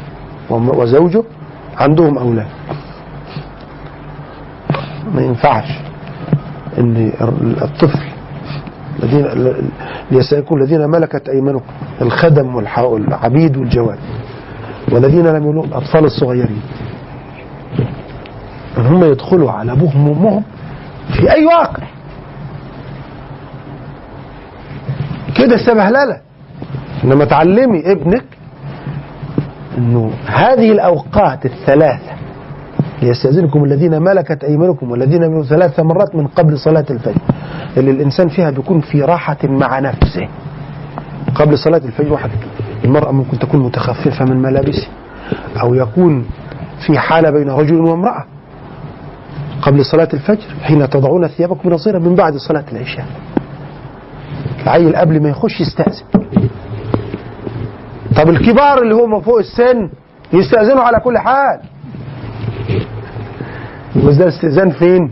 وزوجه 0.51 1.23
عندهم 1.77 2.19
أولاد. 2.19 2.47
ما 5.15 5.23
ينفعش 5.23 5.69
إن 6.79 7.13
الطفل 7.63 8.01
الذين 9.03 9.55
ليسألكم 10.11 10.57
الذين 10.57 10.91
ملكت 10.91 11.29
ايمانكم 11.29 11.65
الخدم 12.03 12.55
والعبيد 12.55 13.57
والجواد 13.57 13.99
والذين 14.93 15.27
لم 15.27 15.45
يولوا 15.45 15.65
الأطفال 15.65 16.05
الصغيرين. 16.05 16.63
ان 18.79 18.87
هم 18.87 19.05
يدخلوا 19.05 19.51
على 19.51 19.73
ابوهم 19.73 20.09
وامهم 20.09 20.43
في 21.13 21.33
أي 21.33 21.47
وقت 21.47 21.81
كده 25.37 25.57
سبهلله 25.67 26.21
إنما 27.05 27.25
تعلمي 27.25 27.93
ابنك 27.93 28.25
إنه 29.79 30.11
هذه 30.27 30.73
الأوقات 30.73 31.47
الثلاثة 31.47 32.13
ليستأذنكم 33.03 33.65
الذين 33.65 34.03
ملكت 34.03 34.45
أيمانكم 34.45 34.91
والذين 34.91 35.31
من 35.31 35.43
ثلاث 35.43 35.81
مرات 35.81 36.15
من 36.15 36.27
قبل 36.27 36.59
صلاة 36.59 36.85
الفجر 36.91 37.21
اللي 37.77 37.91
الإنسان 37.91 38.29
فيها 38.29 38.51
بيكون 38.51 38.81
في 38.81 39.03
راحة 39.03 39.37
مع 39.45 39.79
نفسه. 39.79 40.29
قبل 41.35 41.59
صلاة 41.59 41.79
الفجر 41.85 42.13
واحد 42.13 42.31
المرأة 42.85 43.13
ممكن 43.13 43.39
تكون 43.39 43.61
متخففة 43.63 44.25
من 44.25 44.43
ملابسها 44.43 44.89
أو 45.61 45.75
يكون 45.75 46.25
في 46.87 46.99
حالة 46.99 47.31
بين 47.31 47.51
رجل 47.51 47.81
وامرأة. 47.81 48.25
قبل 49.63 49.85
صلاة 49.85 50.09
الفجر 50.15 50.55
حين 50.63 50.91
تضعون 50.91 51.29
ثيابكم 51.29 51.73
الظهيرة 51.73 51.99
من 51.99 52.15
بعد 52.15 52.37
صلاة 52.37 52.65
العشاء. 52.73 53.07
العيل 54.63 54.97
قبل 54.97 55.23
ما 55.23 55.29
يخش 55.29 55.61
يستأذن. 55.61 56.05
طب 58.17 58.29
الكبار 58.29 58.83
اللي 58.83 58.95
هم 58.95 59.21
فوق 59.21 59.39
السن 59.39 59.91
يستأذنوا 60.33 60.83
على 60.83 61.01
كل 61.01 61.19
حال. 61.19 61.61
بس 64.07 64.15
ده 64.15 64.29
استئذان 64.29 64.71
فين؟ 64.71 65.11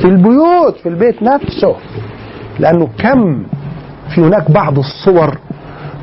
في 0.00 0.04
البيوت 0.04 0.76
في 0.82 0.88
البيت 0.88 1.22
نفسه. 1.22 1.76
لأنه 2.58 2.88
كم 2.98 3.46
في 4.14 4.20
هناك 4.20 4.50
بعض 4.50 4.78
الصور 4.78 5.38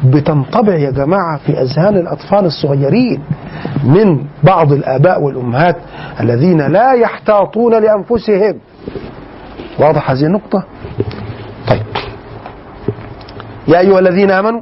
بتنطبع 0.06 0.76
يا 0.76 0.92
جماعة 0.92 1.38
في 1.38 1.62
أذهان 1.62 1.96
الأطفال 1.98 2.46
الصغيرين 2.46 3.22
من 3.84 4.20
بعض 4.44 4.74
الآباء 4.74 5.22
والأمهات 5.22 5.76
الذين 6.20 6.62
لا 6.62 6.92
يحتاطون 6.94 7.72
لأنفسهم. 7.82 8.56
واضح 9.80 10.12
هذه 10.12 10.26
النقطة؟ 10.26 10.64
طيب. 11.68 11.82
يا 13.68 13.80
أيها 13.80 14.00
الذين 14.00 14.32
آمنوا 14.32 14.62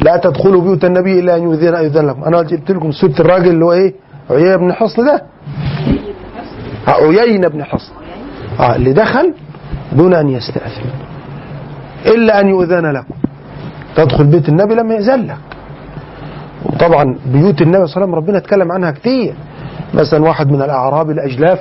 لا 0.00 0.16
تدخلوا 0.16 0.62
بيوت 0.62 0.84
النبي 0.84 1.20
إلا 1.20 1.36
أن 1.36 1.42
يؤذن 1.42 1.74
أذن 1.74 2.06
لكم 2.06 2.24
أنا 2.24 2.42
جبت 2.42 2.70
لكم 2.70 2.92
سورة 2.92 3.14
الراجل 3.20 3.48
اللي 3.50 3.64
هو 3.64 3.72
إيه؟ 3.72 3.94
عيينة 4.30 4.56
بن 4.56 4.72
حصن 4.72 5.04
ده؟ 5.04 5.22
عيينة 6.88 7.48
بن 7.48 7.64
حصن. 7.64 7.92
آه 8.60 8.76
اللي 8.76 8.92
دخل 8.92 9.34
دون 9.92 10.14
أن 10.14 10.28
يستأذن. 10.28 10.90
إلا 12.06 12.40
أن 12.40 12.48
يؤذن 12.48 12.86
لكم. 12.86 13.14
تدخل 13.96 14.24
بيت 14.26 14.48
النبي 14.48 14.74
لما 14.74 14.94
يأذن 14.94 15.26
لك. 15.26 15.36
وطبعا 16.64 17.18
بيوت 17.26 17.62
النبي 17.62 17.62
صلى 17.62 17.64
الله 17.64 17.74
عليه 17.76 17.82
وسلم 18.06 18.14
ربنا 18.14 18.38
اتكلم 18.38 18.72
عنها 18.72 18.90
كتير. 18.90 19.34
مثلا 19.94 20.22
واحد 20.24 20.48
من 20.52 20.62
الأعراب 20.62 21.10
الأجلاف 21.10 21.58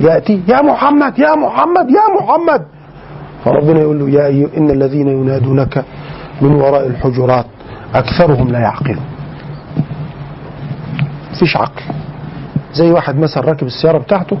يأتي 0.00 0.42
يا 0.48 0.62
محمد 0.62 1.18
يا 1.18 1.34
محمد 1.34 1.86
يا 1.90 2.22
محمد. 2.22 2.66
فربنا 3.44 3.80
يقول 3.80 3.98
له 3.98 4.10
يا 4.10 4.26
أيها 4.26 4.48
إن 4.56 4.70
الذين 4.70 5.08
ينادونك 5.08 5.84
من 6.40 6.54
وراء 6.54 6.86
الحجرات 6.86 7.46
أكثرهم 7.94 8.48
لا 8.48 8.58
يعقلون. 8.58 9.04
مفيش 11.32 11.56
عقل. 11.56 11.82
زي 12.74 12.90
واحد 12.90 13.18
مثلا 13.18 13.42
راكب 13.44 13.66
السيارة 13.66 13.98
بتاعته 13.98 14.38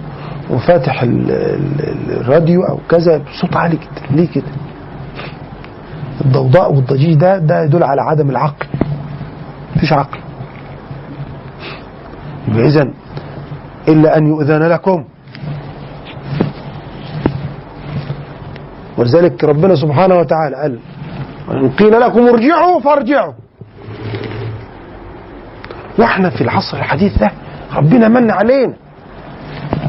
وفاتح 0.50 1.02
ال- 1.02 1.30
ال- 1.30 2.20
الراديو 2.20 2.62
أو 2.62 2.78
كذا 2.88 3.18
بصوت 3.18 3.56
عالي 3.56 3.76
جدا. 3.76 4.16
ليه 4.16 4.28
كده؟ 4.28 4.44
الضوضاء 6.24 6.72
والضجيج 6.72 7.14
ده 7.14 7.38
ده 7.38 7.62
يدل 7.64 7.82
على 7.82 8.02
عدم 8.02 8.30
العقل. 8.30 8.66
مفيش 9.76 9.92
عقل. 9.92 10.18
إذا 12.48 12.90
إلا 13.88 14.16
أن 14.16 14.26
يؤذن 14.26 14.62
لكم. 14.62 15.04
ولذلك 18.98 19.44
ربنا 19.44 19.74
سبحانه 19.74 20.18
وتعالى 20.18 20.56
قال 20.56 20.78
وإن 21.48 21.70
قيل 21.70 22.00
لكم 22.00 22.20
ارجعوا 22.28 22.80
فارجعوا. 22.80 23.32
وإحنا 25.98 26.30
في 26.30 26.40
العصر 26.40 26.76
الحديث 26.76 27.18
ده 27.18 27.30
ربنا 27.76 28.08
من 28.08 28.30
علينا. 28.30 28.74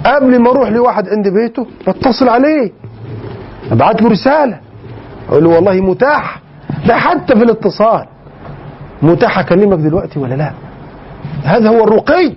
قبل 0.06 0.42
ما 0.42 0.50
أروح 0.52 0.70
لواحد 0.70 1.10
عند 1.10 1.28
بيته 1.28 1.68
بتصل 1.88 2.30
عليه. 2.30 2.72
أبعت 3.72 4.02
له 4.02 4.10
رسالة. 4.10 4.60
أقول 5.30 5.44
له 5.44 5.50
والله 5.50 5.74
متاح. 5.82 6.42
ده 6.88 6.96
حتى 6.96 7.36
في 7.36 7.44
الاتصال. 7.44 8.06
متاح 9.02 9.40
أكلمك 9.40 9.78
دلوقتي 9.78 10.20
ولا 10.20 10.36
لا؟ 10.36 10.52
هذا 11.44 11.70
هو 11.70 11.84
الرقي. 11.84 12.34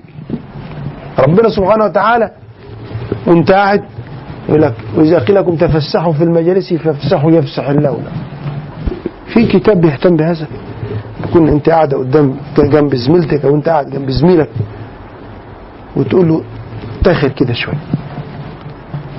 ربنا 1.19 1.49
سبحانه 1.49 1.85
وتعالى 1.85 2.31
وانت 3.27 3.53
قاعد 3.53 3.85
يقول 4.49 4.63
لك 4.63 4.75
واذا 4.97 5.19
قيل 5.19 5.37
لكم 5.37 5.57
تفسحوا 5.57 6.13
في 6.13 6.25
المجالس 6.25 6.75
فافسحوا 6.75 7.31
يفسح 7.31 7.69
الله 7.69 7.99
في 9.27 9.47
كتاب 9.47 9.81
بيهتم 9.81 10.17
بهذا. 10.17 10.47
تكون 11.23 11.49
أنت 11.49 11.71
قاعدة 11.71 11.99
قدام 11.99 12.37
جنب 12.59 12.95
زميلتك 12.95 13.45
أو 13.45 13.55
أنت 13.55 13.69
قاعد 13.69 13.91
جنب 13.91 14.11
زميلك 14.11 14.49
وتقول 15.97 16.29
له 16.29 16.43
تاخر 17.05 17.29
كده 17.29 17.53
شوية. 17.53 17.79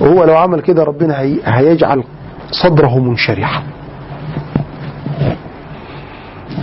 وهو 0.00 0.24
لو 0.24 0.36
عمل 0.36 0.60
كده 0.60 0.84
ربنا 0.84 1.20
هي 1.20 1.38
هيجعل 1.44 2.04
صدره 2.50 2.98
منشرحا. 2.98 3.62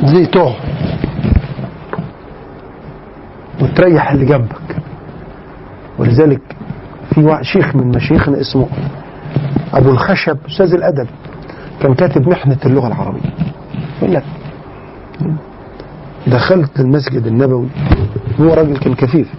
زي 0.04 0.26
تقعد 0.26 0.56
وتريح 3.62 4.12
اللي 4.12 4.26
جنبك. 4.26 4.76
ولذلك 6.00 6.42
في 7.14 7.40
شيخ 7.42 7.76
من 7.76 7.88
مشايخنا 7.88 8.42
اسمه 8.42 8.68
أبو 9.74 9.90
الخشب 9.90 10.38
أستاذ 10.48 10.74
الأدب 10.74 11.08
كان 11.82 11.94
كاتب 11.94 12.30
محنة 12.30 12.58
اللغة 12.66 12.88
العربية. 12.88 13.30
يقول 14.02 14.14
لك 14.14 14.24
دخلت 16.28 16.80
المسجد 16.80 17.28
النبوي. 17.28 17.68
هو 18.40 18.54
راجل 18.54 18.78
كان 18.78 18.94
كفيف. 18.94 19.34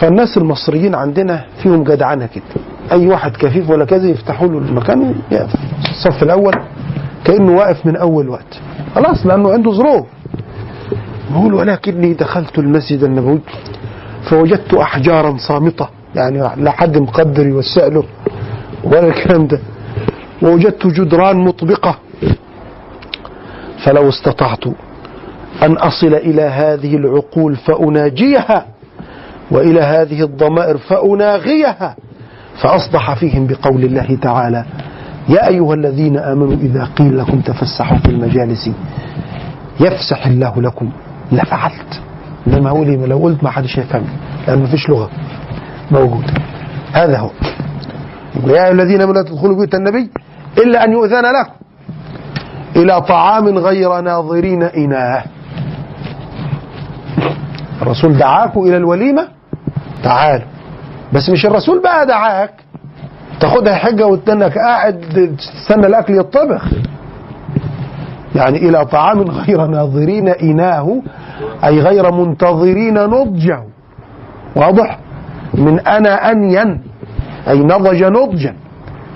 فالناس 0.00 0.36
المصريين 0.38 0.94
عندنا 0.94 1.44
فيهم 1.62 1.84
جدعنة 1.84 2.26
كده. 2.26 2.44
أي 2.92 3.06
واحد 3.06 3.36
كفيف 3.36 3.70
ولا 3.70 3.84
كذا 3.84 4.08
يفتحوا 4.08 4.48
له 4.48 4.58
المكان 4.58 5.14
الصف 5.90 6.22
الأول 6.22 6.54
كأنه 7.24 7.56
واقف 7.56 7.86
من 7.86 7.96
أول 7.96 8.28
وقت. 8.28 8.60
خلاص 8.94 9.26
لأنه 9.26 9.52
عنده 9.52 9.72
ظروف. 9.72 10.06
بيقول 11.30 11.54
ولكني 11.54 12.12
دخلت 12.14 12.58
المسجد 12.58 13.02
النبوي 13.04 13.40
فوجدت 14.30 14.74
أحجارا 14.74 15.36
صامتة 15.38 15.88
يعني 16.14 16.50
لا 16.56 16.70
حد 16.70 16.98
مقدر 16.98 17.46
يوسع 17.46 17.86
له 17.86 18.04
ولا 18.84 19.06
الكلام 19.08 19.46
ده. 19.46 19.60
ووجدت 20.42 20.86
جدران 20.86 21.36
مطبقة. 21.36 21.98
فلو 23.84 24.08
استطعت 24.08 24.66
أن 25.62 25.72
أصل 25.72 26.14
إلى 26.14 26.42
هذه 26.42 26.96
العقول 26.96 27.56
فأناجيها 27.56 28.66
وإلى 29.50 29.80
هذه 29.80 30.22
الضمائر 30.22 30.76
فأناغيها. 30.78 31.96
فأصبح 32.62 33.14
فيهم 33.14 33.46
بقول 33.46 33.84
الله 33.84 34.18
تعالى 34.22 34.64
يا 35.28 35.48
أيها 35.48 35.74
الذين 35.74 36.16
آمنوا 36.16 36.52
إذا 36.52 36.84
قيل 36.84 37.18
لكم 37.18 37.40
تفسحوا 37.40 37.98
في 37.98 38.08
المجالس 38.08 38.70
يفسح 39.80 40.26
الله 40.26 40.62
لكم. 40.62 40.90
لفعلت 41.32 42.00
إنما 42.46 42.70
هو 42.70 42.84
لو 42.84 43.18
قلت 43.18 43.44
ما 43.44 43.50
حدش 43.50 43.78
هيفهم 43.78 44.04
لأن 44.46 44.62
مفيش 44.62 44.88
لغة 44.88 45.10
موجودة. 45.90 46.34
هذا 46.92 47.18
هو. 47.18 47.30
يقول 48.36 48.50
يا 48.50 48.64
أيها 48.64 48.70
الذين 48.72 49.00
آمنوا 49.00 49.14
لا 49.14 49.22
تدخلوا 49.22 49.56
بيوت 49.56 49.74
النبي 49.74 50.10
إلا 50.58 50.84
أن 50.84 50.92
يؤذن 50.92 51.22
لكم 51.22 51.52
إلى 52.76 53.00
طعام 53.00 53.58
غير 53.58 54.00
ناظرين 54.00 54.62
إناه. 54.62 55.24
الرسول 57.82 58.16
دعاكم 58.18 58.60
إلى 58.60 58.76
الوليمة؟ 58.76 59.28
تعالوا. 60.02 60.46
بس 61.12 61.30
مش 61.30 61.46
الرسول 61.46 61.82
بقى 61.82 62.06
دعاك. 62.06 62.50
تاخدها 63.40 63.74
حجة 63.74 64.06
وتنك 64.06 64.58
قاعد 64.58 65.00
تستنى 65.38 65.86
الأكل 65.86 66.14
يطبخ. 66.18 66.64
يعني 68.34 68.58
إلى 68.68 68.84
طعام 68.84 69.20
غير 69.20 69.66
ناظرين 69.66 70.28
إناه 70.28 71.02
أي 71.64 71.80
غير 71.80 72.12
منتظرين 72.12 72.94
نضجه. 72.94 73.62
واضح؟ 74.56 74.98
من 75.54 75.80
أنا 75.80 76.30
أنين 76.30 76.80
أي 77.48 77.58
نضج 77.58 78.04
نضجا 78.04 78.54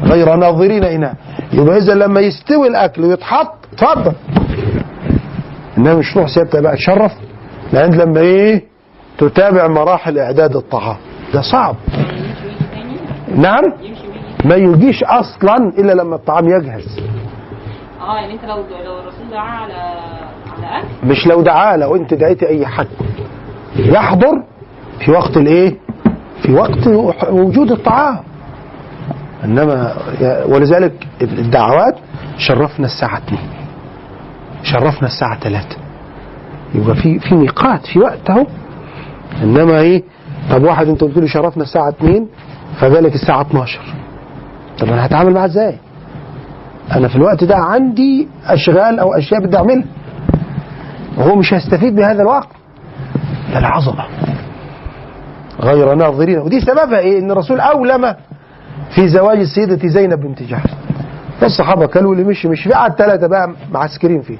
غير 0.02 0.34
ناظرين 0.36 0.84
إناه. 0.84 1.14
يبقى 1.52 1.78
إذا 1.78 1.94
لما 1.94 2.20
يستوي 2.20 2.68
الأكل 2.68 3.02
ويتحط 3.04 3.54
اتفضل. 3.72 4.12
إنما 5.78 5.94
مش 5.94 6.14
تروح 6.14 6.28
سيادتك 6.28 6.62
بقى 6.62 6.76
تشرف. 6.76 7.12
لأن 7.72 7.94
لما 7.94 8.20
إيه؟ 8.20 8.62
تتابع 9.18 9.68
مراحل 9.68 10.18
إعداد 10.18 10.56
الطعام. 10.56 10.96
ده 11.34 11.40
صعب. 11.40 11.76
نعم؟ 13.36 13.62
ما 14.44 14.54
يجيش 14.54 15.04
أصلا 15.04 15.56
إلا 15.78 15.92
لما 15.92 16.16
الطعام 16.16 16.48
يجهز. 16.48 17.00
آه 18.00 18.16
يعني 18.16 18.32
أنت 18.34 18.44
لو 18.44 18.56
لو 18.84 18.98
الرسول 19.00 19.30
دعا 19.30 19.50
على 19.50 19.72
على 19.72 20.78
أكل. 20.78 21.06
مش 21.06 21.26
لو 21.26 21.42
دعاه 21.42 21.76
لو 21.76 21.96
أنت 21.96 22.14
دعيت 22.14 22.42
أي 22.42 22.66
حد. 22.66 22.86
يحضر 23.76 24.42
في 24.98 25.10
وقت 25.10 25.36
الإيه؟ 25.36 25.76
في 26.42 26.52
وقت 26.52 26.86
وجود 27.30 27.70
الطعام. 27.72 28.18
إنما 29.44 29.94
ولذلك 30.48 31.06
الدعوات 31.22 31.94
شرفنا 32.38 32.86
الساعة 32.86 33.18
2 33.18 33.38
شرفنا 34.62 35.08
الساعة 35.08 35.40
3 35.40 35.76
يبقى 36.74 36.94
في 36.96 37.18
في 37.18 37.34
ميقات 37.34 37.86
في 37.86 37.98
وقت 37.98 38.30
أهو. 38.30 38.46
إنما 39.42 39.80
إيه؟ 39.80 40.02
طب 40.50 40.62
واحد 40.64 40.88
انت 40.88 41.00
قلت 41.00 41.16
له 41.16 41.26
شرفنا 41.26 41.62
الساعة 41.62 41.88
2 41.88 42.26
فجالك 42.80 43.14
الساعة 43.14 43.40
12 43.40 43.80
طب 44.78 44.88
أنا 44.88 45.06
هتعامل 45.06 45.34
معاه 45.34 45.46
إزاي؟ 45.46 45.76
أنا 46.96 47.08
في 47.08 47.16
الوقت 47.16 47.44
ده 47.44 47.56
عندي 47.56 48.28
أشغال 48.46 48.98
أو 48.98 49.14
أشياء 49.14 49.40
بدي 49.40 49.56
أعملها. 49.56 49.84
وهو 51.18 51.34
مش 51.36 51.54
هيستفيد 51.54 51.96
بهذا 51.96 52.22
الوقت. 52.22 52.48
ده 53.52 53.58
العظمه 53.58 54.04
غير 55.60 55.94
ناظرين. 55.94 56.38
ودي 56.38 56.60
سببها 56.60 56.98
إيه؟ 56.98 57.18
إن 57.18 57.30
الرسول 57.30 57.60
أولم 57.60 58.14
في 58.94 59.08
زواج 59.08 59.38
السيدة 59.38 59.88
زينب 59.88 60.20
بنت 60.20 60.42
جحش. 60.42 60.70
فالصحابه 61.40 61.86
كلوا 61.86 62.12
اللي 62.12 62.24
مشي 62.24 62.48
مش 62.48 62.68
قعد 62.68 62.92
ثلاثة 62.94 63.26
بقى 63.26 63.52
معسكرين 63.72 64.22
فيه. 64.22 64.38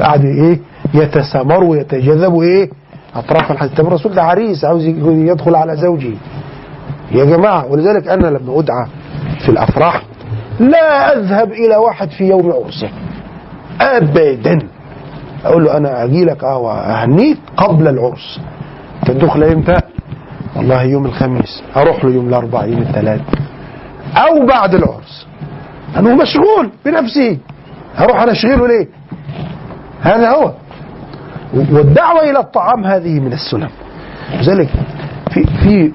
قعدوا 0.00 0.30
إيه؟ 0.30 0.58
يتسامروا 0.94 1.70
ويتجذبوا 1.70 2.42
إيه؟ 2.42 2.70
أطراف 3.14 3.50
الحديث. 3.52 3.74
طب 3.74 3.86
الرسول 3.86 4.14
ده 4.14 4.22
عريس 4.22 4.64
عاوز 4.64 4.84
يدخل 5.06 5.54
على 5.54 5.76
زوجه 5.76 6.14
يا 7.12 7.24
جماعة 7.24 7.66
ولذلك 7.66 8.08
أنا 8.08 8.26
لما 8.26 8.58
أدعى 8.60 8.86
في 9.44 9.48
الأفراح 9.48 10.02
لا 10.60 11.18
أذهب 11.18 11.52
إلى 11.52 11.76
واحد 11.76 12.10
في 12.10 12.24
يوم 12.24 12.52
عرسه. 12.52 12.88
ابدا. 13.80 14.58
أقول 15.44 15.64
له 15.64 15.76
أنا 15.76 16.04
أجي 16.04 16.24
لك 16.24 16.44
آه 16.44 16.58
واهنيك 16.58 17.38
قبل 17.56 17.88
العرس. 17.88 18.40
تدخل 19.06 19.44
إمتى؟ 19.44 19.76
والله 20.56 20.82
يوم 20.82 21.06
الخميس. 21.06 21.62
أروح 21.76 22.04
له 22.04 22.10
يوم 22.10 22.28
الاربعاء 22.28 22.68
يوم 22.68 22.82
الثلاث. 22.82 23.20
أو 24.16 24.46
بعد 24.46 24.74
العرس. 24.74 25.26
أنا 25.96 26.14
مشغول 26.14 26.70
بنفسي. 26.84 27.38
هروح 27.96 28.22
أنا 28.22 28.32
أشغله 28.32 28.68
ليه؟ 28.68 28.88
هذا 30.00 30.30
هو. 30.30 30.52
والدعوة 31.54 32.30
إلى 32.30 32.38
الطعام 32.38 32.84
هذه 32.84 33.20
من 33.20 33.32
السنن. 33.32 33.68
لذلك 34.40 34.68
في 35.30 35.44
في 35.44 35.92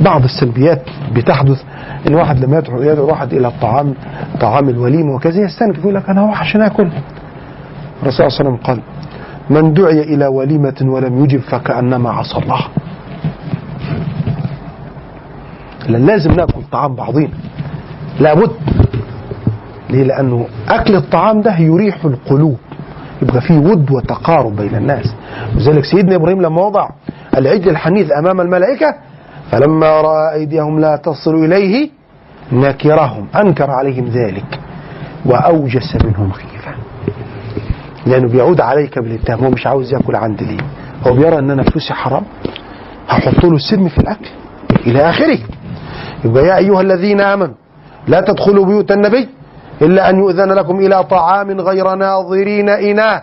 بعض 0.00 0.24
السلبيات 0.24 0.82
بتحدث 1.14 1.62
إن 2.08 2.14
واحد 2.14 2.44
لما 2.44 2.58
يدعو 2.58 2.82
يدعو 2.82 3.06
واحد 3.06 3.32
إلى 3.34 3.48
الطعام 3.48 3.94
طعام 4.40 4.68
الوليمه 4.68 5.14
وكذا 5.14 5.40
يستنكف 5.40 5.78
يقول 5.78 5.94
لك 5.94 6.10
أنا 6.10 6.20
عشان 6.36 6.62
اكل 6.62 6.88
الرسول 8.02 8.12
صلى 8.12 8.26
الله 8.26 8.38
عليه 8.40 8.50
وسلم 8.50 8.56
قال 8.56 8.78
من 9.50 9.74
دعي 9.74 10.00
إلى 10.14 10.26
وليمة 10.26 10.74
ولم 10.82 11.24
يجب 11.24 11.40
فكأنما 11.40 12.10
عصى 12.10 12.38
الله. 12.38 12.60
لازم 15.88 16.32
نأكل 16.32 16.62
طعام 16.72 16.94
بعضينا. 16.94 17.34
لابد 18.20 18.50
ليه؟ 19.90 20.02
لأنه 20.02 20.46
أكل 20.68 20.96
الطعام 20.96 21.40
ده 21.40 21.58
يريح 21.58 22.04
القلوب. 22.04 22.58
يبقى 23.22 23.40
فيه 23.40 23.58
ود 23.58 23.90
وتقارب 23.90 24.56
بين 24.56 24.74
الناس. 24.74 25.14
لذلك 25.54 25.84
سيدنا 25.84 26.16
إبراهيم 26.16 26.42
لما 26.42 26.62
وضع 26.66 26.88
العجل 27.38 27.70
الحنيذ 27.70 28.12
أمام 28.12 28.40
الملائكة 28.40 28.94
فلما 29.50 30.00
رأى 30.00 30.34
أيديهم 30.34 30.80
لا 30.80 30.96
تصل 30.96 31.34
إليه 31.34 31.90
نكرهم 32.52 33.26
أنكر 33.36 33.70
عليهم 33.70 34.04
ذلك 34.04 34.60
وأوجس 35.26 35.96
منهم 36.04 36.32
خيفة. 36.32 36.72
لأنه 38.06 38.28
بيعود 38.28 38.60
عليك 38.60 38.98
بالاتهام 38.98 39.38
هو 39.44 39.50
مش 39.50 39.66
عاوز 39.66 39.92
يأكل 39.92 40.16
عندي 40.16 40.44
ليه 40.44 40.60
هو 41.06 41.12
بيرى 41.14 41.38
إن 41.38 41.50
أنا 41.50 41.62
فلوسي 41.62 41.94
حرام 41.94 42.22
هحط 43.08 43.44
له 43.44 43.54
السم 43.56 43.88
في 43.88 43.98
الأكل 43.98 44.28
إلى 44.86 45.10
آخره. 45.10 45.38
يبقى 46.24 46.46
يا 46.46 46.56
أيها 46.56 46.80
الذين 46.80 47.20
آمنوا 47.20 47.54
لا 48.08 48.20
تدخلوا 48.20 48.66
بيوت 48.66 48.92
النبي 48.92 49.28
إلا 49.82 50.10
أن 50.10 50.18
يؤذن 50.18 50.52
لكم 50.52 50.76
إلى 50.80 51.04
طعام 51.04 51.60
غير 51.60 51.94
ناظرين 51.94 52.68
إناه. 52.68 53.22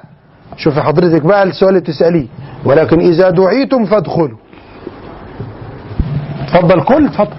شوف 0.57 0.79
حضرتك 0.79 1.21
بقى 1.21 1.43
السؤال 1.43 1.69
اللي 1.69 1.81
تسأليه. 1.81 2.27
ولكن 2.65 2.99
إذا 2.99 3.29
دعيتم 3.29 3.85
فادخلوا. 3.85 4.37
اتفضل 6.41 6.81
كل 6.81 7.05
اتفضل 7.05 7.35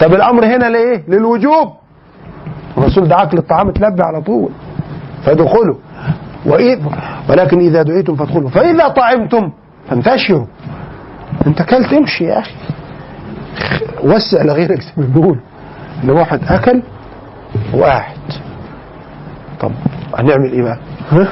طب 0.00 0.14
الأمر 0.14 0.44
هنا 0.44 0.64
لإيه؟ 0.64 1.02
للوجوب. 1.08 1.68
الرسول 2.78 3.08
دعاك 3.08 3.34
للطعام 3.34 3.70
تلبي 3.70 4.02
على 4.02 4.20
طول. 4.22 4.50
فادخلوا. 5.24 5.76
وإيه 6.46 6.78
ولكن 7.28 7.58
إذا 7.60 7.82
دعيتم 7.82 8.16
فادخلوا. 8.16 8.50
فإذا 8.50 8.88
طعمتم 8.88 9.50
فانتشروا. 9.88 10.46
أنت 11.46 11.62
كلت 11.62 11.92
امشي 11.92 12.24
يا 12.24 12.38
أخي. 12.38 12.54
وسع 14.04 14.42
لغيرك 14.42 14.80
زي 14.80 14.92
ما 14.96 15.06
بيقول 15.06 15.38
إن 16.04 16.10
واحد 16.10 16.40
أكل 16.48 16.82
وقاعد 17.74 18.16
طب 19.60 19.70
هنعمل 20.18 20.52
إيه 20.52 20.62
بقى؟ 20.62 20.78
ها؟ 21.10 21.28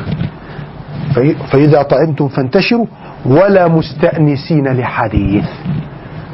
فإذا 1.53 1.83
طعمتم 1.83 2.29
فانتشروا 2.29 2.87
ولا 3.27 3.69
مستأنسين 3.69 4.69
لحديث. 4.69 5.45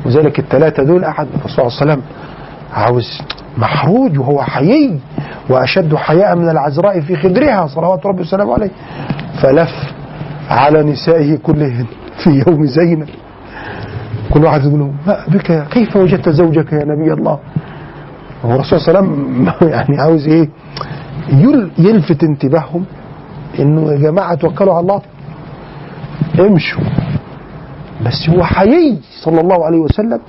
وذلك 0.07 0.39
الثلاثه 0.39 0.83
دول 0.83 1.05
أحد 1.05 1.27
الرسول 1.35 1.51
صلى 1.51 1.63
الله 1.67 1.81
عليه 1.81 1.93
وسلم 1.93 2.03
عاوز 2.73 3.21
محروج 3.59 4.19
وهو 4.19 4.43
حيي 4.43 4.99
وأشد 5.51 5.95
حياء 5.95 6.37
من 6.37 6.49
العذراء 6.49 7.01
في 7.01 7.17
خدرها 7.17 7.67
صلوات 7.67 8.07
ربي 8.07 8.21
وسلامه 8.21 8.53
عليه. 8.55 8.71
فلف 9.43 9.71
على 10.51 10.83
نسائه 10.83 11.37
كلهن 11.37 11.87
في 12.25 12.43
يوم 12.47 12.67
زينب. 12.67 13.09
كل 14.35 14.45
واحد 14.45 14.65
له 14.65 14.93
ما 15.07 15.25
بك 15.29 15.69
كيف 15.71 15.97
وجدت 15.97 16.29
زوجك 16.29 16.73
يا 16.73 16.85
نبي 16.85 17.13
الله؟ 17.13 17.39
هو 18.45 18.55
الرسول 18.55 18.81
صلى 18.81 18.99
الله 18.99 19.01
عليه 19.01 19.11
وسلم 19.11 19.69
يعني 19.75 20.01
عاوز 20.01 20.29
إيه؟ 20.29 20.49
يل- 21.29 21.71
يلفت 21.79 22.25
انتباههم 22.25 22.85
إنه 23.59 23.93
يا 23.93 23.97
جماعة 23.99 24.35
توكلوا 24.35 24.73
على 24.75 24.81
الله. 24.83 25.03
امشوا. 26.41 26.83
بس 28.07 28.29
هو 28.31 28.45
حيي 28.45 28.99
صلى 29.23 29.41
الله 29.41 29.65
عليه 29.65 29.79
وسلم. 29.79 30.21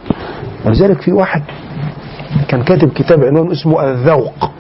ولذلك 0.65 1.01
في 1.01 1.11
واحد 1.11 1.41
كان 2.47 2.63
كاتب 2.63 2.89
كتاب 2.89 3.23
عنوان 3.23 3.51
اسمه 3.51 3.83
الذوق. 3.83 4.51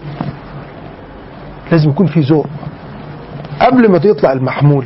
لازم 1.71 1.89
يكون 1.89 2.07
في 2.07 2.19
ذوق. 2.19 2.47
قبل 3.61 3.91
ما 3.91 3.99
يطلع 4.05 4.31
المحمول 4.31 4.85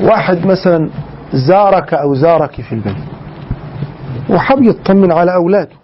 واحد 0.00 0.46
مثلا 0.46 0.90
زارك 1.32 1.94
أو 1.94 2.14
زارك 2.14 2.60
في 2.60 2.72
البيت 2.74 2.96
وحب 4.30 4.62
يطمن 4.62 5.12
على 5.12 5.34
أولاده. 5.34 5.79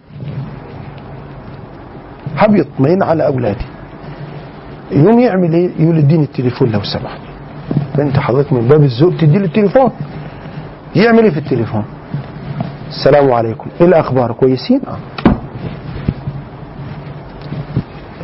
يطمئن 2.57 3.03
على 3.03 3.27
اولاده 3.27 3.65
يوم 4.93 5.19
يعمل 5.21 5.53
إيه؟ 5.53 5.71
يقول 5.79 5.99
اديني 5.99 6.25
التليفون 6.25 6.71
لو 6.71 6.83
سمحت. 6.83 7.21
انت 7.99 8.19
حضرتك 8.19 8.53
من 8.53 8.69
باب 8.69 8.83
الذوق 8.83 9.17
تدي 9.17 9.39
له 9.39 9.45
التليفون. 9.45 9.91
يعمل 10.97 11.25
إيه 11.25 11.31
في 11.31 11.39
التليفون؟ 11.39 11.85
السلام 12.89 13.33
عليكم. 13.33 13.71
إيه 13.81 13.87
الأخبار؟ 13.87 14.33
كويسين؟ 14.33 14.81
آه. 14.87 14.97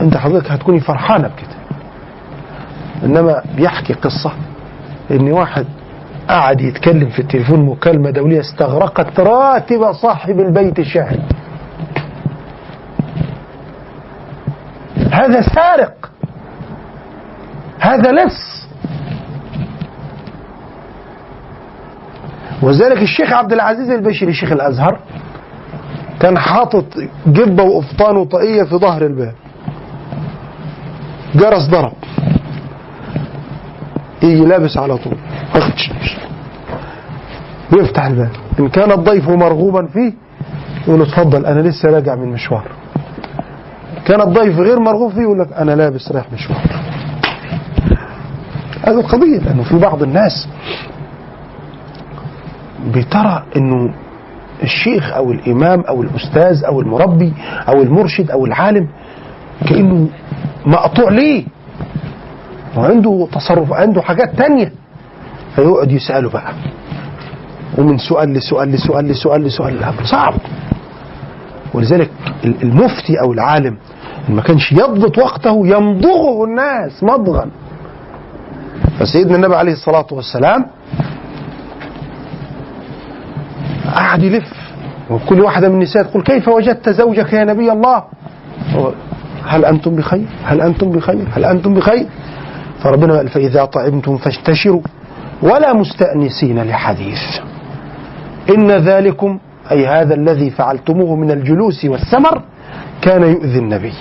أنت 0.00 0.16
حضرتك 0.16 0.50
هتكوني 0.50 0.80
فرحانة 0.80 1.28
بكده. 1.28 1.56
إنما 3.04 3.42
بيحكي 3.56 3.92
قصة 3.92 4.32
إن 5.10 5.32
واحد 5.32 5.66
قعد 6.28 6.60
يتكلم 6.60 7.08
في 7.08 7.18
التليفون 7.18 7.66
مكالمة 7.66 8.10
دولية 8.10 8.40
استغرقت 8.40 9.20
راتب 9.20 9.92
صاحب 9.92 10.40
البيت 10.40 10.78
الشهري 10.78 11.22
هذا 15.22 15.40
سارق. 15.40 16.10
هذا 17.80 18.12
لص 18.12 18.66
وذلك 22.62 23.02
الشيخ 23.02 23.32
عبد 23.32 23.52
العزيز 23.52 23.90
البشري 23.90 24.32
شيخ 24.32 24.52
الأزهر 24.52 24.98
كان 26.20 26.38
حاطط 26.38 26.84
جبة 27.26 27.62
وقفطان 27.62 28.16
وطاقية 28.16 28.62
في 28.62 28.76
ظهر 28.76 29.06
الباب. 29.06 29.34
جرس 31.34 31.68
ضرب. 31.70 31.92
يجي 34.22 34.44
لابس 34.44 34.76
على 34.76 34.96
طول. 34.96 35.16
يفتح 37.72 38.04
الباب. 38.04 38.30
إن 38.60 38.68
كان 38.68 38.92
الضيف 38.92 39.28
مرغوبا 39.28 39.86
فيه 39.86 40.12
يقول 40.88 41.02
اتفضل 41.02 41.46
أنا 41.46 41.60
لسه 41.60 41.90
راجع 41.90 42.14
من 42.14 42.28
مشوار. 42.28 42.68
كان 44.06 44.20
الضيف 44.20 44.58
غير 44.58 44.78
مرغوب 44.80 45.12
فيه 45.12 45.20
يقول 45.22 45.38
لك 45.38 45.52
أنا 45.52 45.72
لابس 45.72 46.12
رايح 46.12 46.26
مشوار. 46.32 46.60
هذه 48.86 49.00
القضية 49.00 49.38
لأنه 49.38 49.62
في 49.62 49.78
بعض 49.78 50.02
الناس 50.02 50.48
بترى 52.94 53.42
إنه 53.56 53.94
الشيخ 54.62 55.12
أو 55.12 55.32
الإمام 55.32 55.80
أو 55.80 56.02
الأستاذ 56.02 56.64
أو 56.64 56.80
المربي 56.80 57.32
أو 57.68 57.82
المرشد 57.82 58.30
أو 58.30 58.46
العالم 58.46 58.88
كأنه 59.68 60.08
مقطوع 60.66 61.10
ليه. 61.10 61.44
وعنده 62.76 63.28
تصرف 63.32 63.72
عنده 63.72 64.02
حاجات 64.02 64.34
تانية. 64.38 64.72
فيقعد 65.56 65.92
يسأله 65.92 66.30
بقى. 66.30 66.52
ومن 67.78 67.98
سؤال 67.98 68.32
لسؤال 68.32 68.68
لسؤال 68.72 69.04
لسؤال 69.08 69.42
لسؤال 69.44 69.74
لسؤال 69.76 70.06
صعب. 70.06 70.34
ولذلك 71.74 72.10
المفتي 72.44 73.20
أو 73.20 73.32
العالم 73.32 73.76
ما 74.28 74.42
كانش 74.42 74.72
يضبط 74.72 75.18
وقته 75.18 75.66
يمضغه 75.66 76.44
الناس 76.44 77.02
مضغا. 77.02 77.50
فسيدنا 78.98 79.36
النبي 79.36 79.54
عليه 79.56 79.72
الصلاة 79.72 80.06
والسلام 80.12 80.66
قعد 83.96 84.22
يلف 84.22 84.52
وكل 85.10 85.40
واحدة 85.40 85.68
من 85.68 85.74
النساء 85.74 86.02
تقول 86.02 86.22
كيف 86.22 86.48
وجدت 86.48 86.88
زوجك 86.88 87.32
يا 87.32 87.44
نبي 87.44 87.72
الله؟ 87.72 88.02
هل 89.46 89.64
أنتم 89.64 89.96
بخير؟ 89.96 90.26
هل 90.44 90.60
أنتم 90.60 90.90
بخير؟ 90.90 91.28
هل 91.34 91.44
أنتم 91.44 91.74
بخير؟ 91.74 92.06
فربنا 92.82 93.16
قال 93.16 93.28
فإذا 93.28 93.64
طعمتم 93.64 94.16
فاشتشروا 94.16 94.80
ولا 95.42 95.72
مستأنسين 95.72 96.62
لحديث. 96.62 97.20
إن 98.56 98.70
ذلكم 98.70 99.38
أي 99.72 99.86
هذا 99.86 100.14
الذي 100.14 100.50
فعلتموه 100.50 101.16
من 101.16 101.30
الجلوس 101.30 101.84
والسمر 101.84 102.42
كان 103.02 103.22
يؤذي 103.22 103.58
النبي. 103.58 103.92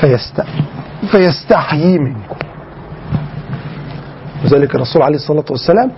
فيست 0.00 0.44
فيستحيي 1.10 1.98
منكم. 1.98 2.36
وذلك 4.44 4.74
الرسول 4.74 5.02
عليه 5.02 5.16
الصلاة 5.16 5.44
والسلام 5.50 5.90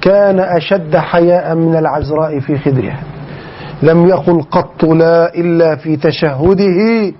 كان 0.00 0.40
أشد 0.40 0.96
حياء 0.96 1.54
من 1.54 1.76
العذراء 1.76 2.40
في 2.40 2.58
خدرها. 2.58 3.00
لم 3.82 4.06
يقل 4.06 4.42
قط 4.42 4.84
لا 4.84 5.34
إلا 5.34 5.76
في 5.76 5.96
تشهده 5.96 7.12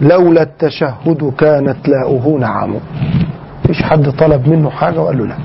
لولا 0.00 0.42
التشهد 0.42 1.32
كانت 1.38 1.88
لاؤه 1.88 2.38
نعم. 2.40 2.74
مفيش 3.64 3.82
حد 3.82 4.10
طلب 4.10 4.48
منه 4.48 4.70
حاجة 4.70 5.00
وقال 5.00 5.18
له 5.18 5.26
لا. 5.26 5.36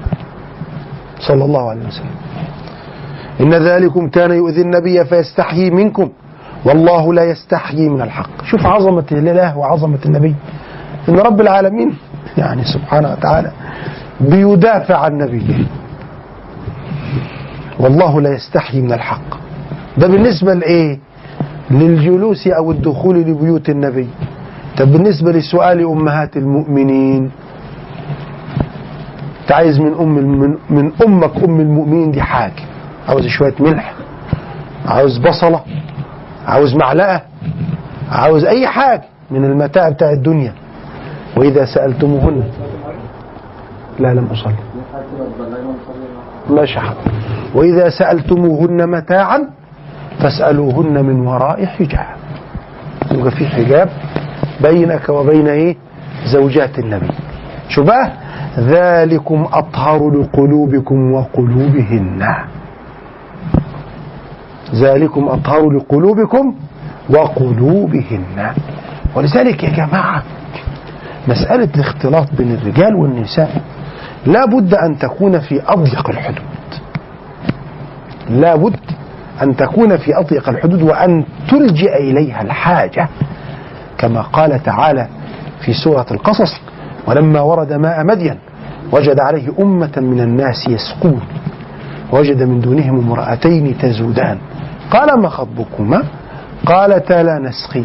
صلى 1.19 1.45
الله 1.45 1.69
عليه 1.69 1.85
وسلم. 1.88 2.15
إن 3.41 3.53
ذلكم 3.53 4.09
كان 4.09 4.31
يؤذي 4.31 4.61
النبي 4.61 5.05
فيستحيي 5.05 5.69
منكم. 5.69 6.09
والله 6.65 7.14
لا 7.14 7.23
يستحيي 7.23 7.89
من 7.89 8.01
الحق. 8.01 8.43
شوف 8.43 8.65
عظمة 8.65 9.05
الله 9.11 9.57
وعظمة 9.57 9.99
النبي. 10.05 10.35
إن 11.09 11.19
رب 11.19 11.41
العالمين 11.41 11.93
يعني 12.38 12.64
سبحانه 12.64 13.11
وتعالى 13.11 13.51
بيدافع 14.22 14.97
عن 14.97 15.18
نبيه. 15.18 15.65
والله 17.80 18.22
لا 18.22 18.34
يستحيي 18.34 18.81
من 18.81 18.93
الحق. 18.93 19.30
ده 19.97 20.07
بالنسبة 20.07 20.53
لإيه؟ 20.53 20.99
للجلوس 21.72 22.47
أو 22.47 22.72
الدخول 22.72 23.15
لبيوت 23.15 23.69
النبي. 23.69 24.07
طب 24.77 24.91
بالنسبة 24.91 25.31
لسؤال 25.31 25.85
أمهات 25.85 26.38
المؤمنين. 26.38 27.31
أنت 29.41 29.51
عايز 29.51 29.80
من 29.80 29.93
أم 29.93 30.09
من 30.69 30.91
أمك 31.05 31.43
أم 31.43 31.59
المؤمنين 31.59 32.11
دي 32.11 32.22
حاجة. 32.22 32.64
عاوز 33.07 33.27
شوية 33.27 33.53
ملح 33.59 33.93
عاوز 34.85 35.17
بصلة 35.17 35.61
عاوز 36.47 36.75
معلقة 36.75 37.21
عاوز 38.11 38.45
أي 38.45 38.67
حاجة 38.67 39.03
من 39.31 39.45
المتاع 39.45 39.89
بتاع 39.89 40.11
الدنيا. 40.11 40.53
وإذا 41.38 41.65
سألتموهن 41.65 42.43
لا 43.99 44.13
لم 44.13 44.27
أصلي. 44.31 44.53
ماشي 46.49 46.79
حق 46.79 46.97
وإذا 47.55 47.89
سألتموهن 47.89 48.89
متاعا 48.89 49.49
فاسألوهن 50.19 51.05
من 51.05 51.27
وراء 51.27 51.65
حجاب. 51.65 52.15
يبقى 53.11 53.31
في 53.31 53.47
حجاب 53.47 53.89
بينك 54.61 55.09
وبين 55.09 55.47
إيه؟ 55.47 55.75
زوجات 56.25 56.79
النبي. 56.79 57.07
شو 57.69 57.84
بقى 57.84 58.11
ذلكم 58.57 59.47
أطهر 59.53 60.09
لقلوبكم 60.11 61.13
وقلوبهن. 61.13 62.27
ذلكم 64.73 65.27
أطهر 65.27 65.69
لقلوبكم 65.69 66.56
وقلوبهن. 67.10 68.52
ولذلك 69.15 69.64
يا 69.64 69.69
جماعة 69.69 70.23
مسألة 71.27 71.69
الاختلاط 71.76 72.27
بين 72.38 72.52
الرجال 72.52 72.95
والنساء 72.95 73.61
لا 74.26 74.45
بد 74.45 74.73
أن 74.73 74.98
تكون 74.98 75.39
في 75.39 75.61
أضيق 75.68 76.10
الحدود. 76.10 76.45
لا 78.30 78.56
بد 78.56 78.80
أن 79.41 79.56
تكون 79.56 79.98
في 79.98 80.19
أضيق 80.19 80.49
الحدود 80.49 80.81
وأن 80.81 81.26
تلجئ 81.49 81.98
إليها 81.98 82.41
الحاجة 82.41 83.07
كما 83.98 84.22
قال 84.22 84.64
تعالى 84.64 85.07
في 85.65 85.73
سورة 85.73 86.06
القصص 86.11 86.60
ولما 87.07 87.41
ورد 87.41 87.73
ماء 87.73 88.03
مدين 88.06 88.35
وجد 88.91 89.19
عليه 89.19 89.49
أمة 89.60 89.94
من 89.98 90.19
الناس 90.22 90.68
يسقون 90.68 91.22
وجد 92.11 92.44
من 92.44 92.60
دونهم 92.60 92.99
امرأتين 92.99 93.77
تزودان. 93.77 94.38
قال 94.91 95.22
ما 95.22 95.30
خطبكما؟ 95.30 96.03
قالتا 96.65 97.23
لا 97.23 97.39
نسقي 97.39 97.84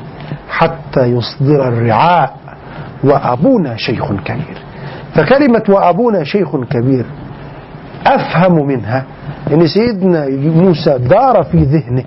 حتى 0.50 1.04
يصدر 1.06 1.68
الرعاء 1.68 2.36
وأبونا 3.04 3.76
شيخ 3.76 4.12
كبير. 4.12 4.58
فكلمة 5.14 5.62
وأبونا 5.68 6.24
شيخ 6.24 6.56
كبير 6.56 7.04
أفهم 8.06 8.66
منها 8.66 9.04
أن 9.52 9.66
سيدنا 9.66 10.26
موسى 10.30 10.98
دار 10.98 11.44
في 11.44 11.58
ذهنه 11.58 12.04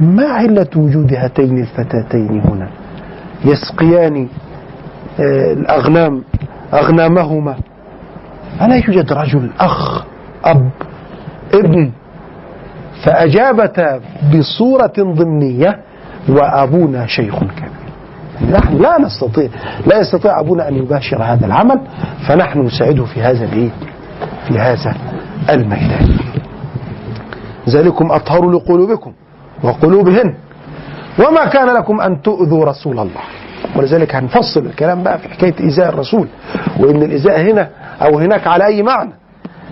ما 0.00 0.26
علة 0.26 0.68
وجود 0.76 1.12
هاتين 1.14 1.58
الفتاتين 1.58 2.40
هنا؟ 2.40 2.68
يسقيان 3.44 4.28
الأغنام 5.20 6.22
أغنامهما. 6.74 7.56
ألا 8.62 8.76
يوجد 8.76 9.12
رجل 9.12 9.50
أخ 9.60 10.04
أب 10.44 10.70
ابن 11.54 11.90
فأجابتا 13.04 14.00
بصورة 14.34 14.92
ضمنية 14.98 15.78
وأبونا 16.28 17.06
شيخ 17.06 17.38
كبير. 17.38 17.84
نحن 18.52 18.76
لا 18.76 19.00
نستطيع 19.00 19.48
لا 19.86 19.98
يستطيع 19.98 20.40
أبونا 20.40 20.68
أن 20.68 20.74
يباشر 20.74 21.22
هذا 21.22 21.46
العمل 21.46 21.80
فنحن 22.28 22.60
نساعده 22.60 23.04
في 23.04 23.22
هذا 23.22 23.44
الإيه؟ 23.44 23.70
في 24.48 24.58
هذا 24.58 24.94
الميدان 25.50 26.16
ذلكم 27.68 28.12
أطهر 28.12 28.50
لقلوبكم 28.50 29.12
وقلوبهن. 29.62 30.34
وما 31.18 31.44
كان 31.46 31.66
لكم 31.76 32.00
أن 32.00 32.22
تؤذوا 32.22 32.64
رسول 32.64 32.98
الله. 32.98 33.20
ولذلك 33.76 34.14
هنفصل 34.14 34.66
الكلام 34.66 35.02
بقى 35.02 35.18
في 35.18 35.28
حكاية 35.28 35.54
إيذاء 35.60 35.88
الرسول 35.88 36.28
وإن 36.80 37.02
الإيذاء 37.02 37.40
هنا 37.40 37.68
أو 38.02 38.18
هناك 38.18 38.46
على 38.46 38.66
أي 38.66 38.82
معنى. 38.82 39.12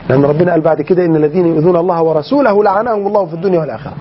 لأن 0.08 0.22
ربنا 0.24 0.50
قال 0.52 0.60
بعد 0.60 0.82
كده 0.82 1.04
إن 1.04 1.16
الذين 1.16 1.46
يؤذون 1.46 1.76
الله 1.76 2.02
ورسوله 2.02 2.64
لعنهم 2.64 3.06
الله 3.06 3.26
في 3.26 3.34
الدنيا 3.34 3.60
والآخرة. 3.60 3.92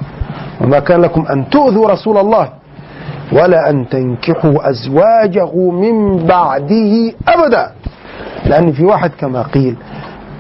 وما 0.62 0.80
كان 0.80 1.02
لكم 1.02 1.26
أن 1.28 1.50
تؤذوا 1.50 1.88
رسول 1.88 2.18
الله 2.18 2.50
ولا 3.34 3.70
أن 3.70 3.90
تنكحوا 3.90 4.70
أزواجه 4.70 5.56
من 5.72 6.26
بعده 6.26 7.14
أبدا. 7.28 7.72
لأن 8.46 8.72
في 8.72 8.86
واحد 8.86 9.12
كما 9.20 9.42
قيل 9.42 9.76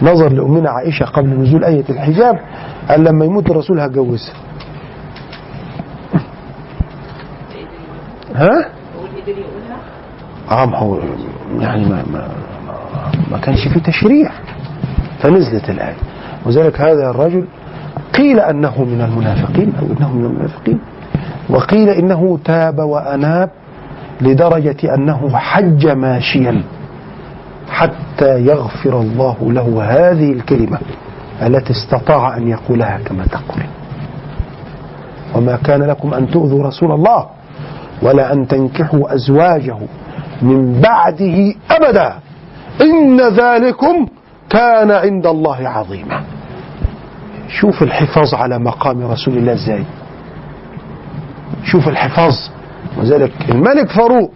نظر 0.01 0.31
لأمنا 0.33 0.69
عائشة 0.69 1.05
قبل 1.05 1.29
نزول 1.29 1.63
آية 1.63 1.83
الحجاب 1.89 2.39
قال 2.89 3.03
لما 3.03 3.25
يموت 3.25 3.49
الرسول 3.51 3.79
هتجوزها. 3.79 4.33
ها؟ 8.35 8.65
آه 10.51 10.65
ما 10.65 10.77
هو 10.77 10.99
يعني 11.59 11.85
ما 11.85 12.03
ما 12.13 12.27
ما 13.31 13.38
كانش 13.38 13.67
فيه 13.67 13.79
تشريع. 13.79 14.31
فنزلت 15.22 15.69
الآية. 15.69 15.95
وذلك 16.45 16.81
هذا 16.81 17.10
الرجل 17.10 17.45
قيل 18.14 18.39
أنه 18.39 18.84
من 18.84 19.02
المنافقين 19.02 19.73
أو 19.80 19.85
إنه 19.85 20.14
من 20.14 20.26
المنافقين. 20.26 20.80
وقيل 21.49 21.89
إنه 21.89 22.39
تاب 22.45 22.80
وأناب 22.80 23.49
لدرجة 24.22 24.95
أنه 24.95 25.38
حج 25.38 25.88
ماشيا 25.88 26.64
حتى 27.69 28.39
يغفر 28.45 28.99
الله 29.02 29.35
له 29.41 29.84
هذه 29.84 30.31
الكلمة 30.31 30.77
التي 31.41 31.73
استطاع 31.73 32.38
أن 32.38 32.48
يقولها 32.48 32.99
كما 33.06 33.26
تقول. 33.26 33.64
وما 35.35 35.56
كان 35.56 35.84
لكم 35.84 36.14
أن 36.14 36.30
تؤذوا 36.30 36.68
رسول 36.68 36.91
الله 36.91 37.26
ولا 38.02 38.34
أن 38.34 38.48
تنكحوا 38.48 39.15
أزواجه 39.15 39.77
من 40.41 40.81
بعده 40.81 41.53
أبدا. 41.72 42.14
إن 42.81 43.22
ذلكم 43.22 44.07
كان 44.52 44.91
عند 44.91 45.28
الله 45.28 45.69
عظيما. 45.69 46.22
شوف 47.48 47.84
الحفاظ 47.84 48.34
على 48.34 48.60
مقام 48.60 49.11
رسول 49.11 49.38
الله 49.38 49.53
إزاي. 49.53 49.84
شوف 51.64 51.88
الحفاظ. 51.88 52.36
وذلك 52.98 53.32
الملك 53.49 53.90
فاروق 53.91 54.32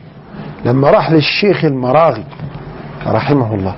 لما 0.65 0.89
راح 0.89 1.11
للشيخ 1.11 1.65
المراغي 1.65 2.23
رحمه 3.07 3.55
الله 3.55 3.75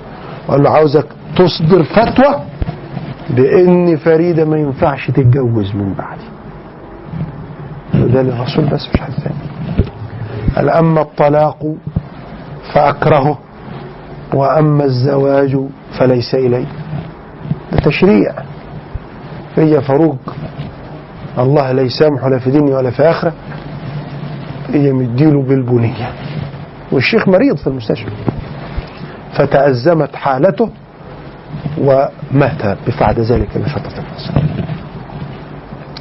وقال 0.48 0.62
له 0.62 0.70
عاوزك 0.70 1.06
تصدر 1.36 1.82
فتوى 1.82 2.42
بإن 3.30 3.96
فريدة 3.96 4.44
ما 4.44 4.56
ينفعش 4.58 5.06
تتجوز 5.10 5.74
من 5.74 5.94
بعدي. 5.94 6.28
ده 8.12 8.22
للرسول 8.22 8.64
بس 8.64 8.88
مش 8.94 9.00
حد 9.00 9.12
ثاني. 9.12 9.36
قال 10.56 10.70
أما 10.70 11.00
الطلاق 11.00 11.74
فأكرهه. 12.72 13.38
وأما 14.34 14.84
الزواج 14.84 15.56
فليس 15.98 16.34
ده 17.72 17.78
تشريع. 17.84 18.32
هي 19.56 19.80
فاروق 19.80 20.18
الله 21.38 21.72
لا 21.72 21.82
يسامحه 21.82 22.28
لا 22.28 22.38
في 22.38 22.50
دنيا 22.50 22.76
ولا 22.76 22.90
في 22.90 23.02
آخرة 23.02 23.32
هي 24.72 24.92
مديله 24.92 25.42
بالبنية. 25.42 26.12
والشيخ 26.92 27.28
مريض 27.28 27.56
في 27.56 27.66
المستشفى. 27.66 28.10
فتأزمت 29.32 30.16
حالته 30.16 30.70
ومات 31.78 32.78
بعد 33.00 33.20
ذلك 33.20 33.58
بفترة 33.58 34.04
قصيرة 34.16 34.42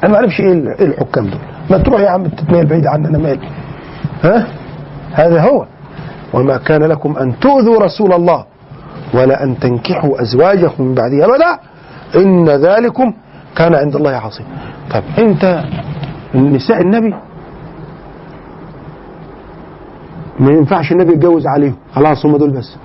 أنا 0.04 0.12
ما 0.12 0.16
أعرفش 0.16 0.40
إيه 0.40 0.52
ال- 0.54 0.68
إيه 0.80 0.86
الحكام 0.88 1.26
دول. 1.26 1.40
ما 1.70 1.78
تروح 1.78 2.02
يا 2.02 2.10
عم 2.10 2.24
تتنيل 2.28 2.66
بعيد 2.66 2.88
عني 2.88 3.08
أنا 3.08 3.18
مالي. 3.18 3.50
ها؟ 4.24 4.48
هذا 5.14 5.42
هو. 5.42 5.66
وما 6.34 6.58
كان 6.58 6.84
لكم 6.84 7.18
أن 7.18 7.40
تؤذوا 7.40 7.80
رسول 7.84 8.14
الله 8.14 8.46
ولا 9.14 9.44
أن 9.44 9.60
تنكحوا 9.60 10.22
أزواجكم 10.22 10.84
من 10.84 10.94
بعده 10.96 11.26
أبدا. 11.26 11.60
إن 12.16 12.50
ذلكم 12.50 13.14
كان 13.56 13.76
عند 13.76 13.96
الله 13.96 14.12
عظيما 14.12 14.50
طب 14.92 15.04
أنت 15.20 15.64
نساء 16.36 16.82
النبي؟ 16.82 17.14
ما 20.40 20.52
ينفعش 20.52 20.92
النبي 20.92 21.14
يتجوز 21.14 21.48
عليهم. 21.48 21.76
خلاص 21.94 22.26
هم 22.26 22.38
دول 22.38 22.50
بس. 22.52 22.78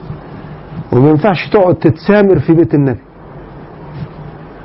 وما 0.92 1.10
ينفعش 1.10 1.48
تقعد 1.48 1.74
تتسامر 1.74 2.38
في 2.38 2.52
بيت 2.52 2.74
النبي. 2.74 3.00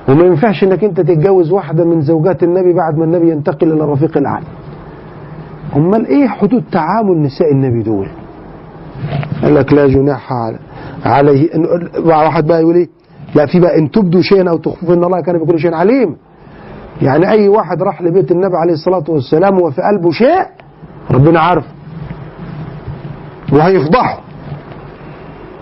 وما 0.09 0.23
ينفعش 0.25 0.63
إنك 0.63 0.83
أنت 0.83 1.01
تتجوز 1.01 1.51
واحدة 1.51 1.85
من 1.85 2.01
زوجات 2.01 2.43
النبي 2.43 2.73
بعد 2.73 2.97
ما 2.97 3.03
النبي 3.05 3.29
ينتقل 3.31 3.71
إلى 3.73 3.83
الرفيق 3.83 4.17
الاعلى 4.17 4.45
أمال 5.75 6.05
إيه 6.07 6.27
حدود 6.27 6.63
تعامل 6.71 7.21
نساء 7.21 7.51
النبي 7.51 7.81
دول؟ 7.81 8.07
قال 9.43 9.55
لك 9.55 9.73
لا 9.73 9.87
جناح 9.87 10.33
عليه. 11.05 11.49
واحد 12.05 12.47
بقى 12.47 12.61
يقول 12.61 12.75
إيه؟ 12.75 12.89
لا 13.35 13.45
في 13.45 13.59
بقى 13.59 13.79
إن 13.79 13.91
تبدوا 13.91 14.21
شيئا 14.21 14.49
أو 14.49 14.57
تخفوا 14.57 14.93
ان 14.93 15.03
الله 15.03 15.21
كان 15.21 15.37
بكل 15.37 15.59
شيء 15.59 15.73
عليم. 15.73 16.15
يعني 17.01 17.29
أي 17.29 17.47
واحد 17.47 17.81
راح 17.83 18.01
لبيت 18.01 18.31
النبي 18.31 18.55
عليه 18.57 18.73
الصلاة 18.73 19.03
والسلام 19.09 19.61
وفي 19.61 19.81
قلبه 19.81 20.11
شيء 20.11 20.45
ربنا 21.11 21.39
عارف 21.39 21.65
وهيفضحه. 23.53 24.19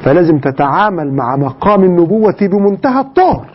فلازم 0.01 0.37
تتعامل 0.39 1.13
مع 1.13 1.35
مقام 1.35 1.83
النبوة 1.83 2.35
بمنتهى 2.41 2.99
الطهر 3.01 3.45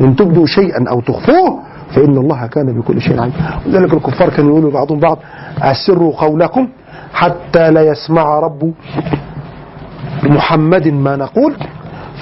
إن 0.00 0.16
تبدوا 0.16 0.46
شيئا 0.46 0.84
أو 0.90 1.00
تخفوه 1.00 1.58
فإن 1.94 2.16
الله 2.16 2.46
كان 2.46 2.80
بكل 2.80 3.00
شيء 3.00 3.20
عليم. 3.20 3.32
ولذلك 3.66 3.94
الكفار 3.94 4.28
كانوا 4.30 4.50
يقولوا 4.50 4.70
بعضهم 4.70 4.98
بعض 5.00 5.18
أسروا 5.62 6.12
قولكم 6.16 6.68
حتى 7.14 7.70
لا 7.70 7.82
يسمع 7.82 8.38
رب 8.40 8.72
محمد 10.22 10.88
ما 10.88 11.16
نقول 11.16 11.56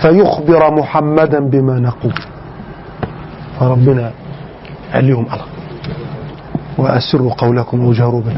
فيخبر 0.03 0.71
محمدا 0.71 1.41
بما 1.41 1.81
نقول. 1.81 2.15
فربنا 3.61 4.13
قال 4.95 5.09
لهم 5.09 5.25
الله 5.25 5.45
وأسروا 6.79 7.33
قولكم 7.35 7.81
أو 7.81 7.93
جهروا 7.93 8.21
به. 8.21 8.37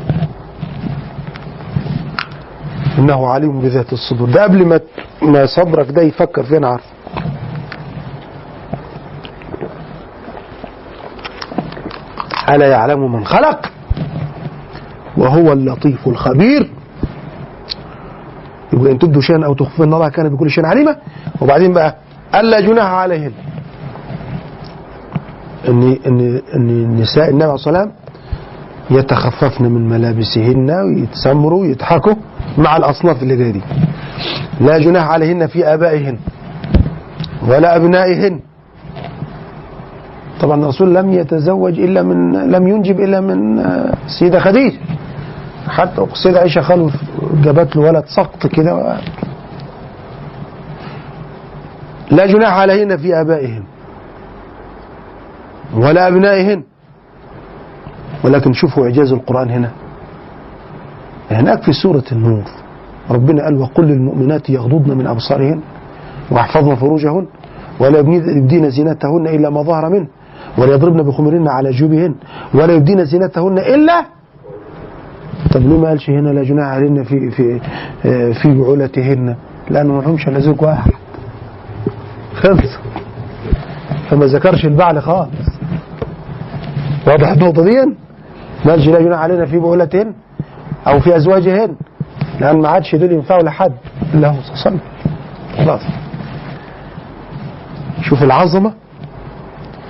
إنه 2.99 3.29
عليم 3.29 3.61
بذات 3.61 3.93
الصدور. 3.93 4.31
ده 4.31 4.43
قبل 4.43 4.66
ما 4.66 4.81
ما 5.23 5.47
صبرك 5.47 5.91
ده 5.91 6.03
يفكر 6.03 6.43
فين 6.43 6.65
عارف؟ 6.65 6.85
ألا 12.49 12.66
يعلم 12.66 13.12
من 13.12 13.25
خلق؟ 13.27 13.70
وهو 15.19 15.53
اللطيف 15.53 16.09
الخبير. 16.09 16.70
يقول 18.73 18.89
إن 18.89 18.99
تبدوا 18.99 19.20
شيئا 19.20 19.45
أو 19.45 19.55
تخفوا 19.55 19.85
ان 19.85 19.95
الله 19.95 20.09
كان 20.09 20.28
بكل 20.28 20.51
شيء 20.51 20.66
عليما. 20.66 20.97
وبعدين 21.40 21.73
بقى 21.73 21.97
ألا 22.35 22.61
جناح 22.61 22.86
عليهن. 22.86 23.32
ان 25.69 25.97
ان 26.07 26.40
إن 26.55 26.97
نساء 26.97 27.28
النبي 27.28 27.45
عليه 27.45 27.55
الصلاه 27.55 27.89
يتخففن 28.90 29.65
من 29.65 29.89
ملابسهن 29.89 30.70
ويتسمروا 30.70 31.61
ويضحكوا 31.61 32.15
مع 32.59 32.77
الأصناف 32.77 33.23
اللي 33.23 33.36
جاية 33.36 33.53
دي. 33.53 33.62
لا 34.61 34.78
جناح 34.78 35.11
عليهن 35.11 35.47
في 35.47 35.74
آبائهن 35.74 36.19
ولا 37.49 37.77
أبنائهن. 37.77 38.40
طبعا 40.40 40.62
الرسول 40.62 40.95
لم 40.95 41.12
يتزوج 41.12 41.81
إلا 41.81 42.03
من 42.03 42.51
لم 42.51 42.69
ينجب 42.69 43.01
إلا 43.01 43.20
من 43.20 43.59
السيدة 44.07 44.40
خديجة. 44.40 44.78
حتى 45.68 46.02
السيدة 46.12 46.39
عائشة 46.39 46.60
خلف 46.60 46.94
جابت 47.44 47.76
له 47.76 47.82
ولد 47.82 48.05
سقط 48.06 48.47
كده. 48.47 48.97
لا 52.10 52.26
جناح 52.26 52.52
عليهن 52.52 52.97
في 52.97 53.20
آبائهن 53.20 53.62
ولا 55.76 56.09
أبنائهن. 56.09 56.62
ولكن 58.24 58.52
شوفوا 58.52 58.85
إعجاز 58.85 59.12
القرآن 59.12 59.51
هنا. 59.51 59.70
هناك 61.30 61.62
في 61.62 61.72
سورة 61.72 62.05
النور 62.12 62.43
ربنا 63.10 63.44
قال 63.44 63.56
وقل 63.56 63.85
للمؤمنات 63.85 64.51
يغضضن 64.51 64.97
من 64.97 65.06
أبصارهن 65.06 65.60
ويحفظن 66.30 66.74
فروجهن 66.74 67.26
ولا 67.80 67.98
يبدين 67.98 68.70
زينتهن 68.70 69.26
إلا 69.26 69.51
ما 69.51 69.62
ظهر 69.62 69.89
منه 69.89 70.06
ولا 70.59 70.72
يضربن 70.74 71.02
بخمرهن 71.02 71.48
على 71.48 71.70
جيوبهن 71.70 72.14
ولا 72.55 72.72
يبدين 72.74 73.05
زينتهن 73.05 73.59
إلا 73.59 74.05
طب 75.52 75.60
ليه 75.60 75.78
ما 75.78 75.89
قالش 75.89 76.10
هنا 76.10 76.28
لا 76.28 76.43
جناح 76.43 76.66
عليهن 76.66 77.05
في 77.05 77.31
في 77.31 77.60
آه، 78.06 78.32
في 78.32 78.55
بعولتهن؟ 78.55 79.36
لأنه 79.70 79.94
ما 79.94 80.02
لهمش 80.02 80.28
إلا 80.28 80.40
زوج 80.40 80.62
واحد. 80.62 80.90
خلص 82.35 82.78
فما 84.10 84.27
ذكرش 84.27 84.65
البعل 84.65 85.02
خالص. 85.02 85.48
واضح 87.06 87.28
النقطة 87.28 87.65
دي؟ 87.65 87.77
ما 88.65 88.70
قالش 88.70 88.89
لا 88.89 89.01
جناح 89.01 89.19
علينا 89.19 89.47
في 89.47 89.59
بعولتهن 89.59 90.12
أو 90.86 91.01
في 91.01 91.16
أزواجهن. 91.16 91.74
لأن 92.40 92.60
ما 92.60 92.69
عادش 92.69 92.94
دول 92.94 93.12
ينفعوا 93.12 93.43
لحد. 93.43 93.73
الا 94.15 94.32
صلى 94.32 94.40
الله 94.40 94.52
وسلم. 94.52 94.81
خلاص. 95.56 95.81
شوف 98.02 98.23
العظمة. 98.23 98.73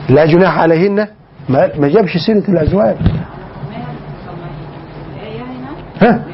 لا 0.09 0.27
جناح 0.27 0.59
عليهن. 0.59 1.07
ما 1.49 1.89
جابش 1.89 2.17
سيرة 2.17 2.45
الأزواج. 2.49 2.97
ها؟ 6.03 6.25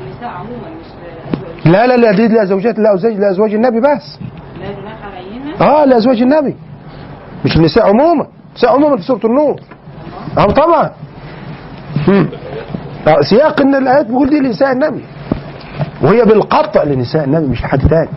لا 1.66 1.86
لا 1.86 1.97
لا 1.97 2.12
دي 2.12 2.28
لازواجات 2.28 2.78
لازواج 2.78 3.12
لازواج 3.15 3.55
النبي 3.55 3.81
بس. 3.81 4.19
آه 5.61 5.85
لازواج 5.85 6.23
النبي. 6.23 6.55
مش 7.45 7.57
النساء 7.57 7.86
عموما. 7.89 8.27
النساء 8.53 8.73
عموما 8.73 8.97
في 8.97 9.03
سورة 9.03 9.20
النور. 9.27 9.61
آه 10.39 10.45
طبعا. 10.45 10.91
مم. 12.09 12.28
آه، 13.09 13.20
سياق 13.20 13.61
إن 13.61 13.74
الآيات 13.74 14.07
بيقول 14.07 14.31
دي 14.31 14.39
لنساء 14.41 14.73
النبي. 14.73 15.05
وهي 16.03 16.24
بالقطع 16.24 16.82
لنساء 16.82 17.24
النبي 17.24 17.47
مش 17.47 17.62
لحد 17.62 17.89
تاني. 17.89 18.09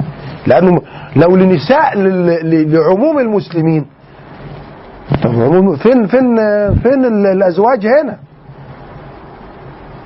لأنه 0.48 0.82
لو 1.16 1.36
لنساء 1.36 1.92
لعموم 2.44 3.20
المسلمين 3.20 3.86
طب 5.24 5.76
فين 5.76 6.08
فين 6.08 6.36
فين 6.76 7.06
ال- 7.06 7.26
الأزواج 7.28 7.88
هنا؟ 7.88 8.18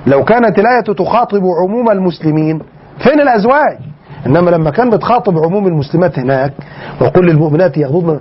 لو 0.06 0.24
كانت 0.24 0.58
الآية 0.58 0.80
تخاطب 0.80 1.42
عموم 1.62 1.90
المسلمين 1.90 2.58
فين 2.98 3.20
الأزواج؟ 3.20 3.78
إنما 4.26 4.50
لما 4.50 4.70
كان 4.70 4.90
بتخاطب 4.90 5.38
عموم 5.38 5.66
المسلمات 5.66 6.18
هناك 6.18 6.52
وقل 7.00 7.26
للمؤمنات 7.26 7.76
يغضضن 7.76 8.20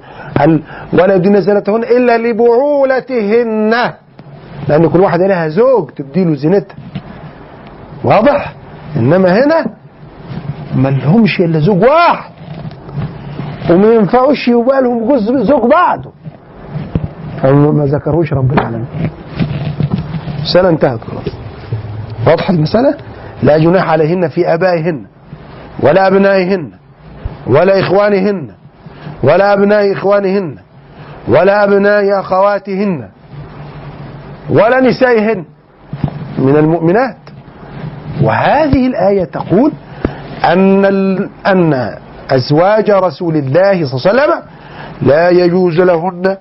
ولا 0.94 1.16
يدين 1.16 1.41
زينتهن 1.41 1.84
إلا 1.84 2.18
لبعولتهن. 2.18 3.94
لأن 4.68 4.90
كل 4.90 4.99
واحدة 4.99 5.28
لها 5.28 5.48
زوج 5.48 5.90
تبديله 5.90 6.36
زينتها. 6.36 6.76
واضح؟ 8.03 8.53
إنما 8.98 9.44
هنا 9.44 9.66
ما 10.76 10.90
لهمش 10.90 11.40
إلا 11.40 11.60
زوج 11.60 11.84
واحد. 11.84 12.32
وما 13.70 13.94
ينفعوش 13.94 14.48
يبقى 14.48 14.82
لهم 14.82 15.12
جزء 15.12 15.44
زوج 15.44 15.70
بعده 15.72 16.12
فما 17.41 17.72
ما 17.72 17.86
ذكروش 17.86 18.34
رب 18.34 18.53
العالمين. 18.53 18.88
السنة 20.41 20.70
انتهت. 20.70 20.99
خلاص 21.03 21.31
واضحة 22.27 22.53
المسألة؟ 22.53 22.95
لا 23.43 23.57
جناح 23.57 23.89
عليهن 23.89 24.27
في 24.27 24.53
آبائهن 24.53 25.06
ولا 25.80 26.07
أبنائهن 26.07 26.72
ولا 27.48 27.80
إخوانهن 27.80 28.52
ولا 29.23 29.53
أبناء 29.53 29.93
إخوانهن 29.93 30.56
ولا 31.27 31.64
أبناء 31.64 32.19
أخواتهن 32.19 33.10
ولا 34.49 34.80
نسائهن 34.81 35.45
من 36.38 36.56
المؤمنات. 36.56 37.18
وهذه 38.22 38.88
الآية 38.88 39.23
تقول 39.23 39.72
أن 40.43 40.85
أن 41.48 41.95
أزواج 42.31 42.91
رسول 42.91 43.35
الله 43.35 43.85
صلى 43.85 44.11
الله 44.11 44.22
عليه 44.22 44.34
وسلم 44.34 44.41
لا 45.02 45.30
يجوز 45.30 45.80
لهن 45.80 46.38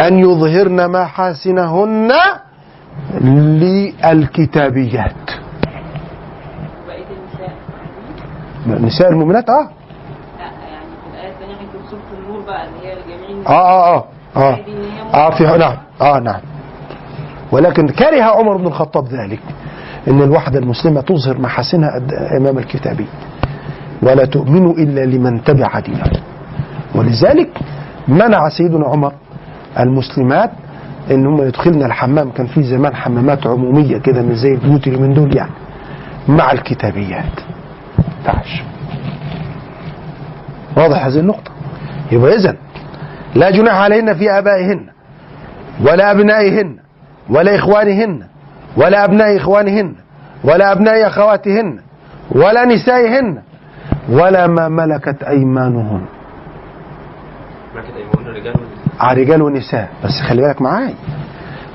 أن 0.00 0.18
يظهرن 0.18 0.90
محاسنهن 0.90 2.12
للكتابيات. 4.12 5.30
نساء 8.66 9.08
المؤمنات 9.10 9.48
آه. 9.48 9.70
آه 13.46 13.50
آه 13.50 13.96
آه. 13.96 14.04
آه 14.36 14.58
آه 15.14 15.30
في 15.30 15.44
نعم. 15.44 15.76
آه 16.00 16.18
نعم. 16.18 16.40
ولكن 17.52 17.88
كره 17.88 18.22
عمر 18.22 18.56
بن 18.56 18.66
الخطاب 18.66 19.04
ذلك 19.08 19.40
إن 20.08 20.22
الواحدة 20.22 20.58
المسلمة 20.58 21.00
تظهر 21.00 21.38
محاسنها 21.38 22.02
إمام 22.36 22.58
الكتابي. 22.58 23.06
ولا 24.02 24.24
تؤمن 24.24 24.70
إلا 24.70 25.00
لمن 25.00 25.44
تبع 25.44 25.80
دينه. 25.80 26.12
ولذلك 26.94 27.58
منع 28.08 28.48
سيدنا 28.48 28.86
عمر 28.86 29.12
المسلمات 29.78 30.50
إن 31.10 31.26
هم 31.26 31.42
يدخلن 31.42 31.82
الحمام. 31.82 32.30
كان 32.30 32.46
في 32.46 32.62
زمان 32.62 32.94
حمامات 32.94 33.46
عمومية 33.46 33.98
كده 33.98 34.22
من 34.22 34.34
زي 34.34 34.48
البيوت 34.48 34.86
اللي 34.86 34.98
من 34.98 35.14
دول 35.14 35.36
يعني 35.36 35.50
مع 36.28 36.52
الكتابيات. 36.52 37.40
تعش. 38.24 38.62
واضح 40.76 41.04
هذه 41.06 41.18
النقطة. 41.18 41.50
يبقى 42.12 42.34
اذا 42.36 42.56
لا 43.34 43.50
جناح 43.50 43.74
عليهن 43.74 44.14
في 44.14 44.30
آبائهن 44.30 44.86
ولا 45.80 46.10
أبنائهن 46.10 46.76
ولا 47.30 47.54
إخوانهن 47.54 48.22
ولا 48.76 49.04
أبناء 49.04 49.36
إخوانهن 49.36 49.94
ولا 50.44 50.72
أبناء 50.72 51.06
أخواتهن 51.06 51.78
ولا 52.32 52.64
نسائهن 52.64 53.42
ولا 54.08 54.46
ما 54.46 54.68
ملكت 54.68 55.22
ايمانهن 55.22 56.04
ملكة 57.74 57.96
أيمان 57.96 58.26
الرجال 58.26 58.54
على 59.00 59.22
رجال 59.22 59.42
ونساء 59.42 59.88
بس 60.04 60.20
خلي 60.28 60.42
بالك 60.42 60.62
معاي. 60.62 60.94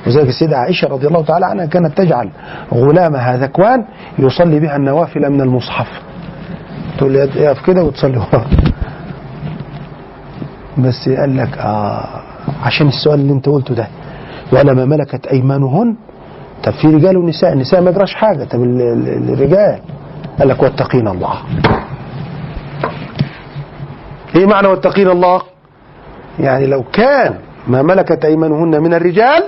وذلك 0.07 0.27
السيدة 0.27 0.57
عائشة 0.57 0.87
رضي 0.87 1.07
الله 1.07 1.23
تعالى 1.25 1.45
عنها 1.45 1.65
كانت 1.65 1.97
تجعل 1.97 2.29
غلامها 2.73 3.37
ذكوان 3.37 3.85
يصلي 4.19 4.59
بها 4.59 4.75
النوافل 4.75 5.29
من 5.29 5.41
المصحف. 5.41 5.87
تقول 6.97 7.11
لي 7.11 7.23
اقف 7.49 7.65
كده 7.65 7.83
وتصلي. 7.83 8.21
بس 10.77 11.09
قال 11.09 11.37
لك 11.37 11.57
آه 11.57 12.21
عشان 12.63 12.87
السؤال 12.87 13.19
اللي 13.19 13.33
انت 13.33 13.49
قلته 13.49 13.75
ده. 13.75 13.87
ولا 14.51 14.73
ما 14.73 14.85
ملكت 14.85 15.27
أيمانهن؟ 15.27 15.95
طب 16.63 16.71
في 16.71 16.87
رجال 16.87 17.17
ونساء. 17.17 17.53
النساء 17.53 17.81
ما 17.81 17.89
يدراش 17.89 18.13
حاجة. 18.15 18.43
طب 18.43 18.63
ال- 18.63 18.81
ال- 18.81 19.33
الرجال؟ 19.33 19.79
قال 20.39 20.47
لك 20.47 20.63
واتقين 20.63 21.07
الله. 21.07 21.33
إيه 24.35 24.45
معنى 24.45 24.67
واتقين 24.67 25.07
الله؟ 25.09 25.41
يعني 26.39 26.65
لو 26.65 26.83
كان 26.93 27.33
ما 27.67 27.81
ملكت 27.81 28.25
أيمانهن 28.25 28.83
من 28.83 28.93
الرجال 28.93 29.43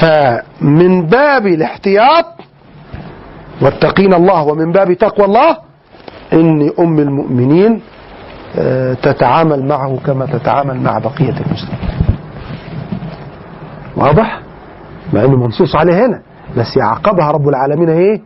فمن 0.00 1.06
باب 1.06 1.46
الاحتياط 1.46 2.26
واتقين 3.62 4.14
الله 4.14 4.42
ومن 4.42 4.72
باب 4.72 4.92
تقوى 4.92 5.26
الله 5.26 5.56
إن 6.32 6.70
أم 6.78 6.98
المؤمنين 6.98 7.80
آه، 8.58 8.94
تتعامل 8.94 9.64
معه 9.66 9.98
كما 10.06 10.26
تتعامل 10.26 10.80
مع 10.80 10.98
بقية 10.98 11.34
المسلمين. 11.46 11.78
واضح؟ 13.96 14.40
مع 15.12 15.24
إنه 15.24 15.36
منصوص 15.36 15.76
عليه 15.76 16.06
هنا. 16.06 16.22
بس 16.56 16.76
يعقبها 16.76 17.30
رب 17.30 17.48
العالمين 17.48 17.88
إيه؟ 17.88 18.20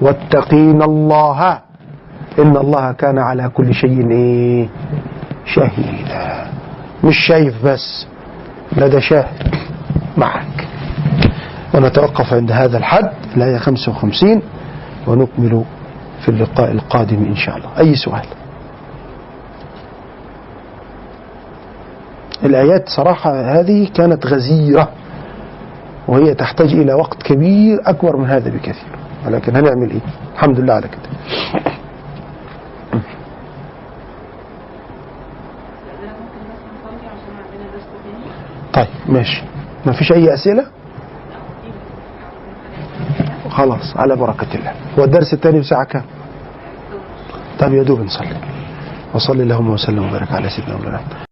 واتقين 0.00 0.82
الله. 0.82 1.60
إن 2.38 2.56
الله 2.56 2.92
كان 2.92 3.18
على 3.18 3.48
كل 3.48 3.74
شيء 3.74 4.10
إيه؟ 4.10 4.68
شهيدا. 5.46 6.46
مش 7.04 7.16
شايف 7.18 7.64
بس 7.66 8.06
لا 8.76 8.88
ده 8.88 9.00
شاهد 9.00 9.54
معك. 10.16 10.68
ونتوقف 11.74 12.32
عند 12.34 12.52
هذا 12.52 12.78
الحد 12.78 13.12
الآية 13.36 13.58
55 13.58 14.42
ونكمل 15.06 15.64
في 16.22 16.28
اللقاء 16.28 16.70
القادم 16.72 17.24
إن 17.24 17.36
شاء 17.36 17.56
الله. 17.56 17.68
أي 17.78 17.94
سؤال؟ 17.94 18.26
الآيات 22.44 22.88
صراحة 22.88 23.60
هذه 23.60 23.88
كانت 23.94 24.26
غزيرة 24.26 24.88
وهي 26.08 26.34
تحتاج 26.34 26.72
إلى 26.72 26.94
وقت 26.94 27.22
كبير 27.22 27.78
أكبر 27.86 28.16
من 28.16 28.26
هذا 28.30 28.50
بكثير. 28.50 28.88
ولكن 29.26 29.56
هنعمل 29.56 29.90
إيه؟ 29.90 30.00
الحمد 30.34 30.60
لله 30.60 30.74
على 30.74 30.88
كده 30.88 31.08
استاذنك 35.92 36.16
ممكن 36.20 36.42
بس 36.50 36.60
نصلي 36.74 37.06
عشان 37.08 37.34
عندنا 37.44 37.70
درس 37.72 37.86
تاني 38.04 38.26
طيب 38.72 38.88
ماشي. 39.08 39.42
ما 39.86 39.92
فيش 39.92 40.12
أي 40.12 40.34
أسئلة؟ 40.34 40.66
خلاص 43.50 43.96
على 43.96 44.16
بركة 44.16 44.54
الله. 44.54 44.72
هو 44.98 45.04
الدرس 45.04 45.34
الثاني 45.34 45.60
بساعة 45.60 45.84
كام؟ 45.84 46.04
طيب 47.58 47.72
يا 47.74 47.82
دوب 47.82 48.00
نصلي. 48.00 48.36
وصلي 49.14 49.42
اللهم 49.42 49.70
وسلم 49.70 50.08
وبارك 50.08 50.32
على 50.32 50.50
سيدنا 50.50 50.76
مولانا. 50.76 51.31